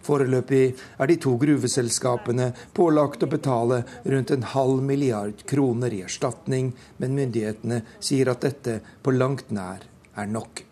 Foreløpig 0.03 0.73
er 0.99 1.07
de 1.07 1.15
to 1.23 1.35
gruveselskapene 1.39 2.49
pålagt 2.76 3.23
å 3.23 3.31
betale 3.31 3.84
rundt 4.03 4.34
en 4.35 4.43
halv 4.53 4.84
milliard 4.84 5.45
kroner 5.47 5.95
i 5.95 6.03
erstatning, 6.03 6.73
men 6.99 7.15
myndighetene 7.15 7.84
sier 8.03 8.34
at 8.34 8.43
dette 8.43 8.80
på 9.03 9.15
langt 9.15 9.51
nær 9.55 9.88
er 10.19 10.27
nok. 10.27 10.65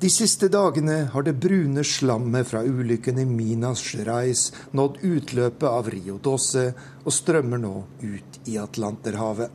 De 0.00 0.08
siste 0.08 0.48
dagene 0.48 1.10
har 1.12 1.22
det 1.22 1.34
brune 1.36 1.82
slammet 1.84 2.48
fra 2.48 2.62
ulykken 2.64 3.18
i 3.20 3.24
Minas 3.28 3.82
Gerais 3.84 4.46
nådd 4.72 4.94
utløpet 5.04 5.66
av 5.68 5.90
Rio 5.92 6.14
Dosse 6.24 6.62
og 7.02 7.12
strømmer 7.12 7.60
nå 7.60 7.72
ut 8.00 8.38
i 8.48 8.56
Atlanterhavet. 8.56 9.50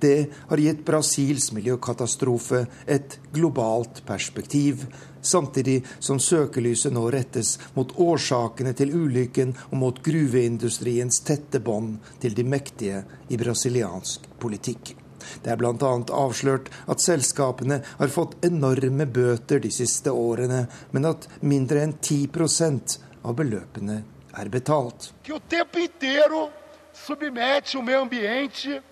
Det 0.00 0.30
har 0.48 0.62
gitt 0.64 0.80
Brasils 0.88 1.50
miljøkatastrofe 1.52 2.62
et 2.88 3.18
globalt 3.36 4.00
perspektiv, 4.08 4.86
samtidig 5.20 5.82
som 5.98 6.16
søkelyset 6.16 6.96
nå 6.96 7.04
rettes 7.12 7.58
mot 7.76 7.92
årsakene 7.92 8.72
til 8.72 8.96
ulykken 8.96 9.52
og 9.68 9.76
mot 9.84 10.00
gruveindustriens 10.08 11.20
tette 11.28 11.60
bånd 11.60 12.00
til 12.24 12.32
de 12.40 12.48
mektige 12.48 13.04
i 13.28 13.36
brasiliansk 13.44 14.24
politikk. 14.40 15.01
Det 15.42 15.52
er 15.52 15.60
bl.a. 15.60 15.92
avslørt 16.22 16.70
at 16.90 17.02
selskapene 17.02 17.82
har 17.98 18.12
fått 18.12 18.38
enorme 18.46 19.06
bøter 19.06 19.62
de 19.62 19.70
siste 19.72 20.12
årene, 20.12 20.66
men 20.92 21.08
at 21.08 21.28
mindre 21.40 21.82
enn 21.84 21.96
10% 21.98 22.98
av 23.22 23.36
beløpene 23.38 24.02
er 24.38 24.48
betalt. 24.52 25.12
Que 25.22 25.34
o 25.36 25.40
tempo 25.48 25.78
inteiro 25.82 26.48
submete 26.92 27.78
o 27.78 27.82
meio 27.82 28.02
ambiente 28.02 28.82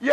e 0.00 0.10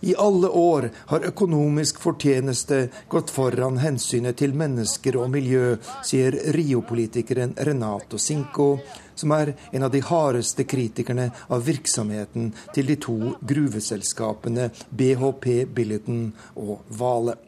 i 0.00 0.14
alle 0.18 0.48
år 0.48 0.90
har 1.06 1.24
økonomisk 1.24 2.00
fortjeneste 2.00 2.88
gått 3.08 3.30
foran 3.32 3.78
hensynet 3.80 4.36
til 4.36 4.52
mennesker 4.56 5.16
og 5.16 5.30
miljø, 5.32 5.76
sier 6.04 6.36
Rio-politikeren 6.56 7.54
Renato 7.68 8.18
Cinco, 8.20 8.76
som 9.14 9.32
er 9.32 9.54
en 9.72 9.86
av 9.88 9.94
de 9.94 10.02
hardeste 10.04 10.66
kritikerne 10.68 11.30
av 11.48 11.64
virksomheten 11.64 12.52
til 12.74 12.92
de 12.92 12.98
to 13.00 13.16
gruveselskapene 13.40 14.68
BHP 14.90 15.64
Billiton 15.72 16.28
og 16.60 16.84
Vale. 17.00 17.38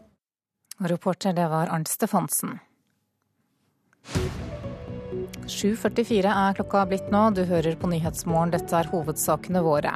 Reporter 0.78 1.36
det 1.36 1.48
var 1.52 1.68
Arnt 1.74 1.90
Stefansen. 1.90 2.58
7.44 5.48 6.28
er 6.28 6.56
klokka 6.56 6.84
blitt 6.88 7.08
nå. 7.12 7.30
Du 7.36 7.42
hører 7.48 7.76
på 7.80 7.88
Nyhetsmorgen. 7.90 8.52
Dette 8.52 8.76
er 8.76 8.88
hovedsakene 8.92 9.62
våre. 9.64 9.94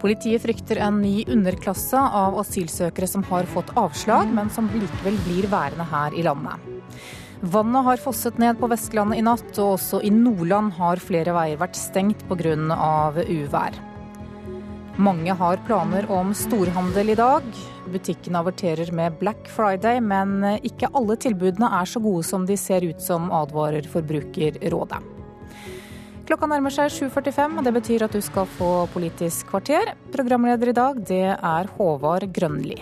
Politiet 0.00 0.40
frykter 0.42 0.80
en 0.80 1.02
ny 1.02 1.26
underklasse 1.28 2.00
av 2.00 2.38
asylsøkere 2.40 3.08
som 3.10 3.24
har 3.28 3.48
fått 3.52 3.74
avslag, 3.76 4.30
men 4.32 4.48
som 4.52 4.70
likevel 4.72 5.18
blir 5.26 5.48
værende 5.52 5.84
her 5.90 6.16
i 6.16 6.24
landet. 6.24 6.56
Vannet 7.40 7.84
har 7.84 8.00
fosset 8.00 8.38
ned 8.40 8.58
på 8.60 8.68
Vestlandet 8.68 9.20
i 9.20 9.24
natt, 9.24 9.52
og 9.58 9.76
også 9.76 10.00
i 10.04 10.10
Nordland 10.12 10.74
har 10.76 11.00
flere 11.00 11.32
veier 11.36 11.60
vært 11.60 11.76
stengt 11.76 12.24
pga. 12.28 12.56
uvær. 13.28 13.76
Mange 15.00 15.32
har 15.32 15.60
planer 15.64 16.10
om 16.12 16.34
storhandel 16.36 17.12
i 17.12 17.14
dag. 17.16 17.44
Butikkene 17.88 18.40
averterer 18.40 18.92
med 18.92 19.16
Black 19.20 19.48
Friday, 19.48 20.00
men 20.00 20.60
ikke 20.60 20.90
alle 20.92 21.16
tilbudene 21.16 21.70
er 21.80 21.88
så 21.88 22.00
gode 22.00 22.24
som 22.24 22.44
de 22.44 22.56
ser 22.56 22.84
ut 22.84 23.00
som, 23.00 23.30
advarer 23.32 23.88
Forbrukerrådet. 23.88 25.19
Klokka 26.30 26.46
nærmer 26.46 26.70
seg 26.70 26.92
7.45, 26.94 27.56
og 27.58 27.64
det 27.66 27.72
betyr 27.74 28.04
at 28.06 28.12
du 28.14 28.20
skal 28.22 28.46
få 28.54 28.68
Politisk 28.92 29.48
kvarter. 29.50 29.96
Programleder 30.14 30.70
i 30.70 30.76
dag, 30.78 31.02
det 31.10 31.24
er 31.34 31.74
Håvard 31.74 32.28
Grønli. 32.30 32.78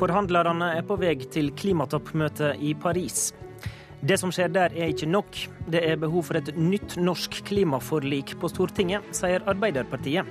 Forhandlerne 0.00 0.70
er 0.78 0.84
på 0.88 0.96
vei 0.96 1.12
til 1.28 1.50
klimatoppmøtet 1.52 2.62
i 2.64 2.70
Paris. 2.72 3.34
Det 4.00 4.16
som 4.16 4.30
skjer 4.32 4.48
der 4.48 4.72
er 4.72 4.94
ikke 4.94 5.08
nok. 5.10 5.36
Det 5.68 5.82
er 5.84 6.00
behov 6.00 6.24
for 6.30 6.38
et 6.40 6.48
nytt 6.56 6.96
norsk 6.96 7.42
klimaforlik 7.50 8.32
på 8.40 8.48
Stortinget, 8.48 9.10
sier 9.12 9.44
Arbeiderpartiet. 9.44 10.24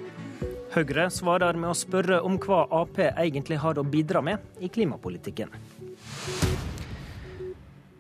Høyre 0.74 1.06
svarer 1.14 1.58
med 1.58 1.70
å 1.70 1.78
spørre 1.78 2.18
om 2.26 2.42
hva 2.42 2.64
Ap 2.82 2.98
egentlig 3.12 3.62
har 3.62 3.78
å 3.78 3.86
bidra 3.86 4.26
med 4.26 4.42
i 4.58 4.74
klimapolitikken. 4.74 5.54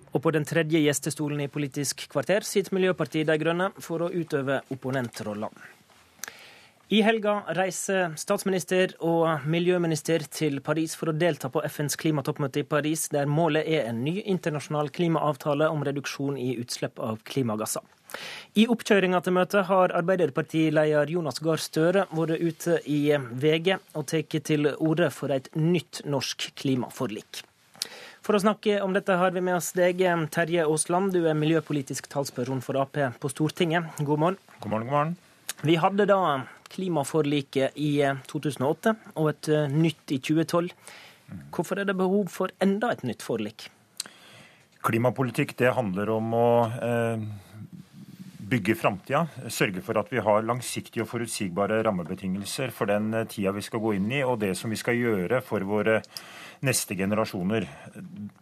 Og 0.10 0.24
på 0.26 0.34
den 0.34 0.50
tredje 0.50 0.82
gjestestolen 0.82 1.46
i 1.46 1.52
Politisk 1.54 2.08
kvarter 2.10 2.41
sitter 2.50 2.80
Miljøpartiet 2.80 3.30
De 3.30 3.38
Grønne 3.38 3.76
for 3.78 4.08
å 4.08 4.10
utøve 4.10 4.64
opponentrolla. 4.74 5.54
I 6.90 7.03
helga 7.06 7.44
reiser 7.53 8.16
statsminister 8.18 8.95
og 9.06 9.44
miljøminister 9.45 10.24
til 10.34 10.56
Paris 10.66 10.95
for 10.98 11.11
å 11.11 11.14
delta 11.14 11.52
på 11.53 11.61
FNs 11.70 11.94
klimatoppmøte 12.02 12.64
i 12.64 12.66
Paris, 12.66 13.03
der 13.14 13.30
målet 13.30 13.70
er 13.70 13.91
en 13.91 13.99
ny 14.02 14.16
internasjonal 14.24 14.90
klimaavtale 14.95 15.68
om 15.70 15.86
reduksjon 15.86 16.40
i 16.41 16.56
utslipp 16.57 16.98
av 16.98 17.22
klimagasser. 17.30 17.86
I 18.57 18.66
oppkjøringa 18.74 19.22
til 19.22 19.38
møtet 19.38 19.70
har 19.70 19.94
Arbeiderpartileder 20.02 21.14
Jonas 21.14 21.38
Gahr 21.45 21.61
Støre 21.61 22.07
vært 22.10 22.41
ute 22.41 22.82
i 22.90 23.03
VG 23.14 23.76
og 23.78 24.10
tatt 24.10 24.41
til 24.49 24.74
orde 24.74 25.14
for 25.14 25.30
et 25.38 25.53
nytt 25.53 26.02
norsk 26.10 26.49
klimaforlik. 26.57 27.45
For 28.26 28.34
å 28.34 28.41
snakke 28.41 28.82
om 28.82 28.98
dette 28.98 29.14
har 29.14 29.38
vi 29.38 29.45
med 29.45 29.61
oss 29.61 29.76
deg, 29.78 30.02
Terje 30.34 30.66
Aasland. 30.66 31.14
Du 31.14 31.22
er 31.30 31.38
miljøpolitisk 31.38 32.10
talsperson 32.10 32.66
for 32.66 32.82
Ap 32.82 32.98
på 32.98 33.30
Stortinget. 33.30 33.94
God 34.02 34.26
morgen. 34.26 34.45
God 34.57 34.74
morgen, 34.74 34.90
god 34.90 34.98
morgen. 34.98 35.20
Vi 35.61 35.78
hadde 35.78 36.10
da 36.10 36.24
klimaforliket 36.70 37.78
i 37.78 37.91
2008 38.30 38.94
eh, 38.94 39.12
og 39.16 39.30
et 39.34 39.52
eh, 39.54 39.68
nytt 39.74 40.16
i 40.16 40.22
2012. 40.22 40.72
Hvorfor 41.54 41.82
er 41.82 41.90
det 41.90 41.98
behov 41.98 42.30
for 42.34 42.54
enda 42.64 42.91
et 42.94 43.06
nytt 43.06 43.26
forlik? 43.26 43.68
Klimapolitikk 44.86 45.58
det 45.60 45.76
handler 45.76 46.14
om 46.16 46.34
å 46.38 46.50
eh, 46.80 47.26
bygge 48.50 48.76
framtida. 48.78 49.26
Sørge 49.52 49.84
for 49.86 50.00
at 50.02 50.10
vi 50.12 50.22
har 50.24 50.46
langsiktige 50.46 51.04
og 51.06 51.10
forutsigbare 51.12 51.82
rammebetingelser 51.86 52.74
for 52.76 52.90
den 52.90 53.12
tida 53.30 53.54
vi 53.56 53.64
skal 53.66 53.82
gå 53.84 53.96
inn 53.98 54.10
i, 54.12 54.24
og 54.26 54.40
det 54.42 54.56
som 54.58 54.72
vi 54.74 54.80
skal 54.80 54.98
gjøre 54.98 55.42
for 55.46 55.66
våre 55.68 56.00
neste 56.66 56.96
generasjoner. 56.98 57.68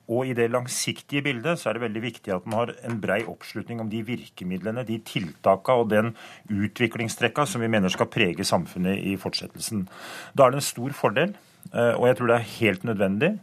Og 0.10 0.30
i 0.30 0.36
det 0.38 0.50
langsiktige 0.54 1.24
bildet 1.26 1.60
så 1.60 1.70
er 1.70 1.78
det 1.78 1.86
veldig 1.86 2.04
viktig 2.06 2.34
at 2.34 2.48
man 2.48 2.62
har 2.62 2.74
en 2.88 3.00
brei 3.02 3.20
oppslutning 3.30 3.82
om 3.84 3.92
de 3.92 4.02
virkemidlene, 4.08 4.86
de 4.88 5.00
tiltakene 5.06 5.84
og 5.84 5.92
den 5.94 6.14
utviklingstrekka 6.50 7.46
som 7.50 7.64
vi 7.64 7.72
mener 7.72 7.94
skal 7.94 8.10
prege 8.12 8.48
samfunnet 8.48 9.04
i 9.04 9.18
fortsettelsen. 9.22 9.86
Da 10.34 10.48
er 10.48 10.56
det 10.56 10.62
en 10.62 10.70
stor 10.70 10.96
fordel, 10.98 11.36
eh, 11.74 11.94
og 11.94 12.08
jeg 12.10 12.20
tror 12.20 12.32
det 12.32 12.40
er 12.40 12.56
helt 12.56 12.88
nødvendig, 12.88 13.36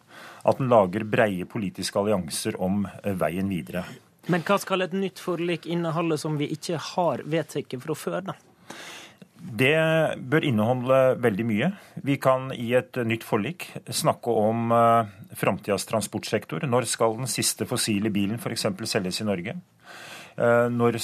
at 0.45 0.61
en 0.61 0.73
lager 0.73 1.07
breie 1.09 1.47
politiske 1.49 2.01
allianser 2.01 2.59
om 2.62 2.85
eh, 2.86 3.15
veien 3.20 3.49
videre. 3.53 3.85
Men 4.32 4.44
hva 4.46 4.56
skal 4.60 4.86
et 4.86 4.94
nytt 4.96 5.20
forlik 5.20 5.66
inneholde 5.68 6.16
som 6.20 6.38
vi 6.40 6.48
ikke 6.55 6.78
har 6.80 7.22
vedtatt 7.28 7.76
fra 7.82 7.96
før, 7.98 8.20
da? 8.30 8.36
Det 9.44 9.76
bør 10.24 10.46
inneholde 10.48 10.98
veldig 11.20 11.44
mye. 11.44 11.68
Vi 12.01 12.16
kan 12.16 12.48
i 12.56 12.70
et 12.78 12.96
nytt 13.05 13.26
forlik 13.28 13.66
snakke 13.92 14.32
om 14.32 14.72
uh, 14.72 15.05
framtidas 15.36 15.84
transportsektor. 15.90 16.64
Når 16.64 16.88
skal 16.88 17.18
den 17.18 17.28
siste 17.28 17.68
fossile 17.68 18.12
bilen 18.14 18.40
f.eks. 18.40 18.64
selges 18.88 19.20
i 19.20 19.28
Norge? 19.28 19.59
Uh, 20.38 20.72
når 20.72 20.96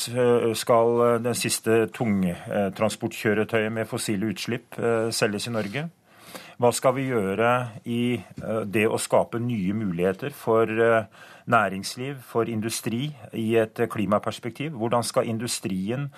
skal 0.56 1.20
den 1.20 1.36
siste 1.36 1.82
tungtransportkjøretøyet 1.92 3.76
med 3.76 3.90
fossile 3.90 4.32
utslipp 4.32 4.80
selges 5.12 5.50
i 5.50 5.56
Norge? 5.58 5.90
Hva 6.60 6.70
skal 6.76 6.96
vi 6.96 7.10
gjøre 7.10 7.50
i 7.88 8.20
det 8.68 8.86
å 8.88 8.98
skape 9.00 9.40
nye 9.40 9.76
muligheter 9.76 10.32
for 10.36 10.68
næringsliv, 11.50 12.14
for 12.26 12.48
industri 12.48 13.10
i 13.32 13.56
et 13.56 13.80
klimaperspektiv? 13.90 14.70
Hvordan 14.70 15.02
skal 15.02 15.28
industrien 15.28 16.08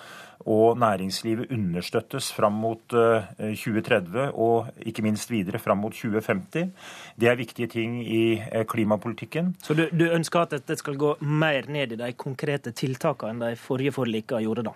og 0.45 0.77
næringslivet 0.77 1.51
understøttes 1.51 2.33
fram 2.33 2.51
mot 2.51 2.81
2030 2.89 4.23
eh, 4.23 4.39
og 4.39 4.67
ikke 4.81 5.01
minst 5.01 5.31
videre 5.31 5.59
fram 5.59 5.77
mot 5.77 5.93
2050. 5.93 6.71
Det 7.19 7.29
er 7.29 7.35
viktige 7.35 7.67
ting 7.67 8.01
i 8.07 8.41
eh, 8.51 8.65
klimapolitikken. 8.65 9.55
Så 9.63 9.73
du, 9.73 9.87
du 9.91 10.05
ønsker 10.11 10.43
at 10.43 10.57
dette 10.57 10.77
skal 10.79 10.97
gå 10.97 11.15
mer 11.21 11.69
ned 11.71 11.95
i 11.95 11.99
de 11.99 12.11
konkrete 12.17 12.71
tiltakene 12.71 13.33
enn 13.33 13.45
de 13.45 13.55
forrige 13.59 13.95
forlikene 13.95 14.43
gjorde 14.43 14.67
da? 14.67 14.75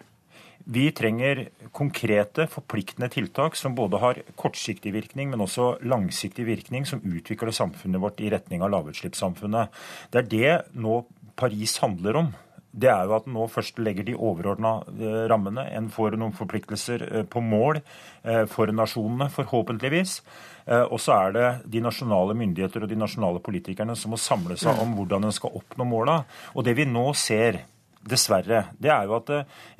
Vi 0.68 0.90
trenger 0.92 1.46
konkrete, 1.72 2.48
forpliktende 2.52 3.08
tiltak 3.14 3.56
som 3.56 3.76
både 3.76 4.02
har 4.04 4.18
kortsiktig 4.36 4.92
virkning, 4.92 5.30
men 5.32 5.44
også 5.46 5.78
langsiktig 5.88 6.44
virkning, 6.48 6.84
som 6.86 7.04
utvikler 7.08 7.56
samfunnet 7.56 8.04
vårt 8.04 8.20
i 8.20 8.32
retning 8.34 8.66
av 8.66 8.74
lavutslippssamfunnet. 8.74 9.72
Det 10.12 10.24
er 10.24 10.28
det 10.34 10.58
nå 10.76 11.06
Paris 11.38 11.78
handler 11.80 12.20
om 12.20 12.36
det 12.78 12.90
er 12.92 13.08
jo 13.08 13.16
at 13.18 13.30
nå 13.32 13.46
først 13.50 13.80
legger 13.82 14.06
de 14.06 14.14
overordna 14.14 14.74
eh, 14.92 15.24
rammene. 15.32 15.64
En 15.74 15.88
får 15.94 16.18
noen 16.20 16.36
forpliktelser 16.38 17.06
eh, 17.08 17.24
på 17.26 17.42
mål 17.42 17.80
eh, 17.80 18.44
for 18.52 18.70
nasjonene, 18.74 19.32
forhåpentligvis. 19.34 20.20
Og 20.68 20.98
så 21.00 21.14
er 21.16 21.30
det 21.32 21.50
de 21.72 21.80
nasjonale 21.80 22.34
myndigheter 22.36 22.84
og 22.84 22.90
de 22.92 22.98
nasjonale 23.00 23.40
politikerne 23.40 23.94
som 23.96 24.12
må 24.12 24.18
samle 24.20 24.58
seg 24.60 24.82
om 24.84 24.98
hvordan 24.98 25.24
en 25.24 25.32
skal 25.32 25.54
oppnå 25.56 25.86
måla. 25.88 26.18
Og 26.60 26.66
det 26.68 26.74
vi 26.76 26.84
nå 26.90 27.06
ser, 27.16 27.62
dessverre, 28.06 28.66
det 28.78 28.92
er 28.94 29.08
jo 29.08 29.18
at 29.18 29.32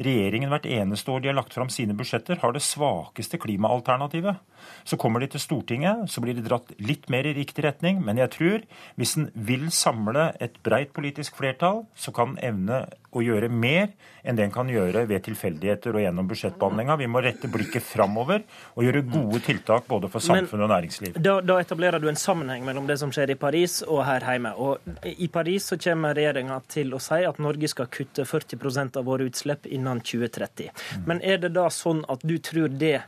regjeringen 0.02 0.52
hvert 0.52 0.66
eneste 0.70 1.12
år 1.14 1.24
de 1.24 1.32
har 1.32 1.38
lagt 1.38 1.56
fram 1.56 1.70
sine 1.74 1.96
budsjetter, 1.98 2.42
har 2.42 2.56
det 2.56 2.64
svakeste 2.66 3.40
klimaalternativet. 3.42 4.40
Så 4.88 5.00
kommer 5.00 5.24
de 5.24 5.32
til 5.34 5.44
Stortinget, 5.44 6.08
så 6.12 6.24
blir 6.24 6.38
de 6.38 6.46
dratt 6.46 6.74
litt 6.84 7.08
mer 7.14 7.28
i 7.28 7.36
riktig 7.38 7.66
retning. 7.66 8.04
Men 8.06 8.20
jeg 8.22 8.34
tror 8.36 8.68
hvis 9.00 9.18
en 9.20 9.32
vil 9.34 9.70
samle 9.74 10.32
et 10.44 10.58
breit 10.66 10.94
politisk 10.96 11.40
flertall, 11.40 11.86
så 11.96 12.14
kan 12.16 12.36
en 12.38 12.58
evne 12.58 12.86
å 13.16 13.24
gjøre 13.24 13.50
mer 13.50 13.92
enn 14.28 14.38
det 14.38 14.46
en 14.46 14.54
kan 14.54 14.70
gjøre 14.70 15.06
ved 15.08 15.24
tilfeldigheter 15.26 15.96
og 15.96 16.04
gjennom 16.04 16.28
budsjettbehandlinga. 16.30 16.98
Vi 17.00 17.08
må 17.10 17.22
rette 17.24 17.50
blikket 17.52 17.86
framover 17.86 18.44
og 18.76 18.84
gjøre 18.84 19.04
gode 19.08 19.42
tiltak 19.46 19.88
både 19.90 20.10
for 20.12 20.24
samfunn 20.24 20.66
og 20.66 20.72
næringsliv. 20.74 21.18
Da, 21.24 21.38
da, 21.42 21.60
etablerer 21.64 22.04
du 22.04 22.10
en 22.12 22.20
sammenheng 22.20 22.66
mellom 22.68 22.90
det 22.90 23.00
som 23.02 23.14
skjer 23.16 23.34
i 23.34 23.40
Paris 23.40 23.80
og 23.88 24.04
her 24.08 24.26
hjemme. 24.28 24.54
Og 24.60 25.08
I 25.08 25.30
Paris 25.32 25.72
så 25.72 25.80
kommer 25.82 26.18
regjeringa 26.18 26.60
til 26.72 26.94
å 26.94 27.02
si 27.04 27.22
at 27.28 27.42
Norge 27.44 27.72
skal 27.72 27.92
kutte 27.94 28.28
40% 28.28 29.00
av 29.00 29.08
våre 29.08 29.30
utslipp 29.30 29.70
innen 29.72 30.04
2030. 30.04 30.74
Men 31.08 31.24
er 31.24 31.40
det 31.44 31.56
da 31.56 31.70
sånn 31.74 32.04
at 32.12 32.26
du 32.28 32.38
tror 32.44 32.74
det 32.74 33.00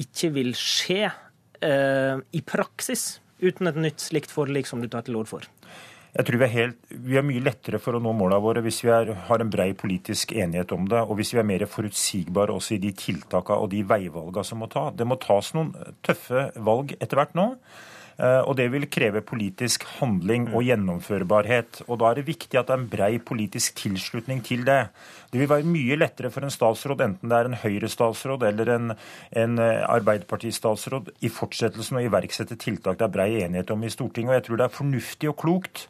ikke 0.00 0.32
vil 0.34 0.52
skje 0.58 1.04
eh, 1.64 2.16
i 2.16 2.42
praksis 2.44 3.16
uten 3.42 3.68
et 3.68 3.78
nytt 3.80 4.02
slikt 4.02 4.32
forlik 4.32 4.68
som 4.68 4.82
du 4.82 4.88
tar 4.92 5.06
til 5.06 5.18
orde 5.20 5.32
for? 5.32 5.48
Jeg 6.16 6.24
tror 6.24 6.40
vi 6.40 6.46
er, 6.46 6.52
helt, 6.54 6.78
vi 6.88 7.18
er, 7.20 7.24
mye 7.28 7.42
lettere 7.44 7.78
for 7.82 7.98
å 7.98 8.00
nå 8.00 8.14
målene 8.16 8.40
våre 8.40 8.62
hvis 8.64 8.78
vi 8.86 8.92
er, 8.94 9.10
har 9.28 9.42
en 9.42 9.50
brei 9.52 9.68
politisk 9.76 10.32
enighet 10.32 10.72
om 10.72 10.86
det, 10.88 11.02
og 11.04 11.18
hvis 11.18 11.34
vi 11.34 11.42
er 11.42 11.48
mer 11.48 11.66
forutsigbare 11.68 12.54
også 12.56 12.78
i 12.78 12.80
de 12.86 12.94
tiltakene 12.96 13.60
og 13.60 13.68
de 13.74 13.82
veivalgene 13.84 14.48
som 14.48 14.62
må 14.64 14.70
ta. 14.72 14.86
Det 14.96 15.04
må 15.04 15.18
tas 15.20 15.52
noen 15.56 15.74
tøffe 16.06 16.48
valg 16.56 16.96
etter 16.96 17.20
hvert 17.20 17.36
nå. 17.36 17.50
Eh, 18.16 18.40
og 18.48 18.56
det 18.56 18.70
vil 18.72 18.88
kreve 18.88 19.20
politisk 19.20 19.84
handling 19.98 20.48
og 20.54 20.64
gjennomførbarhet. 20.64 21.82
Og 21.84 22.00
da 22.00 22.08
er 22.08 22.20
det 22.20 22.30
viktig 22.30 22.56
at 22.56 22.70
det 22.70 22.76
er 22.76 22.80
en 22.80 22.90
brei 22.96 23.12
politisk 23.20 23.76
tilslutning 23.82 24.40
til 24.46 24.64
det. 24.64 24.86
Det 25.36 25.42
vil 25.42 25.50
være 25.50 25.68
mye 25.68 25.96
lettere 25.98 26.30
for 26.32 26.46
en 26.46 26.52
statsråd, 26.52 27.02
enten 27.04 27.28
det 27.28 27.36
er 27.36 27.48
en 27.50 27.56
Høyre-statsråd 27.60 28.46
eller 28.48 28.70
en, 28.72 28.92
en 29.36 29.58
eh, 29.60 29.82
Arbeiderparti-statsråd, 29.84 31.10
i 31.20 31.28
fortsettelsen 31.28 31.98
å 31.98 32.04
iverksette 32.06 32.56
tiltak 32.56 32.96
det 32.96 33.04
er 33.04 33.12
brei 33.12 33.26
enighet 33.42 33.68
om 33.74 33.84
i 33.84 33.90
Stortinget. 33.92 34.30
Og 34.30 34.38
jeg 34.38 34.44
tror 34.46 34.60
det 34.62 34.64
er 34.64 34.72
fornuftig 34.72 35.28
og 35.28 35.36
klokt 35.42 35.82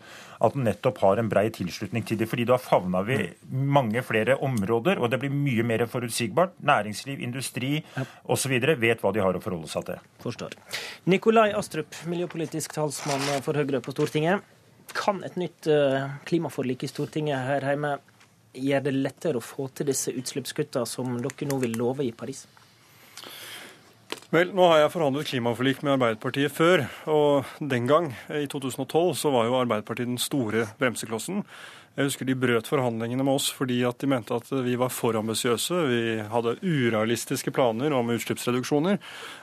at 0.42 0.56
den 0.56 0.66
nettopp 0.66 0.98
har 1.04 1.22
en 1.22 1.30
brei 1.30 1.44
tilslutning 1.54 2.02
til 2.08 2.18
det. 2.18 2.26
fordi 2.26 2.48
da 2.50 2.58
favner 2.58 3.06
vi 3.06 3.20
mange 3.52 4.02
flere 4.02 4.34
områder, 4.48 4.98
og 4.98 5.14
det 5.14 5.22
blir 5.22 5.30
mye 5.30 5.62
mer 5.62 5.86
forutsigbart. 5.94 6.58
Næringsliv, 6.66 7.22
industri 7.22 7.84
osv. 8.24 8.58
vet 8.82 9.06
hva 9.06 9.14
de 9.14 9.22
har 9.22 9.38
å 9.38 9.44
forholde 9.46 9.70
seg 9.70 9.86
til. 9.92 10.02
Forstår. 10.26 10.58
Nikolai 11.06 11.52
Astrup, 11.54 11.94
miljøpolitisk 12.10 12.74
talsmann 12.74 13.30
for 13.46 13.54
Høyre 13.54 13.78
på 13.78 13.94
Stortinget. 13.94 14.42
Kan 14.90 15.22
et 15.22 15.38
nytt 15.38 15.70
eh, 15.70 16.10
klimaforlik 16.26 16.82
i 16.82 16.90
Stortinget 16.90 17.46
her 17.46 17.70
hjemme 17.70 17.94
gjøre 18.56 18.88
det 18.88 18.94
lettere 18.96 19.40
å 19.40 19.44
få 19.44 19.68
til 19.76 19.90
disse 19.90 20.14
utslippskuttene 20.16 20.88
som 20.88 21.18
dere 21.22 21.50
nå 21.50 21.60
vil 21.62 21.76
love 21.78 22.06
i 22.06 22.14
Paris? 22.16 22.46
Vel, 24.34 24.50
nå 24.50 24.64
har 24.66 24.80
jeg 24.80 24.90
forhandlet 24.90 25.28
klimaforlik 25.28 25.82
med 25.86 25.94
Arbeiderpartiet 25.96 26.50
før. 26.52 26.82
Og 27.10 27.46
den 27.62 27.86
gang, 27.86 28.10
i 28.34 28.48
2012, 28.50 29.14
så 29.20 29.30
var 29.30 29.46
jo 29.46 29.58
Arbeiderpartiet 29.60 30.10
den 30.10 30.18
store 30.18 30.66
bremseklossen. 30.80 31.44
Jeg 31.96 32.10
husker 32.10 32.28
de 32.28 32.34
brøt 32.36 32.66
forhandlingene 32.68 33.24
med 33.24 33.38
oss 33.38 33.46
fordi 33.56 33.78
at 33.88 33.96
de 34.02 34.08
mente 34.10 34.36
at 34.36 34.50
vi 34.52 34.74
var 34.76 34.90
for 34.92 35.16
ambisiøse. 35.16 35.78
Vi 35.88 36.00
hadde 36.28 36.58
urealistiske 36.60 37.52
planer 37.56 37.94
om 37.96 38.10
utslippsreduksjoner. 38.12 38.98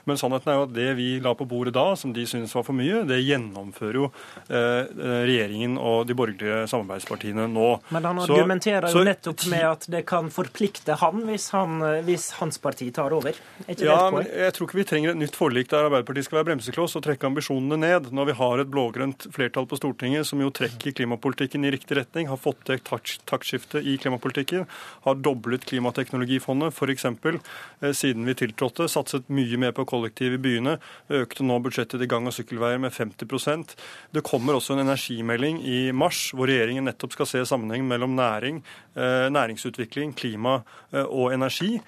Men 0.06 0.20
sannheten 0.20 0.52
er 0.52 0.60
jo 0.60 0.66
at 0.68 0.74
det 0.76 0.86
vi 0.94 1.08
la 1.24 1.32
på 1.34 1.48
bordet 1.50 1.74
da, 1.74 1.86
som 1.98 2.12
de 2.14 2.22
syntes 2.30 2.54
var 2.54 2.62
for 2.66 2.78
mye, 2.78 3.00
det 3.08 3.18
gjennomfører 3.24 3.98
jo 3.98 4.06
eh, 4.46 4.86
regjeringen 5.26 5.74
og 5.80 6.04
de 6.06 6.14
borgerlige 6.14 6.60
samarbeidspartiene 6.70 7.48
nå. 7.50 7.66
Men 7.96 8.06
han 8.06 8.22
argumenterer 8.22 8.86
så, 8.86 9.02
jo 9.02 9.08
nettopp 9.10 9.48
med 9.50 9.66
at 9.72 9.88
det 9.90 10.04
kan 10.06 10.30
forplikte 10.34 11.00
han 11.02 11.26
hvis, 11.26 11.48
han, 11.56 11.82
hvis 12.06 12.28
hans 12.38 12.62
parti 12.62 12.92
tar 12.94 13.16
over. 13.18 13.34
ja, 13.66 13.98
men 14.14 14.30
jeg 14.30 14.54
tror 14.54 14.70
ikke 14.70 14.78
vi 14.78 14.86
trenger 14.92 15.16
et 15.16 15.22
nytt 15.24 15.40
forlik 15.40 15.72
der 15.74 15.88
Arbeiderpartiet 15.88 16.28
skal 16.28 16.38
være 16.38 16.52
bremsekloss 16.52 16.94
og 17.00 17.06
trekke 17.08 17.32
ambisjonene 17.32 17.80
ned, 17.82 18.12
når 18.14 18.30
vi 18.30 18.38
har 18.44 18.62
et 18.62 18.70
blågrønt 18.70 19.26
flertall 19.34 19.66
på 19.66 19.82
Stortinget 19.82 20.30
som 20.30 20.38
jo 20.38 20.54
trekker 20.54 20.94
klimapolitikken 20.94 21.66
i 21.66 21.74
riktig 21.74 21.98
retning. 21.98 22.30
har 22.30 22.43
fått 22.44 22.64
til 22.68 22.80
taktskifte 22.84 23.80
i 23.80 23.96
klimapolitikken. 24.00 24.66
Har 25.06 25.18
doblet 25.24 25.64
klimateknologifondet, 25.68 26.74
f.eks. 26.74 27.04
Eh, 27.04 27.92
siden 27.92 28.26
vi 28.28 28.36
tiltrådte. 28.38 28.88
Satset 28.90 29.30
mye 29.32 29.58
mer 29.60 29.74
på 29.76 29.86
kollektiv 29.88 30.36
i 30.36 30.42
byene. 30.42 30.76
Økte 31.22 31.46
nå 31.46 31.58
budsjettet 31.64 32.00
til 32.00 32.10
gang- 32.10 32.28
og 32.28 32.36
sykkelveier 32.36 32.80
med 32.80 32.92
50% 32.92 33.76
Det 34.14 34.22
kommer 34.24 34.54
også 34.54 34.74
en 34.74 34.84
energimelding 34.84 35.60
i 35.64 35.92
mars, 35.92 36.32
hvor 36.34 36.48
regjeringen 36.50 36.84
nettopp 36.88 37.14
skal 37.16 37.26
se 37.26 37.44
sammenhengen 37.44 37.88
mellom 37.88 38.14
næring, 38.16 38.62
eh, 38.96 39.28
næringsutvikling, 39.30 40.14
klima 40.14 40.62
eh, 40.92 41.04
og 41.04 41.32
energi, 41.32 41.80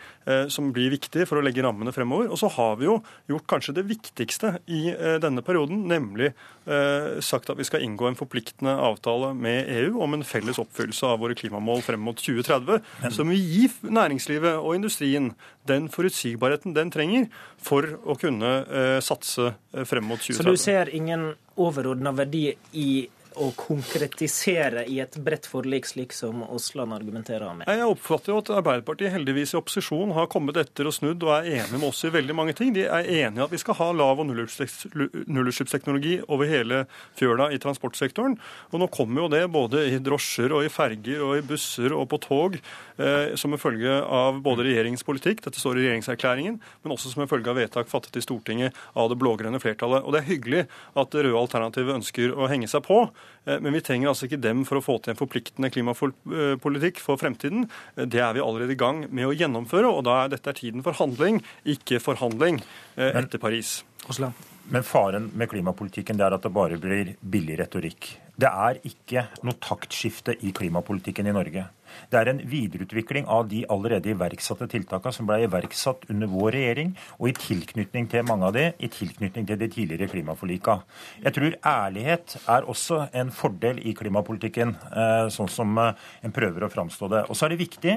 som 0.51 0.73
blir 0.75 0.91
viktig 0.91 1.23
for 1.29 1.39
å 1.39 1.43
legge 1.45 1.63
rammene 1.63 1.93
fremover. 1.95 2.27
Og 2.35 2.39
så 2.41 2.49
har 2.51 2.73
vi 2.81 2.89
jo 2.89 2.97
gjort 3.31 3.47
kanskje 3.47 3.77
det 3.77 3.85
viktigste 3.87 4.57
i 4.67 4.91
denne 5.23 5.39
perioden, 5.47 5.85
nemlig 5.87 6.33
sagt 7.23 7.51
at 7.53 7.61
vi 7.61 7.67
skal 7.69 7.85
inngå 7.87 8.09
en 8.09 8.19
forpliktende 8.19 8.75
avtale 8.75 9.31
med 9.39 9.71
EU 9.71 10.01
om 10.03 10.17
en 10.17 10.27
felles 10.27 10.46
gradvis 10.47 10.59
oppfyllelse 10.63 11.07
av 11.07 11.19
våre 11.21 11.35
klimamål 11.35 11.83
frem 11.83 12.01
mot 12.01 12.17
2030, 12.17 12.81
Men... 13.03 13.13
som 13.13 13.29
vil 13.29 13.41
gi 13.41 13.69
næringslivet 13.83 14.59
og 14.61 14.77
industrien 14.77 15.35
den 15.67 15.89
forutsigbarheten 15.89 16.75
den 16.77 16.91
trenger 16.91 17.29
for 17.59 17.99
å 18.07 18.17
kunne 18.19 18.53
eh, 18.67 19.01
satse 19.01 19.55
eh, 19.73 19.85
frem 19.85 20.07
mot 20.07 20.21
2030. 20.21 20.39
Så 20.39 20.47
du 20.47 20.57
ser 20.57 20.93
ingen 20.95 21.35
overordna 21.57 22.13
verdi 22.13 22.51
i 22.73 23.09
å 23.37 23.51
konkretisere 23.59 24.85
i 24.91 24.99
et 25.03 25.17
bredt 25.23 25.47
forlik, 25.51 25.87
slik 25.89 26.15
som 26.17 26.43
Aasland 26.47 26.95
argumenterer 26.97 27.55
med? 27.57 27.69
Jeg 27.69 27.89
oppfatter 27.89 28.33
jo 28.33 28.39
at 28.41 28.53
Arbeiderpartiet 28.59 29.13
heldigvis 29.13 29.55
i 29.55 29.59
opposisjon 29.61 30.15
har 30.17 30.29
kommet 30.33 30.59
etter 30.61 30.89
og 30.89 30.95
snudd 30.97 31.25
og 31.27 31.33
er 31.37 31.51
enige 31.61 31.81
med 31.81 31.89
oss 31.91 32.05
i 32.07 32.13
veldig 32.15 32.37
mange 32.37 32.57
ting. 32.57 32.73
De 32.77 32.87
er 32.87 33.11
enige 33.21 33.43
i 33.43 33.45
at 33.45 33.53
vi 33.53 33.61
skal 33.61 33.79
ha 33.81 33.91
lav- 33.97 34.23
og 34.23 34.31
nullutslippsteknologi 34.31 36.19
over 36.33 36.51
hele 36.51 36.83
fjøla 37.19 37.51
i 37.55 37.61
transportsektoren. 37.63 38.39
Og 38.73 38.83
nå 38.83 38.91
kommer 38.95 39.25
jo 39.25 39.31
det 39.33 39.45
både 39.53 39.85
i 39.93 40.01
drosjer 40.03 40.55
og 40.57 40.67
i 40.67 40.73
ferger 40.73 41.25
og 41.27 41.37
i 41.39 41.45
busser 41.47 41.95
og 41.97 42.09
på 42.13 42.21
tog 42.25 42.57
eh, 42.57 43.37
som 43.39 43.53
en 43.53 43.61
følge 43.61 44.01
av 44.01 44.41
både 44.45 44.67
regjeringens 44.69 45.05
politikk, 45.07 45.45
dette 45.45 45.61
står 45.61 45.79
i 45.79 45.87
regjeringserklæringen, 45.87 46.61
men 46.83 46.95
også 46.95 47.13
som 47.13 47.25
en 47.25 47.31
følge 47.31 47.53
av 47.53 47.61
vedtak 47.61 47.91
fattet 47.91 48.17
i 48.19 48.25
Stortinget 48.25 48.77
av 48.97 49.11
det 49.13 49.19
blå-grønne 49.21 49.61
flertallet. 49.63 50.05
Og 50.05 50.15
det 50.15 50.23
er 50.23 50.31
hyggelig 50.31 50.67
at 50.97 51.13
det 51.13 51.27
røde 51.27 51.41
alternativet 51.41 51.99
ønsker 52.01 52.35
å 52.37 52.49
henge 52.51 52.71
seg 52.71 52.85
på. 52.87 53.05
Eh, 53.47 53.61
men 53.61 53.77
vi 53.77 53.83
trenger 53.85 54.11
altså 54.11 54.29
ikke 54.29 54.41
dem 54.43 54.65
for 54.69 54.81
å 54.81 54.85
få 54.85 54.99
til 55.03 55.15
en 55.15 55.21
forpliktende 55.21 55.71
klimapolitikk 55.75 57.01
for 57.03 57.21
fremtiden. 57.21 57.69
Eh, 57.97 58.07
det 58.11 58.23
er 58.23 58.37
vi 58.37 58.45
allerede 58.45 58.75
i 58.75 58.81
gang 58.81 59.05
med 59.09 59.29
å 59.29 59.35
gjennomføre, 59.37 59.91
og 59.91 60.05
da 60.09 60.23
er 60.25 60.35
dette 60.35 60.57
tiden 60.59 60.85
for 60.87 60.99
handling, 60.99 61.43
ikke 61.77 62.03
forhandling 62.03 62.61
eh, 62.97 63.13
etter 63.13 63.43
Paris. 63.43 63.81
Men 64.71 64.87
faren 64.87 65.31
med 65.39 65.51
klimapolitikken 65.51 66.21
er 66.21 66.35
at 66.35 66.47
det 66.47 66.55
bare 66.55 66.79
blir 66.83 67.15
billig 67.23 67.61
retorikk. 67.63 68.17
Det 68.37 68.49
er 68.53 68.77
ikke 68.85 69.23
noe 69.49 69.57
taktskifte 69.65 70.35
i 70.45 70.51
klimapolitikken 70.53 71.29
i 71.31 71.33
Norge. 71.33 71.63
Det 72.13 72.19
er 72.19 72.29
en 72.29 72.41
videreutvikling 72.45 73.25
av 73.33 73.47
de 73.49 73.63
allerede 73.73 74.11
iverksatte 74.13 74.67
tiltakene 74.69 75.17
som 75.17 75.29
ble 75.29 75.39
iverksatt 75.47 76.05
under 76.13 76.29
vår 76.29 76.53
regjering, 76.53 76.91
og 77.17 77.31
i 77.31 77.37
tilknytning 77.39 78.11
til 78.13 78.27
mange 78.29 78.51
av 78.51 78.53
de, 78.53 78.67
i 78.77 78.91
tilknytning 78.93 79.47
til 79.49 79.57
de 79.63 79.69
tidligere 79.73 80.11
klimaforlika. 80.13 80.83
Jeg 81.23 81.37
tror 81.39 81.57
ærlighet 81.71 82.35
er 82.43 82.69
også 82.69 83.07
en 83.17 83.31
fordel 83.33 83.81
i 83.89 83.95
klimapolitikken, 83.97 84.75
eh, 84.91 85.31
sånn 85.33 85.49
som 85.53 85.73
eh, 85.81 85.95
en 86.27 86.35
prøver 86.37 86.67
å 86.67 86.73
framstå 86.73 87.09
det. 87.15 87.23
Og 87.31 87.39
så 87.39 87.47
er 87.47 87.55
det 87.55 87.63
viktig. 87.63 87.95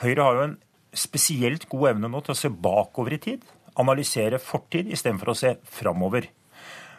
Høyre 0.00 0.28
har 0.28 0.38
jo 0.38 0.46
en 0.46 0.56
spesielt 0.96 1.68
god 1.68 1.90
evne 1.92 2.08
nå 2.08 2.24
til 2.24 2.32
å 2.32 2.38
se 2.38 2.48
bakover 2.48 3.18
i 3.18 3.20
tid. 3.26 3.44
Analysere 3.82 4.40
fortid 4.40 4.88
istedenfor 4.94 5.34
å 5.34 5.36
se 5.36 5.52
framover. 5.76 6.30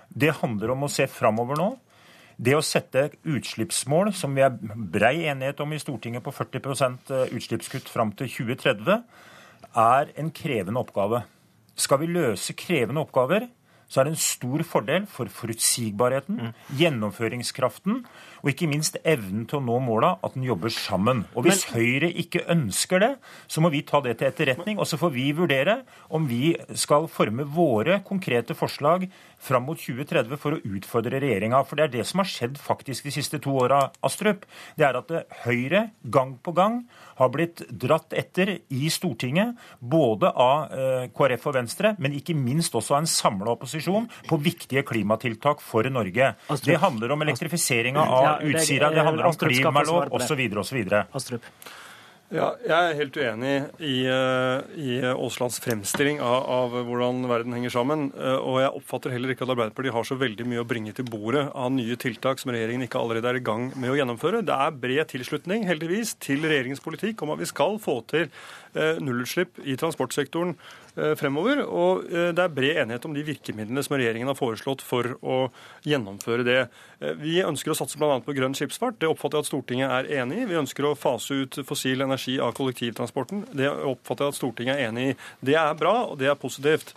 Det 0.05 0.35
handler 0.43 0.75
om 0.75 0.85
å 0.85 0.91
se 0.91 1.09
framover 1.09 1.57
nå 1.57 1.71
det 2.37 2.55
å 2.57 2.63
sette 2.65 3.09
utslippsmål, 3.23 4.11
som 4.15 4.35
vi 4.35 4.43
er 4.45 4.55
brei 4.59 5.25
enighet 5.29 5.61
om 5.63 5.73
i 5.73 5.79
Stortinget 5.79 6.25
på 6.25 6.33
40 6.35 6.59
eh, 7.15 7.35
utslippskutt 7.37 7.91
fram 7.91 8.11
til 8.17 8.29
2030, 8.31 9.03
er 9.75 10.11
en 10.19 10.31
krevende 10.35 10.81
oppgave. 10.81 11.23
Skal 11.75 12.01
vi 12.03 12.11
løse 12.11 12.55
krevende 12.57 13.03
oppgaver, 13.03 13.47
så 13.87 14.01
er 14.01 14.07
det 14.07 14.15
en 14.15 14.23
stor 14.23 14.63
fordel 14.65 15.05
for 15.09 15.29
forutsigbarheten, 15.31 16.39
mm. 16.41 16.53
gjennomføringskraften 16.79 18.01
og 18.45 18.51
ikke 18.51 18.67
minst 18.69 18.99
evnen 19.01 19.47
til 19.49 19.57
å 19.57 19.65
nå 19.65 19.79
måla, 19.81 20.11
at 20.21 20.35
en 20.37 20.45
jobber 20.45 20.69
sammen. 20.69 21.23
Og 21.33 21.47
Hvis 21.47 21.63
Men, 21.65 21.79
Høyre 21.79 22.09
ikke 22.13 22.43
ønsker 22.53 23.01
det, 23.01 23.11
så 23.49 23.61
må 23.63 23.71
vi 23.73 23.81
ta 23.81 24.03
det 24.05 24.19
til 24.19 24.29
etterretning. 24.29 24.77
Og 24.77 24.85
så 24.85 24.99
får 25.01 25.11
vi 25.15 25.31
vurdere 25.33 25.79
om 26.13 26.27
vi 26.29 26.53
skal 26.77 27.09
forme 27.09 27.41
våre 27.41 28.03
konkrete 28.05 28.53
forslag 28.53 29.07
fram 29.41 29.65
mot 29.65 29.79
2030 29.81 30.37
for 30.37 30.53
å 30.53 30.61
utfordre 30.61 31.17
regjeringa. 31.23 31.63
For 31.65 31.79
det 31.79 31.87
er 31.87 31.93
det 31.97 32.05
som 32.05 32.21
har 32.21 32.29
skjedd 32.29 32.59
faktisk 32.61 33.09
de 33.09 33.15
siste 33.17 33.41
to 33.41 33.55
åra, 33.65 33.89
Astrup. 34.05 34.45
Det 34.77 34.85
er 34.85 34.99
at 35.01 35.09
Høyre 35.45 35.89
gang 36.03 36.37
på 36.37 36.53
gang 36.53 36.83
har 37.17 37.31
blitt 37.33 37.63
dratt 37.71 38.13
etter 38.13 38.59
i 38.69 38.91
Stortinget, 38.93 39.55
både 39.79 40.29
av 40.29 40.69
eh, 40.69 41.07
KrF 41.15 41.49
og 41.49 41.57
Venstre, 41.57 41.95
men 41.97 42.13
ikke 42.17 42.37
minst 42.37 42.75
også 42.77 42.93
av 42.93 43.03
en 43.03 43.09
samla 43.09 43.55
opposisjon, 43.55 44.05
på 44.29 44.39
viktige 44.43 44.85
klimatiltak 44.85 45.63
for 45.63 45.87
Norge. 45.89 46.33
Astrup. 46.45 46.69
Det 46.69 46.79
handler 46.83 47.15
om 47.15 47.25
elektrifiseringa 47.25 48.05
av 48.05 48.34
Utsira, 48.41 48.91
det 48.93 49.05
handler 49.05 49.31
om 49.31 49.39
klimalov 49.39 50.13
osv. 50.15 50.45
osv. 50.61 50.85
Ja, 52.33 52.47
jeg 52.57 52.73
er 52.73 52.95
helt 52.97 53.17
uenig 53.21 53.51
i, 53.85 53.99
eh, 54.09 54.61
i 54.81 54.95
Aaslands 55.11 55.59
fremstilling 55.61 56.17
av, 56.25 56.47
av, 56.49 56.77
hvordan 56.87 57.19
verden 57.29 57.53
henger 57.53 57.69
sammen. 57.75 58.07
Eh, 58.17 58.39
og 58.39 58.57
jeg 58.63 58.71
oppfatter 58.79 59.13
heller 59.13 59.29
ikke 59.31 59.45
at 59.45 59.51
Arbeiderpartiet 59.53 59.93
har 59.93 60.07
så 60.09 60.17
veldig 60.17 60.47
mye 60.49 60.63
å 60.63 60.65
bringe 60.65 60.95
til 60.97 61.05
bordet 61.05 61.43
av 61.53 61.69
nye 61.75 61.95
tiltak 62.01 62.41
som 62.41 62.49
regjeringen 62.55 62.87
ikke 62.87 62.97
allerede 62.97 63.29
er 63.29 63.37
i 63.37 63.45
gang 63.45 63.69
med 63.77 63.93
å 63.93 63.99
gjennomføre. 63.99 64.41
Det 64.41 64.57
er 64.57 64.79
bred 64.81 65.11
tilslutning, 65.13 65.67
heldigvis, 65.69 66.15
til 66.17 66.41
regjeringens 66.41 66.81
politikk 66.81 67.21
om 67.21 67.35
at 67.35 67.43
vi 67.43 67.51
skal 67.51 67.77
få 67.83 67.99
til 68.09 68.25
eh, 68.25 68.97
nullutslipp 69.05 69.61
i 69.61 69.77
transportsektoren 69.77 70.57
Eh, 70.57 70.84
fremover. 71.19 71.61
Og 71.65 72.05
eh, 72.09 72.31
det 72.35 72.43
er 72.43 72.53
bred 72.55 72.81
enighet 72.83 73.05
om 73.07 73.15
de 73.15 73.25
virkemidlene 73.27 73.83
som 73.85 73.97
regjeringen 73.97 74.31
har 74.31 74.37
foreslått 74.39 74.83
for 74.85 75.15
å 75.21 75.39
gjennomføre 75.87 76.45
det. 76.47 76.59
Eh, 77.01 77.17
vi 77.19 77.37
ønsker 77.45 77.73
å 77.73 77.77
satse 77.77 77.99
bl.a. 77.99 78.21
på 78.23 78.35
grønn 78.37 78.55
skipsfart. 78.57 78.99
Det 79.01 79.09
oppfatter 79.11 79.39
jeg 79.39 79.47
at 79.47 79.51
Stortinget 79.51 79.95
er 79.97 80.09
enig 80.21 80.43
i. 80.43 80.47
Vi 80.51 80.59
ønsker 80.61 80.87
å 80.87 80.95
fase 80.99 81.41
ut 81.43 81.59
fossil 81.67 82.05
energi 82.05 82.37
av 82.43 82.55
kollektivtransporten. 82.57 83.45
Det 83.55 83.69
oppfatter 83.71 84.27
jeg 84.27 84.35
at 84.35 84.39
Stortinget 84.39 84.79
er 84.79 84.89
enig 84.89 85.11
i. 85.11 85.19
Det 85.51 85.59
er 85.59 85.77
bra, 85.79 85.97
og 86.11 86.19
det 86.21 86.31
er 86.31 86.39
positivt. 86.39 86.95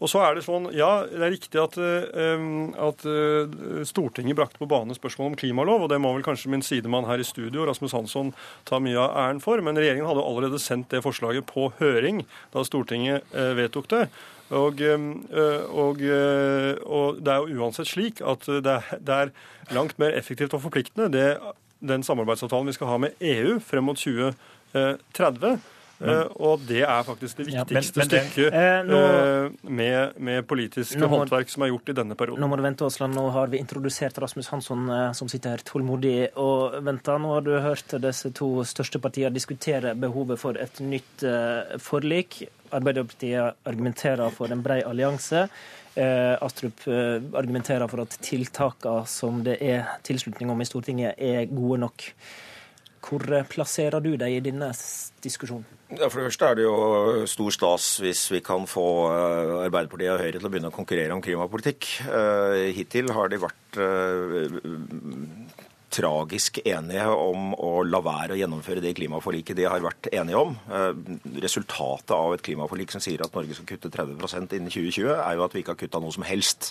Og 0.00 0.08
så 0.08 0.22
er 0.24 0.36
det 0.36 0.46
sånn, 0.46 0.70
ja, 0.72 1.04
det 1.04 1.20
er 1.20 1.32
riktig 1.34 1.60
at, 1.60 1.76
uh, 1.76 2.44
at 2.88 3.04
uh, 3.04 3.82
Stortinget 3.88 4.38
brakte 4.38 4.60
på 4.60 4.68
bane 4.70 4.96
spørsmål 4.96 5.32
om 5.32 5.38
klimalov, 5.38 5.84
og 5.84 5.92
det 5.92 6.00
må 6.00 6.14
vel 6.16 6.24
kanskje 6.24 6.52
min 6.52 6.64
sidemann 6.64 7.08
her 7.08 7.20
i 7.20 7.26
studio, 7.26 7.66
Rasmus 7.68 7.94
Hansson, 7.96 8.32
ta 8.68 8.80
mye 8.80 8.96
av 8.96 9.12
æren 9.26 9.42
for. 9.44 9.60
Men 9.64 9.78
regjeringen 9.78 10.08
hadde 10.08 10.24
allerede 10.24 10.60
sendt 10.62 10.88
det 10.94 11.04
forslaget 11.04 11.48
på 11.50 11.68
høring 11.82 12.24
da 12.54 12.64
Stortinget 12.64 13.28
uh, 13.36 13.52
vedtok 13.60 13.90
det. 13.92 14.04
Og, 14.50 14.80
og, 14.82 16.00
og, 16.02 17.18
det 17.22 17.30
er 17.30 17.36
jo 17.38 17.60
uansett 17.62 17.86
slik 17.86 18.18
at 18.26 18.48
det 18.50 18.80
er, 19.14 19.30
langt 19.70 19.94
mer 20.02 20.10
effektivt 20.18 20.56
og 20.58 20.64
forpliktende, 20.64 21.06
det, 21.14 21.36
den 21.78 22.02
samarbeidsavtalen 22.02 22.66
vi 22.66 22.74
skal 22.74 22.90
ha 22.90 22.96
med 23.04 23.22
EU 23.22 23.60
frem 23.62 23.86
mot 23.86 24.00
2030 24.02 24.34
men, 24.74 25.52
eh, 25.54 25.58
og 26.00 26.62
det 26.64 26.80
er 26.86 27.02
faktisk 27.04 27.40
det 27.40 27.46
viktigste 27.50 28.00
men, 28.00 28.06
men 28.06 28.08
stykket 28.08 28.54
eh, 28.56 28.76
nå, 28.88 29.00
eh, 29.00 29.66
med, 29.68 30.20
med 30.24 30.46
politisk 30.48 31.02
håndverk 31.12 31.52
som 31.52 31.66
er 31.66 31.72
gjort 31.72 31.92
i 31.92 31.96
denne 31.98 32.16
perioden. 32.16 32.40
Nå 32.40 32.48
må 32.48 32.56
du 32.56 32.64
vente, 32.64 32.86
Aasland. 32.86 33.16
Nå 33.18 33.26
har 33.34 33.52
vi 33.52 33.60
introdusert 33.60 34.20
Rasmus 34.22 34.48
Hansson, 34.52 34.88
som 35.16 35.28
sitter 35.28 35.56
her 35.56 35.64
tålmodig 35.66 36.30
og 36.40 36.78
venter. 36.86 37.20
Nå 37.20 37.34
har 37.36 37.44
du 37.44 37.52
hørt 37.60 37.96
disse 38.00 38.32
to 38.36 38.48
største 38.68 39.02
partiene 39.02 39.34
diskutere 39.34 39.92
behovet 39.98 40.40
for 40.40 40.56
et 40.60 40.80
nytt 40.80 41.26
forlik. 41.84 42.42
Arbeiderpartiet 42.70 43.60
argumenterer 43.68 44.32
for 44.32 44.52
en 44.52 44.64
brei 44.64 44.80
allianse. 44.86 45.48
Astrup 46.00 46.86
argumenterer 46.88 47.90
for 47.90 48.06
at 48.06 48.14
tiltakene 48.24 49.08
som 49.10 49.42
det 49.44 49.58
er 49.60 49.98
tilslutning 50.06 50.52
om 50.52 50.62
i 50.62 50.68
Stortinget, 50.68 51.18
er 51.18 51.50
gode 51.50 51.82
nok. 51.84 52.12
Hvor 53.00 53.24
plasserer 53.48 54.02
du 54.04 54.12
deg 54.20 54.36
i 54.36 54.42
denne 54.44 54.70
diskusjonen? 55.24 55.66
Ja, 55.90 56.06
for 56.06 56.20
det 56.20 56.28
første 56.28 56.46
er 56.46 56.58
det 56.58 56.64
jo 56.68 56.74
stor 57.26 57.54
stas 57.54 57.86
hvis 57.98 58.22
vi 58.30 58.38
kan 58.46 58.68
få 58.70 58.84
eh, 59.10 59.54
Arbeiderpartiet 59.64 60.12
og 60.14 60.20
Høyre 60.22 60.36
til 60.36 60.46
å 60.46 60.52
begynne 60.52 60.70
å 60.70 60.74
konkurrere 60.76 61.16
om 61.16 61.22
klimapolitikk. 61.24 61.88
Eh, 62.06 62.68
hittil 62.76 63.10
har 63.16 63.32
de 63.32 63.40
vært 63.42 63.80
eh, 63.82 64.60
tragisk 65.90 66.60
enige 66.62 67.08
om 67.10 67.50
å 67.58 67.72
la 67.82 67.98
være 68.06 68.36
å 68.36 68.38
gjennomføre 68.38 68.84
det 68.84 68.94
klimaforliket 69.00 69.58
de 69.58 69.66
har 69.66 69.82
vært 69.82 70.12
enige 70.14 70.38
om. 70.38 70.54
Resultatet 71.42 72.14
av 72.14 72.36
et 72.36 72.44
klimaforlik 72.46 72.94
som 72.94 73.02
sier 73.02 73.24
at 73.24 73.34
Norge 73.34 73.56
skal 73.58 73.66
kutte 73.72 73.90
30% 73.90 74.54
innen 74.54 74.70
2020, 74.70 75.10
er 75.16 75.34
jo 75.34 75.48
at 75.48 75.56
vi 75.56 75.64
ikke 75.64 75.74
har 75.74 75.80
kutta 75.80 75.98
noe 76.04 76.14
som 76.14 76.28
helst. 76.28 76.70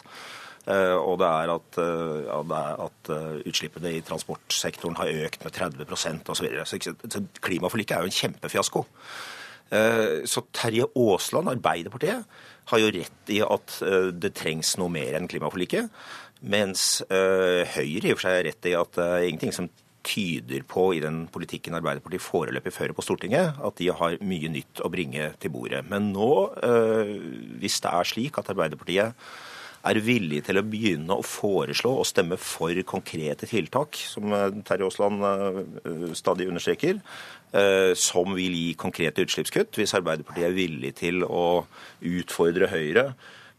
Eh, 0.67 0.95
og 0.97 1.17
det 1.21 1.27
er 1.27 1.51
at, 1.53 1.79
eh, 1.81 2.19
ja, 2.27 2.37
det 2.45 2.59
er 2.59 2.83
at 2.85 3.11
eh, 3.15 3.41
utslippene 3.49 3.93
i 3.95 4.03
transportsektoren 4.05 4.97
har 4.99 5.11
økt 5.25 5.43
med 5.45 5.55
30 5.55 5.87
osv. 6.29 6.47
Så, 6.65 6.79
Så, 6.83 6.95
så 7.09 7.23
klimaforliket 7.41 7.95
er 7.95 8.05
jo 8.05 8.11
en 8.11 8.19
kjempefiasko. 8.21 8.85
Så 9.69 10.41
Terje 10.49 10.87
Aasland, 10.97 11.45
Arbeiderpartiet, 11.51 12.23
har 12.71 12.79
jo 12.81 12.87
rett 12.89 13.29
i 13.29 13.37
at 13.45 13.75
det 14.17 14.31
trengs 14.33 14.71
noe 14.81 14.89
mer 14.89 15.13
enn 15.13 15.27
klimaforliket. 15.29 15.91
Mens 16.41 17.03
Høyre 17.05 18.09
i 18.09 18.09
og 18.09 18.17
for 18.17 18.23
seg 18.23 18.33
har 18.33 18.47
rett 18.47 18.65
i 18.65 18.73
at 18.73 18.97
det 18.97 19.05
er 19.05 19.27
ingenting 19.27 19.53
som 19.53 19.67
tyder 20.01 20.65
på 20.65 20.87
i 20.97 21.03
den 21.03 21.19
politikken 21.29 21.77
Arbeiderpartiet 21.77 22.25
foreløpig 22.25 22.73
fører 22.73 22.97
på 22.97 23.05
Stortinget, 23.05 23.61
at 23.61 23.77
de 23.77 23.91
har 23.93 24.17
mye 24.25 24.49
nytt 24.55 24.81
å 24.81 24.89
bringe 24.89 25.29
til 25.37 25.53
bordet. 25.53 25.83
Men 25.85 26.09
nå, 26.15 26.31
hvis 27.61 27.77
det 27.85 27.93
er 27.93 28.09
slik 28.09 28.41
at 28.41 28.49
Arbeiderpartiet 28.49 29.13
er 29.87 29.99
villig 30.03 30.41
til 30.47 30.59
å 30.59 30.65
begynne 30.67 31.15
å 31.15 31.25
foreslå 31.25 31.91
og 32.01 32.07
stemme 32.07 32.37
for 32.41 32.75
konkrete 32.87 33.47
tiltak, 33.49 33.99
som 34.11 34.33
eh, 34.35 34.61
Terje 34.67 34.89
Aasland 34.89 35.25
eh, 35.25 36.13
stadig 36.17 36.49
understreker, 36.51 36.99
eh, 37.53 37.91
som 37.97 38.35
vil 38.37 38.57
gi 38.57 38.73
konkrete 38.79 39.23
utslippskutt. 39.25 39.79
Hvis 39.79 39.95
Arbeiderpartiet 39.97 40.49
er 40.49 40.57
villig 40.57 40.95
til 40.99 41.23
å 41.23 41.65
utfordre 41.99 42.71
Høyre 42.71 43.13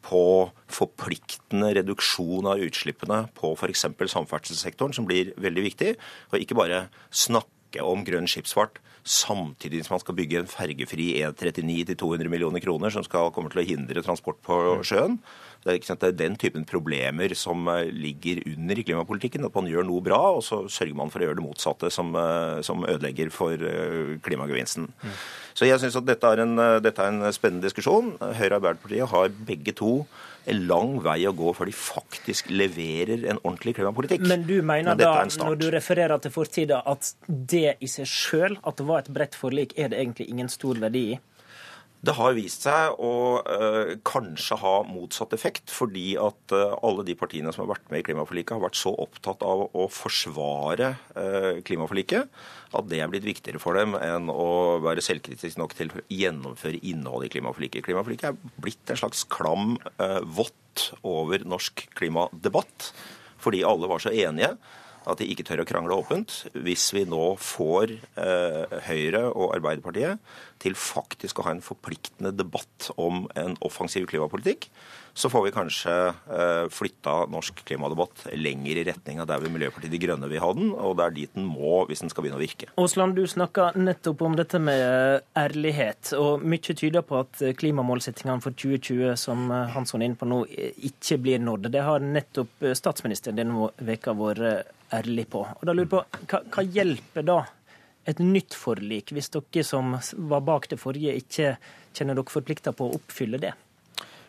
på 0.04 0.24
forpliktende 0.72 1.74
reduksjon 1.76 2.48
av 2.48 2.60
utslippene 2.64 3.24
på 3.36 3.52
f.eks. 3.56 3.88
samferdselssektoren, 4.12 4.96
som 4.96 5.08
blir 5.08 5.34
veldig 5.40 5.66
viktig, 5.66 5.96
og 6.32 6.40
ikke 6.40 6.56
bare 6.56 6.86
snakke 7.12 7.84
om 7.84 8.04
grønn 8.04 8.28
skipsfart 8.28 8.80
samtidig 9.06 9.84
som 9.84 9.94
man 9.94 10.02
skal 10.02 10.16
bygge 10.16 10.42
en 10.42 10.50
fergefri 10.50 11.06
E39 11.22 11.86
til 11.90 11.96
200 12.02 12.32
millioner 12.32 12.62
kroner 12.62 12.92
som 12.92 13.04
skal 13.06 13.32
komme 13.34 13.52
til 13.52 13.62
å 13.62 13.66
hindre 13.66 14.02
transport 14.04 14.40
på 14.44 14.56
sjøen. 14.86 15.18
Det 15.60 15.74
er, 15.74 15.96
det 16.00 16.08
er, 16.08 16.16
den 16.16 16.36
typen 16.40 16.64
problemer 16.64 17.34
som 17.36 17.68
eh, 17.68 17.90
ligger 17.92 18.40
under 18.48 18.78
i 18.80 18.84
klimapolitikken. 18.86 19.44
At 19.44 19.56
man 19.58 19.68
gjør 19.68 19.84
noe 19.84 20.00
bra, 20.04 20.20
og 20.38 20.40
så 20.46 20.62
sørger 20.72 20.96
man 20.96 21.12
for 21.12 21.20
å 21.20 21.28
gjøre 21.28 21.36
det 21.36 21.44
motsatte, 21.44 21.90
som, 21.92 22.14
eh, 22.16 22.62
som 22.64 22.86
ødelegger 22.88 23.28
for 23.34 23.52
eh, 23.52 24.16
klimagevinsten. 24.24 24.88
Mm. 24.88 25.20
Så 25.52 25.68
jeg 25.68 25.82
syns 25.82 25.98
at 26.00 26.08
dette 26.08 26.32
er, 26.32 26.44
en, 26.46 26.56
dette 26.80 27.04
er, 27.04 27.12
en, 27.12 27.36
spennende 27.36 27.68
diskusjon. 27.68 28.14
Høyre 28.20 28.54
og 28.54 28.60
Arbeiderpartiet 28.62 29.12
har 29.12 29.32
begge 29.50 29.76
to 29.76 29.94
en 30.48 30.62
lang 30.70 30.94
vei 31.04 31.18
å 31.28 31.34
gå 31.36 31.52
før 31.52 31.68
de 31.68 31.74
faktisk 31.76 32.48
leverer 32.48 33.26
en 33.28 33.40
ordentlig 33.42 33.76
klimapolitikk. 33.76 34.24
Men 34.24 34.46
du 34.48 34.56
mener 34.62 34.94
Men 34.94 35.02
da, 35.02 35.12
når 35.44 35.58
du 35.60 35.66
refererer 35.74 36.22
til 36.24 36.32
fortida, 36.32 36.80
at 36.88 37.12
det 37.28 37.76
i 37.84 37.90
seg 37.90 38.08
sjøl, 38.08 38.56
at 38.64 38.80
det 38.80 38.86
var 38.88 39.04
et 39.04 39.12
bredt 39.12 39.36
forlik, 39.36 39.76
er 39.76 39.92
det 39.92 40.00
egentlig 40.00 40.30
ingen 40.32 40.48
stor 40.48 40.80
verdi 40.80 41.10
i? 41.12 41.18
Det 42.00 42.14
har 42.16 42.32
vist 42.32 42.64
seg 42.64 42.96
å 43.04 43.12
øh, 43.44 43.90
kanskje 44.08 44.56
ha 44.62 44.72
motsatt 44.88 45.34
effekt, 45.36 45.68
fordi 45.68 46.14
at 46.16 46.54
øh, 46.56 46.72
alle 46.86 47.04
de 47.04 47.16
partiene 47.18 47.52
som 47.52 47.66
har 47.66 47.74
vært 47.74 47.92
med 47.92 48.00
i 48.00 48.06
klimaforliket, 48.06 48.54
har 48.56 48.62
vært 48.64 48.80
så 48.80 48.94
opptatt 49.04 49.44
av 49.44 49.66
å 49.68 49.84
forsvare 49.92 50.94
øh, 51.20 51.60
klimaforliket 51.66 52.40
at 52.70 52.88
det 52.88 53.02
er 53.02 53.12
blitt 53.12 53.28
viktigere 53.28 53.60
for 53.60 53.76
dem 53.76 53.98
enn 54.00 54.32
å 54.32 54.80
være 54.80 55.04
selvkritisk 55.04 55.60
nok 55.60 55.76
til 55.76 55.92
å 55.92 56.04
gjennomføre 56.08 56.80
innholdet 56.80 57.28
i 57.28 57.34
klimaforliket. 57.36 57.84
Klimaforliket 57.84 58.30
er 58.30 58.58
blitt 58.62 58.92
en 58.94 59.00
slags 59.02 59.26
klam 59.28 59.74
vått 60.38 60.92
over 61.04 61.42
norsk 61.42 61.82
klimadebatt, 61.98 62.92
fordi 63.42 63.64
alle 63.66 63.90
var 63.90 64.00
så 64.00 64.14
enige 64.14 64.54
at 65.08 65.20
de 65.20 65.28
ikke 65.32 65.46
tør 65.48 65.62
å 65.64 65.68
krangle 65.68 65.96
åpent. 65.96 66.42
Hvis 66.52 66.90
vi 66.96 67.06
nå 67.08 67.34
får 67.40 67.94
eh, 68.20 68.78
Høyre 68.88 69.26
og 69.30 69.54
Arbeiderpartiet 69.56 70.20
til 70.60 70.76
faktisk 70.76 71.40
å 71.40 71.46
ha 71.46 71.54
en 71.56 71.64
forpliktende 71.64 72.34
debatt 72.36 72.90
om 73.00 73.24
en 73.38 73.56
offensiv 73.64 74.08
klimapolitikk, 74.10 74.68
så 75.16 75.30
får 75.32 75.42
vi 75.46 75.52
kanskje 75.54 75.94
eh, 76.10 76.66
flytta 76.70 77.14
norsk 77.32 77.64
klimadebatt 77.66 78.28
lenger 78.36 78.78
i 78.78 78.84
retning 78.86 79.18
av 79.20 79.28
der 79.30 79.42
hvor 79.42 79.52
Miljøpartiet 79.52 79.92
De 79.92 80.00
Grønne 80.00 80.28
vil 80.30 80.42
ha 80.42 80.50
den, 80.56 80.70
og 80.76 80.96
det 80.98 81.06
er 81.06 81.16
dit 81.16 81.34
den 81.34 81.48
må 81.50 81.82
hvis 81.88 82.04
den 82.04 82.12
skal 82.12 82.24
begynne 82.24 82.38
å 82.38 82.44
virke. 82.44 82.70
Aasland, 82.80 83.16
du 83.18 83.24
snakka 83.28 83.72
nettopp 83.80 84.22
om 84.28 84.36
dette 84.38 84.60
med 84.62 85.24
ærlighet, 85.38 86.12
og 86.20 86.44
mye 86.44 86.76
tyder 86.76 87.04
på 87.06 87.22
at 87.24 87.42
klimamålsettingene 87.58 88.44
for 88.44 88.54
2020 88.54 89.16
som 89.20 89.48
Hansson 89.74 90.04
er 90.04 90.12
inne 90.12 90.20
på 90.20 90.28
nå, 90.28 90.44
ikke 90.90 91.18
blir 91.24 91.42
nådd. 91.42 91.72
Det 91.74 91.82
har 91.84 92.04
nettopp 92.04 92.70
statsministeren 92.78 93.40
denne 93.40 93.72
veka 93.82 94.14
vært 94.16 94.76
ærlig 94.96 95.26
på. 95.30 95.44
Og 95.46 95.64
da 95.66 95.74
lurer 95.74 95.86
jeg 95.86 95.94
på, 95.94 96.04
hva, 96.30 96.42
hva 96.54 96.66
hjelper 96.66 97.26
da 97.26 97.38
et 98.08 98.20
nytt 98.22 98.56
forlik, 98.56 99.12
hvis 99.14 99.30
dere 99.34 99.64
som 99.66 99.96
var 100.30 100.44
bak 100.46 100.70
det 100.70 100.80
forrige, 100.80 101.16
ikke 101.20 101.54
kjenner 101.96 102.16
dere 102.16 102.32
forplikta 102.32 102.72
på 102.76 102.88
å 102.88 102.96
oppfylle 102.98 103.40
det? 103.42 103.52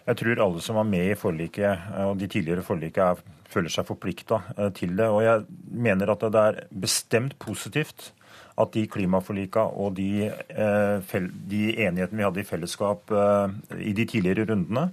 Jeg 0.01 0.17
tror 0.17 0.41
alle 0.43 0.63
som 0.65 0.79
var 0.79 0.87
med 0.89 1.11
i 1.11 1.17
forliket 1.17 1.91
og 2.07 2.17
de 2.19 2.27
tidligere 2.31 2.65
forlikene, 2.65 3.37
føler 3.51 3.73
seg 3.73 3.83
forplikta 3.83 4.39
til 4.77 4.95
det. 4.95 5.07
Og 5.11 5.21
jeg 5.25 5.43
mener 5.75 6.13
at 6.13 6.23
det 6.31 6.41
er 6.41 6.59
bestemt 6.71 7.35
positivt 7.41 8.11
at 8.61 8.75
de 8.75 8.85
klimaforlika 8.91 9.65
og 9.81 9.95
de, 9.97 10.29
de 11.51 11.61
enighetene 11.85 12.19
vi 12.19 12.27
hadde 12.27 12.43
i 12.43 12.47
fellesskap 12.47 13.11
i 13.77 13.93
de 13.97 14.05
tidligere 14.05 14.47
rundene, 14.51 14.89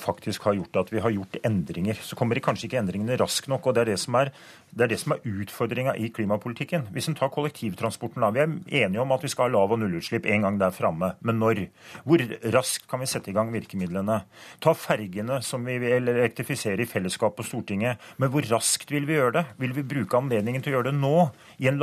faktisk 0.00 0.44
har 0.44 0.56
gjort 0.58 0.76
at 0.82 0.90
vi 0.92 1.00
har 1.00 1.14
gjort 1.14 1.38
endringer. 1.46 1.96
Så 2.04 2.16
kommer 2.18 2.40
kanskje 2.42 2.68
ikke 2.68 2.80
endringene 2.82 3.16
raskt 3.20 3.48
nok. 3.48 3.66
og 3.66 3.74
Det 3.74 3.82
er 3.82 3.90
det 3.92 4.00
som 4.00 4.16
er, 4.20 4.32
det 4.72 4.86
er, 4.86 4.94
er 5.14 5.40
utfordringa 5.42 5.94
i 5.96 6.10
klimapolitikken. 6.12 6.88
Hvis 6.92 7.08
en 7.08 7.16
tar 7.16 7.32
kollektivtransporten, 7.32 8.22
da. 8.24 8.30
Vi 8.32 8.42
er 8.42 8.86
enige 8.86 9.02
om 9.02 9.12
at 9.14 9.24
vi 9.24 9.30
skal 9.32 9.48
ha 9.48 9.54
lav- 9.54 9.72
og 9.72 9.80
nullutslipp 9.80 10.26
en 10.26 10.46
gang 10.46 10.58
der 10.60 10.74
framme. 10.76 11.14
Men 11.20 11.40
når? 11.40 11.66
Hvor 12.04 12.24
raskt 12.54 12.88
kan 12.90 13.00
vi 13.00 13.08
sette 13.10 13.32
i 13.32 13.36
gang 13.36 13.52
virkemidlene? 13.54 14.22
Ta 14.60 14.74
fergene 14.76 15.40
som 15.44 15.64
vi 15.64 15.78
vil 15.82 16.08
elektrifisere 16.12 16.84
i 16.84 16.88
fellesskap 16.88 17.36
på 17.38 17.46
Stortinget. 17.46 18.00
Men 18.20 18.32
hvor 18.32 18.44
raskt 18.52 18.92
vil 18.92 19.08
vi 19.08 19.16
gjøre 19.16 19.38
det? 19.40 19.46
Vil 19.62 19.76
vi 19.76 19.86
bruke 19.94 20.20
anledningen 20.20 20.64
til 20.64 20.74
å 20.74 20.78
gjøre 20.78 20.90
det 20.90 21.00
nå, 21.00 21.16
i 21.62 21.68
en 21.70 21.80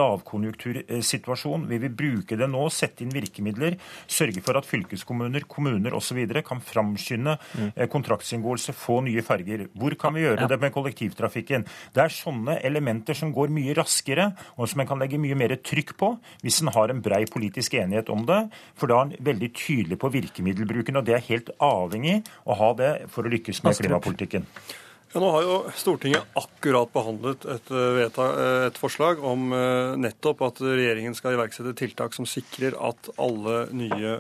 lavkonjunktursituasjon? 1.10 1.68
Vil 1.70 1.82
vi 1.82 1.90
bruke 1.90 2.38
det 2.38 2.48
nå, 2.50 2.70
sette 2.70 3.04
inn 3.04 3.14
virkemidler, 3.14 3.78
sørge 4.08 4.42
for 4.42 4.58
at 4.58 4.68
fylkeskommuner, 4.68 5.46
kommuner 5.48 5.94
osv. 5.94 6.20
kan 6.46 6.62
framskynde 6.62 7.38
mm. 7.38 7.88
kontraktsinngåelse, 7.90 8.74
få 8.74 9.02
nye 9.02 9.22
ferger? 9.22 9.68
Hvor 9.74 9.96
kan 10.00 10.14
vi 10.14 10.26
gjøre 10.26 10.42
ja. 10.42 10.48
det 10.48 10.60
med 10.60 10.74
kollektivtrafikken? 10.74 11.66
Det 11.94 12.04
er 12.04 12.14
sånne 12.14 12.60
elementer 12.62 13.14
som 13.14 13.34
går 13.34 13.50
mye 13.50 13.76
raskere, 13.78 14.34
og 14.58 14.70
som 14.70 14.82
en 14.82 14.90
kan 14.90 15.00
legge 15.00 15.20
mye 15.20 15.38
mer 15.38 15.56
trykk 15.56 15.96
på 15.98 16.16
hvis 16.44 16.62
en 16.62 16.74
har 16.74 16.90
en 16.90 17.02
brei 17.02 17.26
politisk 17.30 17.74
enighet 17.80 18.10
om 18.10 18.26
det. 18.28 18.44
For 18.78 18.90
da 18.90 19.00
er 19.00 19.10
en 19.10 19.26
veldig 19.32 19.54
tydelig 19.56 20.00
på 20.00 20.12
virkemiddelbruken, 20.14 21.00
og 21.00 21.08
det 21.08 21.18
er 21.18 21.28
helt 21.30 21.50
avhengig 21.60 22.22
å 22.46 22.58
ha 22.60 22.74
det 22.78 22.94
for 23.14 23.26
å 23.26 23.34
lykkes 23.34 23.64
med 23.66 23.80
klimapolitikken. 23.80 24.48
Ja, 25.10 25.18
nå 25.18 25.30
har 25.34 25.42
jo 25.42 25.54
Stortinget 25.74 26.36
akkurat 26.38 26.92
behandlet 26.94 27.46
et, 27.50 27.72
vedtak, 27.74 28.36
et, 28.68 28.76
forslag 28.78 29.24
om 29.26 29.48
nettopp 29.98 30.44
at 30.46 30.62
regjeringen 30.62 31.16
skal 31.18 31.34
iverksette 31.34 31.74
tiltak 31.80 32.14
som 32.14 32.28
sikrer 32.30 32.78
at 32.78 33.10
alle 33.18 33.64
nye 33.74 34.12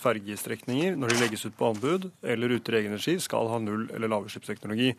fergestrekninger, 0.00 0.96
når 0.96 1.12
de 1.12 1.18
legges 1.20 1.44
ut 1.44 1.58
på 1.58 1.74
anbud 1.74 2.08
eller 2.24 2.56
ute 2.56 2.72
i 2.72 2.80
egen 2.80 2.96
regi, 2.96 3.18
skal 3.20 3.52
ha 3.52 3.60
null- 3.60 3.90
eller 3.92 4.14
lavutslippsteknologi 4.14 4.94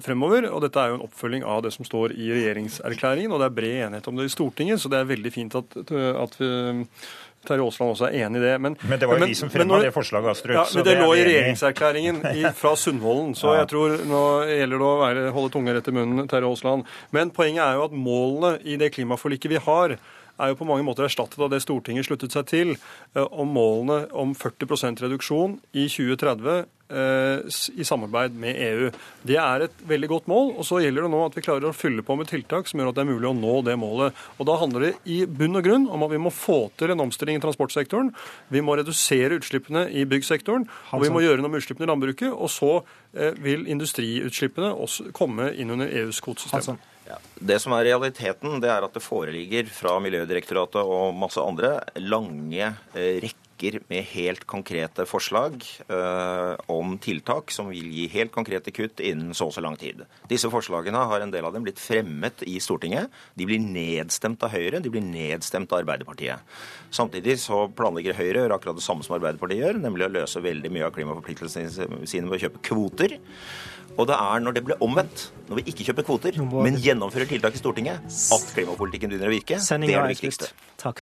fremover. 0.00 0.46
og 0.48 0.62
Dette 0.62 0.80
er 0.80 0.92
jo 0.92 0.98
en 1.00 1.06
oppfølging 1.08 1.44
av 1.44 1.64
det 1.66 1.74
som 1.74 1.84
står 1.84 2.14
i 2.16 2.30
regjeringserklæringen, 2.30 3.32
og 3.34 3.42
det 3.42 3.50
er 3.50 3.56
bred 3.60 3.78
enighet 3.88 4.08
om 4.08 4.16
det 4.16 4.30
i 4.30 4.32
Stortinget. 4.32 4.80
Så 4.80 4.88
det 4.88 5.00
er 5.00 5.12
veldig 5.12 5.32
fint 5.34 5.60
at, 5.60 5.76
at 5.76 6.40
vi 6.40 6.50
Terje 7.46 7.64
Aasland 7.64 7.94
også 7.94 8.08
er 8.08 8.24
enig 8.24 8.40
i 8.40 8.44
det. 8.44 8.54
Men, 8.64 8.76
men 8.82 9.00
det 9.00 9.08
var 9.10 9.18
jo 9.18 9.24
men, 9.24 9.32
de 9.32 9.38
som 9.38 9.52
fremma 9.52 9.80
det 9.82 9.92
forslaget, 9.94 10.30
Astrup. 10.34 10.56
Ja, 10.56 10.64
men 10.74 10.88
det, 10.88 10.96
lå 11.00 11.12
i 11.14 11.22
regjeringserklæringen 11.28 12.20
i, 12.32 12.42
fra 12.60 12.74
Sundvolden, 12.80 13.36
så 13.38 13.56
jeg 13.60 13.70
tror 13.72 13.96
nå 14.08 14.24
gjelder 14.50 14.84
det 14.84 14.90
å 14.90 14.98
være, 15.02 15.28
holde 15.36 15.54
tunga 15.54 15.76
rett 15.76 15.92
i 15.92 15.96
munnen, 15.96 16.28
Terje 16.30 16.50
Aasland. 16.50 16.90
Men 17.14 17.32
poenget 17.34 17.64
er 17.66 17.78
jo 17.78 17.88
at 17.88 17.96
målene 17.96 18.56
i 18.64 18.78
det 18.80 18.92
klimaforliket 18.96 19.54
vi 19.54 19.62
har, 19.68 19.98
er 20.34 20.50
jo 20.50 20.58
på 20.58 20.66
mange 20.66 20.82
måter 20.86 21.06
erstattet 21.06 21.38
av 21.38 21.50
det 21.52 21.60
Stortinget 21.62 22.08
sluttet 22.08 22.34
seg 22.34 22.48
til 22.50 22.72
om 23.14 23.52
målene 23.54 24.08
om 24.10 24.32
40% 24.34 25.04
reduksjon 25.04 25.60
i 25.78 25.86
2030 25.86 26.64
i 26.90 27.84
samarbeid 27.84 28.34
med 28.36 28.58
EU. 28.60 28.90
Det 29.24 29.38
er 29.40 29.64
et 29.64 29.84
veldig 29.88 30.08
godt 30.10 30.26
mål. 30.28 30.52
og 30.58 30.66
Så 30.68 30.82
gjelder 30.82 31.06
det 31.06 31.10
nå 31.14 31.22
at 31.24 31.36
vi 31.36 31.44
klarer 31.44 31.70
å 31.70 31.76
fylle 31.76 32.04
på 32.04 32.16
med 32.18 32.28
tiltak 32.28 32.68
som 32.68 32.80
gjør 32.80 32.92
at 32.92 32.98
det 32.98 33.04
er 33.04 33.10
mulig 33.12 33.30
å 33.30 33.36
nå 33.36 33.54
det 33.64 33.76
målet. 33.80 34.14
Og 34.38 34.46
Da 34.46 34.58
handler 34.60 34.86
det 34.86 34.92
i 35.08 35.24
bunn 35.26 35.56
og 35.56 35.64
grunn 35.64 35.88
om 35.88 36.04
at 36.04 36.12
vi 36.12 36.20
må 36.20 36.32
få 36.34 36.70
til 36.78 36.92
en 36.92 37.04
omstilling 37.06 37.40
i 37.40 37.44
transportsektoren. 37.44 38.12
Vi 38.52 38.60
må 38.60 38.76
redusere 38.76 39.40
utslippene 39.40 39.86
i 39.90 40.04
byggsektoren, 40.04 40.68
og 40.92 41.04
vi 41.04 41.12
må 41.12 41.24
gjøre 41.24 41.40
noe 41.42 41.54
med 41.54 41.64
utslippene 41.64 41.88
i 41.88 41.92
landbruket. 41.92 42.32
Og 42.32 42.52
så 42.52 42.74
vil 43.40 43.68
industriutslippene 43.70 44.74
også 44.74 45.12
komme 45.16 45.52
inn 45.56 45.72
under 45.74 45.88
EUs 45.88 46.20
kvotesystem. 46.24 46.78
Ja. 47.08 47.18
Det 47.36 47.58
som 47.60 47.74
er 47.76 47.84
realiteten, 47.90 48.60
det 48.64 48.70
er 48.72 48.84
at 48.86 48.94
det 48.96 49.04
foreligger 49.04 49.68
fra 49.72 49.98
Miljødirektoratet 50.00 50.80
og 50.80 51.16
masse 51.16 51.40
andre 51.40 51.76
lange 52.00 52.70
rekker 52.94 53.43
med 53.88 54.04
helt 54.12 54.44
konkrete 54.50 55.06
forslag 55.06 55.62
eh, 55.88 56.54
om 56.66 56.96
tiltak 56.98 57.52
som 57.54 57.70
vil 57.70 57.86
gi 57.92 58.08
helt 58.12 58.32
konkrete 58.34 58.72
kutt 58.74 59.00
innen 59.00 59.34
så 59.34 59.48
og 59.48 59.54
så 59.54 59.62
lang 59.64 59.76
tid. 59.80 60.02
Disse 60.28 60.50
forslagene 60.52 61.04
har 61.10 61.20
en 61.20 61.30
del 61.32 61.44
av 61.44 61.54
dem 61.54 61.64
blitt 61.64 61.80
fremmet 61.80 62.42
i 62.46 62.58
Stortinget. 62.60 63.12
De 63.34 63.46
blir 63.46 63.62
nedstemt 63.62 64.42
av 64.42 64.52
Høyre, 64.54 64.82
de 64.82 64.90
blir 64.92 65.04
nedstemt 65.04 65.72
av 65.72 65.84
Arbeiderpartiet. 65.84 66.42
Samtidig 66.90 67.38
så 67.42 67.64
planlegger 67.68 68.18
Høyre 68.18 68.42
å 68.42 68.44
gjøre 68.44 68.58
akkurat 68.58 68.80
det 68.80 68.86
samme 68.86 69.06
som 69.06 69.16
Arbeiderpartiet 69.18 69.62
gjør, 69.62 69.80
nemlig 69.84 70.08
å 70.08 70.14
løse 70.18 70.42
veldig 70.44 70.74
mye 70.74 70.88
av 70.88 70.96
klimaforpliktelsene 70.96 72.04
sine 72.06 72.28
ved 72.28 72.38
å 72.38 72.44
kjøpe 72.46 72.64
kvoter. 72.70 73.18
Og 73.94 74.08
det 74.10 74.16
er 74.18 74.42
når 74.42 74.56
det 74.56 74.62
blir 74.66 74.80
omvendt, 74.82 75.28
når 75.46 75.60
vi 75.60 75.64
ikke 75.70 75.86
kjøper 75.86 76.06
kvoter, 76.08 76.38
men 76.42 76.78
gjennomfører 76.82 77.30
tiltak 77.30 77.54
i 77.54 77.60
Stortinget, 77.60 78.08
at 78.34 78.46
klimapolitikken 78.56 79.12
begynner 79.12 79.30
å 79.30 79.34
virke. 79.34 79.60
Det 79.62 79.76
er 79.78 80.08
det 80.08 80.16
viktigste. 80.16 80.50
Takk. 80.80 80.92